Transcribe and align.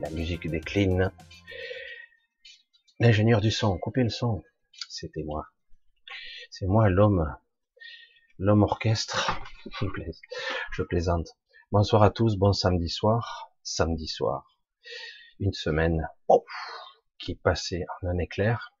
la 0.00 0.10
musique 0.12 0.48
décline. 0.48 1.12
L'ingénieur 3.00 3.42
du 3.42 3.50
son, 3.50 3.76
coupez 3.76 4.02
le 4.02 4.08
son, 4.08 4.42
c'était 4.88 5.24
moi. 5.24 5.48
C'est 6.50 6.66
moi 6.66 6.88
l'homme, 6.88 7.36
l'homme 8.38 8.62
orchestre, 8.62 9.38
je 10.72 10.82
plaisante. 10.84 11.28
Bonsoir 11.70 12.02
à 12.02 12.10
tous, 12.10 12.36
bon 12.36 12.54
samedi 12.54 12.88
soir, 12.88 13.50
samedi 13.62 14.06
soir. 14.06 14.56
Une 15.38 15.52
semaine 15.52 16.08
qui 17.18 17.34
passée 17.34 17.84
en 18.00 18.08
un 18.08 18.18
éclair. 18.18 18.72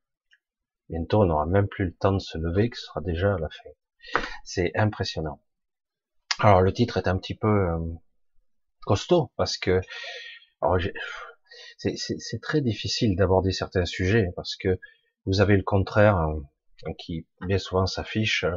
Bientôt, 0.88 1.22
on 1.22 1.26
n'aura 1.26 1.44
même 1.44 1.68
plus 1.68 1.84
le 1.84 1.94
temps 1.94 2.12
de 2.12 2.18
se 2.18 2.38
lever, 2.38 2.70
que 2.70 2.78
ce 2.78 2.86
sera 2.86 3.02
déjà 3.02 3.36
la 3.38 3.48
fin. 3.50 4.22
C'est 4.42 4.72
impressionnant. 4.74 5.42
Alors 6.38 6.62
le 6.62 6.72
titre 6.72 6.96
est 6.96 7.08
un 7.08 7.18
petit 7.18 7.34
peu 7.34 7.48
euh, 7.48 7.78
costaud 8.86 9.30
parce 9.36 9.58
que 9.58 9.80
c'est 11.76 12.40
très 12.40 12.62
difficile 12.62 13.16
d'aborder 13.16 13.52
certains 13.52 13.84
sujets 13.84 14.28
parce 14.34 14.56
que 14.56 14.78
vous 15.26 15.40
avez 15.40 15.56
le 15.56 15.62
contraire 15.62 16.18
euh, 16.18 16.92
qui 16.98 17.26
bien 17.46 17.58
souvent 17.58 17.86
s'affiche 17.86 18.44
euh, 18.44 18.56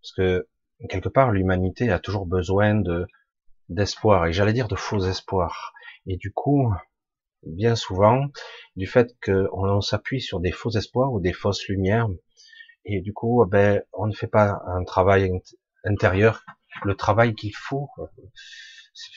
parce 0.00 0.12
que 0.16 0.48
quelque 0.88 1.08
part 1.08 1.32
l'humanité 1.32 1.90
a 1.90 1.98
toujours 1.98 2.26
besoin 2.26 2.74
de 2.74 3.06
d'espoir 3.68 4.26
et 4.26 4.32
j'allais 4.32 4.52
dire 4.52 4.68
de 4.68 4.76
faux 4.76 5.00
espoirs. 5.06 5.72
Et 6.06 6.16
du 6.16 6.32
coup 6.32 6.72
bien 7.42 7.76
souvent 7.76 8.26
du 8.76 8.86
fait 8.86 9.14
qu'on 9.22 9.80
s'appuie 9.80 10.20
sur 10.20 10.40
des 10.40 10.52
faux 10.52 10.70
espoirs 10.70 11.12
ou 11.12 11.20
des 11.20 11.32
fausses 11.32 11.66
lumières 11.68 12.08
et 12.86 13.00
du 13.00 13.12
coup 13.12 13.44
ben 13.46 13.82
on 13.92 14.06
ne 14.06 14.14
fait 14.14 14.28
pas 14.28 14.62
un 14.66 14.84
travail 14.84 15.30
intérieur 15.84 16.44
le 16.82 16.96
travail 16.96 17.34
qu'il 17.34 17.54
faut, 17.54 17.88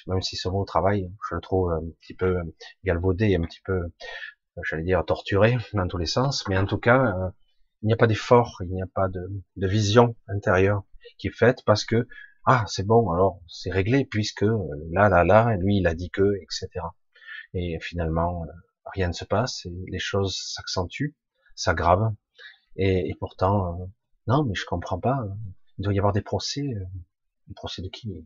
même 0.08 0.22
si 0.22 0.36
ce 0.36 0.50
mot 0.50 0.64
travail, 0.66 1.12
je 1.30 1.36
le 1.36 1.42
trouve 1.42 1.72
un 1.72 1.82
petit 2.02 2.14
peu 2.14 2.38
galvaudé, 2.84 3.36
un 3.36 3.42
petit 3.42 3.62
peu, 3.64 3.74
euh, 3.74 4.62
j'allais 4.64 4.84
dire 4.84 5.04
torturé 5.06 5.58
dans 5.74 5.88
tous 5.88 5.98
les 5.98 6.06
sens, 6.06 6.48
mais 6.48 6.58
en 6.58 6.66
tout 6.66 6.78
cas, 6.80 7.06
euh, 7.06 7.30
il 7.84 7.88
n'y 7.88 7.94
a 7.94 7.98
pas 7.98 8.08
d'effort, 8.08 8.58
il 8.62 8.72
n'y 8.72 8.82
a 8.82 8.88
pas 8.88 9.08
de, 9.08 9.22
de, 9.56 9.68
vision 9.68 10.16
intérieure 10.28 10.84
qui 11.20 11.28
est 11.28 11.38
faite 11.38 11.64
parce 11.66 11.86
que 11.86 12.08
ah 12.46 12.64
c'est 12.68 12.86
bon 12.86 13.12
alors 13.12 13.40
c'est 13.48 13.72
réglé 13.72 14.04
puisque 14.06 14.46
là 14.92 15.10
là 15.10 15.24
là 15.24 15.56
lui 15.58 15.78
il 15.78 15.88
a 15.88 15.94
dit 15.94 16.10
que 16.10 16.36
etc. 16.42 16.68
Et 17.54 17.80
finalement 17.80 18.46
rien 18.94 19.10
ne 19.10 19.14
se 19.14 19.26
passe, 19.26 19.66
et 19.66 19.74
les 19.88 20.00
choses 20.00 20.36
s'accentuent, 20.56 21.16
s'aggravent. 21.56 22.14
Et, 22.78 23.10
et, 23.10 23.16
pourtant 23.20 23.90
non 24.28 24.44
mais 24.44 24.56
je 24.56 24.66
comprends 24.66 25.00
pas, 25.00 25.20
il 25.78 25.84
doit 25.84 25.94
y 25.94 26.00
avoir 26.00 26.14
des 26.14 26.22
procès, 26.22 26.64
le 26.64 27.54
procès 27.56 27.82
de 27.82 27.90
qui? 27.90 28.26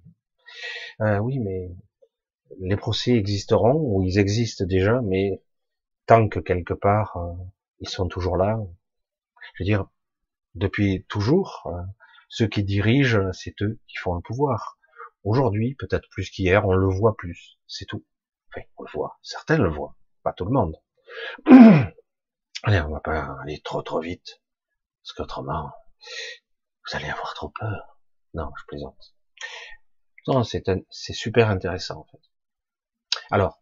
Euh, 1.02 1.18
Oui, 1.20 1.40
mais 1.40 1.70
les 2.60 2.76
procès 2.76 3.12
existeront 3.12 3.76
ou 3.76 4.04
ils 4.04 4.20
existent 4.20 4.66
déjà, 4.66 5.02
mais 5.02 5.42
tant 6.06 6.28
que 6.28 6.40
quelque 6.40 6.74
part 6.74 7.18
euh, 7.18 7.34
ils 7.80 7.90
sont 7.90 8.08
toujours 8.08 8.38
là, 8.38 8.60
je 9.56 9.64
veux 9.64 9.66
dire, 9.66 9.88
depuis 10.56 11.06
toujours, 11.10 11.64
euh, 11.68 11.82
ceux 12.30 12.48
qui 12.48 12.64
dirigent, 12.64 13.32
c'est 13.34 13.62
eux 13.62 13.80
qui 13.88 13.98
font 13.98 14.16
le 14.16 14.22
pouvoir. 14.22 14.78
Aujourd'hui, 15.24 15.76
peut-être 15.76 16.08
plus 16.10 16.30
qu'hier, 16.30 16.66
on 16.66 16.74
le 16.74 16.88
voit 16.88 17.16
plus, 17.16 17.58
c'est 17.68 17.86
tout. 17.86 18.06
Enfin, 18.50 18.66
on 18.78 18.84
le 18.84 18.92
voit, 18.92 19.20
certains 19.22 19.58
le 19.58 19.70
voient, 19.70 19.96
pas 20.24 20.34
tout 20.34 20.46
le 20.46 20.52
monde. 20.52 20.76
Allez, 22.64 22.82
on 22.82 22.90
va 22.90 23.00
pas 23.00 23.38
aller 23.42 23.60
trop 23.62 23.82
trop 23.82 24.00
vite, 24.00 24.42
parce 25.04 25.14
qu'autrement, 25.14 25.72
vous 26.86 26.98
allez 26.98 27.10
avoir 27.10 27.34
trop 27.34 27.50
peur. 27.50 27.98
Non, 28.34 28.52
je 28.58 28.66
plaisante. 28.68 29.14
Non, 30.28 30.44
c'est 30.44 31.14
super 31.14 31.50
intéressant 31.50 32.00
en 32.00 32.06
fait. 32.06 32.22
Alors, 33.32 33.60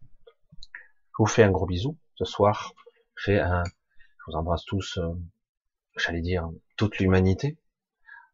je 0.60 1.16
vous 1.18 1.26
fais 1.26 1.42
un 1.42 1.50
gros 1.50 1.66
bisou 1.66 1.98
ce 2.16 2.24
soir. 2.24 2.74
Je 3.16 3.32
vous 4.26 4.34
embrasse 4.34 4.64
tous. 4.64 4.98
Euh, 4.98 5.12
j'allais 5.96 6.20
dire 6.20 6.48
toute 6.76 6.98
l'humanité. 6.98 7.58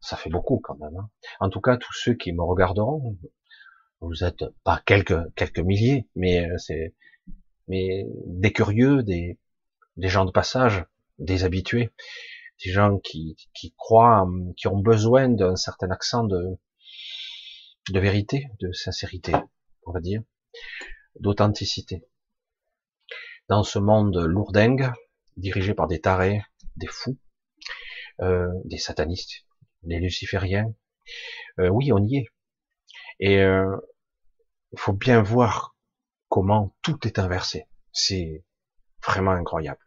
Ça 0.01 0.17
fait 0.17 0.29
beaucoup 0.29 0.59
quand 0.59 0.77
même. 0.77 0.95
Hein. 0.97 1.09
En 1.39 1.49
tout 1.49 1.61
cas, 1.61 1.77
tous 1.77 1.93
ceux 1.93 2.13
qui 2.13 2.31
me 2.33 2.43
regarderont, 2.43 3.17
vous 4.01 4.23
êtes 4.23 4.45
pas 4.63 4.81
quelques 4.85 5.33
quelques 5.35 5.59
milliers, 5.59 6.07
mais 6.15 6.49
euh, 6.49 6.57
c'est 6.57 6.95
mais 7.67 8.05
des 8.25 8.53
curieux, 8.53 9.03
des 9.03 9.39
des 9.95 10.09
gens 10.09 10.25
de 10.25 10.31
passage, 10.31 10.85
des 11.17 11.43
habitués 11.43 11.91
des 12.63 12.71
gens 12.71 12.97
qui, 12.99 13.35
qui 13.53 13.73
croient, 13.77 14.27
qui 14.55 14.67
ont 14.67 14.79
besoin 14.79 15.29
d'un 15.29 15.55
certain 15.55 15.91
accent 15.91 16.23
de, 16.23 16.57
de 17.91 17.99
vérité, 17.99 18.49
de 18.59 18.71
sincérité, 18.71 19.33
on 19.85 19.91
va 19.91 19.99
dire, 19.99 20.21
d'authenticité. 21.19 22.07
Dans 23.49 23.63
ce 23.63 23.79
monde 23.79 24.17
lourdingue, 24.17 24.91
dirigé 25.37 25.73
par 25.73 25.87
des 25.87 26.01
tarés, 26.01 26.43
des 26.75 26.87
fous, 26.87 27.17
euh, 28.21 28.49
des 28.65 28.77
satanistes, 28.77 29.45
des 29.83 29.99
lucifériens, 29.99 30.73
euh, 31.59 31.69
oui, 31.69 31.91
on 31.91 31.99
y 31.99 32.17
est. 32.17 32.27
Et 33.19 33.39
euh, 33.39 33.77
il 34.73 34.79
faut 34.79 34.93
bien 34.93 35.21
voir 35.21 35.75
comment 36.29 36.75
tout 36.81 37.07
est 37.07 37.19
inversé. 37.19 37.67
C'est 37.93 38.43
vraiment 39.05 39.31
incroyable. 39.31 39.79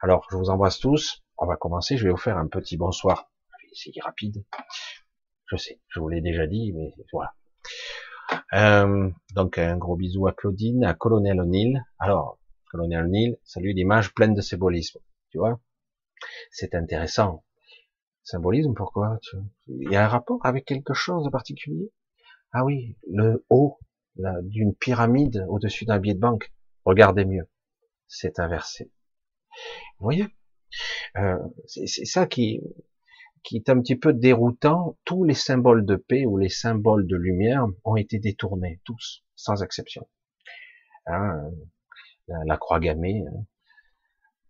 Alors, 0.00 0.26
je 0.30 0.36
vous 0.36 0.50
embrasse 0.50 0.80
tous 0.80 1.22
on 1.42 1.46
va 1.46 1.56
commencer. 1.56 1.96
Je 1.96 2.04
vais 2.04 2.10
vous 2.10 2.16
faire 2.16 2.38
un 2.38 2.46
petit 2.46 2.76
bonsoir. 2.76 3.28
C'est 3.74 3.90
rapide. 4.00 4.44
Je 5.52 5.58
sais, 5.58 5.80
je 5.88 6.00
vous 6.00 6.08
l'ai 6.08 6.22
déjà 6.22 6.46
dit, 6.46 6.72
mais 6.72 6.94
voilà. 7.12 7.34
Euh, 8.54 9.10
donc 9.34 9.58
un 9.58 9.76
gros 9.76 9.96
bisou 9.96 10.26
à 10.26 10.32
Claudine, 10.32 10.82
à 10.82 10.94
Colonel 10.94 11.38
O'Neill. 11.38 11.84
Alors, 11.98 12.38
Colonel 12.70 13.04
O'Neill, 13.04 13.36
salut 13.44 13.74
d'image 13.74 14.14
pleine 14.14 14.32
de 14.32 14.40
symbolisme. 14.40 14.98
Tu 15.28 15.36
vois, 15.36 15.60
c'est 16.50 16.74
intéressant. 16.74 17.44
Symbolisme, 18.22 18.72
pourquoi? 18.72 19.18
Il 19.66 19.92
y 19.92 19.96
a 19.96 20.06
un 20.06 20.08
rapport 20.08 20.40
avec 20.42 20.64
quelque 20.64 20.94
chose 20.94 21.22
de 21.22 21.28
particulier? 21.28 21.92
Ah 22.52 22.64
oui, 22.64 22.96
le 23.10 23.44
haut 23.50 23.78
d'une 24.44 24.74
pyramide 24.74 25.44
au-dessus 25.50 25.84
d'un 25.84 25.98
billet 25.98 26.14
de 26.14 26.20
banque. 26.20 26.50
Regardez 26.86 27.26
mieux, 27.26 27.46
c'est 28.08 28.38
inversé. 28.40 28.90
Vous 29.98 30.04
voyez? 30.04 30.28
Euh, 31.18 31.36
c'est 31.66 32.06
ça 32.06 32.26
qui, 32.26 32.62
qui 33.42 33.56
est 33.56 33.68
un 33.68 33.80
petit 33.80 33.96
peu 33.96 34.12
déroutant. 34.12 34.96
Tous 35.04 35.24
les 35.24 35.34
symboles 35.34 35.84
de 35.84 35.96
paix 35.96 36.26
ou 36.26 36.38
les 36.38 36.48
symboles 36.48 37.06
de 37.06 37.16
lumière 37.16 37.66
ont 37.84 37.96
été 37.96 38.18
détournés, 38.18 38.80
tous, 38.84 39.24
sans 39.36 39.62
exception. 39.62 40.08
Hein, 41.06 41.50
la, 42.46 42.56
croix 42.56 42.78
gammée, 42.80 43.24
hein, 43.26 43.44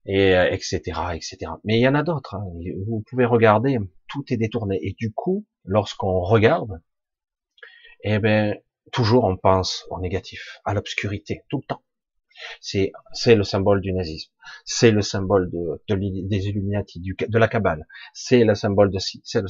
et 0.04 0.32
etc., 0.50 0.80
etc. 1.14 1.52
Mais 1.64 1.78
il 1.78 1.82
y 1.82 1.88
en 1.88 1.94
a 1.94 2.02
d'autres. 2.02 2.34
Hein. 2.34 2.44
Vous 2.86 3.02
pouvez 3.08 3.24
regarder, 3.24 3.78
tout 4.08 4.24
est 4.28 4.36
détourné. 4.36 4.78
Et 4.82 4.92
du 4.92 5.12
coup, 5.12 5.46
lorsqu'on 5.64 6.20
regarde, 6.20 6.82
eh 8.04 8.18
ben, 8.18 8.56
toujours 8.92 9.24
on 9.24 9.36
pense 9.36 9.86
au 9.90 10.00
négatif, 10.00 10.60
à 10.64 10.74
l'obscurité, 10.74 11.42
tout 11.48 11.58
le 11.58 11.66
temps. 11.66 11.82
C'est 12.60 12.92
c'est 13.12 13.34
le 13.34 13.44
symbole 13.44 13.80
du 13.80 13.92
nazisme, 13.92 14.32
c'est 14.64 14.90
le 14.90 15.02
symbole 15.02 15.50
de, 15.50 15.82
des 15.88 16.48
Illuminati, 16.48 17.00
de 17.00 17.38
la 17.38 17.48
cabale, 17.48 17.86
c'est 18.14 18.44
le 18.44 18.54
symbole 18.54 18.90
de 18.90 18.98
c'est 18.98 19.40
le 19.40 19.48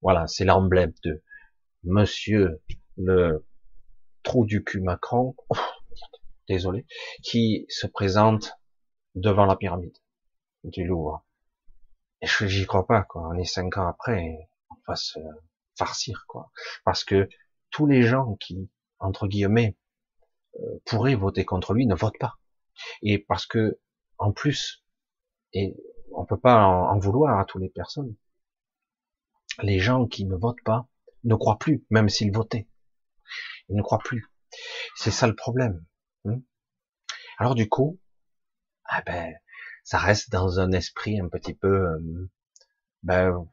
voilà, 0.00 0.26
c'est 0.26 0.44
l'emblème 0.44 0.92
de 1.04 1.22
Monsieur 1.84 2.60
le 2.96 3.44
trou 4.22 4.44
du 4.46 4.62
cul 4.62 4.80
Macron, 4.80 5.34
désolé, 6.48 6.86
qui 7.22 7.66
se 7.68 7.86
présente 7.86 8.52
devant 9.14 9.46
la 9.46 9.56
pyramide 9.56 9.96
du 10.64 10.84
Louvre. 10.84 11.24
Et 12.20 12.26
je 12.26 12.46
j'y 12.46 12.66
crois 12.66 12.86
pas, 12.86 13.02
quoi. 13.02 13.28
On 13.28 13.38
est 13.38 13.44
cinq 13.44 13.76
ans 13.78 13.88
après, 13.88 14.48
on 14.70 14.76
va 14.86 14.94
se 14.94 15.18
farcir, 15.76 16.24
quoi. 16.28 16.52
Parce 16.84 17.02
que 17.02 17.28
tous 17.70 17.86
les 17.86 18.02
gens 18.02 18.36
qui, 18.36 18.70
entre 19.00 19.26
guillemets, 19.26 19.76
euh, 20.60 20.78
pourrait 20.84 21.14
voter 21.14 21.44
contre 21.44 21.74
lui 21.74 21.86
ne 21.86 21.94
vote 21.94 22.18
pas. 22.18 22.38
Et 23.02 23.18
parce 23.18 23.46
que, 23.46 23.80
en 24.18 24.32
plus, 24.32 24.84
et 25.52 25.76
on 26.14 26.24
peut 26.24 26.38
pas 26.38 26.64
en, 26.64 26.98
vouloir 26.98 27.38
à 27.38 27.44
toutes 27.44 27.62
les 27.62 27.68
personnes, 27.68 28.14
les 29.62 29.78
gens 29.78 30.06
qui 30.06 30.24
ne 30.24 30.36
votent 30.36 30.62
pas 30.64 30.88
ne 31.24 31.34
croient 31.34 31.58
plus, 31.58 31.84
même 31.90 32.08
s'ils 32.08 32.32
votaient. 32.32 32.68
Ils 33.68 33.76
ne 33.76 33.82
croient 33.82 33.98
plus. 33.98 34.30
C'est 34.96 35.10
ça 35.10 35.26
le 35.26 35.34
problème. 35.34 35.84
Hein. 36.24 36.40
Alors 37.38 37.54
du 37.54 37.68
coup, 37.68 38.00
ah 38.84 39.02
ben, 39.02 39.34
ça 39.84 39.98
reste 39.98 40.30
dans 40.30 40.60
un 40.60 40.72
esprit 40.72 41.18
un 41.20 41.28
petit 41.28 41.54
peu, 41.54 41.86
euh, 41.88 42.30
ben, 43.02 43.48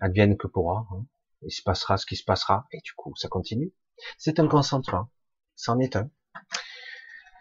advienne 0.00 0.36
que 0.36 0.46
pourra. 0.46 0.86
Hein. 0.92 1.06
Il 1.42 1.52
se 1.52 1.62
passera 1.62 1.96
ce 1.96 2.06
qui 2.06 2.16
se 2.16 2.24
passera, 2.24 2.66
et 2.72 2.80
du 2.80 2.92
coup, 2.94 3.14
ça 3.16 3.28
continue. 3.28 3.72
C'est 4.18 4.40
un 4.40 4.48
concentrant 4.48 5.10
c'en 5.56 5.78
est 5.78 5.96
un. 5.96 6.10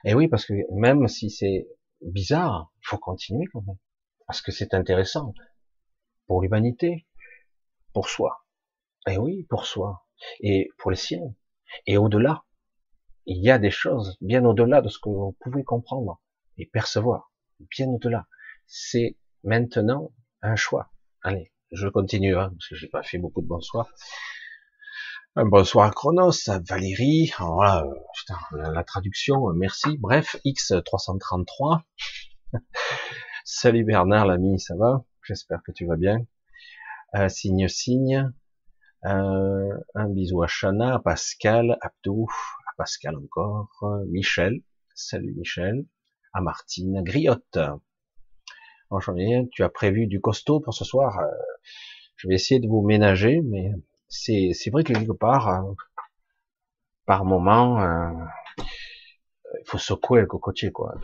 Et 0.06 0.14
oui, 0.14 0.28
parce 0.28 0.46
que 0.46 0.54
même 0.74 1.08
si 1.08 1.30
c'est 1.30 1.68
bizarre, 2.02 2.72
il 2.82 2.88
faut 2.88 2.98
continuer 2.98 3.46
quand 3.52 3.62
même. 3.66 3.78
Parce 4.28 4.42
que 4.42 4.52
c'est 4.52 4.74
intéressant. 4.74 5.34
Pour 6.28 6.42
l'humanité, 6.42 7.08
pour 7.94 8.10
soi. 8.10 8.46
Et 9.08 9.18
oui, 9.18 9.44
pour 9.50 9.66
soi. 9.66 10.06
et 10.40 10.70
pour 10.78 10.92
les 10.92 10.98
siens, 10.98 11.34
et 11.86 11.98
au-delà. 11.98 12.44
Il 13.26 13.42
y 13.42 13.50
a 13.50 13.58
des 13.58 13.72
choses 13.72 14.18
bien 14.20 14.44
au-delà 14.44 14.82
de 14.82 14.90
ce 14.90 15.00
que 15.00 15.10
vous 15.10 15.36
pouvez 15.40 15.64
comprendre 15.64 16.22
et 16.58 16.66
percevoir, 16.66 17.32
bien 17.60 17.88
au-delà. 17.88 18.28
C'est 18.68 19.18
maintenant 19.44 20.12
un 20.42 20.56
choix. 20.56 20.92
Allez, 21.22 21.54
je 21.72 21.88
continue, 21.88 22.36
hein, 22.36 22.50
parce 22.50 22.68
que 22.68 22.76
j'ai 22.76 22.90
pas 22.90 23.04
fait 23.04 23.18
beaucoup 23.18 23.42
de 23.42 23.48
bonsoir. 23.48 23.90
Un 25.36 25.46
bonsoir 25.46 25.88
à 25.88 25.90
Chronos, 25.90 26.48
à 26.48 26.60
Valérie, 26.60 27.34
voilà, 27.40 27.88
euh, 27.88 28.72
la, 28.72 28.84
traduction, 28.84 29.50
euh, 29.50 29.54
merci. 29.54 29.98
Bref, 29.98 30.36
X333. 30.46 31.82
Salut 33.44 33.84
Bernard, 33.84 34.28
l'ami, 34.28 34.60
ça 34.60 34.76
va? 34.76 35.04
J'espère 35.24 35.64
que 35.64 35.72
tu 35.72 35.88
vas 35.88 35.96
bien. 35.96 36.20
Euh, 37.16 37.30
signe, 37.30 37.68
signe. 37.68 38.32
Euh, 39.06 39.76
un 39.96 40.08
bisou 40.08 40.44
à 40.44 40.48
Chana, 40.48 40.94
à 40.94 41.00
Pascal, 41.00 41.80
Abdou, 41.82 42.28
à 42.68 42.76
Pascal 42.78 43.16
encore, 43.16 43.72
Michel. 44.10 44.62
Salut 44.94 45.34
Michel. 45.34 45.84
À 46.34 46.42
Martine, 46.42 47.02
Griotte. 47.02 47.58
Bonjour, 48.92 49.16
tu 49.52 49.64
as 49.64 49.70
prévu 49.70 50.06
du 50.06 50.22
costaud 50.22 50.60
pour 50.60 50.76
ce 50.76 50.86
soir? 50.86 51.20
Je 52.18 52.28
vais 52.28 52.36
essayer 52.36 52.60
de 52.60 52.68
vous 52.68 52.84
ménager, 52.84 53.42
mais 53.42 53.72
c'est 54.14 54.52
c'est 54.54 54.70
vrai 54.70 54.84
que 54.84 54.94
quelque 54.94 55.12
part, 55.12 55.48
euh, 55.50 55.74
par 57.06 57.26
moment, 57.26 57.82
euh, 57.82 58.12
il 58.60 59.68
faut 59.68 59.80
secouer 59.80 60.22
le 60.22 60.28
cocotier, 60.28 60.72
quoi. 60.72 60.96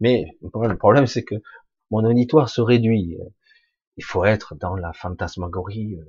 Mais 0.00 0.24
le 0.42 0.76
problème, 0.76 1.06
c'est 1.06 1.24
que 1.24 1.36
mon 1.90 2.04
auditoire 2.04 2.48
se 2.48 2.60
réduit. 2.60 3.18
Il 3.96 4.04
faut 4.04 4.24
être 4.24 4.54
dans 4.54 4.76
la 4.76 4.92
fantasmagorie, 4.92 5.96
euh, 5.96 6.04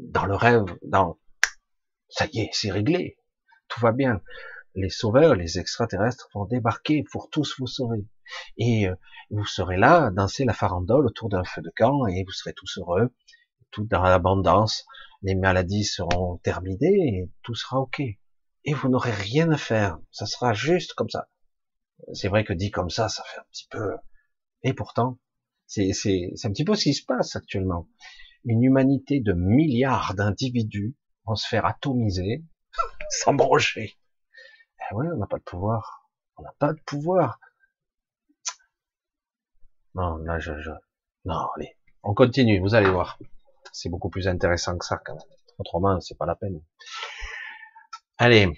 dans 0.00 0.26
le 0.26 0.34
rêve, 0.34 0.64
dans 0.82 1.18
ça 2.08 2.26
y 2.32 2.40
est, 2.40 2.50
c'est 2.52 2.70
réglé, 2.70 3.18
tout 3.68 3.80
va 3.80 3.92
bien. 3.92 4.22
Les 4.74 4.90
sauveurs, 4.90 5.34
les 5.34 5.58
extraterrestres 5.58 6.28
vont 6.34 6.44
débarquer 6.44 7.04
pour 7.10 7.30
tous 7.30 7.56
vous 7.58 7.66
sauver. 7.66 8.06
Et 8.58 8.88
vous 9.30 9.46
serez 9.46 9.76
là, 9.76 10.10
danser 10.10 10.44
la 10.44 10.52
farandole 10.52 11.06
autour 11.06 11.28
d'un 11.28 11.44
feu 11.44 11.62
de 11.62 11.72
camp, 11.76 12.06
et 12.06 12.24
vous 12.24 12.32
serez 12.32 12.52
tous 12.52 12.78
heureux, 12.78 13.10
tout 13.70 13.84
dans 13.84 14.02
l'abondance, 14.02 14.86
les 15.22 15.34
maladies 15.34 15.84
seront 15.84 16.38
terminées 16.38 17.08
et 17.08 17.30
tout 17.42 17.54
sera 17.54 17.78
ok. 17.78 18.00
Et 18.00 18.74
vous 18.74 18.88
n'aurez 18.88 19.12
rien 19.12 19.50
à 19.50 19.56
faire. 19.56 19.98
Ça 20.10 20.26
sera 20.26 20.52
juste 20.52 20.94
comme 20.94 21.08
ça. 21.08 21.28
C'est 22.12 22.28
vrai 22.28 22.44
que 22.44 22.52
dit 22.52 22.70
comme 22.70 22.90
ça, 22.90 23.08
ça 23.08 23.22
fait 23.24 23.38
un 23.38 23.46
petit 23.50 23.66
peu. 23.70 23.96
Et 24.62 24.74
pourtant, 24.74 25.18
c'est 25.66 25.90
un 25.90 26.50
petit 26.50 26.64
peu 26.64 26.74
ce 26.74 26.84
qui 26.84 26.94
se 26.94 27.04
passe 27.04 27.36
actuellement. 27.36 27.88
Une 28.44 28.62
humanité 28.62 29.20
de 29.20 29.32
milliards 29.32 30.14
d'individus 30.14 30.96
vont 31.24 31.34
se 31.34 31.48
faire 31.48 31.66
atomiser, 31.66 32.44
s'embrocher. 33.10 33.96
Eh 34.90 34.94
ouais, 34.94 35.06
on 35.12 35.16
n'a 35.16 35.26
pas 35.26 35.38
de 35.38 35.44
pouvoir. 35.44 36.10
On 36.36 36.42
n'a 36.42 36.54
pas 36.58 36.72
de 36.72 36.80
pouvoir. 36.80 37.40
Non, 39.94 40.18
là, 40.18 40.38
je, 40.38 40.60
je... 40.60 40.70
Non, 41.24 41.48
allez. 41.56 41.76
On 42.02 42.14
continue, 42.14 42.60
vous 42.60 42.74
allez 42.74 42.90
voir 42.90 43.18
c'est 43.76 43.90
beaucoup 43.90 44.08
plus 44.08 44.26
intéressant 44.26 44.78
que 44.78 44.84
ça 44.86 44.98
quand 45.04 45.14
même. 45.14 45.22
Autrement, 45.58 46.00
c'est 46.00 46.16
pas 46.16 46.26
la 46.26 46.34
peine. 46.34 46.62
Allez. 48.16 48.48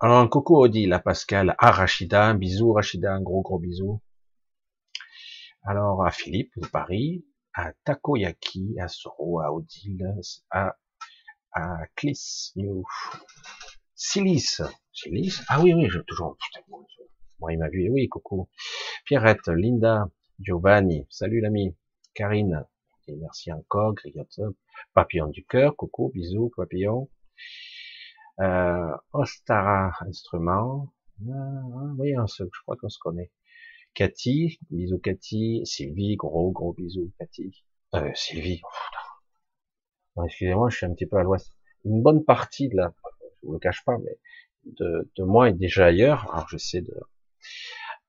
Alors, 0.00 0.18
un 0.18 0.26
coucou 0.26 0.56
Odile, 0.56 0.92
à 0.92 0.98
Pascal, 0.98 1.54
à 1.58 1.70
Rachida, 1.70 2.24
un 2.24 2.34
bisou 2.34 2.72
Rachida, 2.72 3.14
un 3.14 3.20
gros 3.20 3.42
gros 3.42 3.60
bisou. 3.60 4.02
Alors, 5.62 6.04
à 6.04 6.10
Philippe 6.10 6.52
de 6.56 6.66
Paris, 6.66 7.24
à 7.54 7.72
Takoyaki, 7.84 8.74
à 8.80 8.88
Soro, 8.88 9.40
à 9.40 9.52
Odile, 9.52 10.16
à, 10.50 10.76
à 11.52 11.86
Clis, 11.94 12.52
Silis, 13.94 14.60
Silis, 14.92 15.40
ah 15.48 15.60
oui, 15.60 15.72
oui, 15.74 15.88
j'ai 15.88 16.02
toujours, 16.08 16.36
putain, 16.36 16.66
moi, 17.38 17.52
il 17.52 17.58
m'a 17.58 17.68
vu, 17.68 17.88
oui, 17.88 18.08
coucou. 18.08 18.48
Pierrette, 19.04 19.46
Linda, 19.46 20.08
Giovanni, 20.40 21.06
salut 21.08 21.40
l'ami, 21.40 21.76
Karine, 22.14 22.66
et 23.08 23.16
merci 23.16 23.52
encore, 23.52 23.94
grignote, 23.94 24.40
papillon 24.94 25.28
du 25.28 25.44
cœur, 25.44 25.76
coucou, 25.76 26.10
bisous, 26.14 26.52
papillon. 26.56 27.10
Euh, 28.40 28.96
Ostara, 29.12 29.92
instrument. 30.00 30.92
Euh, 31.26 31.94
oui, 31.98 32.14
je 32.14 32.44
crois 32.62 32.76
qu'on 32.76 32.88
se 32.88 32.98
connaît. 32.98 33.30
Cathy, 33.94 34.58
bisous 34.70 34.98
Cathy. 34.98 35.62
Sylvie, 35.64 36.16
gros, 36.16 36.50
gros 36.50 36.72
bisous 36.72 37.12
Cathy. 37.18 37.64
Euh, 37.94 38.10
Sylvie, 38.14 38.62
excusez-moi, 40.24 40.70
je 40.70 40.76
suis 40.76 40.86
un 40.86 40.94
petit 40.94 41.06
peu 41.06 41.16
à 41.16 41.22
l'ouest. 41.22 41.52
Une 41.84 42.02
bonne 42.02 42.24
partie 42.24 42.68
de 42.68 42.76
la, 42.76 42.94
je 43.42 43.46
vous 43.46 43.52
le 43.52 43.58
cache 43.58 43.84
pas, 43.84 43.98
mais 43.98 44.18
de, 44.64 45.10
de 45.16 45.24
moi 45.24 45.50
est 45.50 45.54
déjà 45.54 45.86
ailleurs. 45.86 46.32
Alors 46.32 46.48
j'essaie 46.48 46.80
de. 46.80 46.94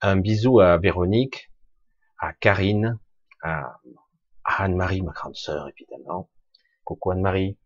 Un 0.01 0.17
bisou 0.17 0.59
à 0.59 0.77
Véronique, 0.77 1.51
à 2.19 2.33
Karine, 2.33 3.00
à 3.41 3.79
Anne-Marie, 4.45 5.01
ma 5.01 5.12
grande 5.12 5.35
sœur, 5.35 5.69
évidemment. 5.69 6.29
Coucou 6.83 7.12
Anne-Marie. 7.12 7.57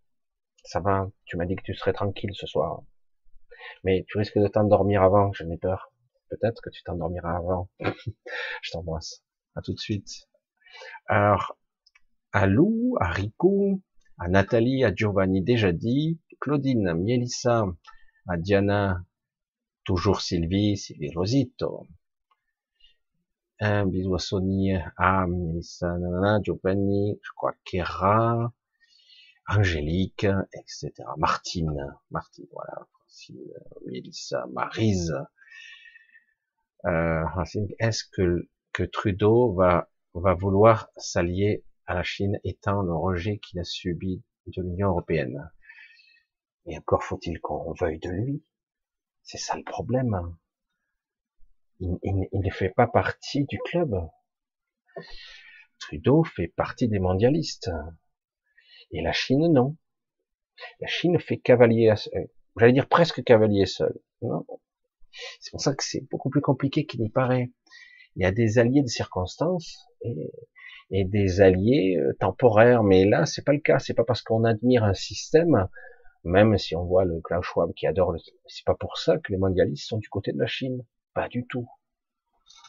Ça 0.64 0.80
va? 0.80 1.10
Tu 1.26 1.38
m'as 1.38 1.46
dit 1.46 1.56
que 1.56 1.64
tu 1.64 1.74
serais 1.74 1.94
tranquille 1.94 2.32
ce 2.34 2.46
soir. 2.46 2.82
Mais 3.84 4.06
tu 4.08 4.18
risques 4.18 4.38
de 4.38 4.48
t'endormir 4.48 5.02
avant, 5.02 5.32
je 5.34 5.44
n'ai 5.44 5.58
peur. 5.58 5.92
Peut-être 6.30 6.62
que 6.62 6.70
tu 6.70 6.84
t'endormiras 6.84 7.38
avant. 7.38 7.70
je 7.80 8.72
t'embrasse. 8.72 9.24
À 9.56 9.62
tout 9.62 9.74
de 9.74 9.80
suite. 9.80 10.28
Alors, 11.08 11.58
à 12.32 12.46
Lou, 12.46 12.96
à 13.00 13.10
Rico, 13.10 13.82
à 14.20 14.28
Nathalie, 14.28 14.84
à 14.84 14.94
Giovanni 14.94 15.42
déjà 15.42 15.72
dit, 15.72 16.20
Claudine, 16.40 16.94
Mielissa, 16.94 17.66
à 18.28 18.38
Diana, 18.38 19.04
toujours 19.84 20.22
Sylvie, 20.22 20.78
Sylvie 20.78 21.14
Rosito, 21.16 21.88
un 23.60 23.86
bisou 23.86 24.16
à 24.16 24.20
Sony, 24.20 24.74
à 24.98 25.26
Melissa, 25.28 25.96
Giovanni, 26.44 27.20
je 27.24 27.32
crois 27.36 27.54
Kera, 27.66 28.54
Angélique, 29.48 30.28
etc. 30.54 30.92
Martine, 31.18 31.96
Martine, 32.12 32.48
voilà, 32.52 32.88
Francine, 32.92 33.54
Mélissa, 33.86 34.46
Marise. 34.52 35.16
Euh, 36.86 37.24
est-ce 37.80 38.04
que, 38.12 38.48
que 38.74 38.84
Trudeau 38.84 39.54
va, 39.54 39.90
va 40.14 40.34
vouloir 40.34 40.90
s'allier 40.98 41.64
à 41.86 41.96
la 41.96 42.04
Chine 42.04 42.40
étant 42.44 42.82
le 42.82 42.94
rejet 42.94 43.40
qu'il 43.40 43.60
a 43.60 43.64
subi 43.64 44.22
de 44.48 44.62
l'Union 44.62 44.90
européenne? 44.90 45.50
Et 46.66 46.78
encore 46.78 47.04
faut-il 47.04 47.40
qu'on 47.40 47.74
veuille 47.74 48.00
de 48.00 48.10
lui? 48.10 48.44
C'est 49.24 49.38
ça 49.38 49.58
le 49.58 49.64
problème 49.64 50.36
il, 51.80 52.28
ne 52.34 52.50
fait 52.50 52.70
pas 52.70 52.88
partie 52.88 53.46
du 53.46 53.60
club. 53.60 53.96
Trudeau 55.80 56.24
fait 56.24 56.48
partie 56.48 56.88
des 56.88 57.00
mondialistes. 57.00 57.70
Et 58.92 59.02
la 59.02 59.12
Chine, 59.12 59.52
non. 59.52 59.76
La 60.80 60.88
Chine 60.88 61.20
fait 61.20 61.38
cavalier, 61.38 61.92
euh, 61.92 62.22
j'allais 62.58 62.74
dire 62.74 62.88
presque 62.88 63.24
cavalier 63.24 63.66
seul. 63.66 64.00
C'est 65.40 65.52
pour 65.52 65.62
ça 65.62 65.76
que 65.76 65.84
c'est 65.84 66.08
beaucoup 66.10 66.30
plus 66.30 66.42
compliqué 66.42 66.86
qu'il 66.86 67.02
n'y 67.02 67.10
paraît. 67.10 67.52
Il 68.16 68.24
y 68.24 68.26
a 68.26 68.32
des 68.32 68.58
alliés 68.58 68.82
de 68.82 68.88
circonstances 68.88 69.88
et, 70.02 70.32
et 70.90 71.06
des 71.06 71.42
alliés 71.42 71.98
euh, 71.98 72.14
temporaires, 72.20 72.84
mais 72.84 73.06
là, 73.06 73.26
c'est 73.26 73.44
pas 73.44 73.54
le 73.54 73.60
cas. 73.60 73.80
C'est 73.80 73.94
pas 73.94 74.04
parce 74.04 74.22
qu'on 74.22 74.44
admire 74.44 74.84
un 74.84 74.94
système, 74.94 75.68
même 76.24 76.58
si 76.58 76.76
on 76.76 76.86
voit 76.86 77.06
le 77.06 77.22
Klaus 77.22 77.46
Schwab 77.46 77.74
qui 77.74 77.86
adore 77.86 78.12
le, 78.12 78.20
c'est 78.48 78.66
pas 78.66 78.76
pour 78.76 78.98
ça 78.98 79.18
que 79.18 79.32
les 79.32 79.38
mondialistes 79.38 79.88
sont 79.88 79.98
du 79.98 80.10
côté 80.10 80.32
de 80.32 80.40
la 80.40 80.48
Chine. 80.48 80.84
Pas 81.18 81.30
du 81.30 81.48
tout. 81.48 81.68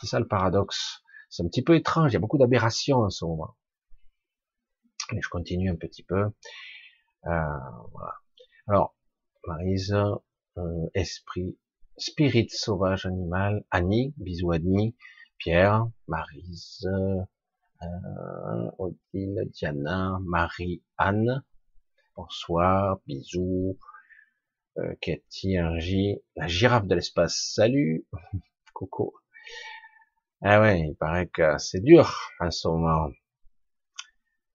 C'est 0.01 0.07
ça 0.07 0.19
le 0.19 0.27
paradoxe. 0.27 1.03
C'est 1.29 1.43
un 1.43 1.49
petit 1.49 1.63
peu 1.63 1.77
étrange, 1.77 2.13
il 2.13 2.15
y 2.15 2.17
a 2.17 2.19
beaucoup 2.19 2.39
d'aberrations 2.39 3.01
en 3.01 3.11
ce 3.11 3.27
moment. 3.27 3.55
Et 5.13 5.21
je 5.21 5.29
continue 5.29 5.71
un 5.71 5.77
petit 5.77 6.03
peu. 6.03 6.31
Euh, 7.27 7.59
voilà. 7.93 8.15
Alors, 8.67 8.97
Marise, 9.47 9.95
euh, 10.57 10.87
esprit, 10.95 11.59
spirit 11.99 12.49
sauvage 12.49 13.05
animal, 13.05 13.67
Annie, 13.71 14.15
bisous 14.17 14.53
Annie, 14.53 14.97
Pierre, 15.37 15.87
Marise, 16.07 16.89
euh, 17.83 18.71
Odile, 18.79 19.51
Diana, 19.53 20.19
Marie-Anne, 20.23 21.45
bonsoir, 22.17 22.99
bisous, 23.07 23.79
euh, 24.79 24.95
Cathy, 25.01 25.61
Angie, 25.61 26.21
la 26.37 26.47
girafe 26.47 26.87
de 26.87 26.95
l'espace, 26.95 27.37
salut, 27.55 28.07
coucou. 28.75 29.13
Ah 30.41 30.61
ouais, 30.61 30.81
il 30.91 30.95
paraît 30.95 31.27
que 31.27 31.59
c'est 31.59 31.81
dur 31.81 32.31
en 32.39 32.51
ce 32.51 32.69
moment. 32.69 33.11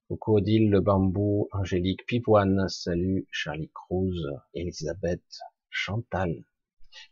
Coucou 0.08 0.38
Odile, 0.38 0.70
le 0.70 0.80
bambou, 0.80 1.50
Angélique, 1.52 2.06
Pivoine, 2.06 2.70
salut, 2.70 3.28
Charlie 3.32 3.72
Cruz, 3.74 4.16
Elisabeth, 4.54 5.40
Chantal, 5.70 6.46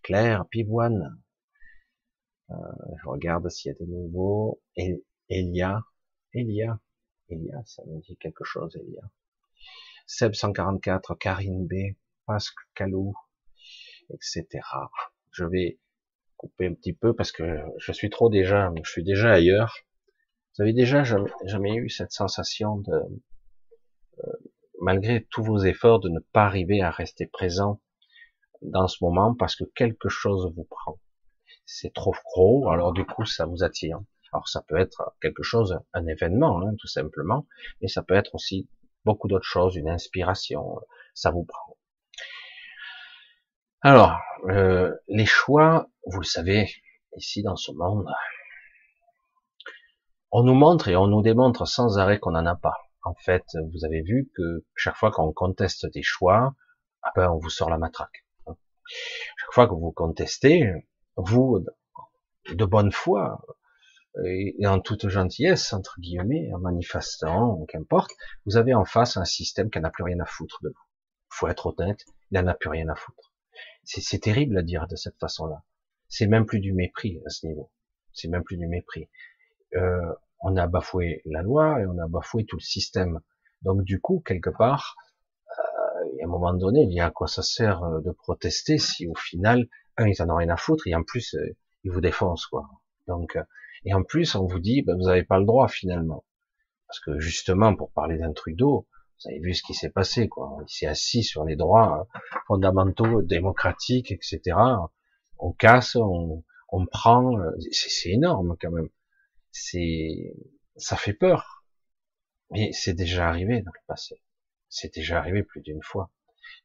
Claire, 0.04 0.46
Pivoine. 0.48 1.22
Euh, 2.52 2.56
je 3.02 3.08
regarde 3.08 3.50
s'il 3.50 3.72
y 3.72 3.76
a 3.76 3.78
des 3.78 3.88
nouveaux. 3.88 4.62
Elia, 5.30 5.82
Elia, 6.34 6.80
Elia, 7.30 7.62
ça 7.66 7.84
me 7.86 8.00
dit 8.02 8.18
quelque 8.18 8.44
chose, 8.46 8.76
Elia. 8.76 9.04
Seb 10.06 10.34
144, 10.34 11.16
Karine 11.16 11.66
B, 11.68 11.96
Pascalou, 12.32 13.14
etc. 14.14 14.48
Je 15.32 15.44
vais 15.44 15.80
couper 16.38 16.68
un 16.68 16.74
petit 16.74 16.94
peu 16.94 17.14
parce 17.14 17.34
que 17.34 17.44
je 17.78 17.92
suis 17.92 18.10
trop 18.10 18.30
déjà, 18.30 18.72
je 18.84 18.90
suis 18.90 19.04
déjà 19.04 19.34
ailleurs. 19.34 19.76
Vous 20.56 20.64
avez 20.64 20.72
déjà 20.72 21.04
jamais, 21.04 21.76
eu 21.76 21.90
cette 21.90 22.14
sensation 22.14 22.78
de, 22.78 22.94
euh, 22.94 24.32
malgré 24.80 25.28
tous 25.30 25.44
vos 25.44 25.60
efforts, 25.60 26.00
de 26.00 26.08
ne 26.08 26.20
pas 26.32 26.46
arriver 26.46 26.82
à 26.82 26.90
rester 26.90 27.28
présent 27.28 27.82
dans 28.62 28.88
ce 28.88 29.04
moment 29.04 29.36
parce 29.36 29.58
que 29.58 29.66
quelque 29.76 30.08
chose 30.08 30.54
vous 30.56 30.64
prend. 30.64 31.00
C'est 31.66 31.94
trop 31.94 32.16
gros, 32.26 32.70
alors 32.70 32.94
du 32.94 33.06
coup 33.06 33.26
ça 33.26 33.46
vous 33.46 33.64
attire. 33.64 34.00
Alors 34.32 34.48
ça 34.48 34.62
peut 34.62 34.78
être 34.78 35.16
quelque 35.22 35.44
chose, 35.44 35.80
un 35.94 36.08
événement, 36.08 36.62
hein, 36.62 36.76
tout 36.80 36.88
simplement, 36.88 37.46
mais 37.82 37.90
ça 37.90 38.04
peut 38.04 38.16
être 38.16 38.36
aussi 38.36 38.70
beaucoup 39.04 39.28
d'autres 39.28 39.46
choses, 39.46 39.76
une 39.76 39.90
inspiration, 39.90 40.80
ça 41.14 41.32
vous 41.32 41.44
prend. 41.44 41.78
Alors, 43.84 44.20
euh, 44.48 44.96
les 45.08 45.26
choix, 45.26 45.90
vous 46.06 46.20
le 46.20 46.26
savez, 46.26 46.72
ici 47.18 47.42
dans 47.42 47.56
ce 47.56 47.72
monde, 47.72 48.06
on 50.30 50.44
nous 50.44 50.54
montre 50.54 50.88
et 50.88 50.96
on 50.96 51.08
nous 51.08 51.24
démontre 51.24 51.68
sans 51.68 51.98
arrêt 51.98 52.20
qu'on 52.20 52.34
n'en 52.34 52.46
a 52.46 52.56
pas. 52.56 52.76
En 53.04 53.16
fait, 53.16 53.44
vous 53.74 53.84
avez 53.84 54.04
vu 54.04 54.30
que 54.36 54.64
chaque 54.76 54.96
fois 54.98 55.10
qu'on 55.10 55.34
conteste 55.34 55.88
des 55.92 56.04
choix, 56.04 56.54
ah 57.02 57.12
ben, 57.16 57.32
on 57.32 57.40
vous 57.40 57.50
sort 57.50 57.72
la 57.72 57.80
matraque. 57.80 58.24
Chaque 58.46 59.52
fois 59.52 59.68
que 59.68 59.74
vous 59.74 59.92
contestez, 59.92 60.72
vous, 61.16 61.66
de 62.52 62.66
bonne 62.66 62.92
foi, 62.92 63.44
et 64.24 64.68
en 64.68 64.80
toute 64.80 65.08
gentillesse, 65.10 65.74
entre 65.74 66.00
guillemets, 66.00 66.54
en 66.54 66.60
manifestant, 66.60 67.66
qu'importe, 67.68 68.12
vous 68.46 68.58
avez 68.58 68.76
en 68.76 68.86
face 68.86 69.18
un 69.18 69.26
système 69.26 69.72
qui 69.72 69.80
n'a 69.80 69.90
plus 69.90 70.04
rien 70.04 70.20
à 70.20 70.26
foutre 70.26 70.60
de 70.62 70.70
vous. 70.70 70.86
Faut 71.30 71.48
être 71.48 71.74
honnête, 71.76 72.06
il 72.30 72.40
n'en 72.40 72.46
a 72.46 72.54
plus 72.54 72.70
rien 72.70 72.88
à 72.88 72.96
foutre. 72.96 73.31
C'est 74.00 74.20
terrible 74.20 74.58
à 74.58 74.62
dire 74.62 74.88
de 74.88 74.96
cette 74.96 75.18
façon-là. 75.20 75.64
C'est 76.08 76.28
même 76.28 76.46
plus 76.46 76.60
du 76.60 76.74
mépris 76.74 77.22
à 77.26 77.30
ce 77.30 77.46
niveau. 77.46 77.72
C'est 78.14 78.30
même 78.30 78.44
plus 78.44 78.58
du 78.58 78.68
mépris. 78.68 79.10
Euh, 79.76 80.14
on 80.42 80.56
a 80.56 80.68
bafoué 80.68 81.22
la 81.26 81.42
loi 81.42 81.82
et 81.82 81.86
on 81.86 81.98
a 82.00 82.08
bafoué 82.08 82.46
tout 82.46 82.56
le 82.56 82.62
système. 82.62 83.20
Donc 83.64 83.84
du 83.84 84.00
coup, 84.00 84.22
quelque 84.26 84.50
part, 84.50 84.96
euh, 85.60 86.22
à 86.22 86.26
un 86.26 86.28
moment 86.28 86.54
donné, 86.54 86.84
il 86.84 86.94
y 86.94 87.00
a 87.00 87.08
à 87.08 87.12
quoi 87.12 87.28
ça 87.28 87.44
sert 87.44 87.84
euh, 87.84 88.02
de 88.02 88.12
protester 88.12 88.78
si 88.78 89.08
au 89.08 89.16
final, 89.16 89.68
un, 89.98 90.08
ils 90.08 90.22
en 90.22 90.30
ont 90.30 90.38
rien 90.38 90.50
à 90.50 90.58
foutre 90.58 90.88
et 90.88 90.96
en 90.96 91.04
plus, 91.04 91.36
euh, 91.36 91.56
ils 91.84 91.92
vous 91.92 92.02
défoncent 92.02 92.48
quoi. 92.48 92.70
Donc 93.08 93.38
et 93.84 93.94
en 93.94 94.04
plus, 94.04 94.36
on 94.36 94.46
vous 94.46 94.60
dit, 94.60 94.84
ben, 94.84 94.96
vous 94.96 95.06
n'avez 95.06 95.24
pas 95.24 95.40
le 95.40 95.46
droit 95.46 95.68
finalement. 95.68 96.24
Parce 96.88 97.00
que 97.00 97.20
justement, 97.20 97.76
pour 97.76 97.92
parler 97.92 98.18
d'un 98.18 98.34
Trudeau, 98.34 98.88
vous 99.24 99.32
avez 99.32 99.40
vu 99.40 99.54
ce 99.54 99.64
qui 99.64 99.74
s'est 99.74 99.90
passé, 99.90 100.28
quoi. 100.28 100.58
Il 100.68 100.72
s'est 100.72 100.88
assis 100.88 101.24
sur 101.24 101.46
les 101.46 101.56
droits 101.56 102.08
fondamentaux, 102.48 103.22
démocratiques, 103.22 104.12
etc. 104.12 104.58
On 105.38 105.52
casse, 105.52 105.96
on, 105.96 106.44
on 106.70 106.86
prend, 106.86 107.38
c'est 107.72 108.10
énorme 108.10 108.56
quand 108.60 108.72
même. 108.72 108.90
C'est, 109.52 110.34
ça 110.76 110.96
fait 110.96 111.14
peur. 111.14 111.64
Mais 112.50 112.72
c'est 112.74 112.94
déjà 112.94 113.30
arrivé 113.30 113.62
dans 113.62 113.72
le 113.74 113.86
passé. 113.88 114.22
C'est 114.70 114.94
déjà 114.94 115.20
arrivé 115.20 115.44
plus 115.44 115.62
d'une 115.62 115.84
fois. 115.84 116.12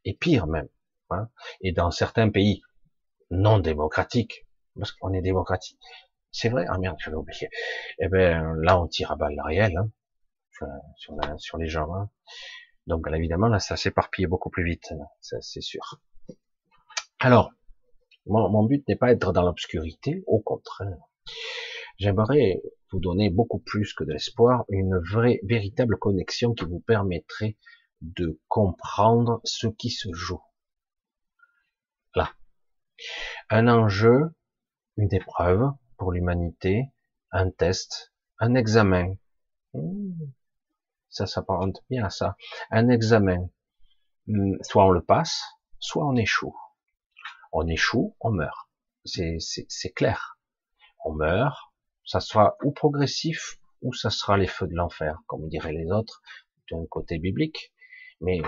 Et 0.05 0.15
pire 0.15 0.47
même. 0.47 0.69
Hein. 1.11 1.29
Et 1.61 1.73
dans 1.73 1.91
certains 1.91 2.31
pays 2.31 2.63
non 3.31 3.59
démocratiques, 3.59 4.47
parce 4.77 4.93
qu'on 4.93 5.13
est 5.13 5.23
démocratique, 5.23 5.81
c'est 6.31 6.49
vrai, 6.49 6.67
ah 6.69 6.79
merde, 6.79 6.97
j'avais 6.99 7.17
oublié. 7.17 7.49
Eh 7.99 8.09
ben 8.09 8.55
là, 8.63 8.81
on 8.81 8.87
tire 8.87 9.11
à 9.13 9.17
balles 9.17 9.41
réelles 9.45 9.77
hein, 9.77 9.91
sur, 11.39 11.59
les 11.59 11.69
gens. 11.69 11.93
Hein. 11.95 12.11
Donc 12.87 13.07
évidemment, 13.13 13.49
là, 13.49 13.59
ça 13.59 13.77
s'éparpille 13.77 14.27
beaucoup 14.27 14.51
plus 14.51 14.65
vite, 14.65 14.93
c'est 15.21 15.61
sûr. 15.61 16.01
Alors, 17.19 17.53
mon, 18.27 18.65
but 18.65 18.87
n'est 18.89 18.97
pas 18.97 19.15
d'être 19.15 19.33
dans 19.33 19.43
l'obscurité, 19.43 20.23
au 20.27 20.41
contraire. 20.41 20.99
J'aimerais 21.99 22.61
vous 22.93 23.01
donner 23.01 23.31
beaucoup 23.31 23.59
plus 23.59 23.95
que 23.95 24.05
de 24.05 24.13
l'espoir, 24.13 24.65
une 24.69 24.99
vraie, 24.99 25.41
véritable 25.45 25.97
connexion 25.97 26.53
qui 26.53 26.65
vous 26.65 26.81
permettrait 26.81 27.57
de 28.03 28.41
comprendre 28.49 29.41
ce 29.45 29.67
qui 29.67 29.91
se 29.91 30.13
joue. 30.13 30.43
Là. 32.15 32.33
Un 33.49 33.69
enjeu, 33.69 34.35
une 34.97 35.13
épreuve, 35.15 35.71
pour 35.97 36.13
l'humanité, 36.13 36.85
un 37.31 37.51
test, 37.51 38.13
un 38.39 38.55
examen. 38.55 39.15
Hmm. 39.73 40.13
Ça 41.17 41.25
s'apparente 41.25 41.83
bien 41.89 42.05
à 42.05 42.11
ça. 42.11 42.37
Un 42.71 42.91
examen. 42.91 43.49
Hmm, 44.27 44.57
soit 44.61 44.85
on 44.85 44.91
le 44.91 45.03
passe, 45.03 45.43
soit 45.79 46.07
on 46.07 46.15
échoue. 46.15 46.55
On 47.53 47.67
échoue, 47.67 48.15
on 48.21 48.33
meurt. 48.33 48.69
C'est 49.07 49.93
clair. 49.95 50.39
On 51.07 51.15
meurt, 51.15 51.73
ça 52.05 52.21
sera 52.21 52.59
ou 52.63 52.71
progressif, 52.71 53.59
ou 53.81 53.95
ça 53.95 54.11
sera 54.11 54.37
les 54.37 54.47
feux 54.47 54.67
de 54.67 54.75
l'enfer, 54.75 55.23
comme 55.27 55.49
diraient 55.49 55.73
les 55.73 55.91
autres, 55.91 56.21
d'un 56.71 56.85
côté 56.91 57.19
biblique. 57.19 57.73
Mais 58.21 58.43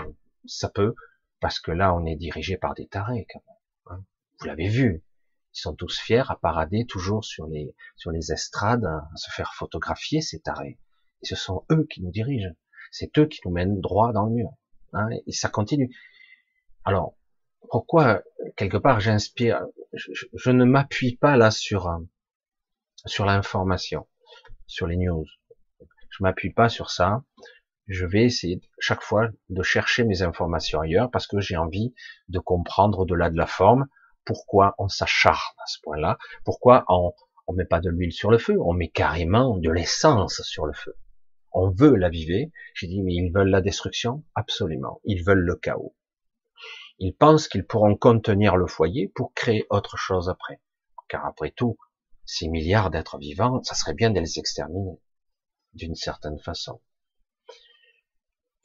ça 0.45 0.69
peut, 0.69 0.93
parce 1.39 1.59
que 1.59 1.71
là, 1.71 1.95
on 1.95 2.05
est 2.05 2.17
dirigé 2.17 2.55
par 2.55 2.75
des 2.75 2.87
tarés. 2.87 3.25
Hein. 3.87 4.03
Vous 4.39 4.45
l'avez 4.45 4.67
vu, 4.67 5.03
ils 5.55 5.59
sont 5.59 5.73
tous 5.73 5.99
fiers 5.99 6.29
à 6.29 6.35
parader 6.35 6.85
toujours 6.85 7.25
sur 7.25 7.47
les, 7.47 7.75
sur 7.95 8.11
les 8.11 8.31
estrades, 8.31 8.85
à 8.85 9.15
se 9.15 9.31
faire 9.31 9.55
photographier, 9.55 10.21
ces 10.21 10.39
tarés. 10.39 10.79
Ce 11.23 11.35
sont 11.35 11.65
eux 11.71 11.85
qui 11.89 12.01
nous 12.01 12.11
dirigent. 12.11 12.53
C'est 12.91 13.17
eux 13.17 13.25
qui 13.25 13.39
nous 13.45 13.51
mènent 13.51 13.79
droit 13.81 14.13
dans 14.13 14.25
le 14.25 14.31
mur. 14.31 14.49
Hein, 14.93 15.09
et 15.27 15.31
ça 15.31 15.49
continue. 15.49 15.95
Alors, 16.85 17.15
pourquoi, 17.69 18.23
quelque 18.55 18.77
part, 18.77 18.99
j'inspire, 18.99 19.61
je, 19.93 20.49
ne 20.49 20.65
m'appuie 20.65 21.17
pas 21.17 21.37
là 21.37 21.51
sur, 21.51 21.89
sur 23.05 23.25
l'information, 23.25 24.07
sur 24.65 24.87
les 24.87 24.97
news. 24.97 25.25
Je 26.09 26.23
m'appuie 26.23 26.51
pas 26.51 26.69
sur 26.69 26.89
ça. 26.89 27.23
Je 27.87 28.05
vais 28.05 28.23
essayer 28.23 28.61
chaque 28.79 29.01
fois 29.01 29.29
de 29.49 29.63
chercher 29.63 30.03
mes 30.03 30.21
informations 30.21 30.79
ailleurs 30.79 31.11
parce 31.11 31.27
que 31.27 31.39
j'ai 31.39 31.57
envie 31.57 31.93
de 32.27 32.39
comprendre 32.39 32.99
au-delà 32.99 33.29
de 33.29 33.37
la 33.37 33.47
forme 33.47 33.87
pourquoi 34.25 34.75
on 34.77 34.87
s'acharne 34.87 35.55
à 35.57 35.65
ce 35.67 35.79
point-là, 35.81 36.17
pourquoi 36.43 36.85
on 36.87 37.13
on 37.49 37.53
met 37.53 37.65
pas 37.65 37.79
de 37.79 37.89
l'huile 37.89 38.13
sur 38.13 38.29
le 38.29 38.37
feu, 38.37 38.57
on 38.61 38.73
met 38.73 38.89
carrément 38.89 39.57
de 39.57 39.71
l'essence 39.71 40.39
sur 40.43 40.67
le 40.67 40.73
feu. 40.73 40.95
On 41.51 41.69
veut 41.69 41.95
l'aviver. 41.95 42.51
J'ai 42.73 42.87
dit, 42.87 43.01
mais 43.01 43.13
ils 43.13 43.31
veulent 43.31 43.49
la 43.49 43.61
destruction? 43.61 44.23
Absolument. 44.35 45.01
Ils 45.03 45.23
veulent 45.23 45.45
le 45.45 45.55
chaos. 45.55 45.95
Ils 46.99 47.15
pensent 47.15 47.47
qu'ils 47.47 47.65
pourront 47.65 47.95
contenir 47.95 48.57
le 48.57 48.67
foyer 48.67 49.07
pour 49.15 49.33
créer 49.33 49.65
autre 49.69 49.97
chose 49.97 50.29
après. 50.29 50.61
Car 51.07 51.25
après 51.25 51.51
tout, 51.51 51.77
ces 52.25 52.47
milliards 52.47 52.91
d'êtres 52.91 53.17
vivants, 53.17 53.63
ça 53.63 53.73
serait 53.73 53.93
bien 53.93 54.11
de 54.11 54.19
les 54.19 54.37
exterminer, 54.37 54.99
d'une 55.73 55.95
certaine 55.95 56.39
façon. 56.39 56.81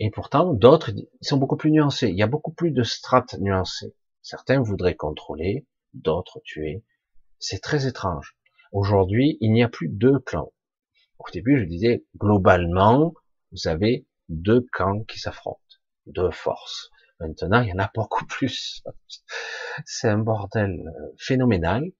Et 0.00 0.10
pourtant, 0.10 0.52
d'autres, 0.52 0.90
ils 0.90 1.08
sont 1.20 1.36
beaucoup 1.36 1.56
plus 1.56 1.70
nuancés. 1.70 2.08
Il 2.08 2.16
y 2.16 2.22
a 2.22 2.26
beaucoup 2.26 2.52
plus 2.52 2.72
de 2.72 2.82
strates 2.82 3.38
nuancées. 3.38 3.94
Certains 4.22 4.60
voudraient 4.60 4.96
contrôler, 4.96 5.66
d'autres 5.92 6.40
tuer. 6.44 6.84
C'est 7.38 7.60
très 7.60 7.86
étrange. 7.86 8.36
Aujourd'hui, 8.72 9.38
il 9.40 9.52
n'y 9.52 9.62
a 9.62 9.68
plus 9.68 9.88
deux 9.88 10.18
clans. 10.18 10.52
Au 11.26 11.30
début, 11.32 11.58
je 11.58 11.64
disais, 11.64 12.04
globalement, 12.18 13.14
vous 13.52 13.68
avez 13.68 14.06
deux 14.28 14.66
camps 14.72 15.02
qui 15.04 15.18
s'affrontent, 15.18 15.60
deux 16.06 16.30
forces. 16.30 16.90
Maintenant, 17.20 17.62
il 17.62 17.68
y 17.68 17.72
en 17.72 17.78
a 17.78 17.90
beaucoup 17.94 18.26
plus. 18.26 18.82
C'est 19.86 20.08
un 20.08 20.18
bordel 20.18 20.70
euh, 20.86 21.14
phénoménal, 21.18 21.92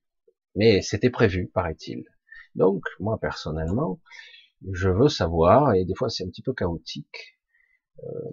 mais 0.55 0.83
c'était 0.83 1.11
prévu, 1.11 1.49
paraît-il. 1.53 2.05
Donc, 2.55 2.85
moi, 3.01 3.19
personnellement, 3.19 4.01
je 4.73 4.89
veux 4.89 5.09
savoir, 5.09 5.75
et 5.75 5.85
des 5.85 5.95
fois 5.95 6.09
c'est 6.09 6.25
un 6.25 6.29
petit 6.29 6.43
peu 6.43 6.53
chaotique, 6.53 7.37
euh, 8.03 8.31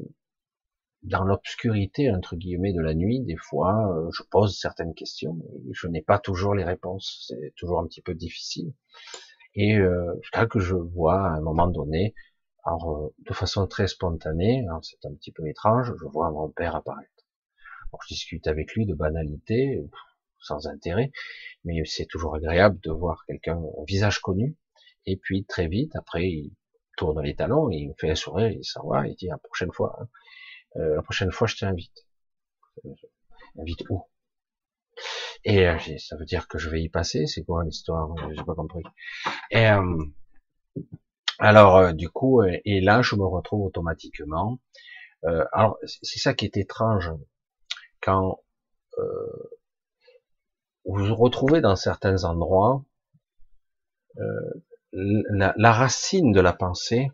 dans 1.03 1.23
l'obscurité 1.23 2.11
entre 2.11 2.35
guillemets 2.35 2.73
de 2.73 2.81
la 2.81 2.93
nuit, 2.93 3.21
des 3.21 3.37
fois, 3.37 3.91
euh, 3.97 4.09
je 4.11 4.23
pose 4.29 4.57
certaines 4.57 4.93
questions 4.93 5.37
je 5.71 5.87
n'ai 5.87 6.01
pas 6.01 6.19
toujours 6.19 6.53
les 6.53 6.63
réponses. 6.63 7.25
C'est 7.27 7.53
toujours 7.55 7.79
un 7.79 7.87
petit 7.87 8.01
peu 8.01 8.13
difficile. 8.13 8.73
Et 9.55 9.77
euh, 9.77 10.15
jusqu'à 10.21 10.45
que 10.47 10.59
je 10.59 10.75
vois 10.75 11.21
à 11.21 11.31
un 11.31 11.41
moment 11.41 11.67
donné, 11.67 12.13
alors 12.63 12.97
euh, 12.97 13.13
de 13.19 13.33
façon 13.33 13.67
très 13.67 13.87
spontanée, 13.87 14.65
c'est 14.81 15.05
un 15.05 15.13
petit 15.15 15.31
peu 15.31 15.47
étrange, 15.47 15.93
je 15.99 16.05
vois 16.05 16.31
mon 16.31 16.49
père 16.49 16.75
apparaître. 16.75 17.09
je 18.03 18.07
discute 18.07 18.47
avec 18.47 18.73
lui 18.73 18.85
de 18.85 18.93
banalités, 18.93 19.83
sans 20.39 20.67
intérêt, 20.67 21.11
mais 21.65 21.83
c'est 21.85 22.05
toujours 22.05 22.35
agréable 22.35 22.79
de 22.81 22.91
voir 22.91 23.23
quelqu'un, 23.27 23.57
un 23.57 23.83
visage 23.85 24.19
connu, 24.19 24.57
et 25.05 25.17
puis 25.17 25.45
très 25.45 25.67
vite, 25.67 25.95
après, 25.95 26.29
il 26.29 26.53
tourne 26.97 27.21
les 27.21 27.35
talons, 27.35 27.69
il 27.69 27.89
me 27.89 27.93
fait 27.99 28.11
un 28.11 28.15
sourire, 28.15 28.49
il 28.51 28.63
s'en 28.65 28.87
va, 28.87 29.07
il 29.07 29.15
dit 29.15 29.27
la 29.27 29.37
prochaine 29.37 29.71
fois, 29.71 29.97
hein, 29.99 30.07
euh, 30.77 30.95
la 30.95 31.01
prochaine 31.01 31.31
fois, 31.31 31.47
je 31.47 31.57
t'invite. 31.57 32.05
Invite 33.57 33.83
où? 33.89 34.10
Et 35.43 35.67
euh, 35.67 35.77
ça 35.97 36.15
veut 36.17 36.25
dire 36.25 36.47
que 36.47 36.57
je 36.57 36.69
vais 36.69 36.81
y 36.81 36.89
passer. 36.89 37.25
C'est 37.27 37.43
quoi 37.43 37.63
l'histoire? 37.63 38.13
J'ai 38.35 38.43
pas 38.43 38.55
compris. 38.55 38.83
Et 39.51 39.67
euh, 39.67 40.05
alors, 41.39 41.93
du 41.93 42.09
coup, 42.09 42.43
et 42.43 42.81
là, 42.81 43.01
je 43.01 43.15
me 43.15 43.25
retrouve 43.25 43.65
automatiquement 43.65 44.59
Euh, 45.25 45.45
alors 45.53 45.77
c'est 45.83 46.19
ça 46.19 46.33
qui 46.33 46.45
est 46.45 46.57
étrange 46.57 47.11
quand 48.01 48.39
euh, 48.97 49.49
vous 50.85 51.05
vous 51.05 51.15
retrouvez 51.15 51.61
dans 51.61 51.75
certains 51.75 52.23
endroits, 52.23 52.83
euh, 54.17 54.63
la, 54.93 55.53
la, 55.57 55.71
racine 55.71 56.31
de 56.31 56.41
la 56.41 56.53
pensée, 56.53 57.11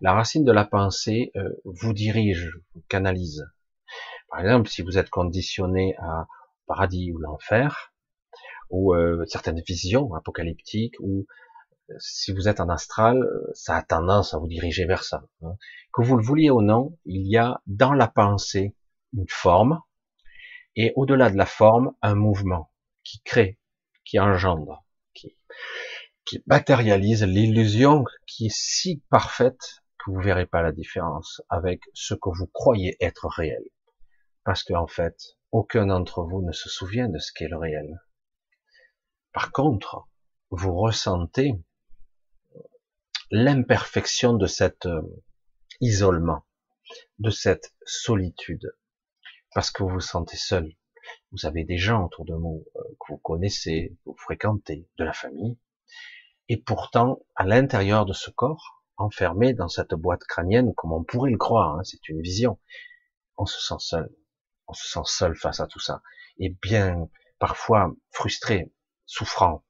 la 0.00 0.12
racine 0.14 0.44
de 0.44 0.52
la 0.52 0.64
pensée 0.64 1.32
euh, 1.36 1.50
vous 1.64 1.92
dirige, 1.92 2.58
vous 2.74 2.82
canalise. 2.88 3.44
Par 4.30 4.40
exemple, 4.40 4.68
si 4.68 4.82
vous 4.82 4.98
êtes 4.98 5.10
conditionné 5.10 5.96
à 5.98 6.26
paradis 6.68 7.12
ou 7.12 7.18
l'enfer, 7.18 7.92
ou 8.70 8.94
euh, 8.94 9.24
certaines 9.26 9.60
visions 9.66 10.14
apocalyptiques, 10.14 10.94
ou 11.00 11.26
euh, 11.90 11.94
si 11.98 12.32
vous 12.32 12.48
êtes 12.48 12.60
en 12.60 12.68
astral, 12.68 13.22
euh, 13.22 13.50
ça 13.54 13.76
a 13.76 13.82
tendance 13.82 14.34
à 14.34 14.38
vous 14.38 14.46
diriger 14.46 14.84
vers 14.84 15.02
ça. 15.02 15.24
Hein. 15.42 15.56
Que 15.92 16.02
vous 16.02 16.16
le 16.16 16.22
vouliez 16.22 16.50
ou 16.50 16.62
non, 16.62 16.96
il 17.06 17.26
y 17.26 17.36
a 17.36 17.60
dans 17.66 17.92
la 17.92 18.08
pensée 18.08 18.76
une 19.14 19.28
forme, 19.28 19.80
et 20.76 20.92
au-delà 20.96 21.30
de 21.30 21.36
la 21.36 21.46
forme, 21.46 21.94
un 22.02 22.14
mouvement 22.14 22.70
qui 23.02 23.20
crée, 23.22 23.58
qui 24.04 24.20
engendre, 24.20 24.84
qui, 25.14 25.36
qui 26.24 26.42
matérialise 26.46 27.24
l'illusion 27.24 28.04
qui 28.26 28.46
est 28.46 28.54
si 28.54 29.02
parfaite 29.08 29.82
que 29.98 30.10
vous 30.10 30.20
verrez 30.20 30.46
pas 30.46 30.62
la 30.62 30.72
différence 30.72 31.42
avec 31.48 31.80
ce 31.94 32.14
que 32.14 32.28
vous 32.28 32.46
croyez 32.46 32.96
être 33.00 33.26
réel. 33.26 33.64
Parce 34.44 34.62
qu'en 34.62 34.86
fait, 34.86 35.37
aucun 35.52 35.86
d'entre 35.86 36.22
vous 36.22 36.42
ne 36.42 36.52
se 36.52 36.68
souvient 36.68 37.08
de 37.08 37.18
ce 37.18 37.32
qu'est 37.32 37.48
le 37.48 37.56
réel. 37.56 38.00
Par 39.32 39.52
contre, 39.52 40.08
vous 40.50 40.74
ressentez 40.74 41.52
l'imperfection 43.30 44.34
de 44.34 44.46
cet 44.46 44.86
euh, 44.86 45.02
isolement, 45.80 46.44
de 47.18 47.30
cette 47.30 47.74
solitude, 47.84 48.74
parce 49.54 49.70
que 49.70 49.82
vous 49.82 49.90
vous 49.90 50.00
sentez 50.00 50.36
seul. 50.36 50.74
Vous 51.32 51.46
avez 51.46 51.64
des 51.64 51.78
gens 51.78 52.06
autour 52.06 52.24
de 52.24 52.34
vous 52.34 52.66
euh, 52.76 52.80
que 53.00 53.12
vous 53.12 53.18
connaissez, 53.18 53.96
que 54.04 54.10
vous 54.10 54.16
fréquentez, 54.16 54.88
de 54.98 55.04
la 55.04 55.12
famille, 55.12 55.58
et 56.48 56.56
pourtant, 56.56 57.20
à 57.36 57.44
l'intérieur 57.44 58.06
de 58.06 58.14
ce 58.14 58.30
corps, 58.30 58.82
enfermé 58.96 59.52
dans 59.52 59.68
cette 59.68 59.94
boîte 59.94 60.24
crânienne, 60.24 60.74
comme 60.74 60.92
on 60.92 61.04
pourrait 61.04 61.30
le 61.30 61.38
croire, 61.38 61.76
hein, 61.76 61.84
c'est 61.84 62.08
une 62.08 62.22
vision, 62.22 62.58
on 63.36 63.46
se 63.46 63.60
sent 63.60 63.78
seul. 63.78 64.10
On 64.68 64.74
se 64.74 64.86
sent 64.86 65.04
seul 65.04 65.34
face 65.34 65.60
à 65.60 65.66
tout 65.66 65.80
ça. 65.80 66.02
Et 66.38 66.50
bien, 66.50 67.08
parfois 67.38 67.92
frustré, 68.10 68.72
souffrant. 69.06 69.64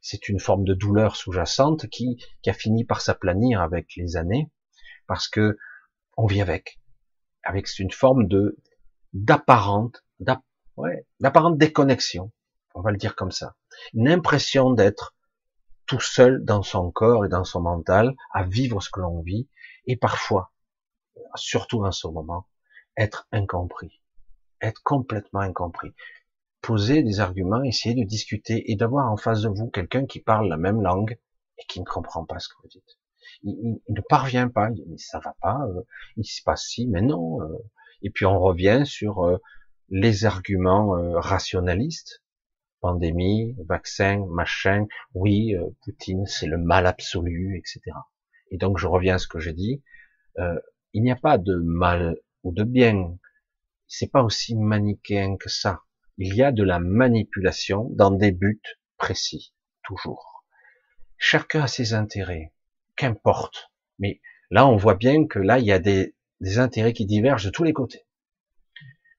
C'est 0.00 0.28
une 0.28 0.40
forme 0.40 0.64
de 0.64 0.74
douleur 0.74 1.16
sous-jacente 1.16 1.88
qui, 1.88 2.22
qui 2.42 2.50
a 2.50 2.54
fini 2.54 2.84
par 2.84 3.00
s'aplanir 3.00 3.60
avec 3.60 3.94
les 3.96 4.16
années, 4.16 4.50
parce 5.06 5.28
que 5.28 5.58
on 6.16 6.26
vit 6.26 6.42
avec. 6.42 6.80
Avec 7.42 7.78
une 7.78 7.90
forme 7.90 8.26
de, 8.28 8.56
d'apparente, 9.12 10.04
d'apparente 11.20 11.58
déconnexion. 11.58 12.32
On 12.74 12.80
va 12.80 12.90
le 12.90 12.96
dire 12.96 13.16
comme 13.16 13.32
ça. 13.32 13.56
Une 13.94 14.08
impression 14.08 14.70
d'être 14.70 15.14
tout 15.86 16.00
seul 16.00 16.44
dans 16.44 16.62
son 16.62 16.90
corps 16.90 17.24
et 17.24 17.28
dans 17.28 17.44
son 17.44 17.60
mental, 17.60 18.14
à 18.32 18.44
vivre 18.44 18.80
ce 18.80 18.90
que 18.90 19.00
l'on 19.00 19.20
vit, 19.20 19.48
et 19.86 19.96
parfois, 19.96 20.52
surtout 21.34 21.84
en 21.84 21.92
ce 21.92 22.06
moment, 22.06 22.46
être 22.96 23.26
incompris, 23.32 24.01
être 24.62 24.80
complètement 24.82 25.40
incompris. 25.40 25.92
Poser 26.60 27.02
des 27.02 27.20
arguments, 27.20 27.62
essayer 27.64 27.94
de 27.94 28.06
discuter 28.06 28.70
et 28.70 28.76
d'avoir 28.76 29.10
en 29.10 29.16
face 29.16 29.42
de 29.42 29.48
vous 29.48 29.68
quelqu'un 29.68 30.06
qui 30.06 30.20
parle 30.20 30.48
la 30.48 30.56
même 30.56 30.80
langue 30.80 31.18
et 31.58 31.64
qui 31.68 31.80
ne 31.80 31.84
comprend 31.84 32.24
pas 32.24 32.38
ce 32.38 32.48
que 32.48 32.54
vous 32.62 32.68
dites. 32.68 32.98
Il, 33.42 33.80
ne 33.88 34.00
parvient 34.08 34.48
pas, 34.48 34.70
il 34.70 34.84
dit, 34.84 34.98
ça 34.98 35.18
va 35.18 35.34
pas, 35.40 35.60
euh, 35.66 35.82
il 36.16 36.24
se 36.24 36.42
passe 36.42 36.64
si, 36.66 36.86
mais 36.86 37.02
non. 37.02 37.42
Euh. 37.42 37.58
Et 38.02 38.10
puis 38.10 38.24
on 38.26 38.38
revient 38.38 38.82
sur 38.84 39.24
euh, 39.24 39.38
les 39.88 40.24
arguments 40.24 40.92
rationalistes, 41.20 42.22
pandémie, 42.80 43.54
vaccin, 43.66 44.24
machin, 44.28 44.86
oui, 45.14 45.54
Poutine, 45.82 46.26
c'est 46.26 46.46
le 46.46 46.56
mal 46.56 46.86
absolu, 46.86 47.58
etc. 47.58 47.80
Et 48.50 48.56
donc 48.56 48.78
je 48.78 48.86
reviens 48.86 49.16
à 49.16 49.18
ce 49.18 49.28
que 49.28 49.38
j'ai 49.38 49.52
dit, 49.52 49.82
il 50.38 51.02
n'y 51.02 51.10
a 51.10 51.16
pas 51.16 51.36
de 51.36 51.56
mal 51.56 52.16
ou 52.42 52.52
de 52.52 52.64
bien, 52.64 53.18
c'est 53.94 54.10
pas 54.10 54.22
aussi 54.22 54.56
manichéen 54.56 55.36
que 55.36 55.50
ça. 55.50 55.82
Il 56.16 56.34
y 56.34 56.42
a 56.42 56.50
de 56.50 56.62
la 56.62 56.78
manipulation 56.78 57.90
dans 57.90 58.10
des 58.10 58.32
buts 58.32 58.62
précis, 58.96 59.52
toujours. 59.84 60.46
Chacun 61.18 61.64
a 61.64 61.66
ses 61.66 61.92
intérêts, 61.92 62.54
qu'importe. 62.96 63.70
Mais 63.98 64.22
là, 64.48 64.66
on 64.66 64.76
voit 64.76 64.94
bien 64.94 65.26
que 65.26 65.38
là, 65.38 65.58
il 65.58 65.66
y 65.66 65.72
a 65.72 65.78
des, 65.78 66.14
intérêts 66.56 66.94
qui 66.94 67.04
divergent 67.04 67.44
de 67.44 67.50
tous 67.50 67.64
les 67.64 67.74
côtés. 67.74 68.06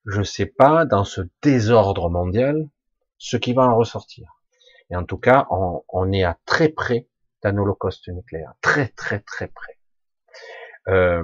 Je 0.05 0.23
sais 0.23 0.47
pas, 0.47 0.85
dans 0.85 1.03
ce 1.03 1.21
désordre 1.43 2.09
mondial, 2.09 2.67
ce 3.19 3.37
qui 3.37 3.53
va 3.53 3.67
en 3.67 3.77
ressortir. 3.77 4.41
Et 4.89 4.95
en 4.95 5.05
tout 5.05 5.19
cas, 5.19 5.45
on, 5.49 6.11
est 6.11 6.23
à 6.23 6.39
très 6.45 6.69
près 6.69 7.07
d'un 7.43 7.57
holocauste 7.57 8.07
nucléaire, 8.07 8.55
très 8.61 8.87
très 8.87 9.19
très 9.19 9.49
près. 9.49 9.77
Euh, 10.87 11.23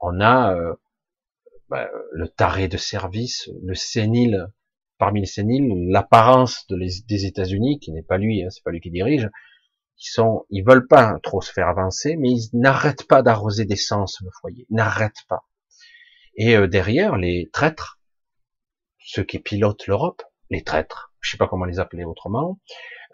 on 0.00 0.20
a 0.20 0.54
euh, 0.54 0.74
bah, 1.68 1.88
le 2.12 2.28
taré 2.28 2.68
de 2.68 2.76
service, 2.76 3.50
le 3.62 3.74
sénile, 3.74 4.48
parmi 4.98 5.20
les 5.20 5.26
séniles, 5.26 5.90
l'apparence 5.90 6.66
de 6.68 6.76
des 6.76 7.26
États-Unis, 7.26 7.78
qui 7.78 7.92
n'est 7.92 8.02
pas 8.02 8.18
lui, 8.18 8.42
hein, 8.42 8.48
c'est 8.50 8.62
pas 8.62 8.70
lui 8.70 8.80
qui 8.80 8.90
dirige, 8.90 9.28
ils 9.98 10.10
sont, 10.10 10.44
ils 10.50 10.64
veulent 10.64 10.86
pas 10.86 11.18
trop 11.22 11.40
se 11.40 11.52
faire 11.52 11.68
avancer, 11.68 12.16
mais 12.16 12.30
ils 12.30 12.48
n'arrêtent 12.52 13.06
pas 13.06 13.22
d'arroser 13.22 13.64
d'essence 13.64 14.20
le 14.22 14.30
foyer, 14.40 14.66
n'arrêtent 14.70 15.24
pas. 15.28 15.44
Et 16.36 16.56
euh, 16.56 16.66
derrière, 16.66 17.16
les 17.16 17.48
traîtres, 17.52 18.00
ceux 18.98 19.24
qui 19.24 19.38
pilotent 19.38 19.86
l'Europe, 19.86 20.22
les 20.50 20.62
traîtres, 20.62 21.12
je 21.20 21.30
sais 21.30 21.36
pas 21.36 21.48
comment 21.48 21.64
les 21.64 21.78
appeler 21.78 22.04
autrement, 22.04 22.60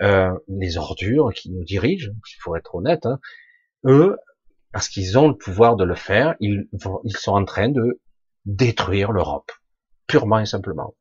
euh, 0.03 0.33
les 0.49 0.79
ordures 0.79 1.33
qui 1.35 1.51
nous 1.51 1.65
dirigent, 1.65 2.11
il 2.11 2.41
faut 2.41 2.57
être 2.57 2.75
honnête, 2.75 3.07
hein, 3.07 3.21
eux, 3.85 4.17
parce 4.73 4.89
qu'ils 4.89 5.19
ont 5.19 5.29
le 5.29 5.37
pouvoir 5.37 5.77
de 5.77 5.85
le 5.85 5.95
faire, 5.95 6.35
ils, 6.41 6.69
ils 7.05 7.17
sont 7.17 7.33
en 7.33 7.45
train 7.45 7.69
de 7.69 8.01
détruire 8.45 9.13
l'Europe, 9.13 9.51
purement 10.07 10.41
et 10.41 10.47
simplement. 10.47 10.95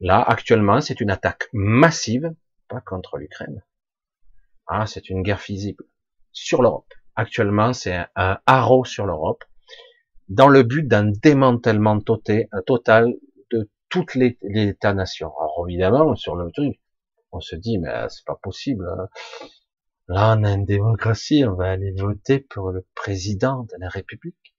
Là, 0.00 0.22
actuellement, 0.22 0.80
c'est 0.80 1.00
une 1.00 1.10
attaque 1.10 1.48
massive, 1.52 2.32
pas 2.68 2.80
contre 2.80 3.18
l'Ukraine. 3.18 3.62
Ah, 4.66 4.86
c'est 4.86 5.10
une 5.10 5.22
guerre 5.22 5.40
physique 5.40 5.80
sur 6.32 6.62
l'Europe. 6.62 6.92
Actuellement, 7.16 7.72
c'est 7.72 7.94
un, 7.94 8.08
un 8.16 8.38
haro 8.46 8.84
sur 8.84 9.04
l'Europe, 9.04 9.44
dans 10.28 10.48
le 10.48 10.62
but 10.62 10.86
d'un 10.86 11.10
démantèlement 11.10 11.98
total 12.00 13.14
toutes 13.90 14.14
les, 14.14 14.38
États-nations. 14.42 15.36
Alors 15.38 15.66
évidemment, 15.68 16.14
sur 16.14 16.36
le 16.36 16.50
truc, 16.52 16.80
on 17.32 17.40
se 17.40 17.56
dit, 17.56 17.78
mais 17.78 17.90
c'est 18.08 18.24
pas 18.24 18.38
possible. 18.40 18.88
Hein. 18.88 19.08
Là, 20.08 20.36
on 20.38 20.44
a 20.44 20.52
une 20.52 20.64
démocratie, 20.64 21.44
on 21.44 21.54
va 21.54 21.70
aller 21.70 21.92
voter 21.92 22.40
pour 22.40 22.70
le 22.70 22.86
président 22.94 23.64
de 23.64 23.74
la 23.78 23.88
République. 23.88 24.49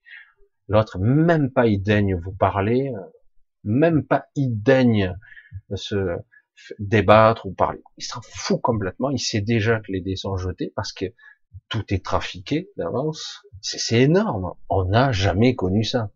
L'autre, 0.68 1.00
même 1.00 1.52
pas 1.52 1.68
il 1.68 1.82
daigne 1.82 2.16
vous 2.16 2.34
parler, 2.34 2.94
même 3.64 4.06
pas 4.06 4.26
il 4.36 4.62
daigne 4.62 5.16
se 5.76 6.18
débattre 6.80 7.46
ou 7.46 7.54
parler. 7.54 7.82
Il 7.98 8.04
s'en 8.04 8.22
fout 8.22 8.62
complètement, 8.62 9.10
il 9.10 9.20
sait 9.20 9.42
déjà 9.42 9.80
que 9.80 9.92
les 9.92 10.02
dés 10.02 10.16
sont 10.16 10.38
jetés 10.38 10.72
parce 10.76 10.94
que 10.94 11.06
tout 11.68 11.84
est 11.94 12.06
trafiqué 12.06 12.70
d'avance. 12.78 13.42
C'est 13.62 14.02
énorme. 14.02 14.54
On 14.70 14.86
n'a 14.86 15.12
jamais 15.12 15.56
connu 15.56 15.84
ça 15.84 16.12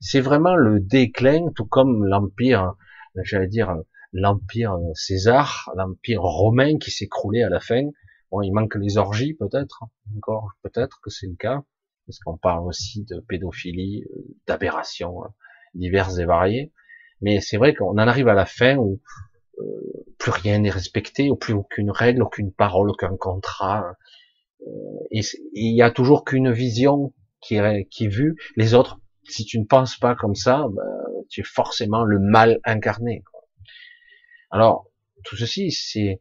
c'est 0.00 0.20
vraiment 0.20 0.56
le 0.56 0.80
déclin, 0.80 1.50
tout 1.54 1.66
comme 1.66 2.06
l'empire, 2.06 2.74
j'allais 3.22 3.48
dire 3.48 3.76
l'empire 4.12 4.76
César, 4.94 5.70
l'empire 5.76 6.22
romain 6.22 6.78
qui 6.78 6.90
s'écroulait 6.90 7.42
à 7.42 7.50
la 7.50 7.60
fin. 7.60 7.82
Bon, 8.30 8.40
il 8.40 8.52
manque 8.52 8.76
les 8.76 8.96
orgies 8.96 9.34
peut-être, 9.34 9.84
encore 10.16 10.52
peut-être 10.62 11.00
que 11.02 11.10
c'est 11.10 11.26
le 11.26 11.36
cas, 11.36 11.62
parce 12.06 12.18
qu'on 12.20 12.36
parle 12.36 12.66
aussi 12.66 13.04
de 13.04 13.20
pédophilie, 13.20 14.04
d'aberrations 14.46 15.24
hein, 15.24 15.34
diverses 15.74 16.18
et 16.18 16.24
variées. 16.24 16.72
Mais 17.20 17.40
c'est 17.40 17.56
vrai 17.56 17.74
qu'on 17.74 17.90
en 17.90 17.98
arrive 17.98 18.28
à 18.28 18.34
la 18.34 18.46
fin 18.46 18.76
où 18.76 19.00
euh, 19.58 19.64
plus 20.18 20.30
rien 20.30 20.58
n'est 20.58 20.70
respecté, 20.70 21.30
ou 21.30 21.36
plus 21.36 21.54
aucune 21.54 21.90
règle, 21.90 22.22
aucune 22.22 22.52
parole, 22.52 22.90
aucun 22.90 23.16
contrat. 23.16 23.96
Euh, 24.62 24.66
et 25.10 25.20
il 25.52 25.76
y 25.76 25.82
a 25.82 25.90
toujours 25.90 26.24
qu'une 26.24 26.50
vision 26.50 27.12
qui 27.40 27.56
est, 27.56 27.84
qui 27.88 28.06
est 28.06 28.08
vue. 28.08 28.36
Les 28.56 28.74
autres 28.74 29.00
si 29.30 29.44
tu 29.44 29.58
ne 29.58 29.64
penses 29.64 29.96
pas 29.96 30.14
comme 30.14 30.34
ça, 30.34 30.66
bah, 30.72 30.82
tu 31.28 31.40
es 31.40 31.44
forcément 31.44 32.04
le 32.04 32.18
mal 32.18 32.60
incarné. 32.64 33.22
Alors, 34.50 34.86
tout 35.24 35.36
ceci, 35.36 35.70
c'est 35.70 36.20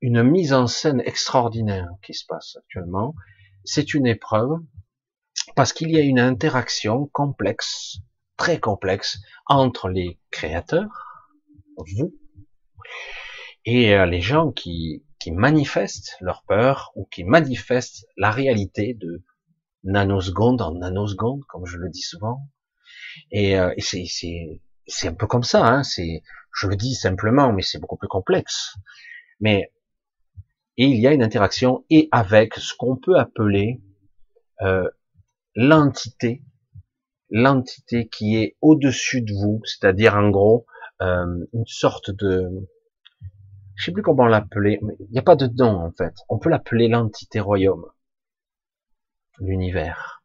une 0.00 0.22
mise 0.22 0.52
en 0.52 0.66
scène 0.66 1.02
extraordinaire 1.04 1.88
qui 2.02 2.14
se 2.14 2.24
passe 2.26 2.56
actuellement. 2.56 3.14
C'est 3.64 3.94
une 3.94 4.06
épreuve 4.06 4.58
parce 5.56 5.72
qu'il 5.72 5.90
y 5.90 5.96
a 5.96 6.00
une 6.00 6.20
interaction 6.20 7.06
complexe, 7.06 7.98
très 8.36 8.58
complexe, 8.58 9.18
entre 9.46 9.88
les 9.88 10.18
créateurs, 10.30 11.30
vous, 11.76 12.14
et 13.64 13.94
euh, 13.94 14.06
les 14.06 14.20
gens 14.20 14.52
qui, 14.52 15.04
qui 15.18 15.32
manifestent 15.32 16.16
leur 16.20 16.44
peur 16.46 16.92
ou 16.96 17.06
qui 17.06 17.24
manifestent 17.24 18.06
la 18.16 18.30
réalité 18.30 18.94
de 18.94 19.22
nanoseconde 19.84 20.60
en 20.62 20.72
nanoseconde, 20.72 21.44
comme 21.48 21.66
je 21.66 21.78
le 21.78 21.88
dis 21.88 22.02
souvent. 22.02 22.40
Et, 23.30 23.58
euh, 23.58 23.72
et 23.76 23.80
c'est, 23.80 25.08
un 25.08 25.14
peu 25.14 25.26
comme 25.26 25.42
ça, 25.42 25.66
hein, 25.66 25.82
c'est, 25.82 26.22
je 26.52 26.66
le 26.66 26.76
dis 26.76 26.94
simplement, 26.94 27.52
mais 27.52 27.62
c'est 27.62 27.78
beaucoup 27.78 27.96
plus 27.96 28.08
complexe. 28.08 28.74
Mais 29.40 29.72
et 30.76 30.86
il 30.86 31.00
y 31.00 31.06
a 31.06 31.12
une 31.12 31.22
interaction 31.22 31.84
et 31.88 32.08
avec 32.10 32.54
ce 32.54 32.74
qu'on 32.74 32.96
peut 32.96 33.16
appeler 33.16 33.80
euh, 34.62 34.88
l'entité, 35.54 36.42
l'entité 37.30 38.08
qui 38.08 38.36
est 38.36 38.56
au-dessus 38.60 39.22
de 39.22 39.32
vous, 39.32 39.60
c'est-à-dire 39.64 40.14
en 40.14 40.30
gros 40.30 40.66
euh, 41.02 41.46
une 41.52 41.66
sorte 41.66 42.10
de, 42.10 42.48
je 43.74 43.84
sais 43.84 43.92
plus 43.92 44.02
comment 44.02 44.26
l'appeler, 44.26 44.78
il 45.00 45.10
n'y 45.10 45.18
a 45.18 45.22
pas 45.22 45.36
de 45.36 45.46
nom 45.46 45.78
en 45.78 45.92
fait. 45.92 46.14
On 46.28 46.38
peut 46.38 46.50
l'appeler 46.50 46.88
l'entité 46.88 47.40
royaume, 47.40 47.86
l'univers, 49.38 50.22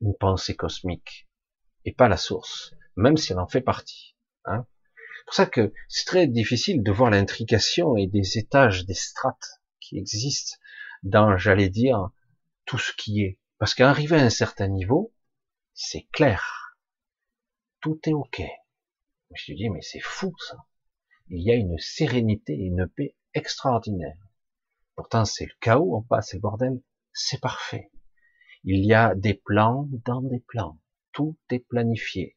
une 0.00 0.14
pensée 0.14 0.54
cosmique 0.54 1.28
et 1.84 1.92
pas 1.92 2.08
la 2.08 2.16
source, 2.16 2.74
même 2.96 3.16
si 3.16 3.32
elle 3.32 3.38
en 3.38 3.48
fait 3.48 3.60
partie. 3.60 4.16
Hein. 4.44 4.66
C'est 5.18 5.24
pour 5.24 5.34
ça 5.34 5.46
que 5.46 5.72
c'est 5.88 6.06
très 6.06 6.26
difficile 6.26 6.82
de 6.82 6.92
voir 6.92 7.10
l'intrication 7.10 7.96
et 7.96 8.06
des 8.06 8.38
étages, 8.38 8.86
des 8.86 8.94
strates 8.94 9.60
qui 9.80 9.98
existent 9.98 10.56
dans, 11.02 11.36
j'allais 11.36 11.68
dire, 11.68 12.10
tout 12.64 12.78
ce 12.78 12.92
qui 12.92 13.22
est. 13.22 13.38
Parce 13.58 13.74
qu'arrivé 13.74 14.16
à 14.16 14.24
un 14.24 14.30
certain 14.30 14.68
niveau, 14.68 15.14
c'est 15.72 16.06
clair. 16.12 16.76
Tout 17.80 17.98
est 18.06 18.12
ok. 18.12 18.42
Je 19.34 19.52
me 19.52 19.56
dis, 19.56 19.70
mais 19.70 19.82
c'est 19.82 20.00
fou 20.00 20.34
ça. 20.38 20.56
Il 21.28 21.42
y 21.42 21.50
a 21.50 21.54
une 21.54 21.78
sérénité 21.78 22.52
et 22.52 22.66
une 22.66 22.86
paix 22.86 23.16
extraordinaire. 23.34 24.16
Pourtant, 24.94 25.24
c'est 25.24 25.46
le 25.46 25.54
chaos 25.60 25.96
en 25.96 26.02
passe, 26.02 26.28
c'est 26.30 26.36
le 26.36 26.42
bordel. 26.42 26.80
C'est 27.12 27.40
parfait. 27.40 27.90
Il 28.64 28.84
y 28.84 28.94
a 28.94 29.14
des 29.14 29.34
plans 29.34 29.88
dans 30.04 30.22
des 30.22 30.40
plans. 30.40 30.78
Tout 31.12 31.38
est 31.50 31.66
planifié. 31.66 32.36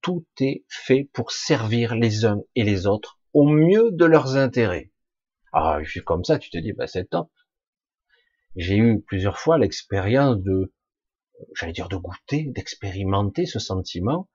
Tout 0.00 0.26
est 0.40 0.64
fait 0.68 1.08
pour 1.12 1.32
servir 1.32 1.94
les 1.94 2.24
uns 2.24 2.40
et 2.54 2.64
les 2.64 2.86
autres 2.86 3.18
au 3.32 3.44
mieux 3.44 3.90
de 3.92 4.04
leurs 4.04 4.36
intérêts. 4.36 4.92
Ah, 5.52 5.78
je 5.82 5.90
suis 5.90 6.04
comme 6.04 6.24
ça, 6.24 6.38
tu 6.38 6.50
te 6.50 6.58
dis, 6.58 6.72
bah, 6.72 6.86
c'est 6.86 7.10
top. 7.10 7.30
J'ai 8.56 8.76
eu 8.78 9.02
plusieurs 9.02 9.38
fois 9.38 9.58
l'expérience 9.58 10.38
de, 10.38 10.72
j'allais 11.54 11.72
dire 11.72 11.88
de 11.88 11.96
goûter, 11.96 12.44
d'expérimenter 12.44 13.44
ce 13.44 13.58
sentiment, 13.58 14.28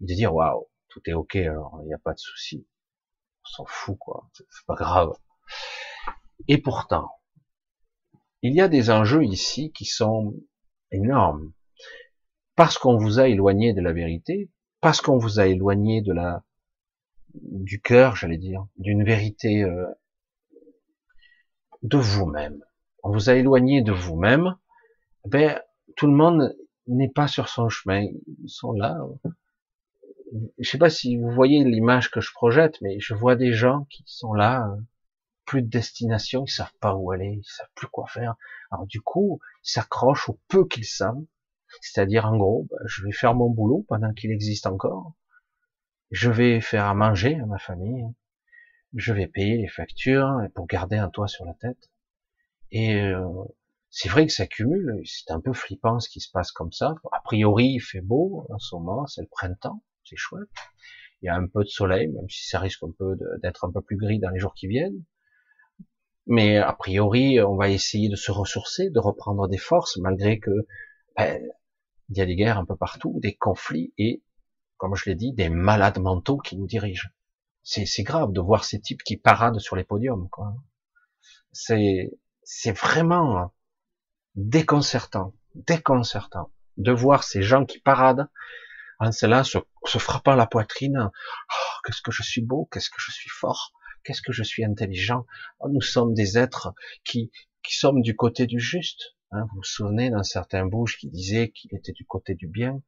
de 0.00 0.12
dire, 0.14 0.34
waouh, 0.34 0.66
tout 0.88 1.00
est 1.06 1.12
ok, 1.12 1.36
alors 1.36 1.78
il 1.82 1.86
n'y 1.86 1.94
a 1.94 1.98
pas 1.98 2.12
de 2.12 2.18
souci. 2.18 2.66
On 3.44 3.48
s'en 3.48 3.64
fout, 3.66 3.96
quoi. 3.98 4.28
C'est 4.34 4.66
pas 4.66 4.74
grave. 4.74 5.12
Et 6.48 6.58
pourtant, 6.58 7.10
il 8.42 8.54
y 8.54 8.60
a 8.60 8.68
des 8.68 8.90
enjeux 8.90 9.24
ici 9.24 9.70
qui 9.72 9.84
sont 9.84 10.34
énormes. 10.90 11.52
Parce 12.56 12.76
qu'on 12.76 12.96
vous 12.96 13.20
a 13.20 13.28
éloigné 13.28 13.72
de 13.72 13.80
la 13.80 13.92
vérité, 13.92 14.50
parce 14.80 15.00
qu'on 15.00 15.18
vous 15.18 15.38
a 15.38 15.46
éloigné 15.46 16.02
de 16.02 16.12
la, 16.12 16.42
du 17.34 17.80
cœur, 17.80 18.16
j'allais 18.16 18.38
dire, 18.38 18.66
d'une 18.76 19.04
vérité 19.04 19.62
euh, 19.62 19.86
de 21.82 21.98
vous-même. 21.98 22.64
On 23.02 23.10
vous 23.10 23.30
a 23.30 23.34
éloigné 23.34 23.82
de 23.82 23.92
vous-même. 23.92 24.56
Ben, 25.24 25.60
tout 25.96 26.06
le 26.06 26.12
monde 26.12 26.56
n'est 26.86 27.08
pas 27.08 27.28
sur 27.28 27.48
son 27.48 27.68
chemin. 27.68 28.02
Ils 28.42 28.48
sont 28.48 28.72
là. 28.72 28.98
Je 30.58 30.68
sais 30.68 30.78
pas 30.78 30.90
si 30.90 31.16
vous 31.16 31.30
voyez 31.30 31.64
l'image 31.64 32.10
que 32.10 32.20
je 32.20 32.32
projette, 32.32 32.80
mais 32.82 33.00
je 33.00 33.14
vois 33.14 33.36
des 33.36 33.52
gens 33.52 33.86
qui 33.90 34.04
sont 34.06 34.32
là, 34.32 34.72
plus 35.44 35.62
de 35.62 35.68
destination, 35.68 36.44
ils 36.46 36.50
savent 36.50 36.72
pas 36.80 36.94
où 36.94 37.10
aller, 37.10 37.40
ils 37.42 37.44
savent 37.44 37.70
plus 37.74 37.88
quoi 37.88 38.06
faire. 38.06 38.36
Alors 38.70 38.86
du 38.86 39.00
coup, 39.00 39.40
ils 39.64 39.70
s'accrochent 39.70 40.28
au 40.28 40.38
peu 40.48 40.66
qu'ils 40.66 40.84
savent. 40.84 41.24
C'est-à-dire, 41.80 42.26
en 42.26 42.36
gros, 42.36 42.66
ben, 42.70 42.78
je 42.86 43.04
vais 43.04 43.12
faire 43.12 43.34
mon 43.34 43.50
boulot 43.50 43.84
pendant 43.88 44.12
qu'il 44.12 44.30
existe 44.30 44.66
encore. 44.66 45.14
Je 46.10 46.30
vais 46.30 46.60
faire 46.60 46.86
à 46.86 46.94
manger 46.94 47.38
à 47.40 47.46
ma 47.46 47.58
famille 47.58 48.06
je 48.94 49.12
vais 49.12 49.26
payer 49.26 49.56
les 49.56 49.68
factures 49.68 50.40
pour 50.54 50.66
garder 50.66 50.96
un 50.96 51.08
toit 51.08 51.28
sur 51.28 51.44
la 51.44 51.54
tête. 51.54 51.90
Et 52.72 52.96
euh, 52.96 53.26
c'est 53.90 54.08
vrai 54.08 54.26
que 54.26 54.32
ça 54.32 54.46
cumule, 54.46 55.00
c'est 55.04 55.30
un 55.32 55.40
peu 55.40 55.52
flippant 55.52 56.00
ce 56.00 56.08
qui 56.08 56.20
se 56.20 56.30
passe 56.30 56.52
comme 56.52 56.72
ça. 56.72 56.94
A 57.12 57.20
priori, 57.22 57.66
il 57.66 57.80
fait 57.80 58.00
beau 58.00 58.46
en 58.50 58.58
ce 58.58 58.74
moment, 58.74 59.06
c'est 59.06 59.22
le 59.22 59.28
printemps, 59.28 59.82
c'est 60.04 60.16
chouette. 60.16 60.48
Il 61.22 61.26
y 61.26 61.28
a 61.28 61.34
un 61.34 61.46
peu 61.46 61.64
de 61.64 61.68
soleil, 61.68 62.08
même 62.08 62.28
si 62.28 62.48
ça 62.48 62.58
risque 62.60 62.82
un 62.82 62.92
peu 62.96 63.16
d'être 63.42 63.64
un 63.64 63.72
peu 63.72 63.82
plus 63.82 63.96
gris 63.96 64.18
dans 64.18 64.30
les 64.30 64.38
jours 64.38 64.54
qui 64.54 64.68
viennent. 64.68 65.04
Mais 66.26 66.58
a 66.58 66.72
priori, 66.72 67.40
on 67.40 67.56
va 67.56 67.68
essayer 67.68 68.08
de 68.08 68.16
se 68.16 68.30
ressourcer, 68.30 68.90
de 68.90 69.00
reprendre 69.00 69.48
des 69.48 69.58
forces, 69.58 69.96
malgré 69.98 70.38
que 70.38 70.50
ben, 71.16 71.42
il 72.08 72.18
y 72.18 72.20
a 72.20 72.26
des 72.26 72.36
guerres 72.36 72.58
un 72.58 72.64
peu 72.64 72.76
partout, 72.76 73.18
des 73.20 73.34
conflits 73.34 73.92
et, 73.98 74.22
comme 74.76 74.94
je 74.94 75.10
l'ai 75.10 75.16
dit, 75.16 75.32
des 75.32 75.48
malades 75.48 75.98
mentaux 75.98 76.38
qui 76.38 76.56
nous 76.56 76.66
dirigent 76.66 77.10
c'est 77.62 78.02
grave 78.02 78.32
de 78.32 78.40
voir 78.40 78.64
ces 78.64 78.80
types 78.80 79.02
qui 79.02 79.16
paradent 79.16 79.58
sur 79.58 79.76
les 79.76 79.84
podiums. 79.84 80.28
C'est 81.52 82.10
c'est 82.52 82.76
vraiment 82.76 83.54
déconcertant, 84.34 85.34
déconcertant 85.54 86.52
de 86.78 86.90
voir 86.90 87.22
ces 87.22 87.42
gens 87.42 87.64
qui 87.64 87.78
paradent 87.78 88.28
en 88.98 89.12
cela 89.12 89.44
se, 89.44 89.58
frappant 89.98 90.34
la 90.34 90.48
poitrine. 90.48 90.98
Oh, 90.98 91.78
qu'est-ce 91.84 92.02
que 92.02 92.10
je 92.10 92.24
suis 92.24 92.42
beau, 92.42 92.68
qu'est-ce 92.72 92.90
que 92.90 92.98
je 92.98 93.12
suis 93.12 93.30
fort, 93.30 93.72
qu'est-ce 94.02 94.20
que 94.20 94.32
je 94.32 94.42
suis 94.42 94.64
intelligent. 94.64 95.26
Oh, 95.60 95.68
nous 95.68 95.80
sommes 95.80 96.12
des 96.12 96.38
êtres 96.38 96.74
qui 97.04 97.30
qui 97.62 97.76
sommes 97.76 98.02
du 98.02 98.16
côté 98.16 98.48
du 98.48 98.58
juste. 98.58 99.14
Hein. 99.30 99.46
vous 99.52 99.58
vous 99.58 99.62
souvenez 99.62 100.10
d'un 100.10 100.24
certain 100.24 100.66
bouge 100.66 100.98
qui 100.98 101.08
disait 101.08 101.50
qu'il 101.50 101.72
était 101.76 101.92
du 101.92 102.04
côté 102.04 102.34
du 102.34 102.48
bien 102.48 102.82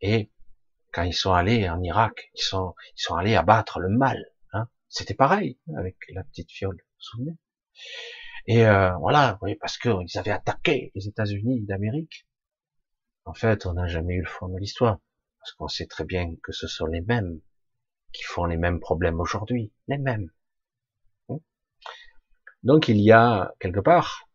et 0.00 0.30
quand 0.92 1.02
ils 1.02 1.12
sont 1.12 1.32
allés 1.32 1.68
en 1.68 1.82
Irak, 1.82 2.30
ils 2.34 2.42
sont, 2.42 2.74
ils 2.96 3.02
sont 3.02 3.16
allés 3.16 3.34
abattre 3.34 3.80
le 3.80 3.88
mal. 3.88 4.24
Hein. 4.52 4.68
C'était 4.88 5.14
pareil 5.14 5.58
avec 5.76 5.96
la 6.10 6.22
petite 6.22 6.52
fiole, 6.52 6.76
vous 6.76 6.94
vous 6.94 7.00
souvenez? 7.00 7.36
Et 8.48 8.64
euh, 8.64 8.96
voilà, 8.96 9.38
oui, 9.42 9.56
parce 9.56 9.76
qu'ils 9.76 10.16
avaient 10.16 10.30
attaqué 10.30 10.90
les 10.94 11.06
États-Unis 11.06 11.66
d'Amérique. 11.66 12.26
En 13.26 13.34
fait, 13.34 13.66
on 13.66 13.74
n'a 13.74 13.86
jamais 13.86 14.14
eu 14.14 14.22
le 14.22 14.28
fond 14.28 14.48
de 14.48 14.58
l'histoire, 14.58 14.98
parce 15.38 15.52
qu'on 15.52 15.68
sait 15.68 15.86
très 15.86 16.04
bien 16.04 16.34
que 16.42 16.52
ce 16.52 16.66
sont 16.66 16.86
les 16.86 17.02
mêmes 17.02 17.40
qui 18.14 18.22
font 18.22 18.46
les 18.46 18.56
mêmes 18.56 18.80
problèmes 18.80 19.20
aujourd'hui, 19.20 19.70
les 19.86 19.98
mêmes. 19.98 20.30
Hein? 21.28 21.40
Donc 22.62 22.88
il 22.88 23.02
y 23.02 23.12
a 23.12 23.52
quelque 23.60 23.80
part, 23.80 24.26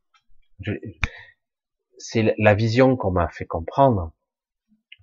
c'est 1.97 2.35
la 2.37 2.53
vision 2.53 2.95
qu'on 2.95 3.11
m'a 3.11 3.29
fait 3.29 3.47
comprendre, 3.47 4.13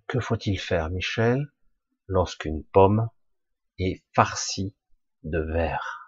que 0.07 0.21
faut-il 0.21 0.57
faire, 0.57 0.89
Michel, 0.89 1.51
lorsqu'une 2.07 2.63
pomme 2.63 3.09
est 3.81 4.05
farcie 4.15 4.73
de 5.25 5.41
verre? 5.41 6.00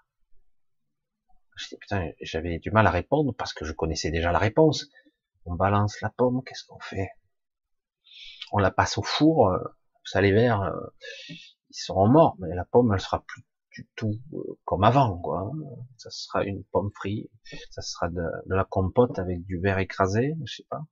J'avais 2.21 2.59
du 2.59 2.71
mal 2.71 2.87
à 2.87 2.91
répondre 2.91 3.35
parce 3.35 3.53
que 3.53 3.65
je 3.65 3.73
connaissais 3.73 4.11
déjà 4.11 4.33
la 4.33 4.39
réponse. 4.39 4.89
On 5.45 5.55
balance 5.55 6.01
la 6.01 6.11
pomme, 6.11 6.43
qu'est-ce 6.45 6.65
qu'on 6.65 6.81
fait? 6.81 7.11
On 8.53 8.59
la 8.59 8.71
passe 8.71 8.99
au 8.99 9.03
four, 9.03 9.49
euh, 9.49 9.59
ça 10.05 10.21
les 10.21 10.33
verts, 10.33 10.63
euh, 10.63 10.87
ils 11.29 11.75
seront 11.75 12.09
morts, 12.09 12.37
mais 12.39 12.55
la 12.55 12.65
pomme, 12.65 12.93
elle 12.93 13.01
sera 13.01 13.25
plus 13.25 13.43
du 13.73 13.89
tout 13.97 14.21
euh, 14.35 14.59
comme 14.65 14.85
avant, 14.85 15.19
quoi. 15.19 15.51
Ça 15.97 16.11
sera 16.11 16.45
une 16.45 16.65
pomme 16.65 16.91
frite, 16.95 17.31
ça 17.71 17.83
sera 17.83 18.09
de, 18.09 18.23
la 18.47 18.65
compote 18.65 19.19
avec 19.19 19.45
du 19.45 19.59
verre 19.59 19.79
écrasé, 19.79 20.35
je 20.45 20.57
sais 20.57 20.67
pas. 20.69 20.83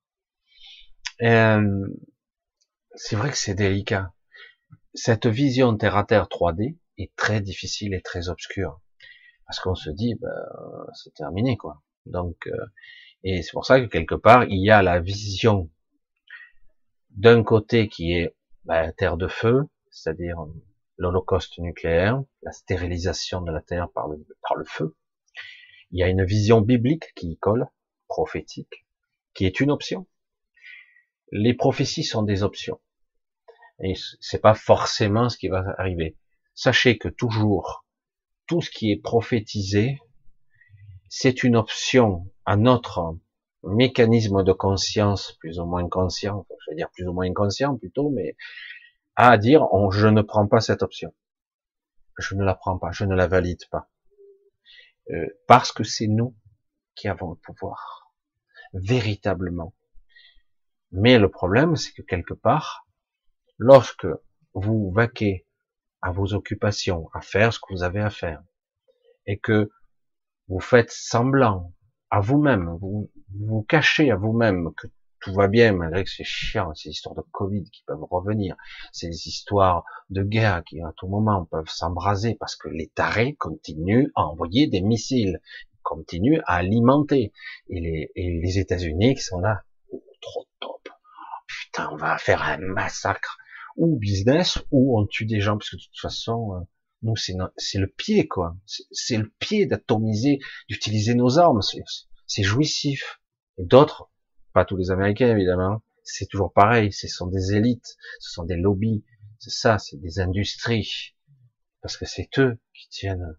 Euh, 1.23 1.87
c'est 2.95 3.17
vrai 3.17 3.31
que 3.31 3.37
c'est 3.37 3.55
délicat. 3.55 4.13
Cette 4.95 5.27
vision 5.27 5.77
terre 5.77 5.97
à 5.97 6.05
terre 6.05 6.25
3D 6.25 6.79
est 6.99 7.15
très 7.17 7.41
difficile 7.41 7.95
et 7.95 8.01
très 8.01 8.29
obscure. 8.29 8.81
Parce 9.51 9.59
qu'on 9.59 9.75
se 9.75 9.91
dit, 9.91 10.15
ben, 10.15 10.31
c'est 10.95 11.13
terminé, 11.13 11.57
quoi. 11.57 11.83
Donc, 12.07 12.47
euh, 12.47 12.67
et 13.25 13.43
c'est 13.43 13.51
pour 13.51 13.67
ça 13.67 13.81
que 13.81 13.87
quelque 13.87 14.15
part, 14.15 14.45
il 14.45 14.65
y 14.65 14.71
a 14.71 14.81
la 14.81 15.01
vision 15.01 15.69
d'un 17.11 17.43
côté 17.43 17.89
qui 17.89 18.13
est 18.13 18.37
ben, 18.65 18.93
terre 18.93 19.17
de 19.17 19.27
feu, 19.27 19.65
c'est-à-dire 19.91 20.39
l'holocauste 20.99 21.59
nucléaire, 21.59 22.23
la 22.43 22.53
stérilisation 22.53 23.43
de 23.43 23.51
la 23.51 23.61
terre 23.61 23.91
par 23.91 24.07
le, 24.07 24.25
par 24.41 24.57
le 24.57 24.65
feu. 24.65 24.97
Il 25.91 25.99
y 25.99 26.05
a 26.05 26.09
une 26.09 26.25
vision 26.25 26.61
biblique 26.61 27.13
qui 27.17 27.33
y 27.33 27.37
colle, 27.37 27.67
prophétique, 28.07 28.87
qui 29.35 29.47
est 29.47 29.59
une 29.59 29.73
option 29.73 30.07
les 31.33 31.55
prophéties 31.55 32.05
sont 32.05 32.23
des 32.23 32.43
options. 32.43 32.81
Et 33.83 33.95
c'est 34.21 34.41
pas 34.41 34.55
forcément 34.55 35.29
ce 35.29 35.39
qui 35.39 35.49
va 35.49 35.75
arriver. 35.79 36.17
Sachez 36.55 36.99
que 36.99 37.09
toujours, 37.09 37.85
tout 38.51 38.61
ce 38.61 38.69
qui 38.69 38.91
est 38.91 39.01
prophétisé, 39.01 40.01
c'est 41.09 41.45
une 41.45 41.55
option 41.55 42.29
à 42.45 42.57
notre 42.57 43.17
mécanisme 43.63 44.43
de 44.43 44.53
conscience, 44.53 45.37
plus 45.39 45.61
ou 45.61 45.67
moins 45.67 45.89
conscient, 45.89 46.45
je 46.51 46.73
vais 46.73 46.77
dire 46.77 46.91
plus 46.91 47.07
ou 47.07 47.13
moins 47.13 47.31
inconscient 47.31 47.77
plutôt, 47.77 48.11
mais 48.11 48.35
à 49.15 49.39
dire, 49.39 49.69
je 49.93 50.09
ne 50.09 50.21
prends 50.23 50.49
pas 50.49 50.61
cette 50.61 50.83
option. 50.83 51.15
Je 52.19 52.35
ne 52.35 52.43
la 52.43 52.57
prends 52.57 52.77
pas, 52.77 52.91
je 52.91 53.05
ne 53.05 53.15
la 53.15 53.29
valide 53.29 53.65
pas. 53.71 53.89
Euh, 55.11 55.29
parce 55.47 55.71
que 55.71 55.85
c'est 55.85 56.09
nous 56.09 56.35
qui 56.97 57.07
avons 57.07 57.31
le 57.31 57.37
pouvoir. 57.37 58.13
Véritablement 58.73 59.77
Mais 60.91 61.21
le 61.21 61.31
problème, 61.31 61.77
c'est 61.77 61.93
que 61.93 62.03
quelque 62.03 62.35
part, 62.35 62.89
lorsque 63.59 64.09
vous 64.55 64.91
vaquez 64.91 65.47
à 66.03 66.13
vos 66.13 66.35
occupations, 66.35 67.09
à 67.15 67.21
faire 67.21 67.53
ce 67.53 67.59
que 67.59 67.73
vous 67.73 67.83
avez 67.83 68.01
à 68.01 68.11
faire, 68.11 68.43
et 69.27 69.39
que 69.39 69.71
vous 70.49 70.61
faites 70.61 70.91
semblant 70.91 71.73
à 72.11 72.21
vous-même, 72.21 72.77
vous 72.81 73.11
vous 73.39 73.63
cachez 73.63 74.11
à 74.11 74.17
vous-même 74.17 74.73
que 74.77 74.89
tout 75.21 75.35
va 75.35 75.49
bien, 75.49 75.73
malgré 75.73 76.05
que 76.05 76.11
c'est 76.11 76.25
chiant, 76.25 76.75
ces 76.75 76.89
histoires 76.89 77.15
de 77.15 77.23
Covid 77.31 77.65
qui 77.65 77.85
peuvent 77.87 78.05
revenir, 78.11 78.57
ces 78.93 79.29
histoires 79.29 79.85
de 80.09 80.23
guerre 80.23 80.65
qui 80.65 80.81
à 80.81 80.93
tout 80.97 81.09
moment 81.09 81.45
peuvent 81.45 81.69
s'embraser 81.69 82.37
parce 82.41 82.57
que 82.57 82.69
les 82.69 82.89
tarés 82.89 83.35
continuent 83.35 84.11
à 84.17 84.23
envoyer 84.23 84.67
des 84.67 84.81
missiles, 84.81 85.41
continuent 85.83 86.41
à 86.47 86.57
alimenter. 86.57 87.33
Et 87.69 88.09
les, 88.17 88.59
États-Unis 88.59 89.15
qui 89.15 89.23
sont 89.23 89.41
là, 89.41 89.63
oh, 89.91 90.03
trop 90.21 90.47
top. 90.59 90.89
putain, 91.47 91.91
on 91.93 91.97
va 91.97 92.19
faire 92.19 92.43
un 92.43 92.59
massacre. 92.59 93.39
Ou 93.77 93.99
business, 93.99 94.59
ou 94.71 94.99
on 94.99 95.07
tue 95.07 95.27
des 95.27 95.41
gens, 95.41 95.57
parce 95.57 95.71
que 95.71 95.77
de 95.77 95.83
toute 95.83 96.01
façon, 96.01 96.55
euh, 96.55 96.61
nous, 97.03 97.15
c'est 97.17 97.79
le 97.79 97.87
pied, 97.87 98.29
quoi. 98.29 98.57
C'est 98.67 99.17
le 99.17 99.33
pied 99.39 99.67
d'atomiser, 99.67 100.39
d'utiliser 100.69 101.15
nos 101.15 101.39
armes. 101.39 101.61
C'est 102.27 102.43
jouissif. 102.43 103.21
Et 103.59 103.65
d'autres, 103.65 104.11
pas 104.53 104.65
tous 104.65 104.77
les 104.77 104.91
Américains, 104.91 105.31
évidemment. 105.31 105.83
C'est 106.03 106.27
toujours 106.27 106.53
pareil. 106.53 106.93
Ce 106.93 107.09
sont 107.09 107.27
des 107.27 107.55
élites. 107.55 107.97
Ce 108.19 108.33
sont 108.33 108.45
des 108.45 108.57
lobbies. 108.57 109.05
C'est 109.39 109.51
ça. 109.51 109.79
C'est 109.79 109.97
des 109.97 110.21
industries. 110.21 111.15
Parce 111.81 111.97
que 111.97 112.05
c'est 112.05 112.29
eux 112.39 112.59
qui 112.75 112.89
tiennent 112.91 113.37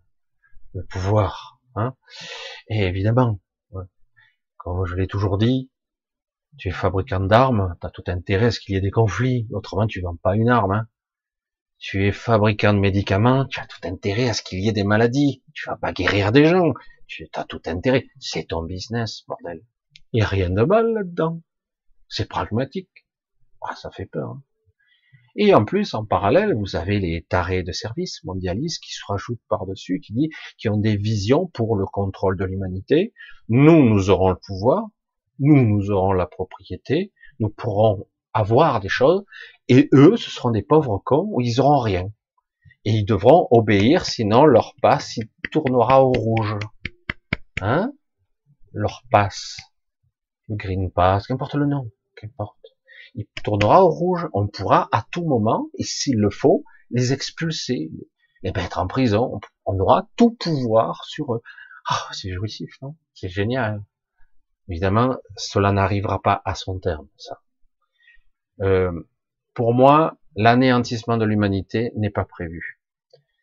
le 0.74 0.84
pouvoir. 0.86 1.62
Hein 1.76 1.96
Et 2.67 2.82
évidemment, 2.82 3.39
comme 4.58 4.86
je 4.86 4.96
l'ai 4.96 5.08
toujours 5.08 5.38
dit, 5.38 5.71
tu 6.58 6.70
es 6.70 6.72
fabricant 6.72 7.20
d'armes, 7.22 7.76
tu 7.80 7.88
as 7.88 7.90
tout 7.90 8.04
intérêt 8.08 8.48
à 8.48 8.52
ce 8.52 8.60
qu'il 8.60 8.76
y 8.76 8.78
ait 8.78 8.82
des 8.82 8.92
conflits. 8.92 9.48
Autrement, 9.52 9.88
tu 9.88 10.02
vends 10.02 10.16
pas 10.16 10.36
une 10.36 10.50
arme. 10.50 10.72
Hein 10.72 10.88
tu 11.82 12.08
es 12.08 12.12
fabricant 12.12 12.76
de 12.76 12.80
médicaments, 12.80 13.46
tu 13.48 13.60
as 13.60 13.66
tout 13.66 13.80
intérêt 13.84 14.30
à 14.30 14.34
ce 14.34 14.44
qu'il 14.44 14.60
y 14.60 14.70
ait 14.70 14.72
des 14.72 14.84
maladies. 14.84 15.44
Tu 15.54 15.68
vas 15.68 15.78
pas 15.78 15.92
guérir 15.92 16.32
des 16.32 16.46
gens. 16.46 16.74
Tu 17.08 17.28
as 17.34 17.44
tout 17.44 17.62
intérêt. 17.66 18.06
C'est 18.20 18.50
ton 18.50 18.62
business, 18.62 19.24
bordel. 19.28 19.64
Il 20.14 20.18
n'y 20.18 20.22
a 20.22 20.28
rien 20.28 20.52
de 20.52 20.62
mal 20.62 20.94
là-dedans. 20.94 21.42
C'est 22.08 22.30
pragmatique. 22.30 23.08
Ah, 23.62 23.76
ça 23.76 23.90
fait 23.90 24.06
peur. 24.06 24.30
Hein. 24.30 24.44
Et 25.36 25.56
en 25.56 25.66
plus, 25.66 25.96
en 25.96 26.06
parallèle, 26.06 26.54
vous 26.54 26.76
avez 26.76 27.00
les 27.00 27.24
tarés 27.24 27.64
de 27.64 27.72
service 27.72 28.24
mondialistes 28.26 28.84
qui 28.84 28.94
se 28.94 29.02
rajoutent 29.08 29.42
par-dessus, 29.50 30.02
qui 30.02 30.14
dit, 30.14 30.30
qui 30.58 30.70
ont 30.70 30.78
des 30.78 30.98
visions 30.98 31.48
pour 31.48 31.76
le 31.76 31.86
contrôle 31.86 32.38
de 32.38 32.46
l'humanité. 32.46 33.12
Nous, 33.50 33.90
nous 33.90 34.12
aurons 34.12 34.30
le 34.30 34.40
pouvoir. 34.46 34.86
Nous, 35.39 35.65
nous 35.65 35.91
aurons 35.91 36.13
la 36.13 36.28
propriété. 36.28 37.13
Nous 37.39 37.50
pourrons 37.50 38.08
avoir 38.34 38.80
des 38.80 38.89
choses. 38.89 39.24
Et 39.67 39.89
eux, 39.94 40.17
ce 40.17 40.30
seront 40.30 40.52
des 40.52 40.62
pauvres 40.62 41.02
cons 41.04 41.28
où 41.32 41.41
ils 41.41 41.60
auront 41.60 41.80
rien. 41.80 42.12
Et 42.86 42.91
ils 42.91 43.06
devront 43.06 43.48
obéir, 43.52 44.06
sinon 44.06 44.46
leur 44.46 44.74
passe, 44.82 45.17
il 45.17 45.30
tournera 45.52 46.04
au 46.04 46.12
rouge. 46.12 46.58
Hein? 47.62 47.94
Leur 48.74 49.04
passe 49.12 49.58
Green 50.50 50.91
Pass, 50.91 51.28
qu'importe 51.28 51.56
le 51.56 51.65
nom, 51.65 51.89
qu'importe. 52.15 52.58
Il 53.13 53.26
tournera 53.44 53.84
au 53.84 53.89
rouge. 53.89 54.28
On 54.34 54.48
pourra 54.48 54.89
à 54.91 55.06
tout 55.12 55.26
moment, 55.26 55.70
et 55.78 55.84
s'il 55.84 56.17
le 56.17 56.30
faut, 56.30 56.63
les 56.89 57.13
expulser, 57.13 57.91
les 58.44 58.52
mettre 58.52 58.80
en 58.80 58.88
prison. 58.88 59.39
On 59.65 59.80
aura 59.80 60.10
tout 60.15 60.32
pouvoir 60.32 61.04
sur 61.06 61.36
eux. 61.36 61.41
Ah, 61.89 62.08
c'est 62.12 62.32
jouissif, 62.32 62.74
non? 62.82 62.96
C'est 63.13 63.30
génial. 63.30 63.84
Évidemment, 64.72 65.18
cela 65.36 65.74
n'arrivera 65.74 66.22
pas 66.22 66.42
à 66.46 66.56
son 66.56 66.80
terme, 66.80 67.10
ça. 67.18 67.42
Euh, 68.62 69.06
pour 69.54 69.74
moi, 69.74 70.18
l'anéantissement 70.38 71.18
de 71.18 71.26
l'humanité 71.26 71.92
n'est 71.98 72.10
pas 72.10 72.24
prévu. 72.24 72.80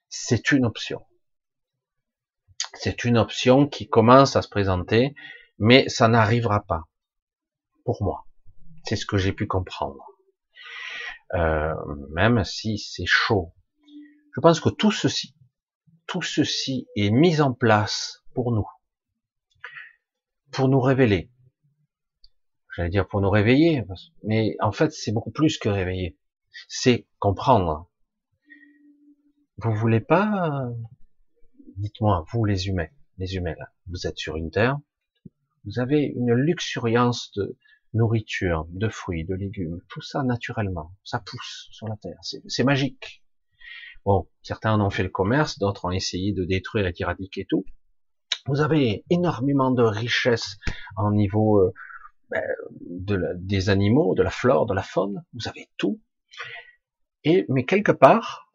C'est 0.08 0.52
une 0.52 0.64
option. 0.64 1.04
C'est 2.72 3.04
une 3.04 3.18
option 3.18 3.68
qui 3.68 3.90
commence 3.90 4.36
à 4.36 4.42
se 4.42 4.48
présenter, 4.48 5.14
mais 5.58 5.86
ça 5.90 6.08
n'arrivera 6.08 6.62
pas 6.62 6.84
pour 7.84 8.02
moi. 8.02 8.24
C'est 8.84 8.96
ce 8.96 9.04
que 9.04 9.18
j'ai 9.18 9.34
pu 9.34 9.46
comprendre. 9.46 10.06
Euh, 11.34 11.74
même 12.08 12.42
si 12.42 12.78
c'est 12.78 13.04
chaud. 13.04 13.52
Je 14.34 14.40
pense 14.40 14.60
que 14.60 14.70
tout 14.70 14.92
ceci, 14.92 15.34
tout 16.06 16.22
ceci 16.22 16.88
est 16.96 17.10
mis 17.10 17.42
en 17.42 17.52
place 17.52 18.24
pour 18.32 18.50
nous, 18.50 18.66
pour 20.52 20.68
nous 20.68 20.80
révéler. 20.80 21.30
J'allais 22.76 22.90
dire 22.90 23.08
pour 23.08 23.20
nous 23.20 23.30
réveiller, 23.30 23.84
mais 24.22 24.56
en 24.60 24.72
fait 24.72 24.92
c'est 24.92 25.12
beaucoup 25.12 25.30
plus 25.30 25.58
que 25.58 25.68
réveiller. 25.68 26.18
C'est 26.68 27.06
comprendre. 27.18 27.90
Vous 29.58 29.74
voulez 29.74 30.00
pas, 30.00 30.70
dites-moi, 31.76 32.24
vous 32.32 32.44
les 32.44 32.68
humains, 32.68 32.88
les 33.18 33.34
humains 33.34 33.56
vous 33.86 34.06
êtes 34.06 34.18
sur 34.18 34.36
une 34.36 34.50
terre, 34.50 34.78
vous 35.64 35.80
avez 35.80 36.02
une 36.02 36.32
luxuriance 36.32 37.32
de, 37.34 37.56
nourriture, 37.94 38.66
de 38.70 38.88
fruits, 38.88 39.24
de 39.24 39.34
légumes, 39.34 39.80
tout 39.88 40.02
ça 40.02 40.22
naturellement, 40.22 40.92
ça 41.04 41.20
pousse 41.20 41.68
sur 41.70 41.88
la 41.88 41.96
terre, 41.96 42.18
c'est 42.22 42.64
magique. 42.64 43.22
Bon, 44.04 44.28
certains 44.42 44.72
en 44.72 44.80
ont 44.80 44.90
fait 44.90 45.02
le 45.02 45.08
commerce, 45.08 45.58
d'autres 45.58 45.86
ont 45.86 45.90
essayé 45.90 46.32
de 46.32 46.44
détruire 46.44 46.86
et 46.86 47.46
tout. 47.46 47.64
Vous 48.46 48.60
avez 48.60 49.04
énormément 49.10 49.70
de 49.70 49.82
richesses 49.82 50.56
en 50.96 51.12
niveau 51.12 51.60
euh, 51.60 51.72
ben, 52.30 52.42
de 52.80 53.20
des 53.36 53.70
animaux, 53.70 54.14
de 54.14 54.22
la 54.22 54.30
flore, 54.30 54.66
de 54.66 54.74
la 54.74 54.82
faune. 54.82 55.24
Vous 55.34 55.48
avez 55.48 55.70
tout. 55.76 56.00
Et 57.24 57.44
mais 57.48 57.64
quelque 57.64 57.92
part, 57.92 58.50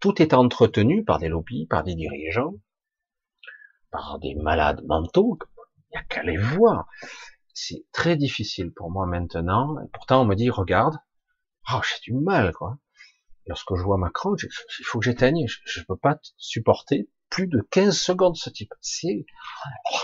tout 0.00 0.20
est 0.20 0.34
entretenu 0.34 1.04
par 1.04 1.18
des 1.18 1.28
lobbies, 1.28 1.66
par 1.66 1.82
des 1.82 1.94
dirigeants, 1.94 2.54
par 3.90 4.18
des 4.18 4.34
malades 4.34 4.82
mentaux. 4.86 5.38
Il 5.90 5.96
n'y 5.96 6.00
a 6.00 6.04
qu'à 6.04 6.22
les 6.22 6.36
voir 6.36 6.88
c'est 7.54 7.84
très 7.92 8.16
difficile 8.16 8.72
pour 8.72 8.90
moi 8.90 9.06
maintenant. 9.06 9.78
Et 9.80 9.88
pourtant, 9.92 10.22
on 10.22 10.24
me 10.26 10.34
dit, 10.34 10.50
regarde, 10.50 10.98
oh, 11.72 11.80
j'ai 11.82 12.12
du 12.12 12.18
mal, 12.18 12.52
quoi. 12.52 12.78
Lorsque 13.46 13.74
je 13.76 13.82
vois 13.82 13.98
Macron, 13.98 14.34
il 14.36 14.84
faut 14.84 14.98
que 14.98 15.04
j'éteigne. 15.04 15.46
Je, 15.46 15.80
ne 15.80 15.84
peux 15.84 15.96
pas 15.96 16.18
supporter 16.36 17.08
plus 17.34 17.46
de 17.46 17.60
15 17.70 17.96
secondes 17.98 18.36
ce 18.36 18.50
type. 18.50 18.72
C'est, 18.80 19.26
oh, 19.92 19.98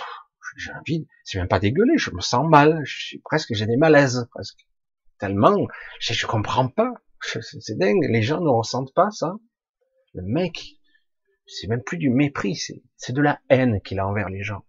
j'ai 0.57 0.73
envie, 0.73 1.07
c'est 1.25 1.39
même 1.39 1.49
pas 1.49 1.61
dégueulé, 1.61 1.97
je 1.97 2.11
me 2.11 2.21
sens 2.21 2.49
mal. 2.49 2.81
Je 2.85 2.99
suis 2.99 3.19
presque, 3.21 3.55
j'ai 3.55 3.67
des 3.67 3.77
malaises, 3.77 4.27
presque. 4.31 4.67
Tellement, 5.19 5.67
je, 6.01 6.27
comprends 6.27 6.69
pas. 6.69 6.93
C'est 7.21 7.79
dingue. 7.79 8.07
Les 8.09 8.23
gens 8.23 8.41
ne 8.41 8.49
ressentent 8.49 8.95
pas 8.95 9.11
ça. 9.11 9.35
Le 10.15 10.23
mec, 10.23 10.79
c'est 11.47 11.69
même 11.69 11.83
plus 11.83 11.99
du 11.99 12.11
mépris, 12.11 12.57
c'est 12.97 13.13
de 13.13 13.21
la 13.21 13.41
haine 13.49 13.81
qu'il 13.83 14.01
a 14.01 14.07
envers 14.07 14.29
les 14.29 14.43
gens 14.43 14.65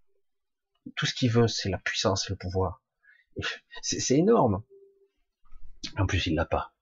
tout 0.96 1.06
ce 1.06 1.14
qu'il 1.14 1.32
veut, 1.32 1.48
c'est 1.48 1.70
la 1.70 1.78
puissance, 1.78 2.30
le 2.30 2.36
pouvoir. 2.36 2.82
C'est 3.82 4.18
énorme. 4.18 4.64
En 5.98 6.06
plus, 6.06 6.28
il 6.28 6.36
l'a 6.36 6.46
pas. 6.46 6.74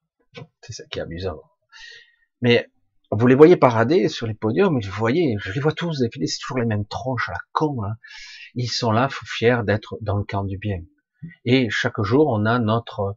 C'est 0.62 0.72
ça 0.72 0.84
qui 0.90 0.98
est 0.98 1.02
amusant. 1.02 1.40
Mais 2.40 2.70
vous 3.10 3.26
les 3.26 3.34
voyez 3.34 3.56
parader 3.56 4.08
sur 4.08 4.26
les 4.26 4.34
podiums, 4.34 4.80
vous 4.80 4.90
voyez, 4.92 5.36
je 5.40 5.52
les 5.52 5.60
vois 5.60 5.72
tous 5.72 5.98
défiler, 5.98 6.26
c'est 6.26 6.38
toujours 6.38 6.58
les 6.58 6.66
mêmes 6.66 6.86
tronches 6.86 7.28
à 7.28 7.32
la 7.32 7.38
con. 7.52 7.82
Hein. 7.84 7.96
Ils 8.54 8.68
sont 8.68 8.92
là, 8.92 9.08
fiers 9.10 9.62
d'être 9.64 9.96
dans 10.00 10.16
le 10.16 10.24
camp 10.24 10.44
du 10.44 10.58
bien. 10.58 10.78
Et 11.44 11.68
chaque 11.70 12.00
jour, 12.02 12.28
on 12.28 12.46
a 12.46 12.58
notre 12.58 13.16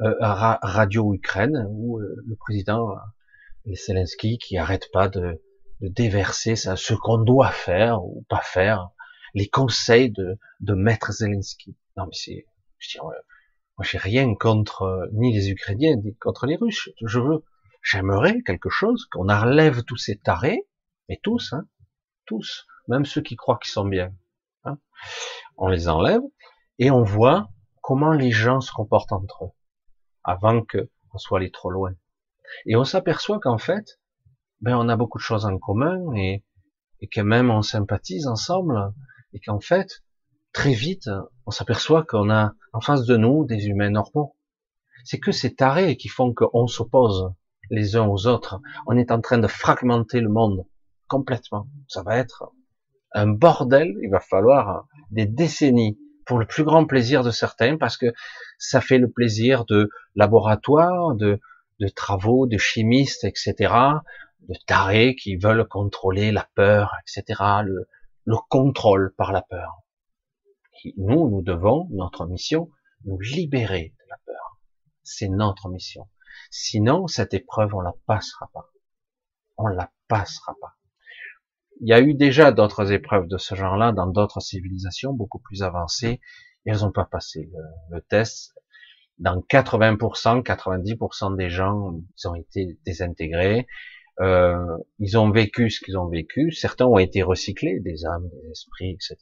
euh, 0.00 0.14
radio 0.20 1.12
Ukraine 1.12 1.66
où 1.70 1.98
euh, 1.98 2.16
le 2.26 2.36
président 2.36 2.90
euh, 2.90 3.74
Zelensky 3.74 4.38
qui 4.38 4.56
arrête 4.56 4.88
pas 4.92 5.08
de, 5.08 5.42
de 5.80 5.88
déverser 5.88 6.56
ça, 6.56 6.76
ce 6.76 6.94
qu'on 6.94 7.18
doit 7.18 7.50
faire 7.50 8.04
ou 8.04 8.24
pas 8.28 8.40
faire 8.40 8.90
les 9.34 9.48
conseils 9.48 10.10
de, 10.10 10.38
de 10.60 10.74
Maître 10.74 11.12
Zelensky. 11.12 11.76
Non, 11.96 12.04
mais 12.06 12.12
c'est, 12.14 12.46
je 12.78 12.88
dis, 12.90 12.98
moi, 12.98 13.14
j'ai 13.82 13.98
rien 13.98 14.34
contre 14.34 14.82
euh, 14.82 15.06
ni 15.12 15.32
les 15.32 15.50
Ukrainiens 15.50 15.96
ni 15.96 16.16
contre 16.16 16.46
les 16.46 16.56
Russes. 16.56 16.90
Je 17.04 17.18
veux, 17.18 17.44
j'aimerais 17.82 18.42
quelque 18.42 18.70
chose 18.70 19.06
qu'on 19.06 19.28
enlève 19.28 19.82
tous 19.84 19.96
ces 19.96 20.16
tarés, 20.16 20.66
et 21.08 21.18
tous, 21.22 21.52
hein, 21.52 21.66
tous, 22.26 22.66
même 22.88 23.04
ceux 23.04 23.20
qui 23.20 23.36
croient 23.36 23.58
qu'ils 23.58 23.72
sont 23.72 23.84
bien. 23.84 24.14
Hein, 24.64 24.78
on 25.56 25.68
les 25.68 25.88
enlève 25.88 26.22
et 26.78 26.90
on 26.90 27.02
voit 27.02 27.50
comment 27.82 28.12
les 28.12 28.30
gens 28.30 28.60
se 28.60 28.72
comportent 28.72 29.12
entre 29.12 29.44
eux 29.44 29.50
avant 30.24 30.62
que 30.62 30.90
on 31.12 31.18
soit 31.18 31.38
allé 31.38 31.50
trop 31.50 31.70
loin. 31.70 31.94
Et 32.66 32.76
on 32.76 32.84
s'aperçoit 32.84 33.40
qu'en 33.40 33.58
fait, 33.58 34.00
ben 34.60 34.76
on 34.76 34.88
a 34.88 34.96
beaucoup 34.96 35.18
de 35.18 35.22
choses 35.22 35.44
en 35.44 35.58
commun 35.58 36.14
et, 36.14 36.44
et 37.00 37.08
que 37.08 37.20
même 37.20 37.50
on 37.50 37.62
sympathise 37.62 38.26
ensemble 38.26 38.94
et 39.32 39.40
qu'en 39.40 39.60
fait, 39.60 40.02
très 40.52 40.72
vite, 40.72 41.10
on 41.46 41.50
s'aperçoit 41.50 42.04
qu'on 42.04 42.30
a 42.30 42.54
en 42.72 42.80
face 42.80 43.04
de 43.04 43.16
nous 43.16 43.44
des 43.44 43.66
humains 43.66 43.90
normaux. 43.90 44.36
C'est 45.04 45.18
que 45.18 45.32
ces 45.32 45.54
tarés 45.54 45.96
qui 45.96 46.08
font 46.08 46.32
qu'on 46.32 46.66
s'oppose 46.68 47.34
les 47.72 47.96
uns 47.96 48.06
aux 48.06 48.26
autres. 48.28 48.60
On 48.86 48.96
est 48.96 49.10
en 49.10 49.20
train 49.20 49.38
de 49.38 49.48
fragmenter 49.48 50.20
le 50.20 50.28
monde 50.28 50.64
complètement. 51.08 51.66
Ça 51.88 52.02
va 52.02 52.18
être 52.18 52.52
un 53.12 53.26
bordel. 53.26 53.96
Il 54.02 54.10
va 54.10 54.20
falloir 54.20 54.86
des 55.10 55.26
décennies 55.26 55.98
pour 56.26 56.38
le 56.38 56.46
plus 56.46 56.64
grand 56.64 56.86
plaisir 56.86 57.24
de 57.24 57.30
certains, 57.30 57.76
parce 57.76 57.96
que 57.96 58.12
ça 58.58 58.80
fait 58.80 58.98
le 58.98 59.10
plaisir 59.10 59.64
de 59.64 59.90
laboratoires, 60.14 61.14
de, 61.16 61.40
travaux, 61.96 62.46
de 62.46 62.58
chimistes, 62.58 63.24
etc., 63.24 63.74
de 64.48 64.54
tarés 64.66 65.16
qui 65.16 65.36
veulent 65.36 65.66
contrôler 65.66 66.30
la 66.30 66.48
peur, 66.54 66.94
etc., 67.00 67.42
le 68.24 68.36
contrôle 68.48 69.12
par 69.16 69.32
la 69.32 69.42
peur. 69.42 69.82
nous, 70.96 71.28
nous 71.28 71.42
devons, 71.42 71.88
notre 71.90 72.26
mission, 72.26 72.70
nous 73.04 73.18
libérer 73.18 73.94
de 73.98 74.04
la 74.08 74.16
peur. 74.24 74.58
C'est 75.02 75.28
notre 75.28 75.68
mission. 75.68 76.06
Sinon, 76.50 77.06
cette 77.06 77.34
épreuve, 77.34 77.74
on 77.74 77.80
la 77.80 77.94
passera 78.06 78.50
pas. 78.52 78.70
On 79.56 79.66
la 79.66 79.90
passera 80.08 80.54
pas. 80.60 80.74
Il 81.80 81.88
y 81.88 81.92
a 81.92 82.00
eu 82.00 82.14
déjà 82.14 82.52
d'autres 82.52 82.92
épreuves 82.92 83.26
de 83.26 83.38
ce 83.38 83.54
genre-là 83.54 83.92
dans 83.92 84.06
d'autres 84.06 84.40
civilisations 84.40 85.12
beaucoup 85.12 85.40
plus 85.40 85.62
avancées 85.62 86.20
et 86.64 86.70
elles 86.70 86.80
n'ont 86.80 86.92
pas 86.92 87.04
passé 87.04 87.50
le, 87.90 88.00
test. 88.02 88.54
Dans 89.18 89.40
80%, 89.40 90.42
90% 90.42 91.36
des 91.36 91.50
gens, 91.50 92.00
ils 92.16 92.28
ont 92.28 92.34
été 92.34 92.78
désintégrés. 92.86 93.66
Euh, 94.20 94.78
ils 94.98 95.18
ont 95.18 95.30
vécu 95.30 95.70
ce 95.70 95.80
qu'ils 95.84 95.98
ont 95.98 96.08
vécu. 96.08 96.52
Certains 96.52 96.86
ont 96.86 96.98
été 96.98 97.22
recyclés, 97.22 97.80
des 97.80 98.04
âmes, 98.06 98.28
des 98.28 98.50
esprits, 98.50 98.90
etc. 98.90 99.16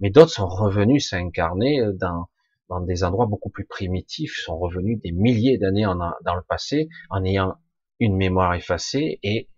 Mais 0.00 0.10
d'autres 0.10 0.32
sont 0.32 0.48
revenus 0.48 1.08
s'incarner 1.10 1.82
dans, 1.94 2.28
dans 2.68 2.80
des 2.80 3.04
endroits 3.04 3.26
beaucoup 3.26 3.50
plus 3.50 3.66
primitifs, 3.66 4.36
sont 4.44 4.58
revenus 4.58 5.00
des 5.02 5.12
milliers 5.12 5.58
d'années 5.58 5.84
dans 6.24 6.34
le 6.34 6.42
passé 6.42 6.88
en 7.10 7.24
ayant 7.24 7.56
une 8.00 8.16
mémoire 8.16 8.54
effacée 8.54 9.18
et, 9.22 9.48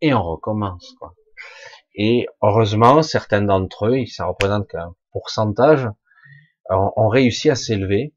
et 0.00 0.14
on 0.14 0.22
recommence. 0.22 0.94
Quoi. 0.98 1.14
Et 1.94 2.26
heureusement, 2.42 3.02
certains 3.02 3.42
d'entre 3.42 3.86
eux, 3.86 4.06
ça 4.06 4.26
représente 4.26 4.68
qu'un 4.68 4.94
pourcentage, 5.12 5.88
ont, 6.70 7.08
réussi 7.08 7.50
à 7.50 7.54
s'élever. 7.54 8.14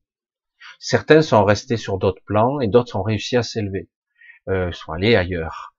Certains 0.80 1.22
sont 1.22 1.44
restés 1.44 1.78
sur 1.78 1.98
d'autres 1.98 2.22
plans 2.26 2.60
et 2.60 2.68
d'autres 2.68 2.96
ont 2.96 3.04
réussi 3.04 3.36
à 3.36 3.44
s'élever, 3.44 3.90
euh, 4.48 4.72
sont 4.72 4.94
allés 4.94 5.16
ailleurs. 5.16 5.76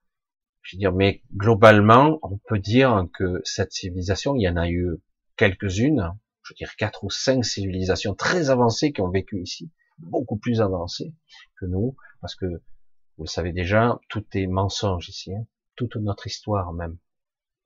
Je 0.62 0.76
veux 0.76 0.80
dire, 0.80 0.92
mais 0.92 1.22
globalement, 1.34 2.18
on 2.22 2.38
peut 2.48 2.58
dire 2.58 3.06
que 3.14 3.40
cette 3.44 3.72
civilisation, 3.72 4.34
il 4.34 4.42
y 4.42 4.48
en 4.48 4.56
a 4.56 4.68
eu 4.68 4.96
quelques-unes, 5.36 6.12
je 6.46 6.52
veux 6.52 6.56
dire 6.56 6.76
quatre 6.76 7.04
ou 7.04 7.10
cinq 7.10 7.44
civilisations 7.44 8.14
très 8.14 8.50
avancées 8.50 8.92
qui 8.92 9.00
ont 9.00 9.10
vécu 9.10 9.42
ici, 9.42 9.70
beaucoup 9.98 10.36
plus 10.36 10.60
avancées 10.60 11.14
que 11.58 11.66
nous, 11.66 11.96
parce 12.20 12.34
que 12.34 12.46
vous 12.46 13.24
le 13.24 13.28
savez 13.28 13.52
déjà, 13.52 13.98
tout 14.08 14.24
est 14.34 14.46
mensonge 14.46 15.08
ici, 15.08 15.34
hein. 15.34 15.46
toute 15.74 15.96
notre 15.96 16.26
histoire 16.26 16.72
même 16.72 16.98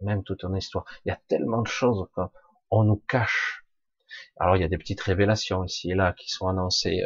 même 0.02 0.22
toute 0.22 0.44
une 0.44 0.56
histoire. 0.56 0.84
Il 1.04 1.10
y 1.10 1.12
a 1.12 1.20
tellement 1.28 1.62
de 1.62 1.68
choses 1.68 2.08
qu'on 2.14 2.84
nous 2.84 3.02
cache. 3.08 3.64
Alors 4.38 4.56
il 4.56 4.60
y 4.60 4.64
a 4.64 4.68
des 4.68 4.78
petites 4.78 5.00
révélations 5.00 5.62
ici 5.64 5.90
et 5.90 5.94
là 5.94 6.14
qui 6.14 6.30
sont 6.30 6.48
annoncées. 6.48 7.02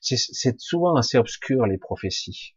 C'est 0.00 0.60
souvent 0.60 0.94
assez 0.96 1.18
obscur 1.18 1.66
les 1.66 1.78
prophéties. 1.78 2.54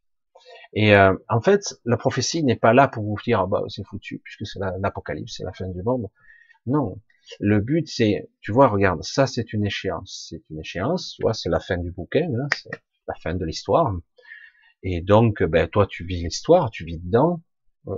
Et 0.74 0.94
euh, 0.96 1.16
en 1.30 1.42
fait, 1.42 1.76
la 1.86 1.98
prophétie 1.98 2.44
n'est 2.44 2.58
pas 2.58 2.74
là 2.74 2.88
pour 2.88 3.04
vous 3.04 3.18
dire 3.24 3.40
ah 3.42 3.48
bah 3.48 3.64
c'est 3.70 3.86
foutu 3.86 4.20
puisque 4.24 4.46
c'est 4.46 4.60
l'apocalypse, 4.80 5.36
c'est 5.38 5.44
la 5.44 5.54
fin 5.54 5.68
du 5.68 5.82
monde. 5.82 6.10
Non, 6.66 7.00
le 7.40 7.60
but 7.60 7.88
c'est, 7.88 8.30
tu 8.42 8.52
vois, 8.52 8.68
regarde, 8.68 9.04
ça 9.04 9.28
c'est 9.28 9.54
une 9.54 9.66
échéance, 9.66 10.28
c'est 10.30 10.42
une 10.50 10.60
échéance, 10.60 11.14
tu 11.16 11.22
vois, 11.24 11.34
c'est 11.34 11.50
la 11.50 11.60
fin 11.60 11.78
du 11.78 11.92
bouquin, 11.92 12.28
hein, 12.40 12.48
c'est 12.56 12.72
la 13.08 13.16
fin 13.16 13.34
de 13.36 13.46
l'histoire. 13.46 13.94
Et 14.84 15.02
donc, 15.02 15.44
ben 15.44 15.68
toi 15.68 15.88
tu 15.88 16.06
vis 16.06 16.24
l'histoire, 16.24 16.72
tu 16.72 16.86
vis 16.86 17.00
dedans, 17.00 17.42
euh, 17.88 17.94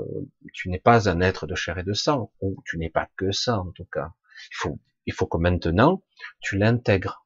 tu 0.54 0.70
n'es 0.70 0.80
pas 0.80 1.10
un 1.10 1.22
être 1.22 1.48
de 1.48 1.56
chair 1.56 1.78
et 1.78 1.84
de 1.84 1.94
sang, 1.94 2.32
ou 2.42 2.62
tu 2.66 2.78
n'es 2.78 2.90
pas 2.90 3.10
que 3.18 3.32
ça 3.32 3.60
en 3.60 3.72
tout 3.72 3.88
cas. 3.92 4.14
Il 4.52 4.56
faut, 4.56 4.80
il 5.06 5.14
faut 5.14 5.28
que 5.28 5.38
maintenant 5.38 6.04
tu 6.40 6.58
l'intègres. 6.58 7.26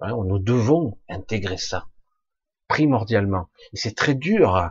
nous 0.00 0.38
devons 0.38 0.98
intégrer 1.08 1.58
ça 1.58 1.88
primordialement. 2.72 3.50
Et 3.74 3.76
c'est 3.76 3.94
très 3.94 4.14
dur. 4.14 4.70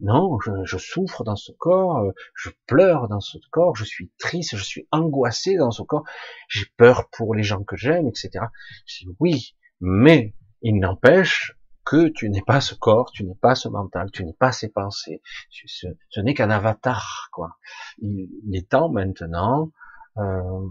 Non, 0.00 0.38
je, 0.40 0.50
je, 0.64 0.78
souffre 0.78 1.24
dans 1.24 1.36
ce 1.36 1.52
corps, 1.52 1.98
euh, 1.98 2.12
je 2.34 2.50
pleure 2.66 3.08
dans 3.08 3.20
ce 3.20 3.38
corps, 3.50 3.76
je 3.76 3.84
suis 3.84 4.10
triste, 4.18 4.56
je 4.56 4.64
suis 4.64 4.88
angoissé 4.90 5.56
dans 5.56 5.70
ce 5.70 5.82
corps, 5.82 6.04
j'ai 6.48 6.66
peur 6.76 7.08
pour 7.10 7.34
les 7.34 7.42
gens 7.42 7.62
que 7.62 7.76
j'aime, 7.76 8.08
etc. 8.08 8.46
Je 8.86 9.04
dis 9.04 9.16
oui, 9.20 9.54
mais 9.80 10.34
il 10.62 10.78
n'empêche 10.78 11.56
que 11.84 12.08
tu 12.08 12.28
n'es 12.28 12.42
pas 12.42 12.60
ce 12.60 12.74
corps, 12.74 13.12
tu 13.12 13.24
n'es 13.24 13.36
pas 13.36 13.54
ce 13.54 13.68
mental, 13.68 14.10
tu 14.10 14.24
n'es 14.24 14.32
pas 14.32 14.50
ces 14.50 14.68
pensées. 14.68 15.22
Ce, 15.50 16.20
n'est 16.20 16.34
qu'un 16.34 16.50
avatar, 16.50 17.28
quoi. 17.32 17.56
Il, 17.98 18.28
est 18.54 18.68
temps 18.68 18.88
maintenant 18.88 19.70
euh, 20.18 20.66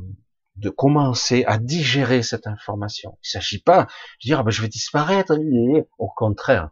de 0.58 0.70
commencer 0.70 1.46
à 1.46 1.58
digérer 1.58 2.22
cette 2.22 2.48
information. 2.48 3.18
Il 3.24 3.28
ne 3.28 3.40
s'agit 3.40 3.62
pas 3.62 3.84
de 3.84 4.28
dire 4.28 4.40
ah 4.40 4.44
ben, 4.44 4.52
je 4.52 4.62
vais 4.62 4.68
disparaître. 4.68 5.34
Au 5.98 6.10
contraire, 6.10 6.70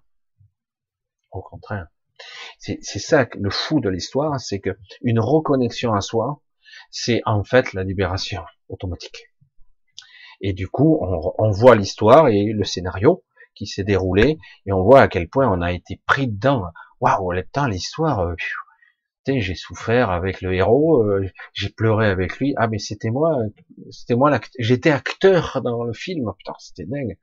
au 1.32 1.42
contraire. 1.42 1.88
C'est 2.60 2.82
ça 2.82 3.28
le 3.40 3.50
fou 3.50 3.80
de 3.80 3.90
l'histoire, 3.90 4.40
c'est 4.40 4.60
que 4.60 4.78
une 5.02 5.20
reconnexion 5.20 5.94
à 5.94 6.02
soi, 6.02 6.42
c'est 6.92 7.22
en 7.26 7.44
fait 7.44 7.74
la 7.74 7.84
libération 7.84 8.44
automatique. 8.70 9.28
Et 10.42 10.54
du 10.54 10.68
coup, 10.68 11.00
on, 11.02 11.34
on 11.38 11.52
voit 11.52 11.76
l'histoire 11.76 12.28
et 12.28 12.46
le 12.46 12.64
scénario 12.64 13.24
qui 13.56 13.68
s'est 13.68 13.84
déroulé 13.84 14.38
et 14.66 14.74
on 14.74 14.84
voit 14.84 15.02
à 15.02 15.08
quel 15.08 15.30
point 15.30 15.48
on 15.48 15.62
a 15.62 15.72
été 15.72 16.02
pris 16.06 16.28
dedans. 16.28 16.66
Waouh, 17.00 17.32
le 17.32 17.44
temps, 17.44 17.68
l'histoire, 17.68 18.20
euh, 18.20 18.36
j'ai 19.28 19.56
souffert 19.56 20.10
avec 20.10 20.42
le 20.42 20.54
héros, 20.54 21.04
euh, 21.04 21.30
j'ai 21.54 21.70
pleuré 21.70 22.08
avec 22.08 22.38
lui. 22.38 22.54
Ah 22.58 22.68
mais 22.68 22.80
c'était 22.80 23.10
moi, 23.10 23.38
c'était 23.92 24.16
moi 24.16 24.40
j'étais 24.60 24.92
acteur 24.92 25.62
dans 25.64 25.84
le 25.84 25.94
film. 25.94 26.32
Putain, 26.38 26.54
c'était 26.60 26.86
dingue. 26.86 27.18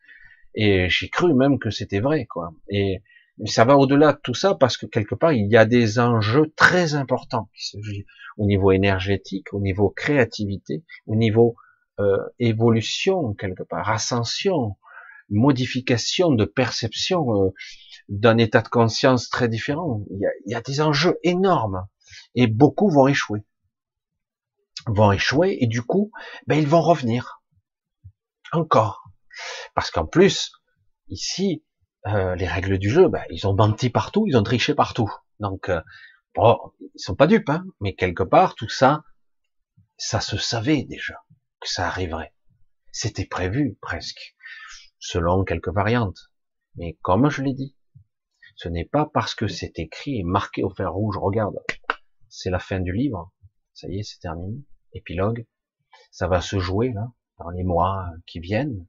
Et 0.55 0.89
j'ai 0.89 1.09
cru 1.09 1.35
même 1.35 1.59
que 1.59 1.71
c'était 1.71 2.01
vrai, 2.01 2.27
quoi. 2.27 2.53
Et 2.69 3.03
ça 3.47 3.65
va 3.65 3.77
au-delà 3.77 4.13
de 4.13 4.19
tout 4.23 4.35
ça 4.35 4.55
parce 4.55 4.77
que 4.77 4.87
quelque 4.87 5.15
part 5.15 5.33
il 5.33 5.51
y 5.51 5.57
a 5.57 5.65
des 5.65 5.99
enjeux 5.99 6.53
très 6.57 6.95
importants 6.95 7.49
au 8.37 8.47
niveau 8.47 8.73
énergétique, 8.73 9.53
au 9.53 9.61
niveau 9.61 9.91
créativité, 9.91 10.85
au 11.07 11.17
niveau 11.17 11.57
euh, 11.99 12.19
évolution 12.39 13.35
quelque 13.35 13.63
part, 13.63 13.91
ascension, 13.91 14.77
modification 15.29 16.33
de 16.33 16.45
perception 16.45 17.45
euh, 17.45 17.51
d'un 18.09 18.39
état 18.39 18.63
de 18.63 18.69
conscience 18.69 19.29
très 19.29 19.49
différent. 19.49 20.05
Il 20.11 20.21
y, 20.21 20.27
a, 20.27 20.31
il 20.47 20.53
y, 20.53 20.55
a, 20.55 20.61
des 20.61 20.81
enjeux 20.81 21.19
énormes 21.23 21.87
et 22.35 22.47
beaucoup 22.47 22.91
vont 22.91 23.07
échouer, 23.07 23.45
vont 24.87 25.13
échouer 25.13 25.59
et 25.61 25.67
du 25.67 25.83
coup, 25.83 26.11
ben 26.47 26.57
ils 26.57 26.69
vont 26.69 26.83
revenir. 26.83 27.43
Encore, 28.53 29.05
parce 29.75 29.91
qu'en 29.91 30.07
plus 30.07 30.51
ici 31.09 31.63
euh, 32.07 32.35
les 32.35 32.47
règles 32.47 32.79
du 32.79 32.91
jeu, 32.91 33.09
ben, 33.09 33.23
ils 33.31 33.47
ont 33.47 33.55
menti 33.55 33.91
partout, 33.91 34.27
ils 34.27 34.37
ont 34.37 34.43
triché 34.43 34.75
partout. 34.75 35.13
Donc 35.39 35.69
euh, 35.69 35.81
bon, 36.35 36.59
ils 36.81 37.01
sont 37.01 37.15
pas 37.15 37.27
dupes, 37.27 37.51
hein, 37.51 37.65
mais 37.81 37.95
quelque 37.95 38.23
part 38.23 38.55
tout 38.55 38.69
ça, 38.69 39.05
ça 39.97 40.21
se 40.21 40.39
savait 40.39 40.85
déjà 40.85 41.17
que 41.61 41.69
ça 41.69 41.87
arriverait. 41.87 42.35
C'était 42.91 43.27
prévu 43.27 43.79
presque 43.81 44.35
selon 44.99 45.45
quelques 45.45 45.73
variantes. 45.73 46.31
Mais 46.77 46.99
comme 47.03 47.29
je 47.29 47.43
l'ai 47.43 47.55
dit, 47.55 47.77
ce 48.57 48.69
n'est 48.69 48.85
pas 48.85 49.07
parce 49.13 49.35
que 49.35 49.49
c'est 49.49 49.79
écrit 49.79 50.19
et 50.19 50.23
marqué 50.23 50.63
au 50.63 50.71
fer 50.71 50.93
rouge, 50.93 51.17
regarde, 51.19 51.57
c'est 52.29 52.51
la 52.51 52.59
fin 52.59 52.81
du 52.81 52.93
livre, 52.93 53.33
ça 53.75 53.89
y 53.89 53.99
est, 53.99 54.03
c'est 54.03 54.21
terminé, 54.21 54.63
épilogue, 54.93 55.47
ça 56.11 56.29
va 56.29 56.41
se 56.41 56.59
jouer 56.59 56.93
là, 56.93 57.13
dans 57.39 57.51
les 57.51 57.65
mois 57.65 58.07
qui 58.27 58.41
viennent, 58.41 58.87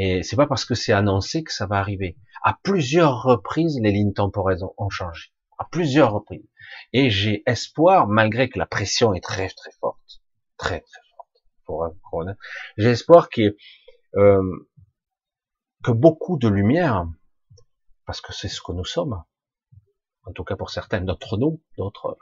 et 0.00 0.22
c'est 0.22 0.36
pas 0.36 0.46
parce 0.46 0.64
que 0.64 0.76
c'est 0.76 0.92
annoncé 0.92 1.42
que 1.42 1.52
ça 1.52 1.66
va 1.66 1.80
arriver. 1.80 2.16
À 2.44 2.56
plusieurs 2.62 3.20
reprises, 3.24 3.80
les 3.82 3.90
lignes 3.90 4.12
temporelles 4.12 4.62
ont 4.76 4.90
changé. 4.90 5.32
À 5.58 5.64
plusieurs 5.64 6.12
reprises. 6.12 6.48
Et 6.92 7.10
j'ai 7.10 7.42
espoir, 7.46 8.06
malgré 8.06 8.48
que 8.48 8.60
la 8.60 8.66
pression 8.66 9.12
est 9.12 9.20
très 9.20 9.48
très 9.48 9.72
forte, 9.80 10.22
très 10.56 10.82
très 10.82 11.00
forte, 11.66 12.28
j'ai 12.76 12.90
espoir 12.90 13.28
qu'il 13.28 13.56
euh, 14.14 14.68
que 15.82 15.90
beaucoup 15.90 16.38
de 16.38 16.46
lumière, 16.46 17.08
parce 18.06 18.20
que 18.20 18.32
c'est 18.32 18.48
ce 18.48 18.62
que 18.62 18.70
nous 18.70 18.84
sommes, 18.84 19.20
en 20.22 20.32
tout 20.32 20.44
cas 20.44 20.54
pour 20.54 20.70
certains 20.70 21.00
d'entre 21.00 21.38
nous, 21.38 21.60
d'autres, 21.76 22.18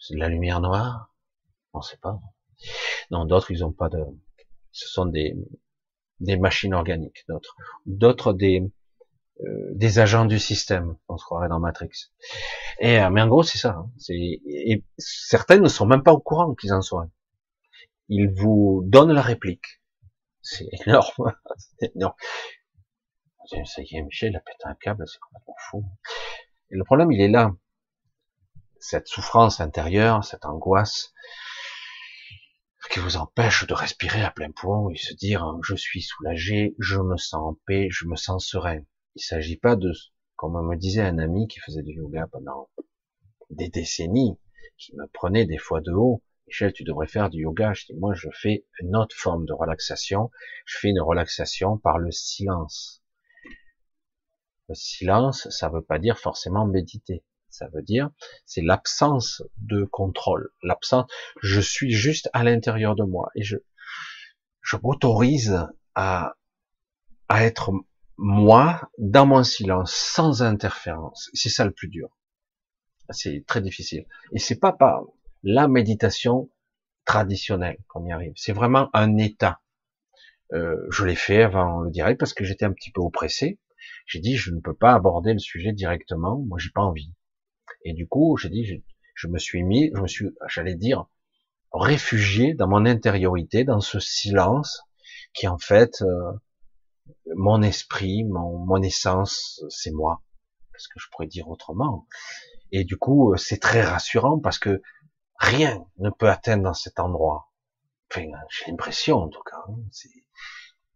c'est 0.00 0.14
de 0.14 0.18
la 0.18 0.28
lumière 0.28 0.60
noire, 0.60 1.14
on 1.72 1.82
sait 1.82 1.98
pas. 1.98 2.18
Non, 3.12 3.26
d'autres, 3.26 3.52
ils 3.52 3.64
ont 3.64 3.72
pas 3.72 3.88
de, 3.88 4.04
ce 4.72 4.88
sont 4.88 5.06
des, 5.06 5.36
des 6.20 6.36
machines 6.36 6.74
organiques, 6.74 7.24
d'autres, 7.28 7.56
d'autres 7.86 8.32
des, 8.32 8.62
euh, 9.40 9.70
des 9.72 9.98
agents 9.98 10.26
du 10.26 10.38
système, 10.38 10.96
on 11.08 11.16
se 11.16 11.24
croirait 11.24 11.48
dans 11.48 11.60
Matrix. 11.60 11.90
Et, 12.78 12.98
euh, 13.00 13.10
mais 13.10 13.22
en 13.22 13.28
gros, 13.28 13.42
c'est 13.42 13.58
ça. 13.58 13.70
Hein. 13.70 13.90
c'est, 13.98 14.14
et 14.14 14.84
certains 14.98 15.58
ne 15.58 15.68
sont 15.68 15.86
même 15.86 16.02
pas 16.02 16.12
au 16.12 16.20
courant 16.20 16.54
qu'ils 16.54 16.72
en 16.72 16.82
sont. 16.82 17.10
Ils 18.08 18.30
vous 18.30 18.82
donnent 18.86 19.12
la 19.12 19.22
réplique. 19.22 19.80
C'est 20.42 20.68
énorme. 20.86 21.32
c'est 21.78 21.94
énorme 21.94 22.14
ça 23.64 23.82
y 23.82 23.96
est, 23.96 24.02
Michel 24.02 24.36
a 24.36 24.40
pété 24.40 24.64
un 24.64 24.74
câble, 24.74 25.04
c'est 25.06 25.18
complètement 25.18 25.56
fou. 25.58 25.84
Et 26.70 26.76
le 26.76 26.84
problème, 26.84 27.10
il 27.12 27.20
est 27.20 27.28
là. 27.28 27.52
Cette 28.78 29.08
souffrance 29.08 29.60
intérieure, 29.60 30.24
cette 30.24 30.44
angoisse, 30.44 31.12
qui 32.90 32.98
vous 32.98 33.16
empêche 33.16 33.66
de 33.68 33.74
respirer 33.74 34.22
à 34.22 34.32
plein 34.32 34.50
poumon 34.50 34.90
et 34.90 34.96
se 34.96 35.14
dire 35.14 35.44
hein, 35.44 35.60
je 35.62 35.76
suis 35.76 36.02
soulagé, 36.02 36.74
je 36.80 36.98
me 36.98 37.16
sens 37.16 37.40
en 37.40 37.58
paix, 37.66 37.88
je 37.90 38.04
me 38.06 38.16
sens 38.16 38.44
serein. 38.44 38.80
Il 39.14 39.22
s'agit 39.22 39.56
pas 39.56 39.76
de, 39.76 39.92
comme 40.34 40.60
me 40.68 40.76
disait 40.76 41.02
un 41.02 41.18
ami 41.18 41.46
qui 41.46 41.60
faisait 41.60 41.82
du 41.82 41.92
yoga 41.92 42.26
pendant 42.26 42.68
des 43.50 43.68
décennies, 43.68 44.36
qui 44.76 44.94
me 44.96 45.06
prenait 45.06 45.46
des 45.46 45.58
fois 45.58 45.80
de 45.80 45.92
haut, 45.92 46.22
Michel, 46.48 46.72
tu 46.72 46.82
devrais 46.82 47.06
faire 47.06 47.30
du 47.30 47.42
yoga. 47.42 47.74
Je 47.74 47.86
dis, 47.86 47.94
moi, 47.94 48.12
je 48.12 48.28
fais 48.32 48.66
une 48.80 48.96
autre 48.96 49.14
forme 49.14 49.46
de 49.46 49.52
relaxation. 49.52 50.32
Je 50.64 50.78
fais 50.78 50.88
une 50.88 51.00
relaxation 51.00 51.78
par 51.78 51.98
le 51.98 52.10
silence. 52.10 53.04
Le 54.68 54.74
silence, 54.74 55.48
ça 55.50 55.68
veut 55.68 55.82
pas 55.82 56.00
dire 56.00 56.18
forcément 56.18 56.66
méditer. 56.66 57.22
Ça 57.50 57.68
veut 57.68 57.82
dire, 57.82 58.10
c'est 58.46 58.62
l'absence 58.62 59.42
de 59.58 59.84
contrôle. 59.84 60.50
L'absence, 60.62 61.10
je 61.42 61.60
suis 61.60 61.90
juste 61.90 62.30
à 62.32 62.44
l'intérieur 62.44 62.94
de 62.94 63.02
moi 63.02 63.30
et 63.34 63.42
je, 63.42 63.56
je 64.62 64.76
m'autorise 64.76 65.66
à, 65.94 66.34
à 67.28 67.44
être 67.44 67.72
moi 68.16 68.90
dans 68.98 69.26
mon 69.26 69.42
silence, 69.42 69.94
sans 69.94 70.42
interférence. 70.42 71.30
C'est 71.32 71.48
ça 71.48 71.64
le 71.64 71.72
plus 71.72 71.88
dur. 71.88 72.08
C'est 73.10 73.44
très 73.46 73.60
difficile. 73.60 74.06
Et 74.32 74.38
c'est 74.38 74.60
pas 74.60 74.72
par 74.72 75.04
la 75.42 75.68
méditation 75.68 76.50
traditionnelle 77.04 77.78
qu'on 77.88 78.04
y 78.06 78.12
arrive. 78.12 78.32
C'est 78.36 78.52
vraiment 78.52 78.90
un 78.92 79.16
état. 79.16 79.60
Euh, 80.52 80.76
je 80.90 81.04
l'ai 81.04 81.16
fait 81.16 81.42
avant 81.42 81.80
le 81.80 81.90
direct 81.90 82.20
parce 82.20 82.34
que 82.34 82.44
j'étais 82.44 82.64
un 82.64 82.72
petit 82.72 82.90
peu 82.90 83.00
oppressé. 83.00 83.58
J'ai 84.06 84.20
dit 84.20 84.36
je 84.36 84.52
ne 84.52 84.60
peux 84.60 84.74
pas 84.74 84.92
aborder 84.92 85.32
le 85.32 85.38
sujet 85.38 85.72
directement. 85.72 86.38
Moi 86.38 86.58
j'ai 86.58 86.70
pas 86.70 86.82
envie. 86.82 87.12
Et 87.84 87.92
du 87.92 88.06
coup, 88.06 88.36
j'ai 88.36 88.48
dit, 88.48 88.82
je, 89.14 89.28
me 89.28 89.38
suis 89.38 89.62
mis, 89.62 89.90
je 89.94 90.00
me 90.00 90.06
suis, 90.06 90.26
j'allais 90.48 90.74
dire, 90.74 91.06
réfugié 91.72 92.54
dans 92.54 92.68
mon 92.68 92.84
intériorité, 92.86 93.64
dans 93.64 93.80
ce 93.80 94.00
silence 94.00 94.82
qui 95.32 95.46
en 95.46 95.58
fait, 95.58 96.02
euh, 96.02 96.32
mon 97.36 97.62
esprit, 97.62 98.24
mon, 98.24 98.58
mon 98.58 98.82
essence, 98.82 99.62
c'est 99.68 99.92
moi. 99.92 100.22
Qu'est-ce 100.72 100.88
que 100.88 100.98
je 100.98 101.06
pourrais 101.10 101.26
dire 101.26 101.48
autrement 101.48 102.06
Et 102.72 102.84
du 102.84 102.96
coup, 102.96 103.32
euh, 103.32 103.36
c'est 103.36 103.58
très 103.58 103.82
rassurant 103.82 104.38
parce 104.40 104.58
que 104.58 104.82
rien 105.38 105.84
ne 105.98 106.10
peut 106.10 106.28
atteindre 106.28 106.64
dans 106.64 106.74
cet 106.74 106.98
endroit. 107.00 107.50
Enfin, 108.10 108.26
j'ai 108.50 108.70
l'impression 108.70 109.18
en 109.18 109.28
tout 109.28 109.42
cas. 109.42 109.62
Hein, 109.68 109.76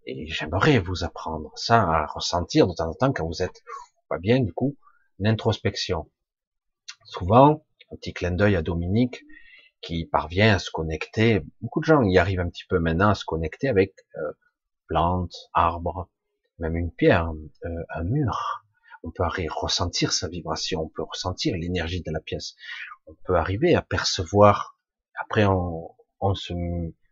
et 0.07 0.27
j'aimerais 0.27 0.79
vous 0.79 1.05
apprendre 1.05 1.51
ça 1.57 1.81
à 1.83 2.07
ressentir 2.07 2.67
de 2.67 2.75
temps 2.75 2.91
en 2.91 2.95
temps 2.95 3.13
quand 3.13 3.27
vous 3.27 3.43
êtes 3.43 3.63
pas 4.09 4.19
bien 4.19 4.41
du 4.41 4.53
coup, 4.53 4.77
l'introspection. 5.19 6.11
Souvent, 7.05 7.65
un 7.93 7.97
petit 7.97 8.13
clin 8.13 8.33
d'œil 8.33 8.57
à 8.57 8.63
Dominique, 8.63 9.25
qui 9.81 10.07
parvient 10.07 10.55
à 10.55 10.59
se 10.59 10.71
connecter, 10.71 11.43
beaucoup 11.61 11.81
de 11.81 11.85
gens 11.85 12.03
y 12.03 12.19
arrivent 12.19 12.41
un 12.41 12.49
petit 12.49 12.65
peu 12.69 12.79
maintenant 12.79 13.11
à 13.11 13.15
se 13.15 13.25
connecter 13.25 13.69
avec 13.69 13.95
euh, 14.17 14.33
plantes, 14.87 15.51
arbres, 15.53 16.09
même 16.59 16.77
une 16.77 16.91
pierre, 16.91 17.31
euh, 17.65 17.69
un 17.95 18.05
mur. 18.05 18.65
On 19.03 19.11
peut 19.11 19.25
ressentir 19.51 20.13
sa 20.13 20.29
vibration, 20.29 20.83
on 20.83 20.89
peut 20.89 21.03
ressentir 21.03 21.55
l'énergie 21.57 22.01
de 22.01 22.11
la 22.11 22.21
pièce. 22.21 22.55
On 23.07 23.15
peut 23.27 23.37
arriver 23.37 23.75
à 23.75 23.83
percevoir, 23.83 24.79
après 25.21 25.45
on, 25.45 25.91
on, 26.21 26.35
se, 26.35 26.55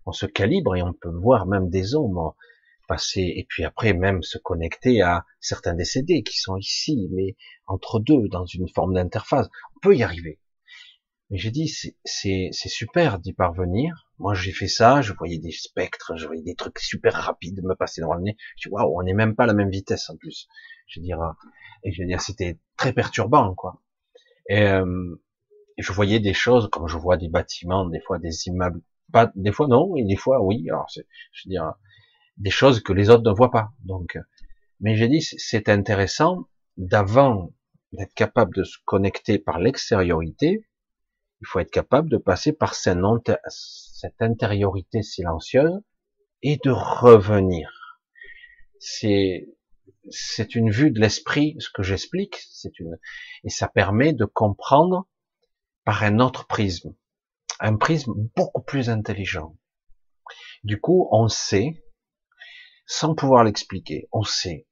on 0.06 0.12
se 0.12 0.24
calibre 0.24 0.74
et 0.74 0.82
on 0.82 0.94
peut 0.94 1.10
voir 1.10 1.44
même 1.44 1.68
des 1.68 1.94
ombres 1.94 2.34
et 3.16 3.46
puis 3.48 3.64
après 3.64 3.92
même 3.92 4.22
se 4.22 4.38
connecter 4.38 5.02
à 5.02 5.24
certains 5.40 5.74
décédés 5.74 6.22
qui 6.22 6.38
sont 6.38 6.56
ici, 6.56 7.08
mais 7.12 7.36
entre 7.66 8.00
deux, 8.00 8.28
dans 8.28 8.46
une 8.46 8.68
forme 8.68 8.94
d'interface. 8.94 9.48
On 9.76 9.80
peut 9.80 9.96
y 9.96 10.02
arriver. 10.02 10.38
Mais 11.30 11.38
j'ai 11.38 11.50
dit, 11.50 11.66
c'est 12.04 12.52
super 12.52 13.18
d'y 13.18 13.32
parvenir. 13.32 14.06
Moi, 14.18 14.34
j'ai 14.34 14.52
fait 14.52 14.68
ça, 14.68 15.00
je 15.00 15.14
voyais 15.14 15.38
des 15.38 15.50
spectres, 15.50 16.12
je 16.16 16.26
voyais 16.26 16.42
des 16.42 16.54
trucs 16.54 16.78
super 16.78 17.14
rapides 17.14 17.62
me 17.64 17.74
passer 17.74 18.02
dans 18.02 18.12
le 18.12 18.20
nez. 18.20 18.36
Je 18.58 18.68
dis, 18.68 18.72
waouh, 18.72 19.00
on 19.00 19.02
n'est 19.02 19.14
même 19.14 19.34
pas 19.34 19.44
à 19.44 19.46
la 19.46 19.54
même 19.54 19.70
vitesse 19.70 20.10
en 20.10 20.16
plus. 20.16 20.46
Je 20.86 21.00
veux 21.00 21.04
dire, 21.04 21.18
et 21.84 21.92
je 21.92 22.02
veux 22.02 22.06
dire, 22.06 22.20
c'était 22.20 22.58
très 22.76 22.92
perturbant, 22.92 23.54
quoi. 23.54 23.80
Et, 24.48 24.62
euh, 24.62 25.16
je 25.78 25.92
voyais 25.92 26.20
des 26.20 26.34
choses, 26.34 26.68
comme 26.70 26.86
je 26.86 26.98
vois 26.98 27.16
des 27.16 27.30
bâtiments, 27.30 27.88
des 27.88 28.00
fois 28.00 28.18
des 28.18 28.46
immeubles, 28.48 28.82
pas, 29.10 29.32
des 29.34 29.52
fois 29.52 29.68
non, 29.68 29.96
et 29.96 30.04
des 30.04 30.16
fois 30.16 30.42
oui. 30.42 30.68
Alors, 30.68 30.86
je 30.94 31.00
veux 31.00 31.50
dire, 31.50 31.72
des 32.36 32.50
choses 32.50 32.82
que 32.82 32.92
les 32.92 33.10
autres 33.10 33.28
ne 33.28 33.34
voient 33.34 33.50
pas. 33.50 33.70
Donc, 33.84 34.18
mais 34.80 34.96
j'ai 34.96 35.08
dit, 35.08 35.22
c'est 35.22 35.68
intéressant 35.68 36.48
d'avant 36.76 37.54
d'être 37.92 38.14
capable 38.14 38.54
de 38.56 38.64
se 38.64 38.78
connecter 38.84 39.38
par 39.38 39.58
l'extériorité, 39.58 40.66
il 41.40 41.46
faut 41.46 41.60
être 41.60 41.70
capable 41.70 42.08
de 42.08 42.16
passer 42.16 42.52
par 42.52 42.74
cette 42.74 44.20
intériorité 44.20 45.02
silencieuse 45.02 45.80
et 46.42 46.58
de 46.64 46.70
revenir. 46.70 47.98
C'est 48.78 49.48
c'est 50.10 50.56
une 50.56 50.70
vue 50.70 50.90
de 50.90 51.00
l'esprit, 51.00 51.54
ce 51.60 51.68
que 51.72 51.82
j'explique, 51.82 52.36
c'est 52.50 52.80
une 52.80 52.98
et 53.44 53.50
ça 53.50 53.68
permet 53.68 54.12
de 54.12 54.24
comprendre 54.24 55.06
par 55.84 56.02
un 56.02 56.18
autre 56.18 56.46
prisme, 56.46 56.94
un 57.60 57.76
prisme 57.76 58.12
beaucoup 58.36 58.62
plus 58.62 58.90
intelligent. 58.90 59.56
Du 60.64 60.80
coup, 60.80 61.08
on 61.10 61.28
sait, 61.28 61.84
sans 62.92 63.14
pouvoir 63.14 63.42
l'expliquer, 63.44 64.06
on 64.12 64.22
sait 64.22 64.66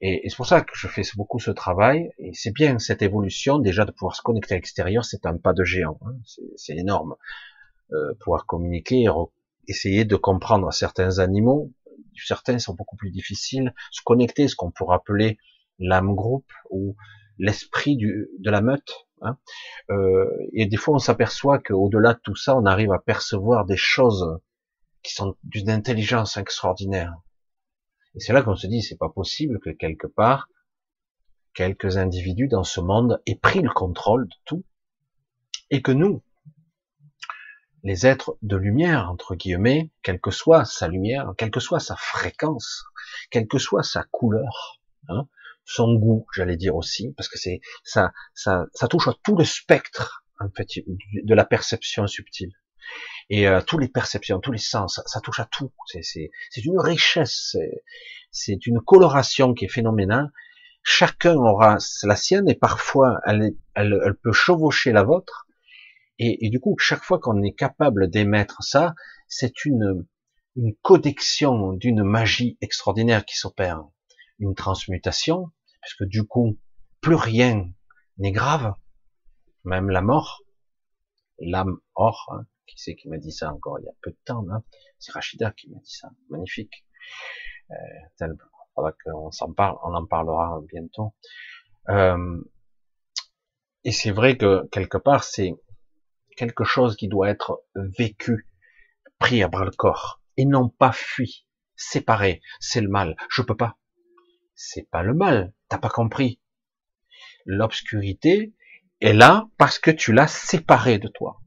et, 0.00 0.28
c'est 0.28 0.36
pour 0.36 0.46
ça 0.46 0.62
que 0.62 0.72
je 0.74 0.88
fais 0.88 1.02
beaucoup 1.16 1.38
ce 1.38 1.50
travail. 1.50 2.10
Et 2.18 2.32
c'est 2.32 2.52
bien 2.52 2.78
cette 2.78 3.02
évolution 3.02 3.58
déjà 3.58 3.84
de 3.84 3.90
pouvoir 3.90 4.16
se 4.16 4.22
connecter 4.22 4.54
à 4.54 4.56
l'extérieur, 4.56 5.04
c'est 5.04 5.26
un 5.26 5.36
pas 5.36 5.52
de 5.52 5.62
géant. 5.62 5.98
Hein. 6.06 6.14
c'est 6.56 6.76
énorme. 6.76 7.16
Euh, 7.92 8.14
pouvoir 8.20 8.46
communiquer, 8.46 9.06
essayer 9.68 10.04
de 10.04 10.16
comprendre 10.16 10.72
certains 10.72 11.18
animaux. 11.18 11.70
Certains 12.16 12.58
sont 12.58 12.74
beaucoup 12.74 12.96
plus 12.96 13.10
difficiles. 13.10 13.74
Se 13.90 14.00
connecter, 14.02 14.48
ce 14.48 14.56
qu'on 14.56 14.70
pourrait 14.70 14.96
appeler 14.96 15.38
l'âme 15.78 16.14
groupe 16.14 16.50
ou 16.70 16.96
l'esprit 17.38 17.96
de 17.96 18.50
la 18.50 18.62
meute. 18.62 19.06
Hein. 19.22 19.36
Euh, 19.90 20.24
et 20.54 20.66
des 20.66 20.76
fois, 20.76 20.94
on 20.94 20.98
s'aperçoit 20.98 21.58
qu'au-delà 21.58 22.14
de 22.14 22.20
tout 22.22 22.36
ça, 22.36 22.56
on 22.56 22.64
arrive 22.64 22.92
à 22.92 22.98
percevoir 22.98 23.66
des 23.66 23.76
choses 23.76 24.40
qui 25.02 25.12
sont 25.12 25.36
d'une 25.44 25.70
intelligence 25.70 26.36
extraordinaire. 26.36 27.14
Et 28.14 28.20
c'est 28.20 28.32
là 28.32 28.42
qu'on 28.42 28.56
se 28.56 28.66
dit, 28.66 28.82
c'est 28.82 28.98
pas 28.98 29.08
possible 29.08 29.60
que 29.60 29.70
quelque 29.70 30.06
part, 30.06 30.48
quelques 31.54 31.96
individus 31.96 32.48
dans 32.48 32.64
ce 32.64 32.80
monde 32.80 33.20
aient 33.26 33.38
pris 33.38 33.60
le 33.60 33.70
contrôle 33.70 34.28
de 34.28 34.34
tout, 34.44 34.64
et 35.70 35.82
que 35.82 35.92
nous, 35.92 36.22
les 37.82 38.06
êtres 38.06 38.36
de 38.42 38.56
lumière, 38.56 39.10
entre 39.10 39.34
guillemets, 39.34 39.90
quelle 40.02 40.20
que 40.20 40.30
soit 40.30 40.64
sa 40.64 40.88
lumière, 40.88 41.32
quelle 41.38 41.50
que 41.50 41.60
soit 41.60 41.80
sa 41.80 41.96
fréquence, 41.96 42.84
quelle 43.30 43.46
que 43.46 43.58
soit 43.58 43.82
sa 43.82 44.02
couleur, 44.10 44.80
hein, 45.08 45.28
son 45.64 45.94
goût, 45.94 46.26
j'allais 46.34 46.56
dire 46.56 46.76
aussi, 46.76 47.12
parce 47.16 47.28
que 47.28 47.38
c'est 47.38 47.60
ça, 47.84 48.12
ça, 48.34 48.66
ça 48.74 48.88
touche 48.88 49.08
à 49.08 49.14
tout 49.22 49.36
le 49.36 49.44
spectre 49.44 50.24
en 50.40 50.48
fait 50.50 50.68
de 51.22 51.34
la 51.34 51.44
perception 51.44 52.06
subtile 52.06 52.52
et 53.30 53.46
euh, 53.46 53.60
toutes 53.60 53.80
les 53.80 53.88
perceptions, 53.88 54.40
tous 54.40 54.52
les 54.52 54.58
sens, 54.58 55.00
ça, 55.06 55.20
touche 55.20 55.40
à 55.40 55.46
tout. 55.46 55.72
C'est 55.86 56.30
une 56.56 56.80
richesse, 56.80 57.56
c'est 58.32 58.66
une 58.66 58.80
coloration 58.80 59.54
qui 59.54 59.64
est 59.64 59.68
phénoménale. 59.68 60.32
Chacun 60.82 61.36
aura 61.36 61.78
la 62.02 62.16
sienne 62.16 62.48
et 62.48 62.54
parfois 62.54 63.20
elle, 63.26 63.52
elle, 63.74 64.00
elle 64.04 64.16
peut 64.16 64.32
chevaucher 64.32 64.92
la 64.92 65.04
vôtre. 65.04 65.46
Et, 66.18 66.44
et 66.44 66.50
du 66.50 66.58
coup, 66.58 66.76
chaque 66.78 67.04
fois 67.04 67.18
qu'on 67.18 67.42
est 67.42 67.54
capable 67.54 68.10
d'émettre 68.10 68.62
ça, 68.62 68.94
c'est 69.28 69.64
une, 69.64 70.06
une 70.56 70.74
connexion 70.82 71.72
d'une 71.72 72.02
magie 72.02 72.58
extraordinaire 72.60 73.24
qui 73.24 73.36
s'opère, 73.36 73.84
une 74.38 74.54
transmutation, 74.54 75.50
parce 75.80 75.94
que 75.94 76.04
du 76.04 76.24
coup, 76.24 76.58
plus 77.00 77.14
rien 77.14 77.70
n'est 78.18 78.32
grave, 78.32 78.74
même 79.64 79.88
la 79.88 80.02
mort, 80.02 80.42
l'âme 81.38 81.78
hors, 81.94 82.28
hein, 82.32 82.44
qui 82.70 82.78
c'est 82.78 82.94
qui 82.94 83.08
m'a 83.08 83.18
dit 83.18 83.32
ça 83.32 83.52
encore 83.52 83.78
il 83.80 83.84
y 83.84 83.88
a 83.88 83.92
peu 84.02 84.10
de 84.10 84.18
temps 84.24 84.44
C'est 84.98 85.12
Rachida 85.12 85.50
qui 85.52 85.70
m'a 85.70 85.78
dit 85.78 85.94
ça. 85.94 86.10
Magnifique. 86.28 86.84
Euh, 87.70 88.26
qu'on 89.04 89.30
s'en 89.30 89.52
parle, 89.52 89.76
on 89.82 89.94
en 89.94 90.06
parlera 90.06 90.60
bientôt. 90.68 91.14
Euh, 91.88 92.40
et 93.84 93.92
c'est 93.92 94.10
vrai 94.10 94.36
que 94.36 94.66
quelque 94.68 94.98
part 94.98 95.24
c'est 95.24 95.54
quelque 96.36 96.64
chose 96.64 96.96
qui 96.96 97.08
doit 97.08 97.28
être 97.28 97.64
vécu, 97.74 98.48
pris 99.18 99.42
à 99.42 99.48
bras 99.48 99.64
le 99.64 99.70
corps, 99.70 100.22
et 100.36 100.44
non 100.44 100.68
pas 100.68 100.92
fui, 100.92 101.46
séparé. 101.76 102.40
C'est 102.60 102.80
le 102.80 102.88
mal. 102.88 103.16
Je 103.28 103.42
peux 103.42 103.56
pas. 103.56 103.76
C'est 104.54 104.88
pas 104.90 105.02
le 105.02 105.14
mal. 105.14 105.52
T'as 105.68 105.78
pas 105.78 105.88
compris. 105.88 106.40
L'obscurité 107.46 108.54
est 109.00 109.12
là 109.12 109.48
parce 109.56 109.78
que 109.78 109.90
tu 109.90 110.12
l'as 110.12 110.28
séparé 110.28 110.98
de 110.98 111.08
toi 111.08 111.39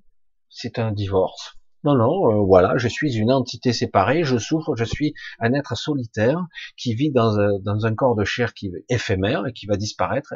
c'est 0.53 0.79
un 0.79 0.91
divorce. 0.91 1.57
Non, 1.83 1.95
non, 1.95 2.31
euh, 2.31 2.45
voilà, 2.45 2.77
je 2.77 2.87
suis 2.87 3.15
une 3.17 3.31
entité 3.31 3.73
séparée, 3.73 4.23
je 4.23 4.37
souffre, 4.37 4.75
je 4.75 4.85
suis 4.85 5.13
un 5.39 5.53
être 5.53 5.75
solitaire 5.75 6.39
qui 6.77 6.93
vit 6.93 7.11
dans 7.11 7.39
un, 7.39 7.59
dans 7.59 7.85
un 7.85 7.93
corps 7.93 8.15
de 8.15 8.23
chair 8.23 8.53
qui 8.53 8.67
est 8.67 8.85
éphémère 8.87 9.45
et 9.47 9.53
qui 9.53 9.65
va 9.65 9.75
disparaître. 9.75 10.33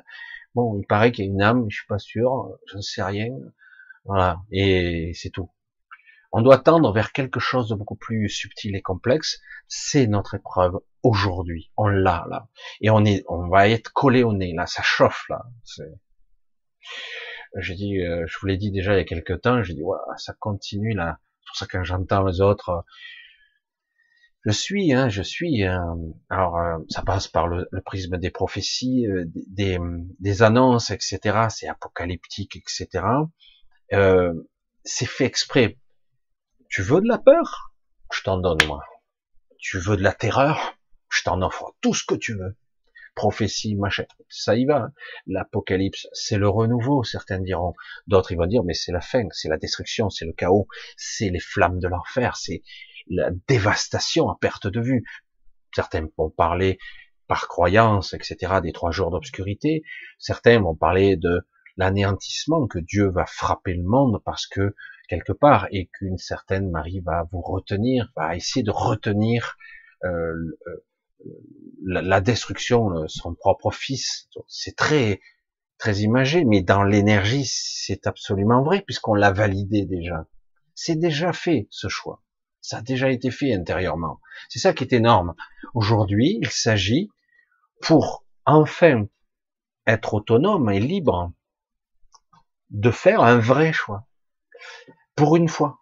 Bon, 0.55 0.77
il 0.77 0.85
paraît 0.85 1.11
qu'il 1.13 1.25
y 1.25 1.27
a 1.29 1.31
une 1.31 1.41
âme, 1.41 1.65
je 1.69 1.77
suis 1.77 1.87
pas 1.87 1.99
sûr, 1.99 2.57
je 2.69 2.77
ne 2.77 2.81
sais 2.81 3.03
rien. 3.03 3.29
Voilà, 4.03 4.41
et 4.51 5.11
c'est 5.13 5.29
tout. 5.29 5.49
On 6.33 6.41
doit 6.41 6.57
tendre 6.57 6.91
vers 6.91 7.13
quelque 7.13 7.39
chose 7.39 7.69
de 7.69 7.75
beaucoup 7.75 7.95
plus 7.95 8.29
subtil 8.29 8.75
et 8.75 8.81
complexe. 8.81 9.39
C'est 9.69 10.07
notre 10.07 10.35
épreuve 10.35 10.77
aujourd'hui. 11.03 11.71
On 11.77 11.87
l'a 11.87 12.25
là, 12.29 12.49
et 12.81 12.89
on 12.89 13.05
est, 13.05 13.23
on 13.29 13.47
va 13.47 13.69
être 13.69 13.93
collé 13.93 14.23
au 14.23 14.33
nez 14.33 14.53
là. 14.53 14.65
Ça 14.65 14.83
chauffe 14.83 15.23
là. 15.29 15.45
J'ai 17.57 17.75
dit, 17.75 17.99
euh, 18.01 18.25
je 18.27 18.37
vous 18.39 18.47
l'ai 18.47 18.57
dit 18.57 18.71
déjà 18.71 18.93
il 18.93 18.97
y 18.97 19.01
a 19.01 19.05
quelques 19.05 19.41
temps. 19.41 19.63
J'ai 19.63 19.73
dit, 19.73 19.83
ouais, 19.83 19.97
ça 20.17 20.33
continue 20.39 20.93
là. 20.93 21.19
C'est 21.41 21.47
pour 21.47 21.55
ça 21.57 21.65
que 21.65 21.83
j'entends 21.83 22.23
les 22.25 22.41
autres. 22.41 22.85
Je 24.45 24.51
suis, 24.51 24.93
hein, 24.93 25.09
je 25.09 25.21
suis. 25.21 25.63
Euh, 25.65 25.77
alors, 26.29 26.57
euh, 26.57 26.77
ça 26.89 27.01
passe 27.01 27.27
par 27.27 27.47
le, 27.47 27.67
prisme 27.85 28.17
des 28.17 28.31
prophéties, 28.31 29.07
des, 29.25 29.77
des, 30.19 30.43
annonces, 30.43 30.91
etc. 30.91 31.47
C'est 31.49 31.67
apocalyptique, 31.67 32.55
etc. 32.55 33.03
c'est 34.83 35.05
fait 35.05 35.25
exprès 35.25 35.77
tu 36.69 36.81
veux 36.81 37.01
de 37.01 37.07
la 37.07 37.17
peur? 37.17 37.73
Je 38.11 38.21
t'en 38.23 38.37
donne, 38.37 38.57
moi. 38.67 38.83
Tu 39.59 39.79
veux 39.79 39.97
de 39.97 40.03
la 40.03 40.13
terreur? 40.13 40.77
Je 41.09 41.23
t'en 41.23 41.41
offre 41.41 41.73
tout 41.81 41.93
ce 41.93 42.03
que 42.05 42.15
tu 42.15 42.33
veux. 42.33 42.57
Prophétie, 43.17 43.75
machin, 43.75 44.03
ça 44.29 44.55
y 44.55 44.65
va. 44.65 44.77
Hein. 44.77 44.93
L'apocalypse, 45.25 46.07
c'est 46.13 46.37
le 46.37 46.47
renouveau, 46.47 47.03
certains 47.03 47.39
diront. 47.39 47.73
D'autres, 48.05 48.31
ils 48.31 48.37
vont 48.37 48.45
dire, 48.45 48.63
mais 48.63 48.75
c'est 48.75 48.91
la 48.91 49.01
fin, 49.01 49.23
c'est 49.31 49.49
la 49.49 49.57
destruction, 49.57 50.11
c'est 50.11 50.25
le 50.25 50.33
chaos, 50.33 50.67
c'est 50.97 51.31
les 51.31 51.39
flammes 51.39 51.79
de 51.79 51.87
l'enfer, 51.87 52.37
c'est 52.37 52.61
la 53.07 53.31
dévastation 53.47 54.29
à 54.29 54.37
perte 54.39 54.67
de 54.67 54.79
vue. 54.79 55.03
Certains 55.75 56.07
vont 56.15 56.29
parler 56.29 56.77
par 57.27 57.47
croyance, 57.47 58.13
etc., 58.13 58.59
des 58.61 58.71
trois 58.71 58.91
jours 58.91 59.09
d'obscurité. 59.09 59.81
Certains 60.19 60.61
vont 60.61 60.75
parler 60.75 61.17
de 61.17 61.41
l'anéantissement 61.75 62.67
que 62.67 62.77
Dieu 62.77 63.09
va 63.09 63.25
frapper 63.25 63.73
le 63.73 63.83
monde 63.83 64.21
parce 64.25 64.45
que 64.45 64.75
quelque 65.09 65.33
part 65.33 65.67
et 65.71 65.87
qu'une 65.87 66.19
certaine 66.19 66.69
Marie 66.69 66.99
va 66.99 67.27
vous 67.31 67.41
retenir, 67.41 68.11
va 68.15 68.35
essayer 68.35 68.61
de 68.61 68.69
retenir 68.69 69.57
euh, 70.03 70.35
la, 71.83 72.21
destruction 72.21 72.89
de 72.89 73.07
son 73.07 73.33
propre 73.33 73.71
fils. 73.71 74.29
C'est 74.47 74.75
très 74.75 75.21
très 75.77 75.99
imagé, 75.99 76.43
mais 76.43 76.61
dans 76.61 76.83
l'énergie, 76.83 77.45
c'est 77.45 78.07
absolument 78.07 78.63
vrai 78.63 78.81
puisqu'on 78.81 79.13
l'a 79.13 79.31
validé 79.31 79.85
déjà. 79.85 80.27
C'est 80.73 80.95
déjà 80.95 81.33
fait 81.33 81.67
ce 81.69 81.87
choix. 81.87 82.21
Ça 82.61 82.77
a 82.77 82.81
déjà 82.81 83.09
été 83.11 83.31
fait 83.31 83.53
intérieurement. 83.53 84.19
C'est 84.49 84.59
ça 84.59 84.73
qui 84.73 84.83
est 84.83 84.93
énorme. 84.93 85.35
Aujourd'hui, 85.73 86.39
il 86.41 86.49
s'agit 86.49 87.09
pour 87.81 88.25
enfin 88.45 89.05
être 89.85 90.15
autonome 90.15 90.69
et 90.69 90.79
libre 90.79 91.31
de 92.69 92.91
faire 92.91 93.21
un 93.21 93.37
vrai 93.37 93.71
choix 93.71 94.07
pour 95.15 95.35
une 95.35 95.47
fois. 95.47 95.79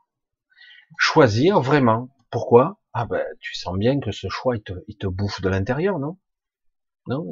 Choisir 0.98 1.60
vraiment. 1.60 2.10
Pourquoi? 2.30 2.80
Ah 2.98 3.06
ben, 3.06 3.26
tu 3.42 3.54
sens 3.56 3.78
bien 3.78 4.00
que 4.00 4.14
ce 4.14 4.30
choix, 4.30 4.56
il 4.56 4.64
te, 4.64 4.72
il 4.88 4.96
te 4.96 5.06
bouffe 5.06 5.42
de 5.42 5.50
l'intérieur, 5.50 6.00
non? 6.00 6.18
Non, 7.08 7.28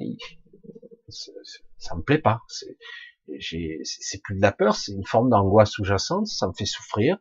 ça 1.78 1.96
me 1.96 2.02
plaît 2.02 2.20
pas. 2.20 2.42
C'est 2.50 4.22
plus 4.22 4.36
de 4.36 4.42
la 4.42 4.52
peur, 4.52 4.76
c'est 4.76 4.92
une 4.92 5.06
forme 5.06 5.30
d'angoisse 5.30 5.72
sous-jacente, 5.72 6.28
ça 6.28 6.50
me 6.50 6.54
fait 6.54 6.66
souffrir, 6.66 7.18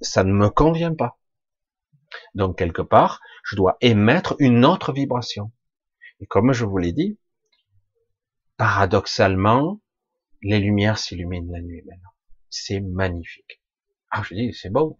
ça 0.00 0.22
ne 0.22 0.32
me 0.32 0.48
convient 0.50 0.94
pas. 0.94 1.18
Donc 2.36 2.56
quelque 2.58 2.80
part, 2.80 3.20
je 3.42 3.56
dois 3.56 3.76
émettre 3.80 4.36
une 4.38 4.64
autre 4.64 4.92
vibration. 4.92 5.50
Et 6.20 6.26
comme 6.26 6.52
je 6.52 6.64
vous 6.64 6.78
l'ai 6.78 6.92
dit, 6.92 7.18
paradoxalement, 8.56 9.80
les 10.42 10.60
lumières 10.60 10.96
s'illuminent 10.96 11.52
la 11.52 11.60
nuit 11.60 11.82
maintenant. 11.82 12.10
C'est 12.50 12.78
magnifique. 12.78 13.60
Ah, 14.10 14.22
je 14.22 14.34
dis, 14.34 14.54
c'est 14.54 14.70
bon. 14.70 14.96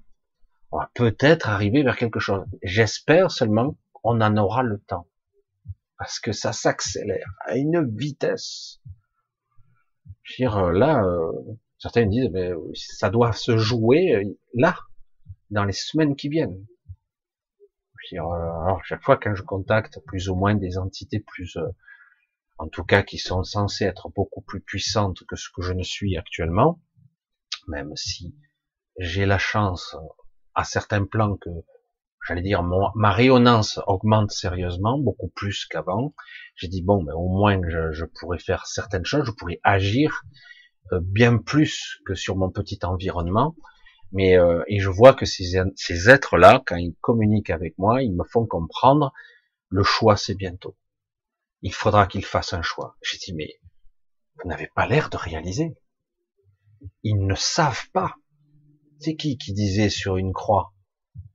On 0.73 0.79
va 0.79 0.91
peut-être 0.95 1.49
arriver 1.49 1.83
vers 1.83 1.97
quelque 1.97 2.21
chose. 2.21 2.45
J'espère 2.63 3.31
seulement 3.31 3.77
qu'on 3.93 4.21
en 4.21 4.37
aura 4.37 4.63
le 4.63 4.79
temps. 4.79 5.09
Parce 5.99 6.21
que 6.21 6.33
ça 6.33 6.53
s'accélère 6.53 7.35
à 7.45 7.57
une 7.57 7.95
vitesse. 7.97 8.81
Je 10.23 10.33
veux 10.33 10.49
dire, 10.49 10.57
euh, 10.59 10.73
là, 10.73 11.05
euh, 11.05 11.33
certains 11.79 12.07
disent, 12.07 12.31
mais 12.33 12.53
ça 12.75 13.11
doit 13.11 13.33
se 13.33 13.59
jouer 13.59 14.15
euh, 14.15 14.39
là, 14.55 14.77
dans 15.51 15.65
les 15.65 15.73
semaines 15.73 16.15
qui 16.15 16.29
viennent. 16.29 16.65
Je 17.59 18.17
veux 18.17 18.23
dire, 18.23 18.25
alors, 18.25 18.83
chaque 18.85 19.03
fois 19.03 19.19
quand 19.19 19.35
je 19.35 19.43
contacte 19.43 19.99
plus 20.07 20.29
ou 20.29 20.37
moins 20.37 20.55
des 20.55 20.79
entités 20.79 21.21
plus, 21.21 21.59
en 22.59 22.69
tout 22.69 22.85
cas, 22.85 23.03
qui 23.03 23.19
sont 23.19 23.43
censées 23.43 23.85
être 23.85 24.09
beaucoup 24.09 24.41
plus 24.41 24.61
puissantes 24.61 25.25
que 25.27 25.37
ce 25.37 25.49
que 25.55 25.63
je 25.63 25.73
ne 25.73 25.83
suis 25.83 26.17
actuellement, 26.17 26.81
même 27.69 27.95
si 27.97 28.35
j'ai 28.99 29.27
la 29.27 29.39
chance 29.39 29.97
à 30.55 30.65
certains 30.65 31.05
plans 31.05 31.37
que 31.37 31.51
j'allais 32.27 32.43
dire 32.43 32.63
ma 32.63 33.11
rayonnance 33.11 33.81
augmente 33.87 34.31
sérieusement 34.31 34.99
beaucoup 34.99 35.29
plus 35.29 35.67
qu'avant. 35.67 36.15
J'ai 36.55 36.69
dit 36.69 36.83
bon 36.83 37.03
ben 37.03 37.15
au 37.15 37.29
moins 37.29 37.61
je, 37.69 37.93
je, 37.93 38.05
pourrais 38.05 38.39
faire 38.39 38.67
certaines 38.67 39.05
choses 39.05 39.25
je 39.27 39.33
pourrais 39.33 39.61
agir 39.65 40.23
euh, 40.93 41.01
bien 41.03 41.39
plus 41.39 42.01
que 42.07 42.15
sur 42.15 42.37
mon 42.37 42.51
petit 42.51 42.79
environnement. 42.83 43.57
Mais 44.13 44.37
euh, 44.37 44.63
et 44.67 44.81
je 44.81 44.91
vois 44.91 45.15
que 45.15 45.25
ces, 45.25 45.61
ces 45.77 46.11
êtres 46.11 46.37
là 46.37 46.63
quand 46.67 46.77
ils 46.77 46.95
communiquent 47.01 47.51
avec 47.51 47.79
moi 47.79 48.03
ils 48.03 48.15
me 48.15 48.25
font 48.25 48.47
comprendre 48.47 49.13
le 49.69 49.83
choix 49.83 50.17
c'est 50.17 50.35
bientôt. 50.35 50.77
Il 51.63 51.73
faudra 51.73 52.07
qu'ils 52.07 52.25
fassent 52.25 52.55
un 52.55 52.63
choix. 52.63 52.97
J'ai 53.03 53.19
dit 53.19 53.35
mais 53.35 53.61
vous 54.43 54.49
n'avez 54.49 54.69
pas 54.75 54.87
l'air 54.87 55.11
de 55.11 55.17
réaliser. 55.17 55.75
Ils 57.03 57.27
ne 57.27 57.35
savent 57.35 57.89
pas 57.93 58.15
c'est 59.01 59.17
qui 59.17 59.39
qui 59.39 59.55
disait 59.55 59.89
sur 59.89 60.19
une 60.19 60.35
croix, 60.35 60.75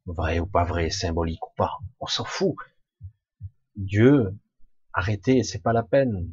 vrai 0.06 0.40
ou 0.40 0.46
pas 0.46 0.64
vrai, 0.64 0.92
symbolique 0.92 1.46
ou 1.48 1.52
pas, 1.58 1.80
on 2.00 2.06
s'en 2.06 2.24
fout. 2.24 2.56
Dieu, 3.76 4.38
arrêtez, 4.94 5.44
c'est 5.44 5.64
pas 5.64 5.74
la 5.74 5.82
peine. 5.84 6.32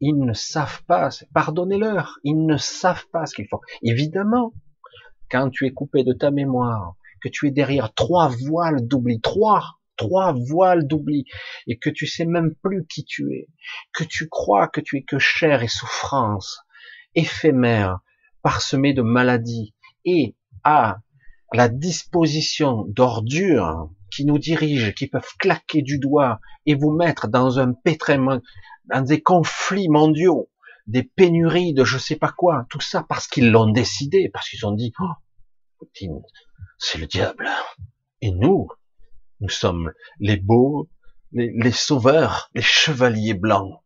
Ils 0.00 0.18
ne 0.18 0.34
savent 0.34 0.84
pas, 0.84 1.08
pardonnez-leur, 1.32 2.18
ils 2.24 2.44
ne 2.44 2.58
savent 2.58 3.06
pas 3.10 3.24
ce 3.24 3.34
qu'ils 3.34 3.48
font. 3.48 3.60
Évidemment, 3.82 4.52
quand 5.30 5.48
tu 5.48 5.66
es 5.66 5.72
coupé 5.72 6.04
de 6.04 6.12
ta 6.12 6.30
mémoire, 6.30 6.96
que 7.22 7.30
tu 7.30 7.48
es 7.48 7.50
derrière 7.50 7.94
trois 7.94 8.28
voiles 8.28 8.86
d'oubli, 8.86 9.20
trois, 9.22 9.78
trois 9.96 10.32
voiles 10.32 10.86
d'oubli, 10.86 11.24
et 11.66 11.78
que 11.78 11.88
tu 11.88 12.06
sais 12.06 12.26
même 12.26 12.54
plus 12.62 12.86
qui 12.86 13.04
tu 13.04 13.32
es, 13.32 13.48
que 13.94 14.04
tu 14.04 14.28
crois 14.28 14.68
que 14.68 14.82
tu 14.82 14.98
es 14.98 15.02
que 15.02 15.18
chair 15.18 15.62
et 15.62 15.68
souffrance, 15.68 16.60
éphémère, 17.14 18.00
parsemé 18.42 18.92
de 18.92 19.00
maladies, 19.00 19.74
et 20.04 20.36
à 20.66 20.98
la 21.52 21.68
disposition 21.68 22.84
d'ordures 22.88 23.88
qui 24.10 24.24
nous 24.24 24.38
dirigent, 24.38 24.90
qui 24.90 25.06
peuvent 25.06 25.32
claquer 25.38 25.80
du 25.80 26.00
doigt 26.00 26.40
et 26.66 26.74
vous 26.74 26.90
mettre 26.90 27.28
dans 27.28 27.60
un 27.60 27.72
pétrin, 27.72 28.40
dans 28.86 29.00
des 29.00 29.22
conflits 29.22 29.88
mondiaux, 29.88 30.50
des 30.88 31.04
pénuries 31.04 31.72
de 31.72 31.84
je 31.84 31.98
sais 31.98 32.16
pas 32.16 32.32
quoi, 32.36 32.66
tout 32.68 32.80
ça 32.80 33.06
parce 33.08 33.28
qu'ils 33.28 33.52
l'ont 33.52 33.70
décidé, 33.70 34.28
parce 34.28 34.48
qu'ils 34.48 34.66
ont 34.66 34.72
dit, 34.72 34.92
oh, 34.98 35.12
c'est 36.80 36.98
le 36.98 37.06
diable. 37.06 37.48
Et 38.20 38.32
nous, 38.32 38.66
nous 39.38 39.48
sommes 39.48 39.92
les 40.18 40.36
beaux, 40.36 40.88
les, 41.30 41.70
sauveurs, 41.70 42.50
les 42.54 42.62
chevaliers 42.62 43.34
blancs. 43.34 43.84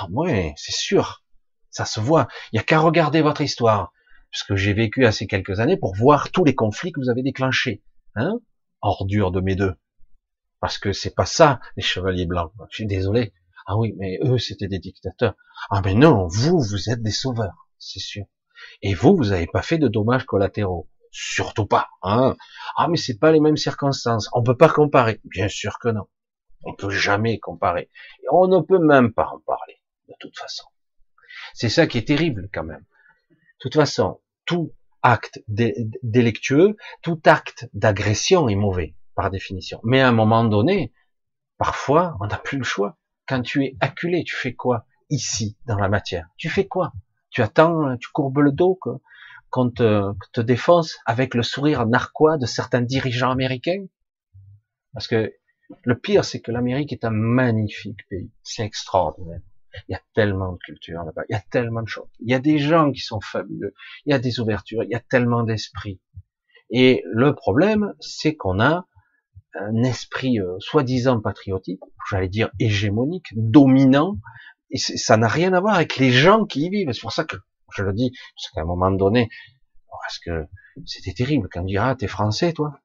Ah 0.00 0.06
ouais, 0.10 0.54
c'est 0.56 0.74
sûr, 0.74 1.22
ça 1.68 1.84
se 1.84 2.00
voit. 2.00 2.28
Il 2.52 2.56
y 2.56 2.58
a 2.60 2.62
qu'à 2.62 2.78
regarder 2.78 3.20
votre 3.20 3.42
histoire 3.42 3.92
puisque 4.30 4.54
j'ai 4.54 4.72
vécu 4.72 5.06
assez 5.06 5.26
quelques 5.26 5.60
années 5.60 5.76
pour 5.76 5.94
voir 5.94 6.30
tous 6.30 6.44
les 6.44 6.54
conflits 6.54 6.92
que 6.92 7.00
vous 7.00 7.10
avez 7.10 7.22
déclenchés. 7.22 7.82
Hein 8.14 8.40
Ordure 8.80 9.30
de 9.30 9.40
mes 9.40 9.56
deux. 9.56 9.74
Parce 10.60 10.78
que 10.78 10.92
c'est 10.92 11.14
pas 11.14 11.26
ça, 11.26 11.60
les 11.76 11.82
chevaliers 11.82 12.26
blancs. 12.26 12.52
Je 12.70 12.76
suis 12.76 12.86
désolé. 12.86 13.32
Ah 13.66 13.76
oui, 13.76 13.94
mais 13.98 14.18
eux, 14.22 14.38
c'était 14.38 14.68
des 14.68 14.78
dictateurs. 14.78 15.34
Ah 15.70 15.82
mais 15.84 15.94
non, 15.94 16.26
vous, 16.26 16.60
vous 16.60 16.90
êtes 16.90 17.02
des 17.02 17.10
sauveurs, 17.10 17.68
c'est 17.78 18.00
sûr. 18.00 18.24
Et 18.82 18.94
vous, 18.94 19.16
vous 19.16 19.26
n'avez 19.26 19.46
pas 19.46 19.62
fait 19.62 19.78
de 19.78 19.88
dommages 19.88 20.24
collatéraux. 20.24 20.88
Surtout 21.10 21.66
pas. 21.66 21.88
Hein 22.02 22.36
ah 22.76 22.88
mais 22.88 22.96
c'est 22.96 23.18
pas 23.18 23.32
les 23.32 23.40
mêmes 23.40 23.56
circonstances. 23.56 24.28
On 24.32 24.42
peut 24.42 24.56
pas 24.56 24.68
comparer. 24.68 25.20
Bien 25.24 25.48
sûr 25.48 25.78
que 25.78 25.88
non. 25.88 26.06
On 26.64 26.74
peut 26.74 26.90
jamais 26.90 27.38
comparer. 27.38 27.90
Et 28.22 28.26
on 28.32 28.48
ne 28.48 28.60
peut 28.60 28.78
même 28.78 29.12
pas 29.12 29.28
en 29.28 29.38
parler, 29.40 29.80
de 30.08 30.14
toute 30.18 30.36
façon. 30.36 30.64
C'est 31.54 31.68
ça 31.68 31.86
qui 31.86 31.98
est 31.98 32.06
terrible 32.06 32.48
quand 32.52 32.64
même. 32.64 32.84
Toute 33.58 33.74
façon, 33.74 34.20
tout 34.44 34.72
acte 35.02 35.40
délectueux, 35.48 36.76
tout 37.02 37.20
acte 37.24 37.68
d'agression 37.72 38.48
est 38.48 38.54
mauvais, 38.54 38.94
par 39.14 39.30
définition. 39.30 39.80
Mais 39.84 40.00
à 40.00 40.08
un 40.08 40.12
moment 40.12 40.44
donné, 40.44 40.92
parfois, 41.56 42.16
on 42.20 42.26
n'a 42.26 42.38
plus 42.38 42.58
le 42.58 42.64
choix. 42.64 42.98
Quand 43.26 43.42
tu 43.42 43.64
es 43.64 43.76
acculé, 43.80 44.24
tu 44.24 44.34
fais 44.34 44.54
quoi 44.54 44.86
ici, 45.10 45.56
dans 45.66 45.78
la 45.78 45.88
matière? 45.88 46.28
Tu 46.36 46.48
fais 46.48 46.66
quoi? 46.66 46.92
Tu 47.30 47.42
attends, 47.42 47.96
tu 47.98 48.08
courbes 48.10 48.38
le 48.38 48.52
dos 48.52 48.78
qu'on 49.50 49.70
te, 49.70 50.12
te 50.32 50.40
défonce 50.40 50.98
avec 51.04 51.34
le 51.34 51.42
sourire 51.42 51.86
narquois 51.86 52.38
de 52.38 52.46
certains 52.46 52.80
dirigeants 52.80 53.30
américains? 53.30 53.84
Parce 54.92 55.06
que 55.06 55.32
le 55.82 55.98
pire, 55.98 56.24
c'est 56.24 56.40
que 56.40 56.50
l'Amérique 56.50 56.92
est 56.92 57.04
un 57.04 57.10
magnifique 57.10 58.06
pays. 58.08 58.30
C'est 58.42 58.64
extraordinaire. 58.64 59.40
Il 59.88 59.92
y 59.92 59.94
a 59.94 60.02
tellement 60.14 60.52
de 60.52 60.58
culture 60.58 61.02
là-bas, 61.04 61.22
il 61.28 61.34
y 61.34 61.36
a 61.36 61.42
tellement 61.50 61.82
de 61.82 61.88
choses. 61.88 62.08
Il 62.20 62.30
y 62.30 62.34
a 62.34 62.38
des 62.38 62.58
gens 62.58 62.90
qui 62.92 63.00
sont 63.00 63.20
fabuleux, 63.20 63.74
il 64.06 64.10
y 64.10 64.14
a 64.14 64.18
des 64.18 64.40
ouvertures, 64.40 64.82
il 64.82 64.90
y 64.90 64.94
a 64.94 65.00
tellement 65.00 65.42
d'esprit. 65.42 66.00
Et 66.70 67.02
le 67.06 67.34
problème, 67.34 67.94
c'est 68.00 68.34
qu'on 68.34 68.60
a 68.60 68.86
un 69.54 69.82
esprit 69.82 70.38
euh, 70.40 70.56
soi-disant 70.58 71.20
patriotique, 71.20 71.80
j'allais 72.10 72.28
dire 72.28 72.50
hégémonique, 72.60 73.28
dominant, 73.34 74.18
et 74.70 74.78
ça 74.78 75.16
n'a 75.16 75.28
rien 75.28 75.52
à 75.54 75.60
voir 75.60 75.74
avec 75.74 75.96
les 75.96 76.10
gens 76.10 76.44
qui 76.44 76.66
y 76.66 76.70
vivent. 76.70 76.92
C'est 76.92 77.00
pour 77.00 77.12
ça 77.12 77.24
que 77.24 77.36
je 77.74 77.82
le 77.82 77.92
dis, 77.92 78.12
parce 78.34 78.50
qu'à 78.50 78.60
un 78.60 78.66
moment 78.66 78.90
donné, 78.90 79.30
parce 79.90 80.18
que 80.18 80.46
c'était 80.86 81.12
terrible 81.12 81.48
quand 81.50 81.62
on 81.62 81.64
dit 81.64 81.76
ah 81.76 81.94
t'es 81.98 82.06
français 82.06 82.52
toi, 82.52 82.78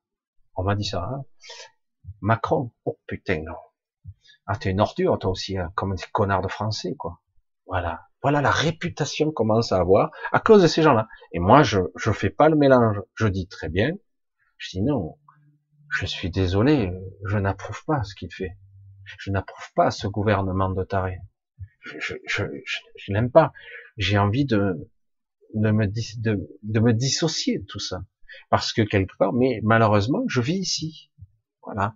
on 0.55 0.63
m'a 0.63 0.75
dit 0.75 0.85
ça. 0.85 1.03
Hein 1.03 1.23
Macron, 2.21 2.71
oh 2.85 2.97
putain 3.07 3.43
non, 3.43 3.55
ah 4.45 4.57
t'es 4.57 4.71
une 4.71 4.81
ordure 4.81 5.17
toi 5.19 5.31
aussi, 5.31 5.57
hein, 5.57 5.71
comme 5.75 5.93
un 5.93 5.95
connard 6.11 6.41
de 6.41 6.47
français 6.47 6.95
quoi. 6.97 7.19
Voilà, 7.65 8.01
voilà 8.21 8.41
la 8.41 8.51
réputation 8.51 9.27
qu'on 9.27 9.45
commence 9.45 9.71
à 9.71 9.77
avoir 9.77 10.11
à 10.31 10.39
cause 10.39 10.61
de 10.61 10.67
ces 10.67 10.81
gens-là. 10.81 11.07
Et 11.31 11.39
moi 11.39 11.63
je 11.63 11.79
je 11.95 12.11
fais 12.11 12.29
pas 12.29 12.49
le 12.49 12.55
mélange, 12.55 13.01
je 13.15 13.27
dis 13.27 13.47
très 13.47 13.69
bien, 13.69 13.91
je 14.57 14.69
dis 14.71 14.81
non, 14.81 15.17
je 15.93 16.05
suis 16.05 16.29
désolé, 16.29 16.91
je 17.25 17.37
n'approuve 17.37 17.83
pas 17.85 18.03
ce 18.03 18.15
qu'il 18.15 18.33
fait. 18.33 18.57
Je 19.19 19.31
n'approuve 19.31 19.71
pas 19.75 19.91
ce 19.91 20.07
gouvernement 20.07 20.69
de 20.69 20.83
taré. 20.83 21.19
Je, 21.81 22.15
je, 22.25 22.43
je, 22.97 23.11
n'aime 23.11 23.29
pas. 23.29 23.51
J'ai 23.97 24.17
envie 24.17 24.45
de, 24.45 24.89
de, 25.53 25.71
me, 25.71 25.87
de, 25.87 26.49
de 26.63 26.79
me 26.79 26.93
dissocier 26.93 27.59
de 27.59 27.65
tout 27.65 27.79
ça. 27.79 28.01
Parce 28.49 28.73
que 28.73 28.81
quelque 28.81 29.15
part, 29.17 29.33
mais 29.33 29.59
malheureusement, 29.63 30.23
je 30.27 30.41
vis 30.41 30.57
ici. 30.57 31.11
Voilà. 31.61 31.95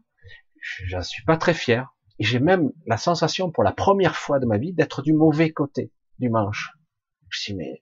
Je 0.62 0.98
ne 0.98 1.02
suis 1.02 1.24
pas 1.24 1.38
très 1.38 1.54
fier. 1.54 1.96
J'ai 2.20 2.40
même 2.40 2.72
la 2.86 2.98
sensation, 2.98 3.52
pour 3.52 3.64
la 3.64 3.72
première 3.72 4.16
fois 4.16 4.40
de 4.40 4.46
ma 4.46 4.58
vie, 4.58 4.74
d'être 4.74 5.02
du 5.02 5.14
mauvais 5.14 5.52
côté 5.52 5.92
du 6.20 6.30
manche. 6.30 6.74
Je 7.30 7.52
dis, 7.52 7.56
mais 7.56 7.82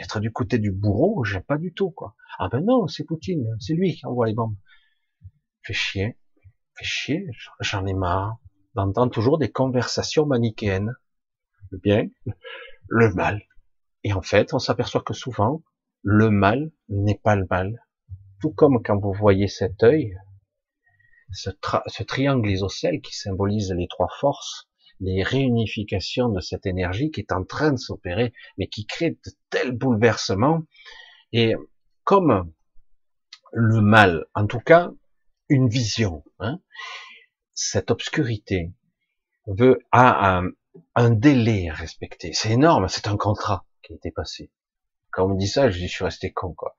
être 0.00 0.20
du 0.20 0.32
côté 0.32 0.58
du 0.58 0.72
bourreau, 0.72 1.24
j'aime 1.24 1.42
pas 1.42 1.58
du 1.58 1.72
tout, 1.72 1.90
quoi. 1.90 2.14
Ah 2.38 2.48
ben 2.48 2.60
non, 2.60 2.86
c'est 2.86 3.04
Poutine, 3.04 3.56
c'est 3.60 3.74
lui 3.74 3.94
qui 3.94 4.06
envoie 4.06 4.26
les 4.26 4.34
bombes 4.34 4.56
fait 5.66 5.72
chier, 5.72 6.16
fait 6.78 6.84
chier, 6.84 7.26
j'en 7.60 7.86
ai 7.86 7.94
marre 7.94 8.38
d'entendre 8.74 9.10
toujours 9.10 9.38
des 9.38 9.50
conversations 9.50 10.26
manichéennes. 10.26 10.94
Le 11.70 11.78
bien, 11.78 12.08
le 12.88 13.12
mal. 13.14 13.42
Et 14.04 14.12
en 14.12 14.22
fait, 14.22 14.54
on 14.54 14.60
s'aperçoit 14.60 15.00
que 15.00 15.14
souvent, 15.14 15.64
le 16.02 16.30
mal 16.30 16.70
n'est 16.88 17.18
pas 17.18 17.34
le 17.34 17.46
mal. 17.50 17.82
Tout 18.40 18.52
comme 18.52 18.80
quand 18.84 18.98
vous 18.98 19.12
voyez 19.12 19.48
cet 19.48 19.82
œil, 19.82 20.14
ce, 21.32 22.02
triangle 22.02 22.50
isocèle 22.50 23.00
qui 23.00 23.14
symbolise 23.16 23.72
les 23.72 23.88
trois 23.88 24.08
forces, 24.20 24.68
les 25.00 25.22
réunifications 25.22 26.28
de 26.28 26.40
cette 26.40 26.66
énergie 26.66 27.10
qui 27.10 27.20
est 27.20 27.32
en 27.32 27.44
train 27.44 27.72
de 27.72 27.78
s'opérer, 27.78 28.32
mais 28.58 28.68
qui 28.68 28.86
crée 28.86 29.10
de 29.10 29.30
tels 29.50 29.72
bouleversements. 29.72 30.62
Et 31.32 31.54
comme 32.04 32.52
le 33.52 33.80
mal, 33.80 34.26
en 34.34 34.46
tout 34.46 34.60
cas, 34.60 34.90
une 35.48 35.68
vision. 35.68 36.24
Hein. 36.38 36.60
Cette 37.54 37.90
obscurité 37.90 38.72
veut 39.46 39.78
a 39.92 40.42
un, 40.94 41.10
délai 41.10 41.68
à 41.68 41.74
respecter. 41.74 42.32
C'est 42.32 42.50
énorme, 42.50 42.88
c'est 42.88 43.08
un 43.08 43.16
contrat 43.16 43.64
qui 43.82 43.92
a 43.92 43.96
été 43.96 44.10
passé. 44.10 44.50
Quand 45.10 45.26
on 45.26 45.34
me 45.34 45.38
dit 45.38 45.48
ça, 45.48 45.70
je 45.70 45.86
suis 45.86 46.04
resté 46.04 46.32
con 46.32 46.52
quoi. 46.52 46.76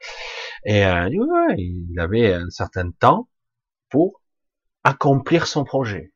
Et 0.65 0.85
euh, 0.85 1.09
il 1.57 1.99
avait 1.99 2.33
un 2.33 2.49
certain 2.49 2.91
temps 2.91 3.29
pour 3.89 4.21
accomplir 4.87 5.47
son 5.47 5.65
projet. 5.65 6.13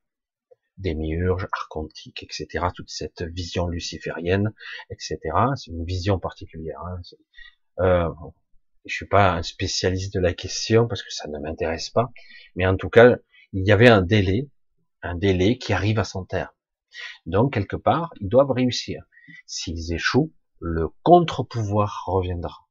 Démiurge, 0.78 1.45
archontique, 1.51 2.24
etc. 2.24 2.67
Toute 2.74 2.89
cette 2.89 3.22
vision 3.22 3.67
luciférienne, 3.67 4.53
etc. 4.89 5.19
C'est 5.57 5.72
une 5.72 5.84
vision 5.84 6.19
particulière. 6.19 6.80
Hein. 6.80 7.01
Euh, 7.80 8.09
je 8.86 8.95
suis 8.95 9.07
pas 9.07 9.34
un 9.34 9.43
spécialiste 9.43 10.13
de 10.13 10.22
la 10.22 10.34
question 10.34 10.88
parce 10.88 11.03
que 11.03 11.11
ça 11.11 11.28
ne 11.28 11.38
m'intéresse 11.38 11.89
pas, 11.89 12.11
mais 12.55 12.65
en 12.65 12.78
tout 12.78 12.89
cas, 12.89 13.17
il 13.51 13.67
y 13.67 13.74
avait 13.74 13.89
un 13.89 14.01
délai, 14.01 14.49
un 15.01 15.15
délai 15.15 15.57
qui 15.57 15.74
arrive 15.74 15.99
à 15.99 16.05
son 16.05 16.24
terme. 16.24 16.47
Donc 17.26 17.53
quelque 17.53 17.76
part, 17.76 18.13
ils 18.22 18.30
doivent 18.30 18.51
réussir. 18.51 19.03
S'ils 19.45 19.91
échouent, 19.91 20.32
le 20.59 20.88
contre-pouvoir 21.03 22.05
reviendra. 22.07 22.69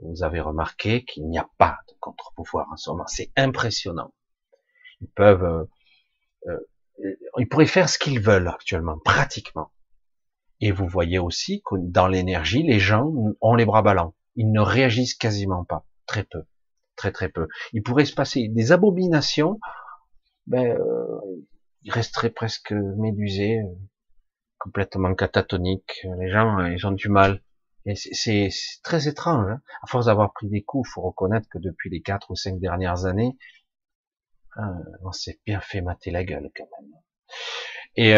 Vous 0.00 0.24
avez 0.24 0.40
remarqué 0.40 1.04
qu'il 1.04 1.28
n'y 1.28 1.38
a 1.38 1.48
pas 1.56 1.78
de 1.88 1.94
contre-pouvoir 2.00 2.66
en 2.72 2.76
ce 2.76 2.90
moment. 2.90 3.06
C'est 3.06 3.30
impressionnant. 3.36 4.12
Ils 5.00 5.10
peuvent, 5.14 5.44
euh, 5.44 5.64
euh, 6.48 7.16
ils 7.38 7.48
pourraient 7.48 7.66
faire 7.66 7.88
ce 7.88 7.98
qu'ils 7.98 8.20
veulent 8.20 8.48
actuellement, 8.48 8.98
pratiquement. 9.04 9.70
Et 10.60 10.72
vous 10.72 10.88
voyez 10.88 11.18
aussi 11.18 11.62
que 11.64 11.76
dans 11.78 12.08
l'énergie, 12.08 12.62
les 12.62 12.80
gens 12.80 13.12
ont 13.40 13.54
les 13.54 13.64
bras 13.64 13.82
ballants 13.82 14.14
ils 14.38 14.52
ne 14.52 14.60
réagissent 14.60 15.16
quasiment 15.16 15.64
pas, 15.64 15.84
très 16.06 16.22
peu, 16.22 16.44
très 16.94 17.10
très 17.10 17.28
peu. 17.28 17.48
Il 17.72 17.82
pourrait 17.82 18.04
se 18.04 18.14
passer 18.14 18.46
des 18.48 18.70
abominations, 18.70 19.58
ben, 20.46 20.78
euh, 20.78 21.20
ils 21.82 21.90
resteraient 21.90 22.30
presque 22.30 22.70
médusés, 22.72 23.58
euh, 23.58 23.74
complètement 24.58 25.12
catatoniques. 25.14 26.06
Les 26.20 26.30
gens, 26.30 26.60
euh, 26.60 26.70
ils 26.70 26.86
ont 26.86 26.92
du 26.92 27.08
mal. 27.08 27.42
C'est 27.94 28.50
très 28.84 29.08
étrange. 29.08 29.50
Hein. 29.50 29.60
À 29.82 29.86
force 29.88 30.06
d'avoir 30.06 30.32
pris 30.32 30.48
des 30.48 30.62
coups, 30.62 30.88
faut 30.88 31.00
reconnaître 31.00 31.48
que 31.50 31.58
depuis 31.58 31.90
les 31.90 32.00
quatre 32.00 32.30
ou 32.30 32.36
cinq 32.36 32.60
dernières 32.60 33.06
années, 33.06 33.36
on 34.56 35.12
s'est 35.12 35.40
bien 35.46 35.60
fait 35.60 35.80
mater 35.80 36.10
la 36.10 36.24
gueule 36.24 36.50
quand 36.56 36.68
même. 36.80 36.92
Et 37.96 38.14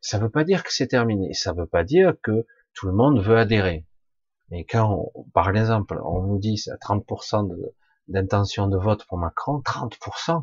ça 0.00 0.18
ne 0.18 0.22
veut 0.24 0.30
pas 0.30 0.44
dire 0.44 0.62
que 0.62 0.72
c'est 0.72 0.88
terminé. 0.88 1.34
Ça 1.34 1.52
ne 1.52 1.60
veut 1.60 1.66
pas 1.66 1.84
dire 1.84 2.14
que 2.22 2.46
tout 2.74 2.86
le 2.86 2.92
monde 2.92 3.20
veut 3.20 3.36
adhérer. 3.36 3.86
Mais 4.50 4.64
quand, 4.64 5.12
par 5.34 5.50
exemple, 5.50 6.00
on 6.04 6.22
nous 6.22 6.38
dit 6.38 6.54
30% 6.54 7.54
d'intention 8.08 8.66
de, 8.66 8.76
vote 8.78 9.04
pour 9.06 9.18
Macron, 9.18 9.60
30%, 9.60 10.42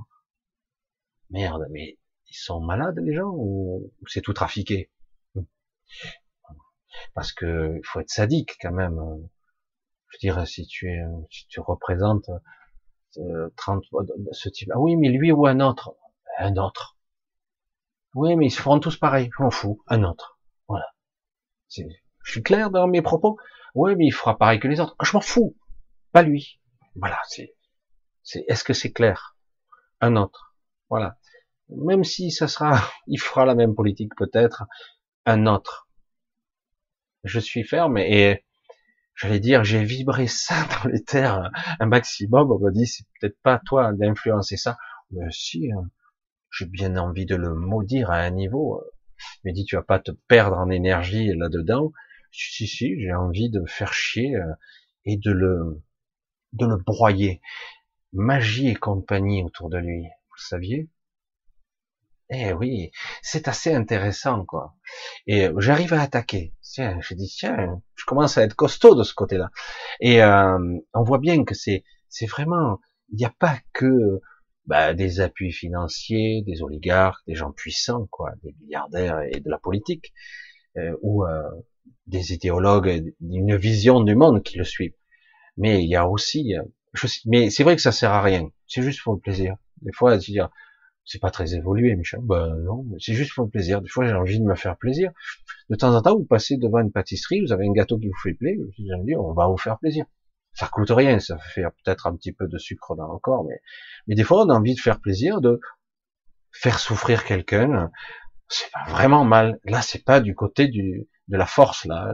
merde, 1.31 1.65
mais 1.71 1.97
ils 2.29 2.36
sont 2.36 2.59
malades 2.61 2.99
les 2.99 3.15
gens 3.15 3.31
ou, 3.33 3.91
c'est 4.07 4.21
tout 4.21 4.33
trafiqué? 4.33 4.91
Parce 7.13 7.31
que 7.33 7.77
il 7.77 7.86
faut 7.86 7.99
être 7.99 8.09
sadique 8.09 8.57
quand 8.61 8.71
même. 8.71 8.99
Je 10.09 10.17
dirais 10.19 10.45
si 10.45 10.65
tu 10.65 10.89
es, 10.89 11.01
si 11.29 11.47
tu 11.47 11.59
représentes 11.59 12.29
30 13.55 13.84
euh, 13.93 14.05
ce 14.32 14.49
type, 14.49 14.70
ah 14.74 14.80
oui, 14.80 14.95
mais 14.95 15.09
lui 15.09 15.32
ou 15.32 15.45
un 15.45 15.59
autre, 15.59 15.95
un 16.38 16.55
autre. 16.57 16.97
Oui, 18.13 18.36
mais 18.36 18.47
ils 18.47 18.51
se 18.51 18.61
feront 18.61 18.80
tous 18.80 18.97
pareil. 18.97 19.30
Je 19.38 19.43
m'en 19.43 19.51
fous, 19.51 19.82
un 19.88 20.03
autre. 20.03 20.39
Voilà. 20.68 20.86
Je 21.70 21.84
suis 22.24 22.43
clair 22.43 22.72
dans 22.72 22.88
mes 22.88 23.01
propos. 23.01 23.38
Ouais, 23.74 23.95
mais 23.95 24.05
il 24.05 24.11
fera 24.11 24.38
pareil 24.38 24.59
que 24.59 24.70
les 24.70 24.80
autres. 24.80 24.95
Je 25.03 25.11
m'en 25.16 25.22
fous. 25.22 25.55
Pas 26.13 26.24
lui. 26.24 26.61
Voilà, 26.95 27.20
c'est, 27.28 27.55
c'est, 28.24 28.45
est-ce 28.47 28.63
que 28.63 28.74
c'est 28.74 28.93
clair? 28.93 29.36
Un 29.99 30.16
autre. 30.16 30.55
Voilà. 30.89 31.18
Même 31.70 32.03
si 32.05 32.32
ça 32.32 32.47
sera, 32.47 32.80
il 33.07 33.20
fera 33.20 33.45
la 33.45 33.55
même 33.55 33.76
politique 33.76 34.16
peut-être, 34.16 34.63
un 35.26 35.45
autre. 35.45 35.89
Je 37.26 37.39
suis 37.39 37.63
ferme 37.63 37.97
et 37.97 38.45
j'allais 39.16 39.39
dire, 39.39 39.63
j'ai 39.63 39.84
vibré 39.84 40.28
ça 40.28 40.55
dans 40.84 40.89
les 40.89 41.03
terres 41.03 41.49
un 41.80 41.86
maximum. 41.86 42.51
On 42.51 42.59
me 42.59 42.72
dit, 42.72 42.88
c'est 42.88 43.05
peut-être 43.20 43.39
pas 43.41 43.59
toi 43.66 43.93
d'influencer 43.93 44.57
ça. 44.57 44.78
Mais 45.11 45.26
si, 45.32 45.72
hein. 45.72 45.89
j'ai 46.51 46.66
bien 46.66 46.97
envie 46.97 47.26
de 47.26 47.36
le 47.36 47.53
maudire 47.53 48.11
à 48.11 48.18
un 48.18 48.32
niveau. 48.32 48.84
Il 49.43 49.49
me 49.49 49.53
dit, 49.53 49.66
tu 49.66 49.76
vas 49.76 49.84
pas 49.84 49.99
te 49.99 50.11
perdre 50.28 50.57
en 50.57 50.70
énergie 50.70 51.34
là-dedans 51.34 51.91
si, 52.36 52.68
si, 52.68 52.99
j'ai 52.99 53.13
envie 53.13 53.49
de 53.49 53.63
faire 53.66 53.93
chier 53.93 54.36
euh, 54.36 54.53
et 55.05 55.18
de 55.18 55.32
le, 55.32 55.82
de 56.53 56.66
le 56.66 56.78
broyer. 56.78 57.41
Magie 58.13 58.70
et 58.70 58.76
compagnie 58.76 59.43
autour 59.43 59.70
de 59.70 59.78
lui, 59.78 60.03
vous 60.03 60.38
saviez? 60.38 60.89
Eh 62.32 62.53
oui, 62.53 62.91
c'est 63.21 63.47
assez 63.47 63.73
intéressant, 63.73 64.45
quoi. 64.45 64.76
Et 65.28 65.45
euh, 65.47 65.59
j'arrive 65.59 65.93
à 65.93 66.01
attaquer. 66.01 66.55
Tiens, 66.61 66.97
je 67.01 67.13
dis 67.13 67.28
tiens, 67.28 67.82
je 67.95 68.05
commence 68.05 68.38
à 68.38 68.43
être 68.43 68.55
costaud 68.55 68.95
de 68.95 69.03
ce 69.03 69.13
côté-là. 69.13 69.51
Et 69.99 70.23
euh, 70.23 70.57
on 70.93 71.03
voit 71.03 71.19
bien 71.19 71.43
que 71.43 71.53
c'est, 71.53 71.84
c'est 72.09 72.26
vraiment, 72.26 72.80
il 73.11 73.17
n'y 73.17 73.26
a 73.26 73.34
pas 73.38 73.59
que 73.73 74.21
bah, 74.65 74.95
des 74.95 75.19
appuis 75.19 75.51
financiers, 75.51 76.41
des 76.41 76.63
oligarques, 76.63 77.21
des 77.28 77.36
gens 77.36 77.51
puissants, 77.51 78.07
quoi, 78.09 78.32
des 78.43 78.55
milliardaires 78.59 79.21
et 79.32 79.39
de 79.39 79.49
la 79.49 79.59
politique, 79.59 80.11
euh, 80.78 80.95
ou 81.03 81.26
euh, 81.26 81.43
des 82.07 82.34
idéologues, 82.34 83.13
une 83.21 83.55
vision 83.55 84.01
du 84.01 84.15
monde 84.15 84.41
qui 84.41 84.57
le 84.57 84.63
suivent. 84.63 84.95
Mais 85.57 85.84
il 85.84 85.89
y 85.89 85.95
a 85.95 86.07
aussi, 86.07 86.55
je 86.93 87.07
mais 87.28 87.51
c'est 87.51 87.63
vrai 87.63 87.76
que 87.76 87.82
ça 87.84 87.91
sert 87.91 88.11
à 88.11 88.21
rien. 88.23 88.49
C'est 88.67 88.82
juste 88.82 89.01
pour 89.03 89.13
le 89.13 89.19
plaisir. 89.19 89.55
Des 89.82 89.91
fois, 89.93 90.17
dire, 90.17 90.49
c'est 91.06 91.20
pas 91.20 91.30
très 91.30 91.53
évolué, 91.53 91.95
Michel. 91.95 92.20
Ben 92.24 92.56
non, 92.64 92.84
c'est 92.99 93.14
juste 93.14 93.34
pour 93.36 93.45
le 93.45 93.49
plaisir. 93.49 93.82
Des 93.82 93.88
fois, 93.88 94.08
j'ai 94.08 94.14
envie 94.14 94.39
de 94.39 94.45
me 94.45 94.56
faire 94.56 94.76
plaisir. 94.76 95.12
De 95.70 95.76
temps 95.76 95.95
en 95.95 96.01
temps, 96.01 96.18
vous 96.18 96.26
passez 96.26 96.58
devant 96.58 96.80
une 96.80 96.91
pâtisserie, 96.91 97.41
vous 97.41 97.53
avez 97.53 97.68
un 97.68 97.72
gâteau 97.72 97.99
qui 97.99 98.08
vous 98.08 98.18
fait 98.22 98.34
plaisir, 98.34 98.66
vous 98.78 99.14
on 99.20 99.34
va 99.34 99.47
vous 99.47 99.58
faire 99.58 99.78
plaisir. 99.78 100.06
Ça 100.53 100.68
coûte 100.68 100.89
rien, 100.89 101.20
ça 101.20 101.38
fait 101.38 101.64
peut-être 101.84 102.08
un 102.08 102.16
petit 102.16 102.32
peu 102.32 102.47
de 102.47 102.58
sucre 102.58 102.95
dans 102.95 103.12
le 103.12 103.20
corps, 103.20 103.43
mais, 103.43 103.62
mais 104.08 104.16
des 104.16 104.24
fois, 104.24 104.45
on 104.45 104.49
a 104.49 104.53
envie 104.53 104.74
de 104.74 104.80
faire 104.80 104.99
plaisir, 104.99 105.41
de 105.41 105.60
faire 106.51 106.80
souffrir 106.80 107.24
quelqu'un. 107.26 107.91
C'est 108.47 108.72
pas 108.72 108.86
vraiment 108.89 109.26
mal. 109.26 109.60
Là, 109.66 109.82
c'est 109.82 110.03
pas 110.03 110.22
du 110.22 110.34
côté 110.34 110.68
du, 110.68 111.08
de 111.28 111.38
la 111.38 111.45
force 111.45 111.86
là. 111.86 112.14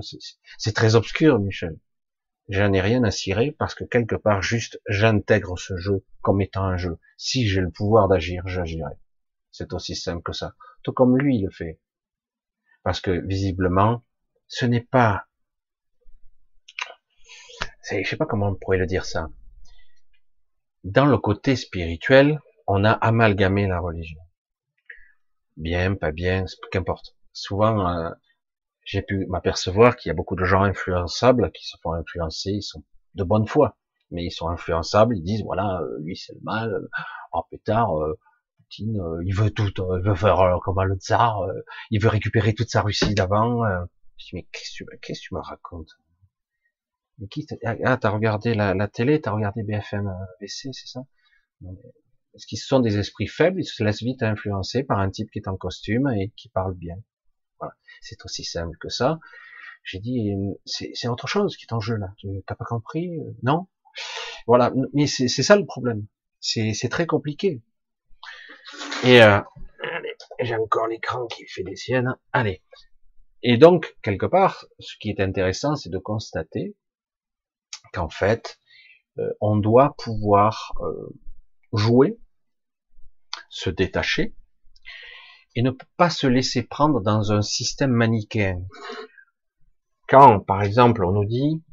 C'est 0.58 0.74
très 0.74 0.96
obscur, 0.96 1.39
Michel. 1.39 1.78
J'en 2.52 2.74
ai 2.74 2.82
rien 2.82 3.04
à 3.04 3.12
cirer 3.12 3.52
parce 3.52 3.74
que 3.74 3.86
quelque 3.86 4.16
part 4.16 4.41
juste 4.41 4.82
j'intègre 4.88 5.58
ce 5.58 5.78
jeu 5.78 6.06
comme 6.22 6.41
étant 6.41 6.66
un 6.66 6.78
jeu. 6.78 6.99
Si 7.18 7.47
j'ai 7.47 7.62
le 7.62 7.72
pouvoir 7.72 8.08
d'agir, 8.08 8.45
j'agirai. 8.45 8.93
C'est 9.52 9.74
aussi 9.74 9.95
simple 9.95 10.22
que 10.22 10.34
ça. 10.34 10.54
Tout 10.84 10.91
comme 10.91 11.18
lui 11.18 11.39
le 11.39 11.49
fait. 11.49 11.80
Parce 12.84 12.99
que 12.99 13.12
visiblement, 13.12 14.04
ce 14.47 14.66
n'est 14.66 14.82
pas, 14.82 15.28
je 17.89 18.04
sais 18.04 18.18
pas 18.18 18.26
comment 18.26 18.49
on 18.49 18.56
pourrait 18.56 18.78
le 18.78 18.86
dire 18.86 19.06
ça. 19.06 19.30
Dans 20.84 21.06
le 21.06 21.18
côté 21.18 21.56
spirituel, 21.56 22.41
on 22.68 22.84
a 22.84 22.91
amalgamé 22.91 23.68
la 23.68 23.80
religion. 23.80 24.20
Bien, 25.56 25.95
pas 25.95 26.12
bien, 26.12 26.45
qu'importe. 26.72 27.16
Souvent, 27.34 27.88
euh, 27.88 28.10
j'ai 28.84 29.02
pu 29.02 29.26
m'apercevoir 29.28 29.96
qu'il 29.96 30.10
y 30.10 30.12
a 30.12 30.16
beaucoup 30.16 30.36
de 30.36 30.44
gens 30.44 30.64
influençables 30.64 31.52
qui 31.52 31.68
se 31.68 31.78
font 31.82 31.94
influencer, 31.94 32.52
ils 32.52 32.64
sont 32.64 32.84
de 33.16 33.24
bonne 33.24 33.48
foi, 33.48 33.78
mais 34.10 34.26
ils 34.26 34.32
sont 34.32 34.48
influençables, 34.50 35.18
ils 35.18 35.24
disent 35.24 35.44
voilà, 35.44 35.82
euh, 35.82 36.00
lui 36.00 36.16
c'est 36.16 36.34
le 36.34 36.42
mal, 36.44 36.74
euh, 36.74 36.88
oh 37.34 37.44
pétard, 37.50 37.96
euh, 38.02 38.18
Poutine, 38.58 39.02
il 39.26 39.36
veut 39.36 39.52
tout, 39.52 39.68
il 39.78 40.04
veut 40.04 40.16
faire 40.16 40.60
comme 40.64 40.82
le 40.84 40.96
tsar, 40.96 41.46
il 41.90 42.02
veut 42.02 42.10
récupérer 42.10 42.54
toute 42.54 42.70
sa 42.70 42.82
Russie 42.82 43.14
d'avant. 43.16 43.64
je 44.18 44.26
dis 44.26 44.36
mais 44.36 44.48
qu'est-ce 44.52 44.84
que 44.84 45.20
tu 45.20 45.34
me 45.34 45.42
racontes? 45.42 45.92
Mais 47.18 47.28
qui 47.28 47.46
ah, 47.66 47.98
t'as 47.98 48.10
regardé 48.10 48.54
la, 48.54 48.74
la 48.74 48.88
télé, 48.88 49.20
t'as 49.22 49.32
regardé 49.32 49.64
BFM 49.64 50.10
VC, 50.40 50.70
c'est 50.72 50.88
ça? 50.88 51.02
Parce 52.34 52.46
qu'ils 52.46 52.60
sont 52.60 52.80
des 52.80 52.98
esprits 52.98 53.28
faibles, 53.28 53.60
ils 53.60 53.66
se 53.66 53.84
laissent 53.84 54.04
vite 54.04 54.24
influencer 54.24 54.84
par 54.84 55.00
un 55.00 55.10
type 55.10 55.30
qui 55.32 55.40
est 55.40 55.48
en 55.48 55.58
costume 55.58 56.08
et 56.10 56.32
qui 56.38 56.50
parle 56.50 56.74
bien. 56.76 56.96
C'est 58.01 58.24
aussi 58.26 58.43
simple 58.43 58.78
que 58.78 58.89
ça. 58.89 59.20
J'ai 59.84 59.99
dit, 59.99 60.34
c'est 60.66 61.07
autre 61.07 61.28
chose 61.28 61.57
qui 61.57 61.66
est 61.66 61.74
en 61.74 61.80
jeu 61.80 61.95
là. 61.95 62.14
Tu 62.18 62.28
pas 62.45 62.55
compris 62.55 63.20
euh, 63.20 63.32
Non? 63.43 63.68
Voilà. 64.47 64.72
Mais 64.93 65.07
c'est 65.07 65.28
ça 65.28 65.55
le 65.55 65.66
problème. 65.66 66.05
C'est 66.39 66.89
très 66.89 67.05
compliqué. 67.05 67.62
Et 69.03 69.22
euh, 69.22 69.39
j'ai 70.39 70.55
encore 70.55 70.88
l'écran 70.88 71.28
qui 71.28 71.45
fait 71.47 71.64
des 71.64 71.76
siennes. 71.76 72.16
Allez. 72.32 72.64
Et 73.43 73.57
donc, 73.57 73.97
quelque 74.03 74.28
part, 74.28 74.66
ce 74.80 74.95
qui 74.99 75.09
est 75.09 75.20
intéressant, 75.20 75.76
c'est 75.76 75.89
de 75.89 75.97
constater 75.97 76.76
qu'en 77.91 78.09
fait, 78.09 78.59
euh, 79.18 79.34
on 79.41 79.57
doit 79.57 79.95
pouvoir 79.97 80.74
jouer, 81.74 82.20
se 83.49 83.70
détacher, 83.70 84.36
et 85.56 85.62
ne 85.62 85.72
pas 85.97 86.10
se 86.10 86.28
laisser 86.28 86.64
prendre 86.64 87.02
dans 87.02 87.32
un 87.32 87.41
système 87.41 87.91
manichéen. 87.91 88.64
Quand, 90.08 90.39
par 90.39 90.64
exemple, 90.64 91.06
on 91.06 91.12
nous 91.12 91.26
dit, 91.26 91.64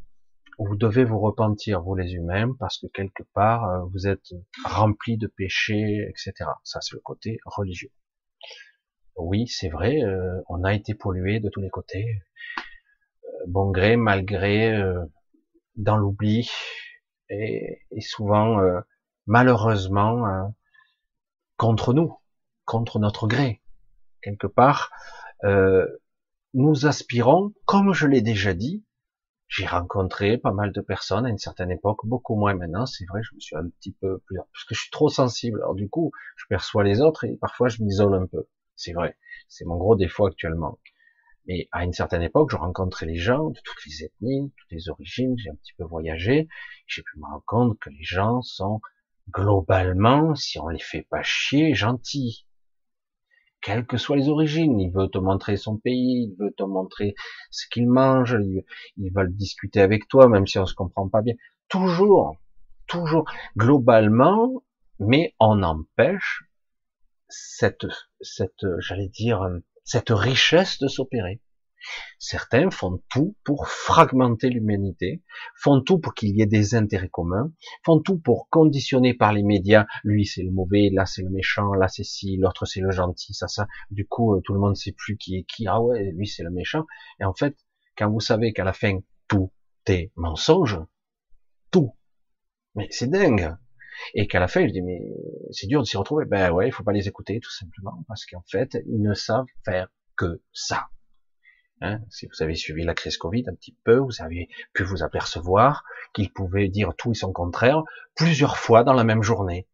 vous 0.59 0.77
devez 0.77 1.05
vous 1.05 1.21
repentir, 1.21 1.83
vous 1.83 1.95
les 1.95 2.15
humains, 2.15 2.53
parce 2.59 2.79
que 2.79 2.89
quelque 2.89 3.23
part, 3.35 3.65
euh, 3.69 3.85
vous 3.93 4.09
êtes 4.09 4.35
remplis 4.65 5.17
de 5.17 5.29
péchés, 5.29 6.07
etc. 6.09 6.51
Ça, 6.65 6.81
c'est 6.81 6.95
le 6.95 7.01
côté 7.01 7.39
religieux. 7.45 7.93
Oui, 9.17 9.47
c'est 9.49 9.69
vrai, 9.69 10.03
euh, 10.03 10.41
on 10.49 10.65
a 10.65 10.75
été 10.75 10.95
pollué 10.95 11.41
de 11.41 11.49
tous 11.49 11.61
les 11.61 11.71
côtés, 11.71 12.23
euh, 12.59 13.33
bon 13.47 13.71
gré, 13.71 13.97
mal 13.97 14.25
gré, 14.25 14.81
dans 15.77 15.97
l'oubli, 15.97 16.51
et, 17.31 17.81
souvent, 18.01 18.61
malheureusement, 19.27 20.53
contre 21.57 21.93
nous, 21.93 22.17
contre 22.65 22.99
notre 22.99 23.27
gré 23.27 23.61
quelque 24.23 24.47
part, 24.47 24.91
euh, 25.45 25.87
nous 26.55 26.87
aspirons, 26.87 27.53
comme 27.65 27.93
je 27.93 28.07
l'ai 28.07 28.23
déjà 28.23 28.55
dit, 28.55 28.85
j'ai 29.49 29.67
rencontré 29.67 30.37
pas 30.37 30.53
mal 30.53 30.73
de 30.73 30.81
personnes 30.81 31.25
à 31.25 31.31
une 31.31 31.39
certaine 31.39 31.71
époque, 31.71 32.01
beaucoup 32.05 32.37
moins 32.37 32.55
maintenant, 32.55 32.87
c'est 32.87 33.07
vrai, 33.07 33.23
je 33.23 33.35
me 33.35 33.41
suis 33.41 33.57
un 33.57 33.69
petit 33.69 33.93
peu 33.93 34.19
plus, 34.27 34.37
parce 34.37 34.65
que 34.65 34.75
je 34.75 34.81
suis 34.81 34.91
trop 34.91 35.09
sensible, 35.09 35.59
alors 35.63 35.75
du 35.75 35.89
coup, 35.89 36.13
je 36.37 36.45
perçois 36.49 36.85
les 36.85 37.01
autres 37.01 37.25
et 37.25 37.37
parfois 37.37 37.69
je 37.69 37.83
m'isole 37.83 38.15
un 38.15 38.27
peu, 38.27 38.47
c'est 38.77 38.93
vrai, 38.93 39.17
c'est 39.49 39.65
mon 39.65 39.77
gros 39.77 39.97
défaut 39.97 40.27
actuellement. 40.27 40.79
Mais 41.47 41.67
à 41.73 41.85
une 41.85 41.95
certaine 41.95 42.21
époque, 42.23 42.51
je 42.51 42.57
rencontrais 42.57 43.07
les 43.07 43.17
gens 43.17 43.49
de 43.49 43.59
toutes 43.65 43.87
les 43.87 44.05
ethnies, 44.05 44.53
toutes 44.55 44.71
les 44.71 44.91
origines, 44.91 45.35
j'ai 45.39 45.49
un 45.49 45.55
petit 45.55 45.73
peu 45.79 45.85
voyagé, 45.85 46.47
j'ai 46.87 47.03
pu 47.03 47.19
me 47.19 47.25
rendre 47.25 47.45
compte 47.47 47.79
que 47.79 47.89
les 47.89 48.05
gens 48.05 48.43
sont 48.43 48.83
globalement, 49.31 50.35
si 50.35 50.59
on 50.59 50.69
les 50.69 50.79
fait 50.79 51.07
pas 51.09 51.23
chier, 51.23 51.75
gentils 51.75 52.47
quelles 53.61 53.87
que 53.87 53.97
soient 53.97 54.17
les 54.17 54.29
origines. 54.29 54.79
Il 54.81 54.91
veut 54.93 55.09
te 55.09 55.19
montrer 55.19 55.57
son 55.57 55.77
pays, 55.77 56.31
il 56.31 56.37
veut 56.39 56.53
te 56.57 56.63
montrer 56.63 57.15
ce 57.51 57.67
qu'il 57.69 57.89
mange, 57.89 58.37
il, 58.97 59.13
va 59.13 59.23
le 59.23 59.33
discuter 59.33 59.81
avec 59.81 60.09
toi, 60.09 60.29
même 60.29 60.47
si 60.47 60.59
on 60.59 60.67
se 60.67 60.75
comprend 60.75 61.09
pas 61.09 61.23
bien. 61.23 61.35
Toujours, 61.69 62.37
toujours, 62.87 63.31
globalement, 63.57 64.63
mais 64.99 65.35
on 65.39 65.63
empêche 65.63 66.45
cette, 67.29 67.87
cette, 68.21 68.67
j'allais 68.79 69.09
dire, 69.09 69.47
cette 69.85 70.11
richesse 70.11 70.79
de 70.79 70.89
s'opérer. 70.89 71.41
Certains 72.19 72.71
font 72.71 73.01
tout 73.11 73.37
pour 73.45 73.69
fragmenter 73.69 74.51
l'humanité, 74.51 75.23
font 75.57 75.81
tout 75.81 75.99
pour 75.99 76.15
qu'il 76.15 76.37
y 76.37 76.43
ait 76.43 76.47
des 76.47 76.75
intérêts 76.75 77.09
communs, 77.09 77.53
font 77.85 78.01
tout 78.01 78.19
pour 78.19 78.49
conditionner 78.51 79.15
par 79.15 79.33
les 79.33 79.43
médias, 79.43 79.87
lui 80.05 80.27
c'est 80.27 80.43
le 80.43 80.51
mauvais, 80.51 80.91
là 80.93 81.07
c'est 81.07 81.23
le 81.23 81.31
méchant, 81.31 81.73
là 81.75 81.89
c'est 81.89 82.05
ci, 82.05 82.37
l'autre 82.37 82.67
c'est 82.67 82.81
le 82.81 82.91
gentil, 82.91 83.35
ça 83.35 83.49
ça. 83.49 83.67
Du 83.91 84.07
coup, 84.07 84.35
euh, 84.35 84.41
tout 84.45 84.55
le 84.55 84.61
monde 84.61 84.77
sait 84.77 84.93
plus 84.93 85.17
qui 85.17 85.37
est 85.37 85.45
qui. 85.45 85.67
Ah 85.67 85.81
ouais, 85.81 86.13
lui 86.13 86.27
c'est 86.27 86.43
le 86.43 86.51
méchant. 86.51 86.87
Et 87.21 87.25
en 87.25 87.35
fait, 87.35 87.57
quand 87.97 88.11
vous 88.11 88.21
savez 88.21 88.53
qu'à 88.53 88.65
la 88.65 88.73
fin 88.73 88.99
tout 89.29 89.53
est 89.87 90.13
mensonge, 90.17 90.79
tout. 91.71 91.95
Mais 92.75 92.89
c'est 92.91 93.11
dingue. 93.11 93.57
Et 94.15 94.27
qu'à 94.29 94.39
la 94.39 94.49
fin, 94.49 94.67
je 94.67 94.73
dis 94.73 94.83
mais 94.83 95.01
c'est 95.51 95.67
dur 95.67 95.81
de 95.81 95.87
s'y 95.87 95.97
retrouver. 95.97 96.25
Ben 96.25 96.53
ouais, 96.53 96.69
il 96.69 96.73
faut 96.73 96.85
pas 96.85 96.93
les 96.93 97.09
écouter 97.09 97.41
tout 97.41 97.51
simplement 97.51 98.05
parce 98.07 98.27
qu'en 98.27 98.45
fait, 98.47 98.79
ils 98.87 99.03
ne 99.03 99.15
savent 99.15 99.47
faire 99.65 99.89
que 100.17 100.43
ça. 100.53 100.89
Hein, 101.81 102.01
si 102.11 102.27
vous 102.27 102.43
avez 102.43 102.57
suivi 102.57 102.85
la 102.85 102.95
crise 102.95 103.17
Covid 103.17 103.45
un 103.49 103.55
petit 103.55 103.77
peu, 103.85 103.97
vous 103.97 104.21
avez 104.21 104.49
pu 104.73 104.83
vous 104.83 105.03
apercevoir 105.03 105.85
qu'ils 106.13 106.33
pouvaient 106.33 106.69
dire 106.69 106.93
tout 106.97 107.13
et 107.13 107.15
son 107.15 107.33
contraire 107.33 107.83
plusieurs 108.17 108.57
fois 108.57 108.83
dans 108.83 108.95
la 108.95 109.05
même 109.05 109.23
journée. 109.23 109.69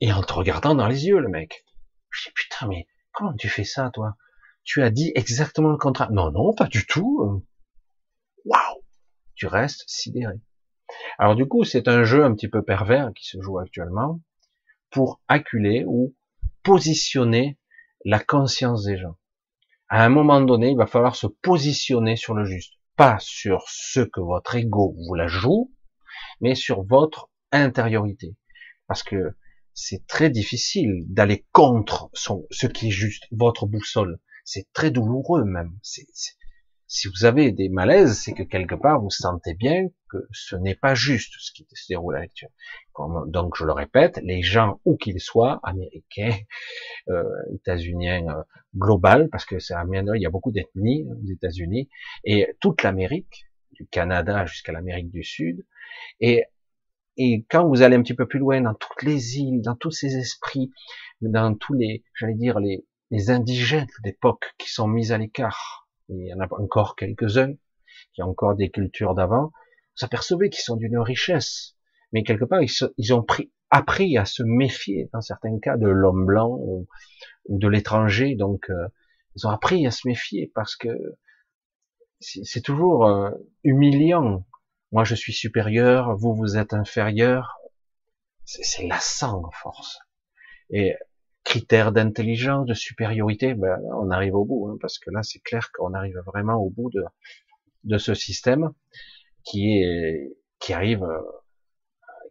Et 0.00 0.12
en 0.12 0.22
te 0.22 0.32
regardant 0.32 0.74
dans 0.74 0.86
les 0.86 1.06
yeux, 1.06 1.18
le 1.18 1.28
mec. 1.28 1.64
Je 2.10 2.28
dis, 2.28 2.32
putain, 2.34 2.66
mais 2.68 2.86
comment 3.12 3.34
tu 3.34 3.48
fais 3.48 3.64
ça, 3.64 3.90
toi? 3.92 4.16
Tu 4.64 4.82
as 4.82 4.90
dit 4.90 5.12
exactement 5.14 5.70
le 5.70 5.76
contraire. 5.76 6.10
Non, 6.10 6.30
non, 6.30 6.54
pas 6.54 6.66
du 6.66 6.86
tout. 6.86 7.44
Waouh 8.44 8.84
Tu 9.34 9.46
restes 9.46 9.84
sidéré. 9.86 10.40
Alors 11.18 11.36
du 11.36 11.46
coup, 11.46 11.64
c'est 11.64 11.88
un 11.88 12.04
jeu 12.04 12.24
un 12.24 12.34
petit 12.34 12.48
peu 12.48 12.62
pervers 12.62 13.12
qui 13.14 13.26
se 13.26 13.40
joue 13.40 13.58
actuellement 13.58 14.20
pour 14.90 15.20
acculer 15.28 15.84
ou 15.86 16.14
positionner 16.62 17.58
la 18.04 18.20
conscience 18.20 18.84
des 18.84 18.98
gens 18.98 19.16
à 19.92 20.06
un 20.06 20.08
moment 20.08 20.40
donné, 20.40 20.70
il 20.70 20.76
va 20.78 20.86
falloir 20.86 21.14
se 21.16 21.26
positionner 21.26 22.16
sur 22.16 22.32
le 22.32 22.46
juste. 22.46 22.72
Pas 22.96 23.18
sur 23.20 23.64
ce 23.68 24.00
que 24.00 24.22
votre 24.22 24.54
ego 24.54 24.96
vous 25.06 25.14
la 25.14 25.26
joue, 25.26 25.70
mais 26.40 26.54
sur 26.54 26.82
votre 26.82 27.28
intériorité. 27.50 28.34
Parce 28.86 29.02
que 29.02 29.36
c'est 29.74 30.06
très 30.06 30.30
difficile 30.30 31.04
d'aller 31.08 31.44
contre 31.52 32.08
ce 32.14 32.66
qui 32.66 32.88
est 32.88 32.90
juste, 32.90 33.24
votre 33.32 33.66
boussole. 33.66 34.18
C'est 34.46 34.66
très 34.72 34.90
douloureux 34.90 35.44
même. 35.44 35.78
Si 36.92 37.08
vous 37.08 37.24
avez 37.24 37.52
des 37.52 37.70
malaises, 37.70 38.20
c'est 38.20 38.34
que 38.34 38.42
quelque 38.42 38.74
part 38.74 39.00
vous 39.00 39.08
sentez 39.08 39.54
bien 39.54 39.88
que 40.10 40.18
ce 40.30 40.56
n'est 40.56 40.74
pas 40.74 40.94
juste 40.94 41.32
ce 41.38 41.50
qui 41.50 41.66
se 41.72 41.86
déroule 41.88 42.16
à 42.16 42.18
la 42.18 42.24
lecture. 42.24 42.50
donc 43.28 43.56
je 43.56 43.64
le 43.64 43.72
répète, 43.72 44.20
les 44.22 44.42
gens 44.42 44.78
où 44.84 44.98
qu'ils 44.98 45.18
soient, 45.18 45.58
américains, 45.62 46.36
euh, 47.08 47.24
états-uniens, 47.54 48.28
euh, 48.28 48.42
global, 48.76 49.30
parce 49.32 49.46
que 49.46 49.58
c'est 49.58 49.72
il 49.74 50.20
y 50.20 50.26
a 50.26 50.30
beaucoup 50.30 50.52
d'ethnies 50.52 51.06
aux 51.10 51.32
États-Unis, 51.32 51.88
et 52.24 52.54
toute 52.60 52.82
l'Amérique, 52.82 53.46
du 53.70 53.86
Canada 53.86 54.44
jusqu'à 54.44 54.72
l'Amérique 54.72 55.10
du 55.10 55.24
Sud, 55.24 55.64
et 56.20 56.44
et 57.16 57.46
quand 57.48 57.66
vous 57.66 57.80
allez 57.80 57.96
un 57.96 58.02
petit 58.02 58.14
peu 58.14 58.26
plus 58.26 58.38
loin 58.38 58.60
dans 58.60 58.74
toutes 58.74 59.02
les 59.02 59.38
îles, 59.38 59.62
dans 59.62 59.76
tous 59.76 59.90
ces 59.92 60.16
esprits, 60.16 60.70
dans 61.22 61.54
tous 61.54 61.72
les, 61.72 62.04
j'allais 62.14 62.34
dire 62.34 62.60
les, 62.60 62.86
les 63.10 63.30
indigènes 63.30 63.86
d'époque 64.02 64.52
qui 64.58 64.70
sont 64.70 64.88
mis 64.88 65.10
à 65.12 65.18
l'écart, 65.18 65.81
il 66.12 66.26
y 66.26 66.34
en 66.34 66.40
a 66.40 66.48
encore 66.50 66.96
quelques-uns, 66.96 67.54
qui 68.14 68.22
ont 68.22 68.28
encore 68.28 68.54
des 68.54 68.70
cultures 68.70 69.14
d'avant, 69.14 69.52
vous 69.98 70.04
apercevez 70.04 70.50
qu'ils 70.50 70.62
sont 70.62 70.76
d'une 70.76 70.98
richesse, 70.98 71.76
mais 72.12 72.22
quelque 72.22 72.44
part, 72.44 72.60
ils, 72.62 73.14
ont 73.14 73.22
pris, 73.22 73.52
appris 73.70 74.16
à 74.18 74.24
se 74.24 74.42
méfier, 74.42 75.08
dans 75.12 75.20
certains 75.20 75.58
cas, 75.58 75.76
de 75.76 75.88
l'homme 75.88 76.26
blanc 76.26 76.58
ou, 76.60 76.86
de 77.48 77.68
l'étranger, 77.68 78.34
donc 78.34 78.70
euh, 78.70 78.88
ils 79.36 79.46
ont 79.46 79.50
appris 79.50 79.86
à 79.86 79.90
se 79.90 80.06
méfier, 80.06 80.50
parce 80.54 80.76
que 80.76 80.88
c'est 82.20 82.62
toujours 82.62 83.06
euh, 83.06 83.30
humiliant. 83.64 84.46
Moi, 84.92 85.04
je 85.04 85.14
suis 85.14 85.32
supérieur, 85.32 86.16
vous, 86.16 86.34
vous 86.34 86.56
êtes 86.56 86.72
inférieur. 86.72 87.58
C'est 88.44 88.86
lassant, 88.86 89.42
en 89.44 89.50
force. 89.50 89.98
Et 90.70 90.94
critères 91.52 91.92
d'intelligence, 91.92 92.64
de 92.64 92.72
supériorité, 92.72 93.52
ben, 93.52 93.78
on 94.00 94.10
arrive 94.10 94.34
au 94.34 94.46
bout, 94.46 94.68
hein, 94.68 94.78
parce 94.80 94.98
que 94.98 95.10
là, 95.10 95.22
c'est 95.22 95.40
clair 95.40 95.70
qu'on 95.72 95.92
arrive 95.92 96.18
vraiment 96.24 96.56
au 96.56 96.70
bout 96.70 96.88
de, 96.88 97.04
de 97.84 97.98
ce 97.98 98.14
système 98.14 98.72
qui 99.44 99.82
est 99.82 100.34
qui 100.60 100.72
arrive, 100.72 101.02
euh, 101.02 101.20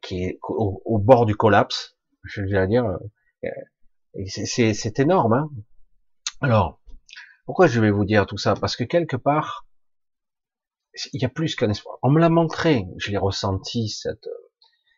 qui 0.01 0.23
est 0.23 0.39
au, 0.41 0.97
bord 0.97 1.27
du 1.27 1.35
collapse. 1.35 1.97
Je 2.23 2.41
veux 2.41 2.67
dire, 2.67 2.85
euh, 4.15 4.23
c'est 4.25 4.99
énorme. 4.99 5.33
Hein 5.33 5.49
Alors, 6.39 6.81
pourquoi 7.45 7.67
je 7.67 7.79
vais 7.79 7.91
vous 7.91 8.05
dire 8.05 8.25
tout 8.25 8.37
ça? 8.39 8.55
Parce 8.55 8.75
que 8.75 8.85
quelque 8.85 9.17
part, 9.17 9.67
il 11.13 11.21
y 11.21 11.25
a 11.25 11.29
plus 11.29 11.55
qu'un 11.55 11.69
espoir. 11.69 11.99
On 12.01 12.09
me 12.09 12.19
l'a 12.19 12.29
montré, 12.29 12.87
je 12.97 13.11
l'ai 13.11 13.17
ressenti 13.17 13.87
cette 13.87 14.29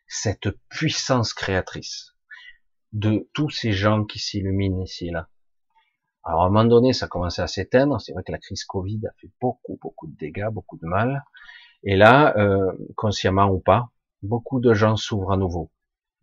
cette 0.07 0.49
puissance 0.69 1.34
créatrice 1.34 2.12
de 2.93 3.27
tous 3.33 3.49
ces 3.49 3.73
gens 3.73 4.05
qui 4.05 4.19
s'illuminent 4.19 4.83
ici 4.83 5.07
et 5.07 5.11
là. 5.11 5.27
Alors 6.23 6.43
à 6.43 6.45
un 6.45 6.49
moment 6.49 6.65
donné, 6.65 6.93
ça 6.93 7.07
commençait 7.07 7.41
à 7.41 7.47
s'éteindre. 7.47 7.99
C'est 7.99 8.13
vrai 8.13 8.23
que 8.23 8.31
la 8.31 8.37
crise 8.37 8.63
Covid 8.63 9.01
a 9.07 9.11
fait 9.19 9.29
beaucoup, 9.41 9.77
beaucoup 9.81 10.07
de 10.07 10.15
dégâts, 10.15 10.47
beaucoup 10.49 10.77
de 10.77 10.85
mal. 10.85 11.25
Et 11.83 11.97
là, 11.97 12.33
euh, 12.37 12.71
consciemment 12.95 13.49
ou 13.49 13.59
pas, 13.59 13.89
beaucoup 14.21 14.61
de 14.61 14.73
gens 14.73 14.95
s'ouvrent 14.95 15.33
à 15.33 15.37
nouveau, 15.37 15.69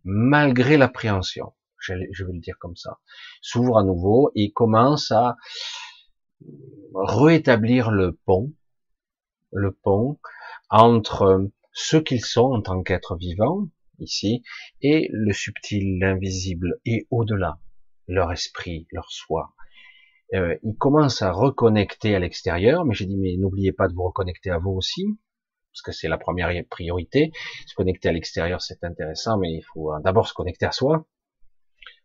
malgré 0.03 0.77
l'appréhension. 0.77 1.53
Je, 1.77 1.93
vais 1.93 2.33
le 2.33 2.39
dire 2.39 2.57
comme 2.59 2.75
ça, 2.75 2.99
s'ouvrent 3.41 3.77
à 3.77 3.83
nouveau 3.83 4.31
et 4.35 4.51
commencent 4.51 5.11
à 5.11 5.37
rétablir 6.93 7.89
le 7.89 8.13
pont, 8.25 8.53
le 9.51 9.71
pont 9.71 10.19
entre 10.69 11.49
ce 11.73 11.97
qu'ils 11.97 12.23
sont 12.23 12.51
en 12.53 12.61
tant 12.61 12.83
qu'êtres 12.83 13.15
vivants 13.15 13.67
ici 14.01 14.43
et 14.81 15.07
le 15.11 15.33
subtil, 15.33 15.99
l'invisible 15.99 16.79
et 16.85 17.07
au-delà, 17.11 17.59
leur 18.07 18.31
esprit, 18.31 18.87
leur 18.91 19.11
soi, 19.11 19.53
euh, 20.33 20.55
il 20.63 20.75
commence 20.77 21.21
à 21.21 21.31
reconnecter 21.31 22.15
à 22.15 22.19
l'extérieur, 22.19 22.85
mais 22.85 22.93
j'ai 22.93 23.05
dit, 23.05 23.17
mais 23.17 23.35
n'oubliez 23.37 23.71
pas 23.71 23.87
de 23.87 23.93
vous 23.93 24.03
reconnecter 24.03 24.49
à 24.49 24.57
vous 24.57 24.71
aussi, 24.71 25.05
parce 25.73 25.81
que 25.81 25.91
c'est 25.91 26.07
la 26.07 26.17
première 26.17 26.51
priorité. 26.69 27.31
Se 27.67 27.75
connecter 27.75 28.09
à 28.09 28.11
l'extérieur, 28.11 28.61
c'est 28.61 28.83
intéressant, 28.83 29.37
mais 29.37 29.51
il 29.51 29.63
faut 29.73 29.91
d'abord 30.03 30.27
se 30.27 30.33
connecter 30.33 30.65
à 30.65 30.71
soi, 30.71 31.05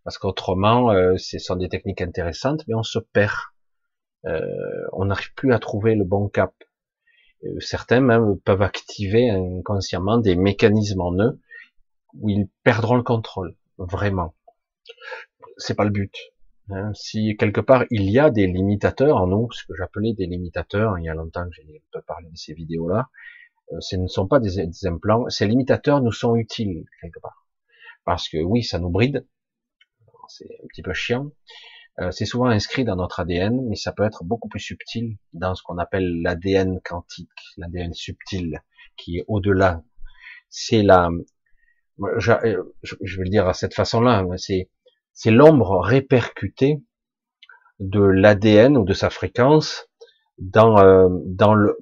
parce 0.07 0.19
qu'autrement, 0.19 0.93
euh, 0.93 1.17
ce 1.17 1.39
sont 1.39 1.57
des 1.57 1.69
techniques 1.69 2.01
intéressantes, 2.01 2.63
mais 2.69 2.75
on 2.77 2.85
se 2.85 3.01
perd. 3.01 3.35
Euh, 4.25 4.41
on 4.93 5.07
n'arrive 5.07 5.35
plus 5.35 5.53
à 5.53 5.59
trouver 5.59 5.97
le 5.97 6.05
bon 6.05 6.29
cap. 6.29 6.55
Euh, 7.45 7.59
certains 7.59 8.01
même 8.01 8.39
peuvent 8.45 8.63
activer 8.63 9.31
inconsciemment 9.31 10.19
des 10.19 10.37
mécanismes 10.37 11.01
en 11.01 11.13
eux 11.19 11.41
où 12.21 12.29
ils 12.29 12.49
perdront 12.63 12.97
le 12.97 13.03
contrôle, 13.03 13.57
vraiment. 13.79 14.35
C'est 15.59 15.75
pas 15.75 15.85
le 15.85 15.91
but. 15.91 16.15
Hein, 16.71 16.93
si 16.95 17.37
quelque 17.37 17.61
part 17.61 17.85
il 17.91 18.11
y 18.11 18.19
a 18.19 18.29
des 18.31 18.47
limitateurs 18.49 19.19
en 19.19 19.29
nous, 19.29 19.51
ce 19.53 19.65
que 19.65 19.75
j'appelais 19.77 20.15
des 20.15 20.27
limitateurs, 20.27 20.99
il 20.99 21.05
y 21.05 21.09
a 21.09 21.15
longtemps 21.15 21.45
que 21.45 21.55
j'ai 21.55 21.63
un 21.63 21.89
peu 21.93 22.03
parlé 22.03 22.29
de 22.29 22.37
ces 22.37 22.55
vidéos-là, 22.55 23.09
euh, 23.73 23.81
ce 23.81 23.97
ne 23.97 24.09
sont 24.09 24.27
pas 24.27 24.41
des, 24.41 24.59
implants, 24.87 25.29
ces 25.29 25.47
limitateurs 25.47 26.01
nous 26.01 26.13
sont 26.13 26.35
utiles 26.35 26.85
quelque 27.01 27.21
part. 27.21 27.47
Parce 28.05 28.29
que 28.29 28.39
oui, 28.39 28.65
ça 28.65 28.81
nous 28.81 28.91
bride, 28.91 29.27
c'est 30.29 30.49
un 30.63 30.67
petit 30.69 30.83
peu 30.83 30.93
chiant, 30.93 31.31
euh, 32.01 32.11
c'est 32.11 32.27
souvent 32.27 32.47
inscrit 32.47 32.85
dans 32.85 32.97
notre 32.97 33.21
ADN, 33.21 33.69
mais 33.69 33.77
ça 33.77 33.93
peut 33.93 34.05
être 34.05 34.25
beaucoup 34.25 34.49
plus 34.49 34.61
subtil 34.61 35.19
dans 35.35 35.55
ce 35.55 35.63
qu'on 35.63 35.79
appelle 35.79 36.21
l'ADN 36.21 36.81
quantique, 36.85 37.31
l'ADN 37.57 37.95
subtil, 37.95 38.61
qui 38.97 39.19
est 39.19 39.25
au-delà. 39.29 39.85
C'est 40.49 40.83
la, 40.83 41.11
je, 42.19 42.33
je 42.83 43.17
vais 43.17 43.25
le 43.25 43.31
dire 43.31 43.47
à 43.49 43.55
cette 43.55 43.75
façon-là, 43.75 44.25
c'est 44.37 44.71
c'est 45.13 45.31
l'ombre 45.31 45.81
répercutée 45.81 46.83
de 47.81 48.01
l'ADN 48.01 48.77
ou 48.77 48.85
de 48.85 48.93
sa 48.93 49.11
fréquence 49.11 49.89
dans 50.39 50.79
euh, 50.79 51.09
dans 51.25 51.55
le 51.55 51.79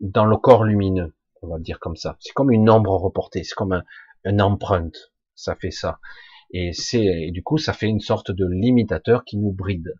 dans 0.00 0.24
le 0.24 0.36
corps 0.36 0.64
lumineux, 0.64 1.14
on 1.42 1.48
va 1.48 1.56
le 1.56 1.62
dire 1.62 1.80
comme 1.80 1.96
ça. 1.96 2.16
C'est 2.20 2.32
comme 2.32 2.52
une 2.52 2.70
ombre 2.70 2.92
reportée, 2.92 3.42
c'est 3.42 3.54
comme 3.54 3.72
un, 3.72 3.82
une 4.24 4.40
empreinte, 4.40 5.12
ça 5.34 5.56
fait 5.56 5.70
ça. 5.70 5.98
Et 6.52 6.72
c'est 6.72 7.30
du 7.32 7.42
coup 7.42 7.58
ça 7.58 7.72
fait 7.72 7.86
une 7.86 8.00
sorte 8.00 8.30
de 8.30 8.46
limitateur 8.46 9.24
qui 9.24 9.36
nous 9.36 9.52
bride. 9.52 9.94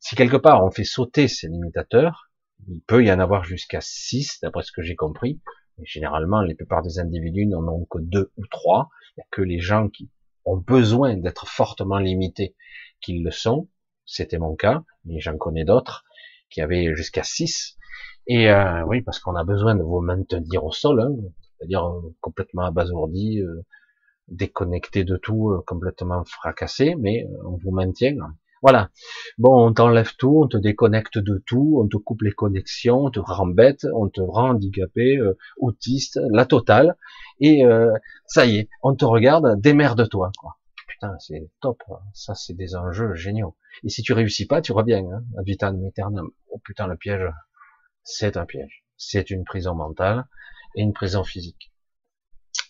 Si 0.00 0.16
quelque 0.16 0.36
part 0.36 0.64
on 0.64 0.70
fait 0.70 0.84
sauter 0.84 1.28
ces 1.28 1.48
limitateurs, 1.48 2.30
il 2.68 2.80
peut 2.82 3.04
y 3.04 3.12
en 3.12 3.20
avoir 3.20 3.44
jusqu'à 3.44 3.80
6 3.80 4.40
d'après 4.42 4.62
ce 4.62 4.72
que 4.72 4.82
j'ai 4.82 4.96
compris. 4.96 5.40
Généralement, 5.82 6.40
la 6.40 6.54
plupart 6.54 6.82
des 6.82 6.98
individus 6.98 7.46
n'en 7.46 7.66
ont 7.68 7.84
que 7.84 7.98
deux 7.98 8.32
ou 8.38 8.46
trois. 8.46 8.88
N'y 9.16 9.22
a 9.22 9.26
que 9.30 9.42
les 9.42 9.60
gens 9.60 9.88
qui 9.88 10.10
ont 10.44 10.56
besoin 10.56 11.16
d'être 11.16 11.46
fortement 11.46 11.98
limités 11.98 12.54
qu'ils 13.00 13.22
le 13.22 13.30
sont. 13.30 13.68
C'était 14.04 14.38
mon 14.38 14.54
cas, 14.54 14.84
mais 15.04 15.20
j'en 15.20 15.36
connais 15.36 15.64
d'autres 15.64 16.04
qui 16.50 16.60
avaient 16.60 16.94
jusqu'à 16.94 17.22
6. 17.22 17.76
Et 18.28 18.50
euh, 18.50 18.84
oui, 18.86 19.02
parce 19.02 19.18
qu'on 19.18 19.34
a 19.34 19.44
besoin 19.44 19.74
de 19.74 19.82
vous 19.82 20.00
maintenir 20.00 20.64
au 20.64 20.72
sol, 20.72 21.00
hein, 21.00 21.10
c'est-à-dire 21.58 21.86
euh, 21.86 22.14
complètement 22.20 22.64
abasourdi, 22.64 23.40
euh, 23.40 23.64
déconnecté 24.28 25.04
de 25.04 25.16
tout, 25.16 25.50
euh, 25.50 25.62
complètement 25.66 26.24
fracassé, 26.24 26.94
mais 26.98 27.26
on 27.44 27.56
vous 27.56 27.70
maintient. 27.70 28.16
Voilà. 28.62 28.90
Bon, 29.38 29.66
on 29.66 29.72
t'enlève 29.72 30.14
tout, 30.16 30.42
on 30.44 30.48
te 30.48 30.56
déconnecte 30.56 31.18
de 31.18 31.42
tout, 31.46 31.80
on 31.82 31.88
te 31.88 31.96
coupe 31.96 32.22
les 32.22 32.32
connexions, 32.32 33.04
on 33.04 33.10
te 33.10 33.20
rend 33.20 33.46
bête, 33.46 33.86
on 33.94 34.08
te 34.08 34.20
rend 34.20 34.50
handicapé, 34.50 35.20
autiste, 35.58 36.18
la 36.30 36.46
totale 36.46 36.96
et 37.40 37.64
euh, 37.64 37.92
ça 38.26 38.46
y 38.46 38.58
est, 38.58 38.68
on 38.82 38.94
te 38.94 39.04
regarde, 39.04 39.60
démerde-toi. 39.60 40.32
Putain, 40.88 41.16
c'est 41.18 41.50
top, 41.60 41.82
ça 42.14 42.34
c'est 42.34 42.54
des 42.54 42.74
enjeux 42.74 43.14
géniaux. 43.14 43.56
Et 43.84 43.90
si 43.90 44.02
tu 44.02 44.12
réussis 44.14 44.46
pas, 44.46 44.62
tu 44.62 44.72
reviens, 44.72 45.04
hein, 45.04 45.22
vitam. 45.44 45.78
Oh 46.50 46.60
putain, 46.64 46.86
le 46.86 46.96
piège, 46.96 47.28
c'est 48.02 48.36
un 48.36 48.46
piège. 48.46 48.84
C'est 48.96 49.30
une 49.30 49.44
prison 49.44 49.74
mentale 49.74 50.26
et 50.74 50.82
une 50.82 50.94
prison 50.94 51.22
physique. 51.22 51.70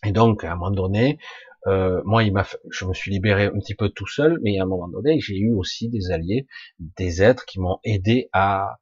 Et 0.05 0.11
donc, 0.11 0.43
à 0.43 0.53
un 0.53 0.57
moment 0.57 0.73
donné, 0.73 1.19
euh, 1.67 2.01
moi, 2.05 2.23
il 2.23 2.33
m'a, 2.33 2.47
je 2.71 2.85
me 2.85 2.95
suis 2.95 3.11
libéré 3.11 3.47
un 3.47 3.59
petit 3.59 3.75
peu 3.75 3.89
tout 3.89 4.07
seul, 4.07 4.39
mais 4.43 4.59
à 4.59 4.63
un 4.63 4.67
moment 4.67 4.89
donné, 4.89 5.19
j'ai 5.21 5.37
eu 5.37 5.53
aussi 5.53 5.89
des 5.89 6.11
alliés, 6.11 6.47
des 6.79 7.23
êtres 7.23 7.45
qui 7.45 7.59
m'ont 7.59 7.79
aidé 7.83 8.29
à, 8.33 8.79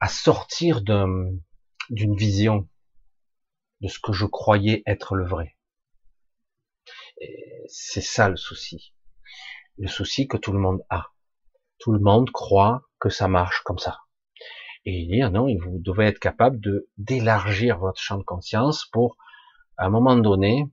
à 0.00 0.08
sortir 0.08 0.82
d'une 0.82 1.40
vision 2.16 2.68
de 3.80 3.88
ce 3.88 3.98
que 3.98 4.12
je 4.12 4.26
croyais 4.26 4.82
être 4.86 5.14
le 5.14 5.26
vrai. 5.26 5.56
C'est 7.68 8.02
ça 8.02 8.28
le 8.28 8.36
souci. 8.36 8.94
Le 9.78 9.88
souci 9.88 10.28
que 10.28 10.36
tout 10.36 10.52
le 10.52 10.58
monde 10.58 10.82
a. 10.90 11.06
Tout 11.78 11.92
le 11.92 12.00
monde 12.00 12.30
croit 12.30 12.82
que 12.98 13.08
ça 13.08 13.28
marche 13.28 13.62
comme 13.62 13.78
ça. 13.78 13.98
Et 14.84 14.92
il 14.92 15.08
dit, 15.08 15.22
ah 15.22 15.30
non, 15.30 15.46
vous 15.46 15.78
devez 15.78 16.06
être 16.06 16.18
capable 16.18 16.60
de 16.60 16.88
d'élargir 16.96 17.78
votre 17.78 18.00
champ 18.00 18.18
de 18.18 18.24
conscience 18.24 18.86
pour, 18.92 19.16
à 19.76 19.86
un 19.86 19.90
moment 19.90 20.16
donné, 20.16 20.66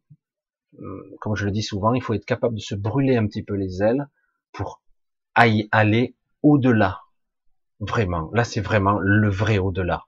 comme 1.19 1.35
je 1.35 1.45
le 1.45 1.51
dis 1.51 1.63
souvent, 1.63 1.93
il 1.93 2.01
faut 2.01 2.13
être 2.13 2.25
capable 2.25 2.55
de 2.55 2.61
se 2.61 2.75
brûler 2.75 3.17
un 3.17 3.27
petit 3.27 3.43
peu 3.43 3.55
les 3.55 3.81
ailes 3.81 4.07
pour 4.51 4.81
aller 5.33 6.15
au-delà. 6.43 7.01
Vraiment. 7.79 8.29
Là, 8.33 8.43
c'est 8.43 8.61
vraiment 8.61 8.97
le 8.99 9.29
vrai 9.29 9.57
au-delà. 9.57 10.05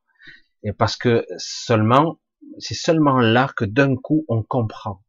Et 0.64 0.74
parce 0.74 0.98
que 0.98 1.26
seulement 1.38 2.20
c'est 2.58 2.76
seulement 2.76 3.20
là 3.20 3.52
que 3.56 3.66
d'un 3.66 3.96
coup 3.96 4.26
on 4.28 4.44
comprend. 4.44 5.04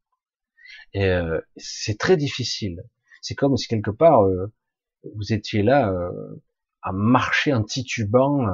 Et 0.92 1.06
euh, 1.06 1.40
c'est 1.56 1.98
très 1.98 2.16
difficile. 2.16 2.82
C'est 3.22 3.34
comme 3.34 3.56
si 3.56 3.68
quelque 3.68 3.90
part 3.90 4.24
euh, 4.24 4.52
vous 5.16 5.32
étiez 5.32 5.62
là 5.62 5.90
euh, 5.90 6.42
à 6.82 6.92
marcher 6.92 7.52
en 7.52 7.62
titubant 7.62 8.46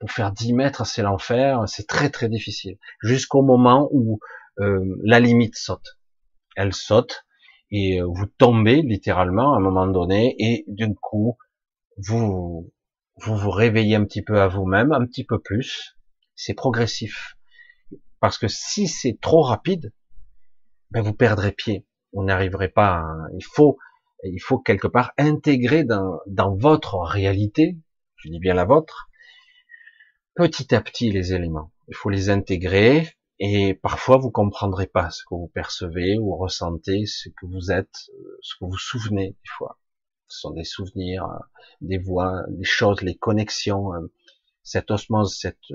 pour 0.00 0.10
faire 0.10 0.32
10 0.32 0.52
mètres, 0.54 0.84
c'est 0.86 1.02
l'enfer. 1.02 1.62
C'est 1.68 1.86
très 1.86 2.10
très 2.10 2.28
difficile. 2.28 2.76
Jusqu'au 3.00 3.42
moment 3.42 3.88
où 3.92 4.18
la 4.58 5.20
limite 5.20 5.56
saute. 5.56 5.98
Elle 6.56 6.74
saute 6.74 7.24
et 7.70 8.00
vous 8.02 8.26
tombez 8.38 8.82
littéralement 8.82 9.54
à 9.54 9.56
un 9.56 9.60
moment 9.60 9.86
donné 9.86 10.34
et 10.38 10.64
d'un 10.68 10.92
coup 10.94 11.36
vous 11.96 12.70
vous 13.16 13.36
vous 13.36 13.50
réveillez 13.50 13.96
un 13.96 14.04
petit 14.04 14.22
peu 14.22 14.40
à 14.40 14.48
vous-même, 14.48 14.92
un 14.92 15.06
petit 15.06 15.24
peu 15.24 15.40
plus. 15.40 15.96
C'est 16.34 16.54
progressif. 16.54 17.36
Parce 18.20 18.38
que 18.38 18.48
si 18.48 18.88
c'est 18.88 19.18
trop 19.20 19.42
rapide, 19.42 19.92
ben 20.90 21.02
vous 21.02 21.14
perdrez 21.14 21.52
pied. 21.52 21.86
Vous 22.12 22.24
n'arriverez 22.24 22.68
pas. 22.68 22.96
À... 22.96 23.14
Il 23.36 23.44
faut, 23.44 23.78
il 24.24 24.40
faut 24.40 24.58
quelque 24.58 24.88
part 24.88 25.12
intégrer 25.18 25.84
dans, 25.84 26.20
dans 26.26 26.56
votre 26.56 26.98
réalité, 26.98 27.78
je 28.16 28.28
dis 28.28 28.38
bien 28.38 28.54
la 28.54 28.64
vôtre, 28.64 29.08
petit 30.34 30.74
à 30.74 30.80
petit 30.80 31.10
les 31.10 31.34
éléments. 31.34 31.72
Il 31.88 31.96
faut 31.96 32.10
les 32.10 32.30
intégrer 32.30 33.08
et 33.44 33.74
parfois 33.74 34.18
vous 34.18 34.30
comprendrez 34.30 34.86
pas 34.86 35.10
ce 35.10 35.24
que 35.24 35.34
vous 35.34 35.48
percevez 35.48 36.16
ou 36.16 36.36
ressentez, 36.36 37.06
ce 37.06 37.28
que 37.28 37.44
vous 37.46 37.72
êtes, 37.72 38.08
ce 38.40 38.54
que 38.54 38.64
vous 38.64 38.78
souvenez 38.78 39.30
des 39.30 39.50
fois. 39.58 39.80
Ce 40.28 40.42
sont 40.42 40.52
des 40.52 40.62
souvenirs, 40.62 41.26
des 41.80 41.98
voix, 41.98 42.44
des 42.50 42.62
choses, 42.62 43.02
les 43.02 43.16
connexions, 43.16 43.90
cette 44.62 44.92
osmose, 44.92 45.36
cette 45.36 45.72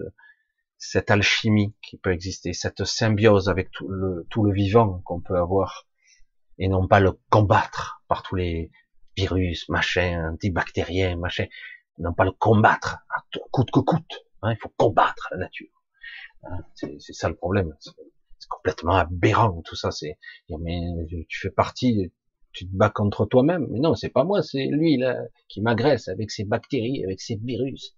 cette 0.78 1.12
alchimie 1.12 1.76
qui 1.82 1.98
peut 1.98 2.14
exister, 2.14 2.54
cette 2.54 2.86
symbiose 2.86 3.50
avec 3.50 3.70
tout 3.72 3.90
le, 3.90 4.26
tout 4.30 4.44
le 4.46 4.54
vivant 4.54 5.02
qu'on 5.04 5.20
peut 5.20 5.38
avoir, 5.38 5.88
et 6.60 6.70
non 6.70 6.88
pas 6.88 7.02
le 7.02 7.20
combattre 7.30 8.02
par 8.08 8.24
tous 8.24 8.36
les 8.36 8.72
virus, 9.18 9.68
machin, 9.68 10.32
antibactériens, 10.32 11.18
machin, 11.18 11.48
non 11.98 12.14
pas 12.14 12.24
le 12.24 12.32
combattre 12.32 13.00
à 13.10 13.24
tout, 13.30 13.42
coûte 13.52 13.72
que 13.72 13.80
coûte. 13.82 14.26
Hein, 14.42 14.54
il 14.54 14.58
faut 14.58 14.72
combattre 14.78 15.28
la 15.32 15.38
nature. 15.38 15.77
Hein, 16.44 16.60
c'est 16.76 17.14
ça 17.14 17.30
le 17.30 17.36
problème. 17.36 17.76
C'est 17.80 18.50
complètement 18.50 18.96
aberrant 18.96 19.62
tout 19.64 19.76
ça. 19.76 19.92
C'est 19.92 20.18
mais 20.50 20.82
tu 21.28 21.40
fais 21.40 21.50
partie, 21.50 22.12
tu 22.52 22.68
te 22.68 22.76
bats 22.76 22.90
contre 22.90 23.26
toi-même. 23.26 23.68
Mais 23.70 23.80
non, 23.80 23.96
c'est 23.96 24.10
pas 24.10 24.24
moi, 24.24 24.42
c'est 24.42 24.66
lui 24.66 24.98
là 24.98 25.22
qui 25.48 25.62
m'agresse 25.62 26.08
avec 26.08 26.32
ses 26.32 26.46
bactéries, 26.46 27.04
avec 27.04 27.22
ses 27.22 27.36
virus. 27.36 27.96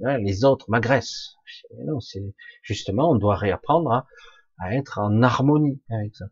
les 0.00 0.44
autres 0.44 0.70
m'agressent. 0.70 1.36
Non, 1.84 2.00
c'est 2.00 2.22
justement, 2.62 3.10
on 3.10 3.16
doit 3.16 3.36
réapprendre 3.36 3.90
à, 3.92 4.06
à 4.58 4.74
être 4.74 4.98
en 4.98 5.22
harmonie 5.22 5.80
avec 5.90 6.14
ça. 6.14 6.26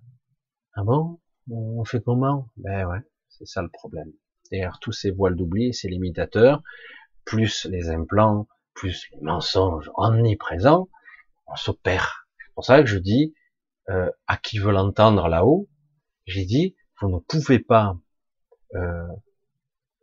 Ah 0.75 0.83
bon? 0.85 1.21
On 1.51 1.85
fait 1.85 2.03
comment? 2.03 2.49
Ben 2.57 2.87
ouais, 2.89 3.01
c'est 3.29 3.47
ça 3.47 3.63
le 3.63 3.69
problème. 3.69 4.13
Derrière 4.51 4.79
tous 4.81 4.93
ces 4.93 5.11
voiles 5.11 5.37
d'oubli, 5.37 5.75
ces 5.75 5.89
limitateurs, 5.89 6.63
plus 7.25 7.67
les 7.67 7.91
implants, 7.91 8.49
plus 8.75 9.07
les 9.12 9.20
mensonges 9.20 9.91
omniprésents, 9.97 10.89
on 11.47 11.57
s'opère. 11.57 12.27
C'est 12.39 12.55
pour 12.55 12.64
ça 12.64 12.81
que 12.81 12.87
je 12.87 12.99
dis 12.99 13.35
euh, 13.91 14.11
à 14.27 14.37
qui 14.37 14.59
veut 14.59 14.72
l'entendre 14.72 15.29
là-haut, 15.29 15.68
j'ai 16.27 16.45
dit, 16.45 16.77
vous 17.01 17.09
ne 17.09 17.18
pouvez 17.18 17.59
pas, 17.59 17.97
euh, 18.75 19.07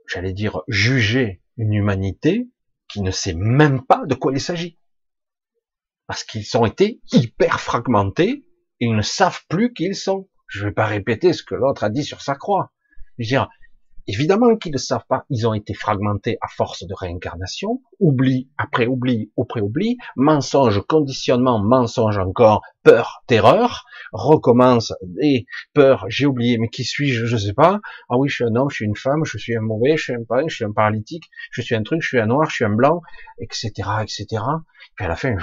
j'allais 0.08 0.34
dire, 0.34 0.62
juger 0.68 1.42
une 1.58 1.74
humanité 1.74 2.50
qui 2.88 3.02
ne 3.02 3.12
sait 3.12 3.34
même 3.34 3.86
pas 3.86 4.06
de 4.06 4.16
quoi 4.16 4.32
il 4.34 4.42
s'agit. 4.42 4.80
Parce 6.08 6.24
qu'ils 6.24 6.58
ont 6.58 6.66
été 6.66 7.02
hyper 7.12 7.60
fragmentés 7.60 8.46
ils 8.82 8.96
ne 8.96 9.02
savent 9.04 9.42
plus 9.48 9.74
qui 9.74 9.86
ils 9.86 9.96
sont. 9.96 10.28
Je 10.48 10.62
ne 10.62 10.66
vais 10.66 10.74
pas 10.74 10.88
répéter 10.88 11.32
ce 11.34 11.44
que 11.44 11.56
l'autre 11.56 11.84
a 11.84 11.90
dit 11.90 12.04
sur 12.04 12.22
sa 12.22 12.36
croix. 12.36 12.74
Je 13.18 13.24
veux 13.24 13.28
dire, 13.28 13.48
Évidemment 14.08 14.56
qu'ils 14.56 14.74
ne 14.74 14.78
savent 14.78 15.06
pas, 15.08 15.26
ils 15.30 15.48
ont 15.48 15.54
été 15.54 15.74
fragmentés 15.74 16.38
à 16.42 16.48
force 16.48 16.86
de 16.86 16.94
réincarnation, 16.94 17.82
oubli 18.00 18.50
après 18.58 18.88
oubli 18.88 19.32
après 19.40 19.62
oubli, 19.62 19.98
mensonge, 20.16 20.82
conditionnement, 20.88 21.60
mensonge 21.60 22.18
encore, 22.18 22.62
peur, 22.84 23.24
terreur, 23.28 23.86
recommence, 24.12 24.94
et 25.22 25.46
peur, 25.74 26.06
j'ai 26.10 26.26
oublié, 26.26 26.58
mais 26.58 26.70
qui 26.70 26.84
suis-je, 26.84 27.26
je 27.26 27.38
sais 27.38 27.54
pas, 27.54 27.80
ah 28.10 28.18
oui, 28.18 28.30
je 28.30 28.36
suis 28.36 28.44
un 28.44 28.56
homme, 28.56 28.70
je 28.70 28.76
suis 28.76 28.86
une 28.86 28.96
femme, 28.96 29.24
je 29.24 29.38
suis 29.38 29.56
un 29.56 29.62
mauvais, 29.62 29.98
je 29.98 30.04
suis 30.04 30.14
un 30.14 30.24
pain, 30.28 30.44
je 30.48 30.56
suis 30.56 30.66
un 30.66 30.72
paralytique, 30.72 31.30
je 31.52 31.62
suis 31.62 31.76
un 31.76 31.84
truc, 31.84 32.02
je 32.02 32.08
suis 32.08 32.20
un 32.20 32.26
noir, 32.26 32.50
je 32.50 32.56
suis 32.56 32.66
un 32.66 32.76
blanc, 32.76 33.02
etc., 33.40 33.70
etc. 34.02 34.26
Puis 34.96 35.06
à 35.06 35.08
la 35.08 35.16
fin, 35.16 35.36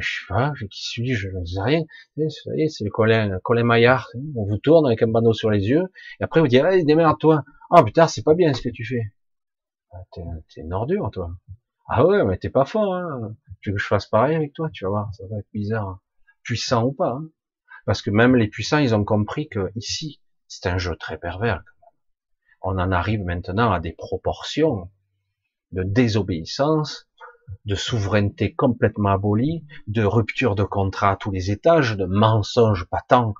je 0.00 0.20
sais 0.20 0.26
pas, 0.28 0.52
qui 0.70 0.86
suis-je, 0.86 1.30
je 1.30 1.36
ne 1.36 1.44
sais 1.44 1.62
rien. 1.62 1.82
C'est 2.16 2.84
le 2.84 2.90
Colin, 2.90 3.38
Colin 3.42 3.64
Maillard. 3.64 4.10
On 4.34 4.44
vous 4.44 4.58
tourne 4.58 4.86
avec 4.86 5.02
un 5.02 5.08
bandeau 5.08 5.32
sur 5.32 5.50
les 5.50 5.68
yeux, 5.68 5.84
et 6.20 6.24
après 6.24 6.40
vous 6.40 6.48
dites, 6.48 6.62
allez, 6.62 6.84
démerde-toi. 6.84 7.44
Ah, 7.70 7.82
putain, 7.82 8.06
c'est 8.06 8.22
pas 8.22 8.34
bien 8.34 8.52
ce 8.54 8.62
que 8.62 8.68
tu 8.68 8.84
fais. 8.84 9.12
Ah, 9.92 9.98
t'es 10.12 10.60
une 10.60 10.72
ordure, 10.72 11.10
toi. 11.10 11.30
Ah 11.88 12.04
ouais, 12.04 12.24
mais 12.24 12.36
t'es 12.36 12.50
pas 12.50 12.64
fort, 12.64 12.94
hein. 12.94 13.34
Tu 13.60 13.70
veux 13.70 13.76
que 13.76 13.82
je 13.82 13.86
fasse 13.86 14.06
pareil 14.06 14.36
avec 14.36 14.52
toi, 14.52 14.68
tu 14.72 14.84
vas 14.84 14.90
voir, 14.90 15.14
ça 15.14 15.24
va 15.30 15.38
être 15.38 15.50
bizarre. 15.52 16.00
Puissant 16.42 16.84
ou 16.84 16.92
pas, 16.92 17.12
hein. 17.12 17.28
Parce 17.84 18.02
que 18.02 18.10
même 18.10 18.34
les 18.34 18.48
puissants, 18.48 18.78
ils 18.78 18.94
ont 18.94 19.04
compris 19.04 19.48
que 19.48 19.70
ici, 19.76 20.20
c'est 20.48 20.66
un 20.68 20.78
jeu 20.78 20.96
très 20.96 21.18
pervers. 21.18 21.62
On 22.62 22.78
en 22.78 22.90
arrive 22.90 23.22
maintenant 23.22 23.70
à 23.70 23.78
des 23.78 23.92
proportions 23.92 24.90
de 25.70 25.84
désobéissance 25.84 27.08
de 27.66 27.74
souveraineté 27.74 28.54
complètement 28.54 29.10
abolie, 29.10 29.64
de 29.88 30.04
rupture 30.04 30.54
de 30.54 30.62
contrat 30.64 31.12
à 31.12 31.16
tous 31.16 31.30
les 31.30 31.50
étages, 31.50 31.96
de 31.96 32.04
mensonges 32.04 32.86
patents. 32.86 33.34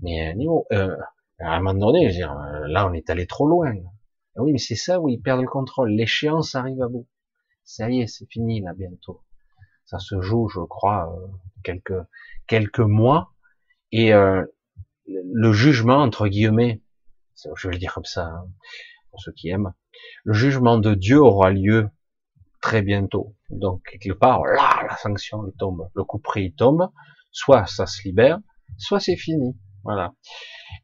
Mais 0.00 0.34
euh, 0.36 0.60
euh, 0.72 0.96
à 1.38 1.54
un 1.54 1.60
moment 1.60 1.86
donné, 1.86 2.10
dire, 2.10 2.32
euh, 2.32 2.66
là 2.66 2.88
on 2.88 2.92
est 2.92 3.08
allé 3.08 3.26
trop 3.26 3.48
loin. 3.48 3.72
Ah 4.36 4.42
oui, 4.42 4.52
mais 4.52 4.58
c'est 4.58 4.76
ça 4.76 5.00
où 5.00 5.08
ils 5.08 5.20
perdent 5.20 5.42
le 5.42 5.48
contrôle. 5.48 5.90
L'échéance 5.90 6.54
arrive 6.54 6.82
à 6.82 6.88
bout. 6.88 7.06
Ça 7.64 7.90
y 7.90 8.00
est, 8.00 8.06
c'est 8.06 8.26
fini 8.30 8.60
là 8.60 8.72
bientôt. 8.74 9.22
Ça 9.84 9.98
se 9.98 10.20
joue, 10.20 10.48
je 10.48 10.60
crois, 10.60 11.12
euh, 11.14 11.26
quelques 11.62 12.00
quelques 12.46 12.80
mois. 12.80 13.32
Et 13.90 14.12
le 15.06 15.52
jugement 15.52 15.96
entre 15.96 16.28
guillemets, 16.28 16.82
je 17.56 17.68
vais 17.68 17.72
le 17.72 17.78
dire 17.78 17.94
comme 17.94 18.04
ça 18.04 18.26
hein, 18.26 18.46
pour 19.10 19.22
ceux 19.22 19.32
qui 19.32 19.48
aiment, 19.48 19.72
le 20.24 20.34
jugement 20.34 20.76
de 20.76 20.92
Dieu 20.92 21.18
aura 21.18 21.48
lieu 21.48 21.88
très 22.60 22.82
bientôt. 22.82 23.34
Donc 23.50 23.82
quelque 24.00 24.14
part, 24.14 24.44
là, 24.44 24.86
la 24.88 24.96
sanction 24.96 25.52
tombe, 25.58 25.88
le 25.94 26.04
coup 26.04 26.18
prix 26.18 26.54
tombe, 26.54 26.88
soit 27.32 27.66
ça 27.66 27.86
se 27.86 28.02
libère, 28.06 28.38
soit 28.76 29.00
c'est 29.00 29.16
fini. 29.16 29.56
Voilà. 29.84 30.12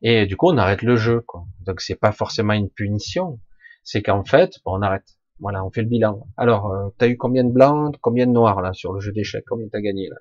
Et 0.03 0.27
du 0.27 0.37
coup, 0.37 0.51
on 0.51 0.59
arrête 0.59 0.83
le 0.83 0.97
jeu. 0.97 1.20
Quoi. 1.20 1.45
Donc 1.61 1.81
c'est 1.81 1.97
pas 1.97 2.12
forcément 2.12 2.55
une 2.55 2.70
punition, 2.70 3.41
c'est 3.83 4.03
qu'en 4.03 4.25
fait, 4.25 4.53
on 4.64 4.83
arrête. 4.83 5.07
Voilà, 5.41 5.64
on 5.64 5.70
fait 5.70 5.83
le 5.83 5.89
bilan. 5.89 6.29
Alors, 6.37 6.70
euh, 6.70 6.89
t'as 6.97 7.09
eu 7.09 7.16
combien 7.16 7.43
de 7.43 7.51
blancs, 7.51 7.97
combien 8.01 8.27
de 8.27 8.33
noirs 8.33 8.62
là 8.62 8.72
sur 8.72 8.93
le 8.93 9.01
jeu 9.01 9.11
d'échecs? 9.12 9.45
Combien 9.49 9.66
t'as 9.70 9.81
gagné 9.81 10.09
là? 10.09 10.16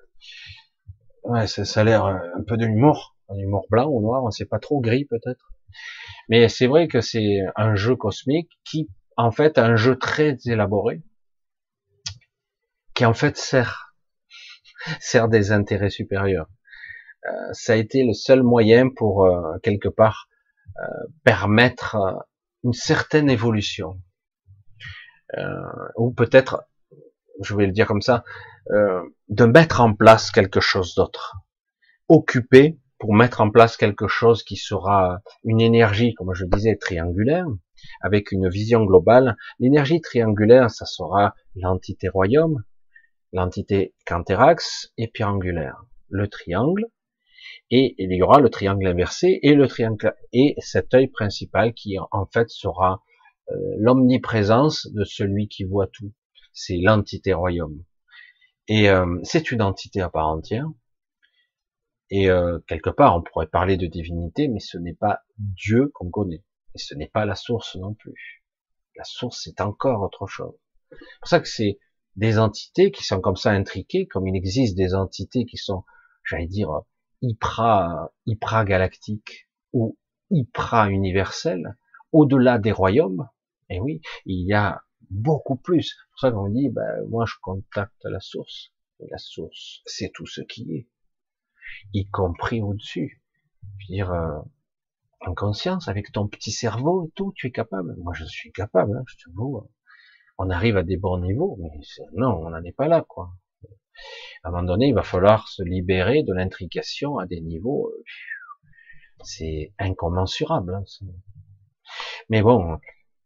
Ouais, 1.22 1.46
ça, 1.46 1.64
ça 1.64 1.80
a 1.80 1.84
l'air 1.84 2.04
euh, 2.04 2.18
un 2.36 2.42
peu 2.42 2.56
de 2.56 2.66
l'humour, 2.66 3.16
un 3.28 3.36
humour 3.36 3.66
blanc 3.70 3.88
ou 3.88 4.02
noir, 4.02 4.24
on 4.24 4.30
sait 4.30 4.44
pas 4.44 4.58
trop, 4.58 4.80
gris 4.80 5.04
peut-être. 5.04 5.52
Mais 6.28 6.48
c'est 6.48 6.66
vrai 6.66 6.88
que 6.88 7.00
c'est 7.00 7.38
un 7.56 7.74
jeu 7.74 7.96
cosmique 7.96 8.50
qui, 8.64 8.88
en 9.16 9.30
fait, 9.30 9.56
un 9.56 9.76
jeu 9.76 9.96
très 9.96 10.36
élaboré, 10.46 11.02
qui 12.94 13.04
en 13.04 13.14
fait 13.14 13.36
sert, 13.36 13.94
sert 15.00 15.28
des 15.28 15.52
intérêts 15.52 15.90
supérieurs. 15.90 16.48
Euh, 17.26 17.52
ça 17.52 17.72
a 17.72 17.76
été 17.76 18.04
le 18.04 18.12
seul 18.12 18.42
moyen 18.42 18.90
pour 18.90 19.24
euh, 19.24 19.58
quelque 19.62 19.88
part 19.88 20.28
euh, 20.78 20.86
permettre 21.24 21.96
une 22.62 22.72
certaine 22.72 23.30
évolution, 23.30 24.00
ou 25.96 26.12
peut-être, 26.12 26.62
je 27.42 27.56
vais 27.56 27.66
le 27.66 27.72
dire 27.72 27.86
comme 27.86 28.00
ça, 28.00 28.24
de 28.70 29.44
mettre 29.44 29.80
en 29.80 29.92
place 29.92 30.30
quelque 30.30 30.60
chose 30.60 30.94
d'autre, 30.94 31.34
occuper 32.08 32.78
pour 32.98 33.14
mettre 33.14 33.42
en 33.42 33.50
place 33.50 33.76
quelque 33.76 34.06
chose 34.06 34.42
qui 34.44 34.56
sera 34.56 35.20
une 35.42 35.60
énergie, 35.60 36.14
comme 36.14 36.32
je 36.32 36.46
disais, 36.46 36.76
triangulaire, 36.76 37.46
avec 38.00 38.32
une 38.32 38.48
vision 38.48 38.84
globale. 38.84 39.36
L'énergie 39.58 40.00
triangulaire, 40.00 40.70
ça 40.70 40.86
sera 40.86 41.34
l'entité 41.56 42.08
royaume, 42.08 42.62
l'entité 43.34 43.94
Canterax 44.06 44.92
et 44.96 45.08
Pirangulaire, 45.08 45.84
le 46.08 46.28
triangle, 46.28 46.86
et 47.70 47.96
il 47.98 48.12
y 48.12 48.22
aura 48.22 48.40
le 48.40 48.48
triangle 48.48 48.86
inversé 48.86 49.40
et 49.42 49.54
le 49.54 49.66
triangle 49.66 50.14
et 50.32 50.54
cet 50.58 50.94
œil 50.94 51.08
principal 51.08 51.74
qui 51.74 51.96
en 51.98 52.26
fait 52.26 52.48
sera 52.48 53.02
euh, 53.50 53.54
l'omniprésence 53.78 54.86
de 54.92 55.04
celui 55.04 55.48
qui 55.48 55.64
voit 55.64 55.88
tout. 55.88 56.12
C'est 56.52 56.76
l'entité 56.76 57.34
royaume. 57.34 57.84
Et 58.68 58.88
euh, 58.88 59.18
c'est 59.24 59.50
une 59.50 59.62
entité 59.62 60.00
à 60.00 60.08
part 60.08 60.28
entière. 60.28 60.68
Et 62.10 62.30
euh, 62.30 62.60
quelque 62.68 62.90
part, 62.90 63.16
on 63.16 63.22
pourrait 63.22 63.48
parler 63.48 63.76
de 63.76 63.86
divinité, 63.86 64.46
mais 64.46 64.60
ce 64.60 64.78
n'est 64.78 64.94
pas 64.94 65.22
Dieu 65.38 65.90
qu'on 65.94 66.08
connaît. 66.08 66.44
Et 66.74 66.78
ce 66.78 66.94
n'est 66.94 67.08
pas 67.08 67.24
la 67.24 67.34
source 67.34 67.74
non 67.74 67.94
plus. 67.94 68.44
La 68.96 69.04
source, 69.04 69.40
c'est 69.42 69.60
encore 69.60 70.02
autre 70.02 70.28
chose. 70.28 70.54
C'est 70.90 71.18
pour 71.20 71.28
ça 71.28 71.40
que 71.40 71.48
c'est 71.48 71.78
des 72.16 72.38
entités 72.38 72.90
qui 72.90 73.04
sont 73.04 73.20
comme 73.20 73.36
ça 73.36 73.50
intriquées, 73.50 74.06
comme 74.06 74.26
il 74.26 74.36
existe 74.36 74.76
des 74.76 74.94
entités 74.94 75.46
qui 75.46 75.56
sont, 75.56 75.84
j'allais 76.24 76.46
dire, 76.46 76.70
hypra, 77.22 78.12
hypra 78.26 78.64
galactiques 78.64 79.48
ou 79.72 79.98
hypra 80.30 80.90
universelles, 80.90 81.76
au-delà 82.12 82.58
des 82.58 82.72
royaumes. 82.72 83.28
Et 83.70 83.80
oui, 83.80 84.00
il 84.26 84.46
y 84.46 84.52
a 84.52 84.82
beaucoup 85.10 85.56
plus. 85.56 85.82
C'est 85.82 86.10
pour 86.10 86.20
ça 86.20 86.30
qu'on 86.32 86.48
dit, 86.48 86.68
ben, 86.68 87.04
moi 87.08 87.24
je 87.26 87.34
contacte 87.42 88.04
la 88.04 88.20
source. 88.20 88.72
Et 89.00 89.06
la 89.10 89.18
source, 89.18 89.82
c'est 89.86 90.12
tout 90.14 90.26
ce 90.26 90.40
qui 90.42 90.72
est, 90.72 90.88
y 91.92 92.08
compris 92.08 92.62
au-dessus. 92.62 93.22
Je 93.62 93.92
veux 93.92 93.96
dire, 93.96 94.12
euh, 94.12 94.38
en 95.26 95.34
conscience, 95.34 95.88
avec 95.88 96.12
ton 96.12 96.28
petit 96.28 96.52
cerveau 96.52 97.06
et 97.06 97.10
tout, 97.16 97.32
tu 97.34 97.48
es 97.48 97.50
capable. 97.50 97.96
Moi, 97.98 98.12
je 98.14 98.24
suis 98.24 98.52
capable, 98.52 98.96
hein, 98.96 99.04
je 99.08 99.16
te 99.16 99.30
vois 99.34 99.66
on 100.38 100.50
arrive 100.50 100.76
à 100.76 100.82
des 100.82 100.96
bons 100.96 101.18
niveaux, 101.18 101.56
mais 101.60 101.70
non, 102.12 102.44
on 102.44 102.50
n'en 102.50 102.62
est 102.64 102.72
pas 102.72 102.88
là, 102.88 103.04
quoi. 103.06 103.32
À 104.42 104.48
un 104.48 104.50
moment 104.50 104.64
donné, 104.64 104.88
il 104.88 104.94
va 104.94 105.02
falloir 105.02 105.48
se 105.48 105.62
libérer 105.62 106.22
de 106.22 106.32
l'intrication 106.32 107.18
à 107.18 107.26
des 107.26 107.40
niveaux, 107.40 107.88
euh, 107.90 108.02
c'est 109.22 109.72
incommensurable. 109.78 110.74
Hein, 110.74 110.84
mais 112.28 112.42
bon, 112.42 112.78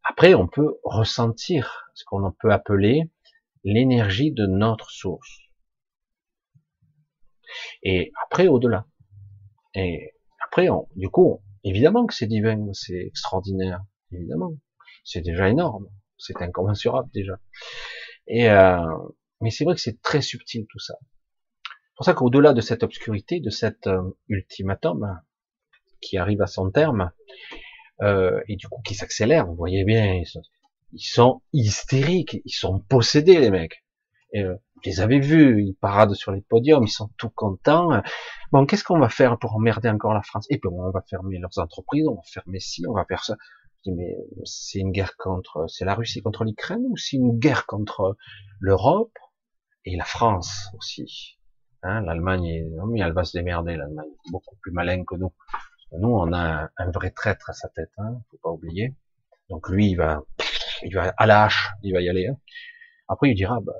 après, 0.04 0.34
on 0.34 0.46
peut 0.46 0.78
ressentir 0.84 1.90
ce 1.94 2.04
qu'on 2.04 2.30
peut 2.32 2.52
appeler 2.52 3.10
l'énergie 3.64 4.32
de 4.32 4.46
notre 4.46 4.90
source. 4.90 5.38
Et 7.82 8.12
après, 8.24 8.48
au-delà. 8.48 8.86
Et 9.74 10.12
après, 10.44 10.68
on, 10.68 10.88
du 10.94 11.08
coup, 11.08 11.42
évidemment 11.64 12.06
que 12.06 12.14
c'est 12.14 12.26
divin, 12.26 12.72
c'est 12.74 13.06
extraordinaire, 13.06 13.82
évidemment. 14.12 14.52
C'est 15.04 15.22
déjà 15.22 15.48
énorme 15.48 15.88
c'est 16.18 16.40
incommensurable 16.42 17.08
déjà. 17.12 17.38
Et 18.26 18.50
euh, 18.50 18.78
mais 19.40 19.50
c'est 19.50 19.64
vrai 19.64 19.74
que 19.74 19.80
c'est 19.80 20.00
très 20.02 20.20
subtil 20.20 20.66
tout 20.68 20.78
ça. 20.78 20.94
C'est 21.64 21.96
pour 21.96 22.04
ça 22.04 22.14
qu'au-delà 22.14 22.52
de 22.52 22.60
cette 22.60 22.82
obscurité, 22.82 23.40
de 23.40 23.50
cet 23.50 23.86
euh, 23.86 24.02
ultimatum 24.28 25.20
qui 26.00 26.18
arrive 26.18 26.42
à 26.42 26.46
son 26.46 26.70
terme, 26.70 27.10
euh, 28.02 28.40
et 28.48 28.56
du 28.56 28.68
coup 28.68 28.82
qui 28.82 28.94
s'accélère, 28.94 29.46
vous 29.46 29.56
voyez 29.56 29.84
bien, 29.84 30.22
ils 30.92 31.00
sont, 31.00 31.42
hystériques, 31.52 32.40
ils 32.44 32.52
sont 32.52 32.80
possédés 32.80 33.38
les 33.38 33.50
mecs. 33.50 33.84
Et, 34.32 34.44
Vous 34.44 34.58
les 34.84 35.00
avez 35.00 35.18
vus, 35.18 35.64
ils 35.64 35.74
paradent 35.74 36.14
sur 36.14 36.30
les 36.30 36.42
podiums, 36.42 36.84
ils 36.84 36.90
sont 36.90 37.10
tout 37.16 37.30
contents. 37.30 38.02
Bon, 38.52 38.64
qu'est-ce 38.66 38.84
qu'on 38.84 39.00
va 39.00 39.08
faire 39.08 39.38
pour 39.38 39.56
emmerder 39.56 39.88
encore 39.88 40.14
la 40.14 40.22
France? 40.22 40.46
Et 40.50 40.58
puis 40.58 40.70
on 40.72 40.90
va 40.90 41.02
fermer 41.08 41.38
leurs 41.38 41.58
entreprises, 41.58 42.06
on 42.06 42.14
va 42.14 42.22
fermer 42.22 42.60
ci, 42.60 42.84
on 42.88 42.94
va 42.94 43.04
faire 43.06 43.24
ça. 43.24 43.36
Mais 43.96 44.16
c'est 44.44 44.78
une 44.78 44.92
guerre 44.92 45.16
contre, 45.16 45.66
c'est 45.68 45.84
la 45.84 45.94
Russie 45.94 46.22
contre 46.22 46.44
l'Ukraine 46.44 46.84
ou 46.88 46.96
c'est 46.96 47.16
une 47.16 47.38
guerre 47.38 47.66
contre 47.66 48.16
l'Europe 48.60 49.16
et 49.84 49.96
la 49.96 50.04
France 50.04 50.68
aussi 50.76 51.38
hein, 51.82 52.02
L'Allemagne, 52.02 52.68
mais 52.88 53.00
elle 53.00 53.12
va 53.12 53.24
se 53.24 53.36
démerder, 53.36 53.76
l'Allemagne, 53.76 54.10
beaucoup 54.30 54.56
plus 54.60 54.72
malin 54.72 55.04
que 55.04 55.14
nous. 55.16 55.32
Nous, 55.92 56.08
on 56.08 56.32
a 56.32 56.68
un, 56.76 56.90
vrai 56.90 57.10
traître 57.10 57.48
à 57.48 57.54
sa 57.54 57.68
tête, 57.68 57.90
hein, 57.98 58.20
faut 58.30 58.38
pas 58.42 58.50
oublier. 58.50 58.94
Donc 59.48 59.68
lui, 59.70 59.90
il 59.90 59.96
va, 59.96 60.22
il 60.82 60.94
va 60.94 61.14
à 61.16 61.26
la 61.26 61.44
hache, 61.44 61.70
il 61.82 61.94
va 61.94 62.02
y 62.02 62.08
aller. 62.08 62.26
Hein. 62.26 62.36
Après, 63.08 63.30
il 63.30 63.34
dira, 63.34 63.58
bah, 63.60 63.72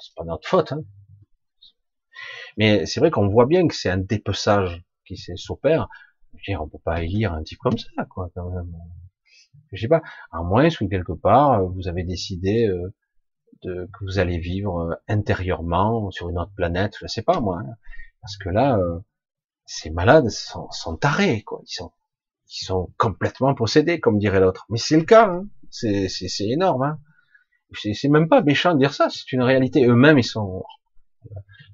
c'est 0.00 0.14
pas 0.16 0.24
notre 0.24 0.48
faute. 0.48 0.72
Hein. 0.72 0.82
Mais 2.56 2.86
c'est 2.86 3.00
vrai 3.00 3.10
qu'on 3.10 3.28
voit 3.28 3.46
bien 3.46 3.66
que 3.68 3.74
c'est 3.74 3.90
un 3.90 3.98
dépeçage 3.98 4.82
qui 5.06 5.16
s'opère. 5.16 5.88
Je 6.38 6.52
veux 6.52 6.58
on 6.58 6.68
peut 6.68 6.78
pas 6.84 7.02
élire 7.02 7.32
un 7.32 7.42
type 7.42 7.58
comme 7.58 7.78
ça, 7.78 8.04
quoi, 8.06 8.30
quand 8.34 8.50
même. 8.50 8.72
Je 9.72 9.80
sais 9.80 9.88
pas, 9.88 10.02
à 10.30 10.42
moins 10.42 10.68
que 10.68 10.84
quelque 10.84 11.12
part, 11.12 11.64
vous 11.66 11.88
avez 11.88 12.04
décidé 12.04 12.66
euh, 12.68 12.94
de, 13.62 13.88
que 13.92 14.04
vous 14.04 14.18
allez 14.18 14.38
vivre 14.38 14.80
euh, 14.80 14.94
intérieurement 15.08 16.10
sur 16.10 16.28
une 16.28 16.38
autre 16.38 16.52
planète, 16.54 16.94
je 17.00 17.06
sais 17.06 17.22
pas 17.22 17.40
moi. 17.40 17.60
Hein. 17.60 17.74
Parce 18.20 18.36
que 18.36 18.48
là, 18.50 18.78
euh, 18.78 19.00
ces 19.66 19.90
malades 19.90 20.28
sont, 20.28 20.70
sont 20.70 20.96
tarés, 20.96 21.42
quoi. 21.42 21.60
Ils 21.64 21.74
sont, 21.74 21.92
ils 22.48 22.64
sont 22.64 22.92
complètement 22.98 23.54
possédés, 23.54 24.00
comme 24.00 24.18
dirait 24.18 24.40
l'autre. 24.40 24.66
Mais 24.68 24.78
c'est 24.78 24.98
le 24.98 25.04
cas, 25.04 25.28
hein. 25.28 25.46
c'est 25.70 26.08
énorme. 26.40 26.82
Hein. 26.82 27.00
C'est 27.74 28.08
même 28.08 28.28
pas 28.28 28.42
méchant 28.42 28.74
de 28.74 28.78
dire 28.78 28.92
ça, 28.92 29.08
c'est 29.10 29.32
une 29.32 29.42
réalité. 29.42 29.86
Eux-mêmes, 29.86 30.18
ils 30.18 30.24
sont. 30.24 30.64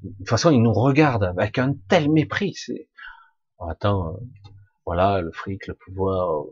De 0.03 0.16
toute 0.18 0.28
façon, 0.28 0.51
ils 0.51 0.62
nous 0.62 0.72
regardent 0.72 1.24
avec 1.24 1.59
un 1.59 1.74
tel 1.88 2.11
mépris. 2.11 2.55
C'est. 2.55 2.88
Attends, 3.59 4.14
euh, 4.14 4.18
voilà, 4.86 5.20
le 5.20 5.32
fric, 5.32 5.66
le 5.66 5.74
pouvoir. 5.74 6.44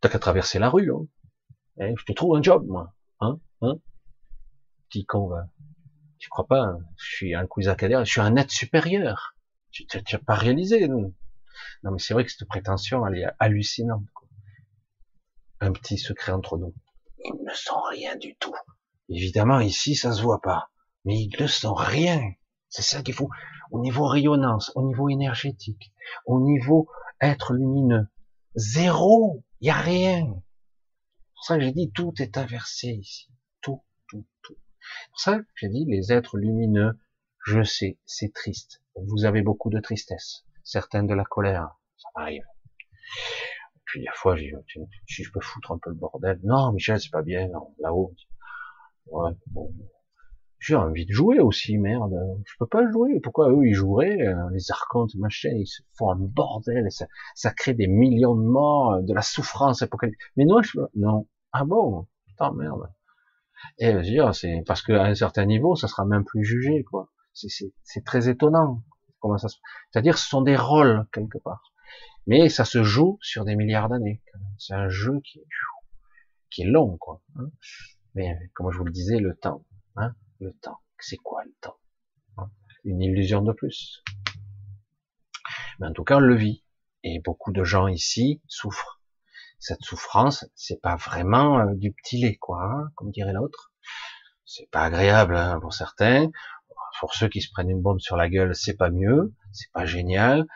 T'as 0.00 0.08
qu'à 0.08 0.18
traverser 0.18 0.58
la 0.58 0.68
rue. 0.68 0.92
Hein. 0.92 1.06
Eh, 1.80 1.94
je 1.96 2.04
te 2.04 2.12
trouve 2.12 2.36
un 2.36 2.42
job, 2.42 2.66
moi. 2.66 2.94
Hein, 3.20 3.38
hein 3.60 3.76
Petit 4.88 5.04
con. 5.04 5.30
Tu 6.18 6.28
crois 6.28 6.46
pas 6.46 6.60
hein. 6.60 6.78
Je 6.96 7.16
suis 7.16 7.34
un 7.34 7.46
cousin 7.46 7.76
je 7.78 8.04
suis 8.04 8.20
un 8.20 8.36
être 8.36 8.50
supérieur. 8.50 9.34
Tu 9.70 9.86
n'as 9.94 10.18
pas 10.18 10.34
réalisé. 10.34 10.86
Non, 10.88 11.14
non 11.82 11.92
mais 11.92 11.98
c'est 11.98 12.14
vrai 12.14 12.24
que 12.24 12.32
cette 12.32 12.48
prétention, 12.48 13.06
elle 13.06 13.18
est 13.18 13.26
hallucinante. 13.38 14.04
Un 15.60 15.72
petit 15.72 15.98
secret 15.98 16.32
entre 16.32 16.58
nous. 16.58 16.74
Ils 17.24 17.44
ne 17.44 17.54
sont 17.54 17.80
rien 17.90 18.16
du 18.16 18.34
tout. 18.36 18.54
Évidemment, 19.08 19.60
ici, 19.60 19.94
ça 19.94 20.12
se 20.12 20.22
voit 20.22 20.40
pas. 20.40 20.70
Mais 21.04 21.20
ils 21.20 21.34
ne 21.40 21.46
sont 21.46 21.74
rien. 21.74 22.20
C'est 22.68 22.82
ça 22.82 23.02
qu'il 23.02 23.14
faut. 23.14 23.28
Au 23.70 23.80
niveau 23.80 24.06
rayonnance, 24.06 24.72
au 24.74 24.86
niveau 24.86 25.08
énergétique, 25.08 25.92
au 26.26 26.40
niveau 26.40 26.88
être 27.20 27.52
lumineux. 27.52 28.08
Zéro. 28.54 29.44
Il 29.60 29.66
y 29.66 29.70
a 29.70 29.80
rien. 29.80 30.24
C'est 30.24 31.34
pour 31.34 31.44
ça 31.44 31.56
que 31.56 31.64
j'ai 31.64 31.72
dit 31.72 31.90
tout 31.92 32.12
est 32.18 32.38
inversé 32.38 32.88
ici. 32.88 33.30
Tout, 33.60 33.82
tout, 34.08 34.26
tout. 34.42 34.56
C'est 34.80 35.10
pour 35.10 35.20
ça 35.20 35.38
que 35.38 35.44
j'ai 35.56 35.68
dit 35.68 35.84
les 35.86 36.12
êtres 36.12 36.38
lumineux, 36.38 36.98
je 37.46 37.62
sais, 37.62 37.98
c'est 38.04 38.32
triste. 38.32 38.82
Vous 38.94 39.24
avez 39.24 39.42
beaucoup 39.42 39.70
de 39.70 39.80
tristesse. 39.80 40.44
Certaines 40.64 41.06
de 41.06 41.14
la 41.14 41.24
colère. 41.24 41.78
Ça 41.96 42.08
m'arrive. 42.16 42.44
Puis, 43.84 44.00
des 44.02 44.06
fois, 44.14 44.36
je, 44.36 44.56
si 45.06 45.24
je 45.24 45.32
peux 45.32 45.40
foutre 45.40 45.72
un 45.72 45.78
peu 45.78 45.90
le 45.90 45.96
bordel. 45.96 46.38
Non, 46.44 46.72
Michel, 46.72 47.00
c'est 47.00 47.10
pas 47.10 47.22
bien, 47.22 47.48
là-haut. 47.80 48.14
Ouais. 49.06 49.32
J'ai 50.60 50.76
envie 50.76 51.06
de 51.06 51.12
jouer 51.12 51.40
aussi, 51.40 51.78
merde. 51.78 52.14
Je 52.44 52.52
peux 52.58 52.66
pas 52.66 52.88
jouer. 52.90 53.18
Pourquoi 53.20 53.50
eux 53.50 53.66
ils 53.66 53.74
joueraient 53.74 54.20
euh, 54.20 54.50
Les 54.52 54.70
archontes, 54.70 55.14
machin, 55.14 55.48
ils 55.56 55.66
se 55.66 55.82
font 55.96 56.10
un 56.10 56.16
bordel. 56.16 56.86
Ça, 56.92 57.06
ça 57.34 57.50
crée 57.50 57.72
des 57.72 57.86
millions 57.86 58.36
de 58.36 58.42
morts, 58.42 58.92
euh, 58.92 59.02
de 59.02 59.14
la 59.14 59.22
souffrance. 59.22 59.82
Mais 60.36 60.44
non, 60.44 60.60
je 60.60 60.78
non. 60.94 61.26
Ah 61.52 61.64
bon? 61.64 62.06
Putain, 62.26 62.52
merde. 62.52 62.92
Et 63.78 63.92
je 63.92 64.00
dire, 64.00 64.34
c'est 64.34 64.62
parce 64.66 64.82
qu'à 64.82 65.02
un 65.04 65.14
certain 65.14 65.46
niveau, 65.46 65.76
ça 65.76 65.88
sera 65.88 66.04
même 66.04 66.24
plus 66.24 66.44
jugé, 66.44 66.84
quoi. 66.84 67.08
C'est 67.32 68.04
très 68.04 68.28
étonnant. 68.28 68.82
Comment 69.18 69.38
ça 69.38 69.48
se... 69.48 69.56
C'est-à-dire, 69.90 70.18
ce 70.18 70.28
sont 70.28 70.42
des 70.42 70.56
rôles 70.56 71.06
quelque 71.12 71.38
part. 71.38 71.72
Mais 72.26 72.50
ça 72.50 72.66
se 72.66 72.82
joue 72.82 73.18
sur 73.22 73.46
des 73.46 73.56
milliards 73.56 73.88
d'années. 73.88 74.22
C'est 74.58 74.74
un 74.74 74.90
jeu 74.90 75.20
qui 75.24 75.38
est, 75.38 75.46
qui 76.50 76.62
est 76.62 76.66
long, 76.66 76.98
quoi. 76.98 77.22
Hein. 77.36 77.50
Mais 78.14 78.36
comme 78.54 78.70
je 78.70 78.78
vous 78.78 78.84
le 78.84 78.92
disais, 78.92 79.18
le 79.18 79.34
temps, 79.34 79.64
hein, 79.96 80.14
le 80.40 80.52
temps, 80.54 80.80
c'est 80.98 81.16
quoi 81.16 81.44
le 81.44 81.54
temps? 81.60 81.78
Une 82.84 83.02
illusion 83.02 83.42
de 83.42 83.52
plus. 83.52 84.02
Mais 85.78 85.86
en 85.86 85.92
tout 85.92 86.04
cas, 86.04 86.16
on 86.16 86.20
le 86.20 86.34
vit. 86.34 86.64
Et 87.02 87.20
beaucoup 87.20 87.52
de 87.52 87.64
gens 87.64 87.86
ici 87.86 88.42
souffrent. 88.48 89.00
Cette 89.58 89.82
souffrance, 89.82 90.46
c'est 90.54 90.80
pas 90.80 90.96
vraiment 90.96 91.58
euh, 91.58 91.74
du 91.74 91.92
petit 91.92 92.18
lait, 92.18 92.36
quoi, 92.36 92.62
hein, 92.64 92.90
comme 92.94 93.10
dirait 93.10 93.32
l'autre. 93.32 93.72
C'est 94.46 94.70
pas 94.70 94.84
agréable 94.84 95.36
hein, 95.36 95.60
pour 95.60 95.74
certains. 95.74 96.30
Pour 96.98 97.14
ceux 97.14 97.28
qui 97.28 97.40
se 97.40 97.50
prennent 97.50 97.70
une 97.70 97.82
bombe 97.82 98.00
sur 98.00 98.16
la 98.16 98.28
gueule, 98.28 98.54
c'est 98.54 98.76
pas 98.76 98.90
mieux, 98.90 99.34
c'est 99.52 99.70
pas 99.72 99.86
génial. 99.86 100.46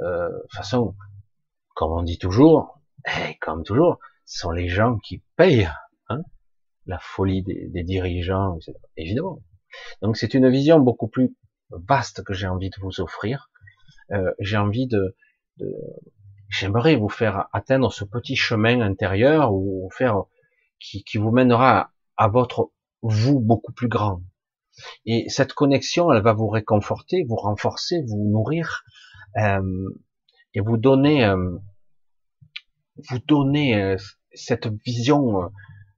Euh, 0.00 0.28
de 0.28 0.42
toute 0.42 0.54
façon, 0.54 0.96
comme 1.74 1.92
on 1.92 2.02
dit 2.02 2.18
toujours, 2.18 2.80
et 3.06 3.36
comme 3.40 3.64
toujours, 3.64 3.98
ce 4.24 4.40
sont 4.40 4.50
les 4.50 4.68
gens 4.68 4.98
qui 4.98 5.22
payent 5.36 5.68
la 6.86 6.98
folie 6.98 7.42
des, 7.42 7.82
dirigeants, 7.84 8.58
évidemment. 8.96 9.42
Donc 10.02 10.16
c'est 10.16 10.34
une 10.34 10.50
vision 10.50 10.80
beaucoup 10.80 11.08
plus 11.08 11.34
vaste 11.70 12.22
que 12.24 12.34
j'ai 12.34 12.46
envie 12.46 12.70
de 12.70 12.76
vous 12.80 13.00
offrir. 13.00 13.50
Euh, 14.10 14.32
j'ai 14.40 14.56
envie 14.56 14.86
de, 14.86 15.16
de 15.58 15.74
j'aimerais 16.52 16.96
vous 16.96 17.08
faire 17.08 17.48
atteindre 17.52 17.92
ce 17.92 18.04
petit 18.04 18.36
chemin 18.36 18.80
intérieur 18.80 19.52
ou 19.54 19.88
faire 19.96 20.24
qui, 20.78 21.02
qui 21.04 21.18
vous 21.18 21.30
mènera 21.30 21.92
à, 22.16 22.28
votre 22.28 22.70
vous 23.02 23.40
beaucoup 23.40 23.72
plus 23.72 23.88
grand. 23.88 24.22
Et 25.06 25.28
cette 25.28 25.54
connexion, 25.54 26.12
elle 26.12 26.22
va 26.22 26.32
vous 26.32 26.48
réconforter, 26.48 27.24
vous 27.28 27.36
renforcer, 27.36 28.02
vous 28.06 28.28
nourrir 28.30 28.84
euh, 29.38 29.88
et 30.54 30.60
vous 30.60 30.76
donner, 30.76 31.24
euh, 31.24 31.56
vous 33.10 33.18
donner 33.26 33.80
euh, 33.80 33.96
cette 34.34 34.68
vision 34.84 35.50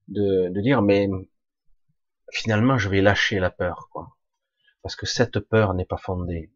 de, 0.08 0.48
de 0.50 0.60
dire 0.60 0.82
mais 0.82 1.08
finalement 2.32 2.78
je 2.78 2.88
vais 2.88 3.00
lâcher 3.00 3.38
la 3.38 3.50
peur 3.50 3.88
quoi. 3.90 4.16
Parce 4.82 4.96
que 4.96 5.06
cette 5.06 5.40
peur 5.40 5.74
n'est 5.74 5.84
pas 5.84 5.96
fondée. 5.96 6.52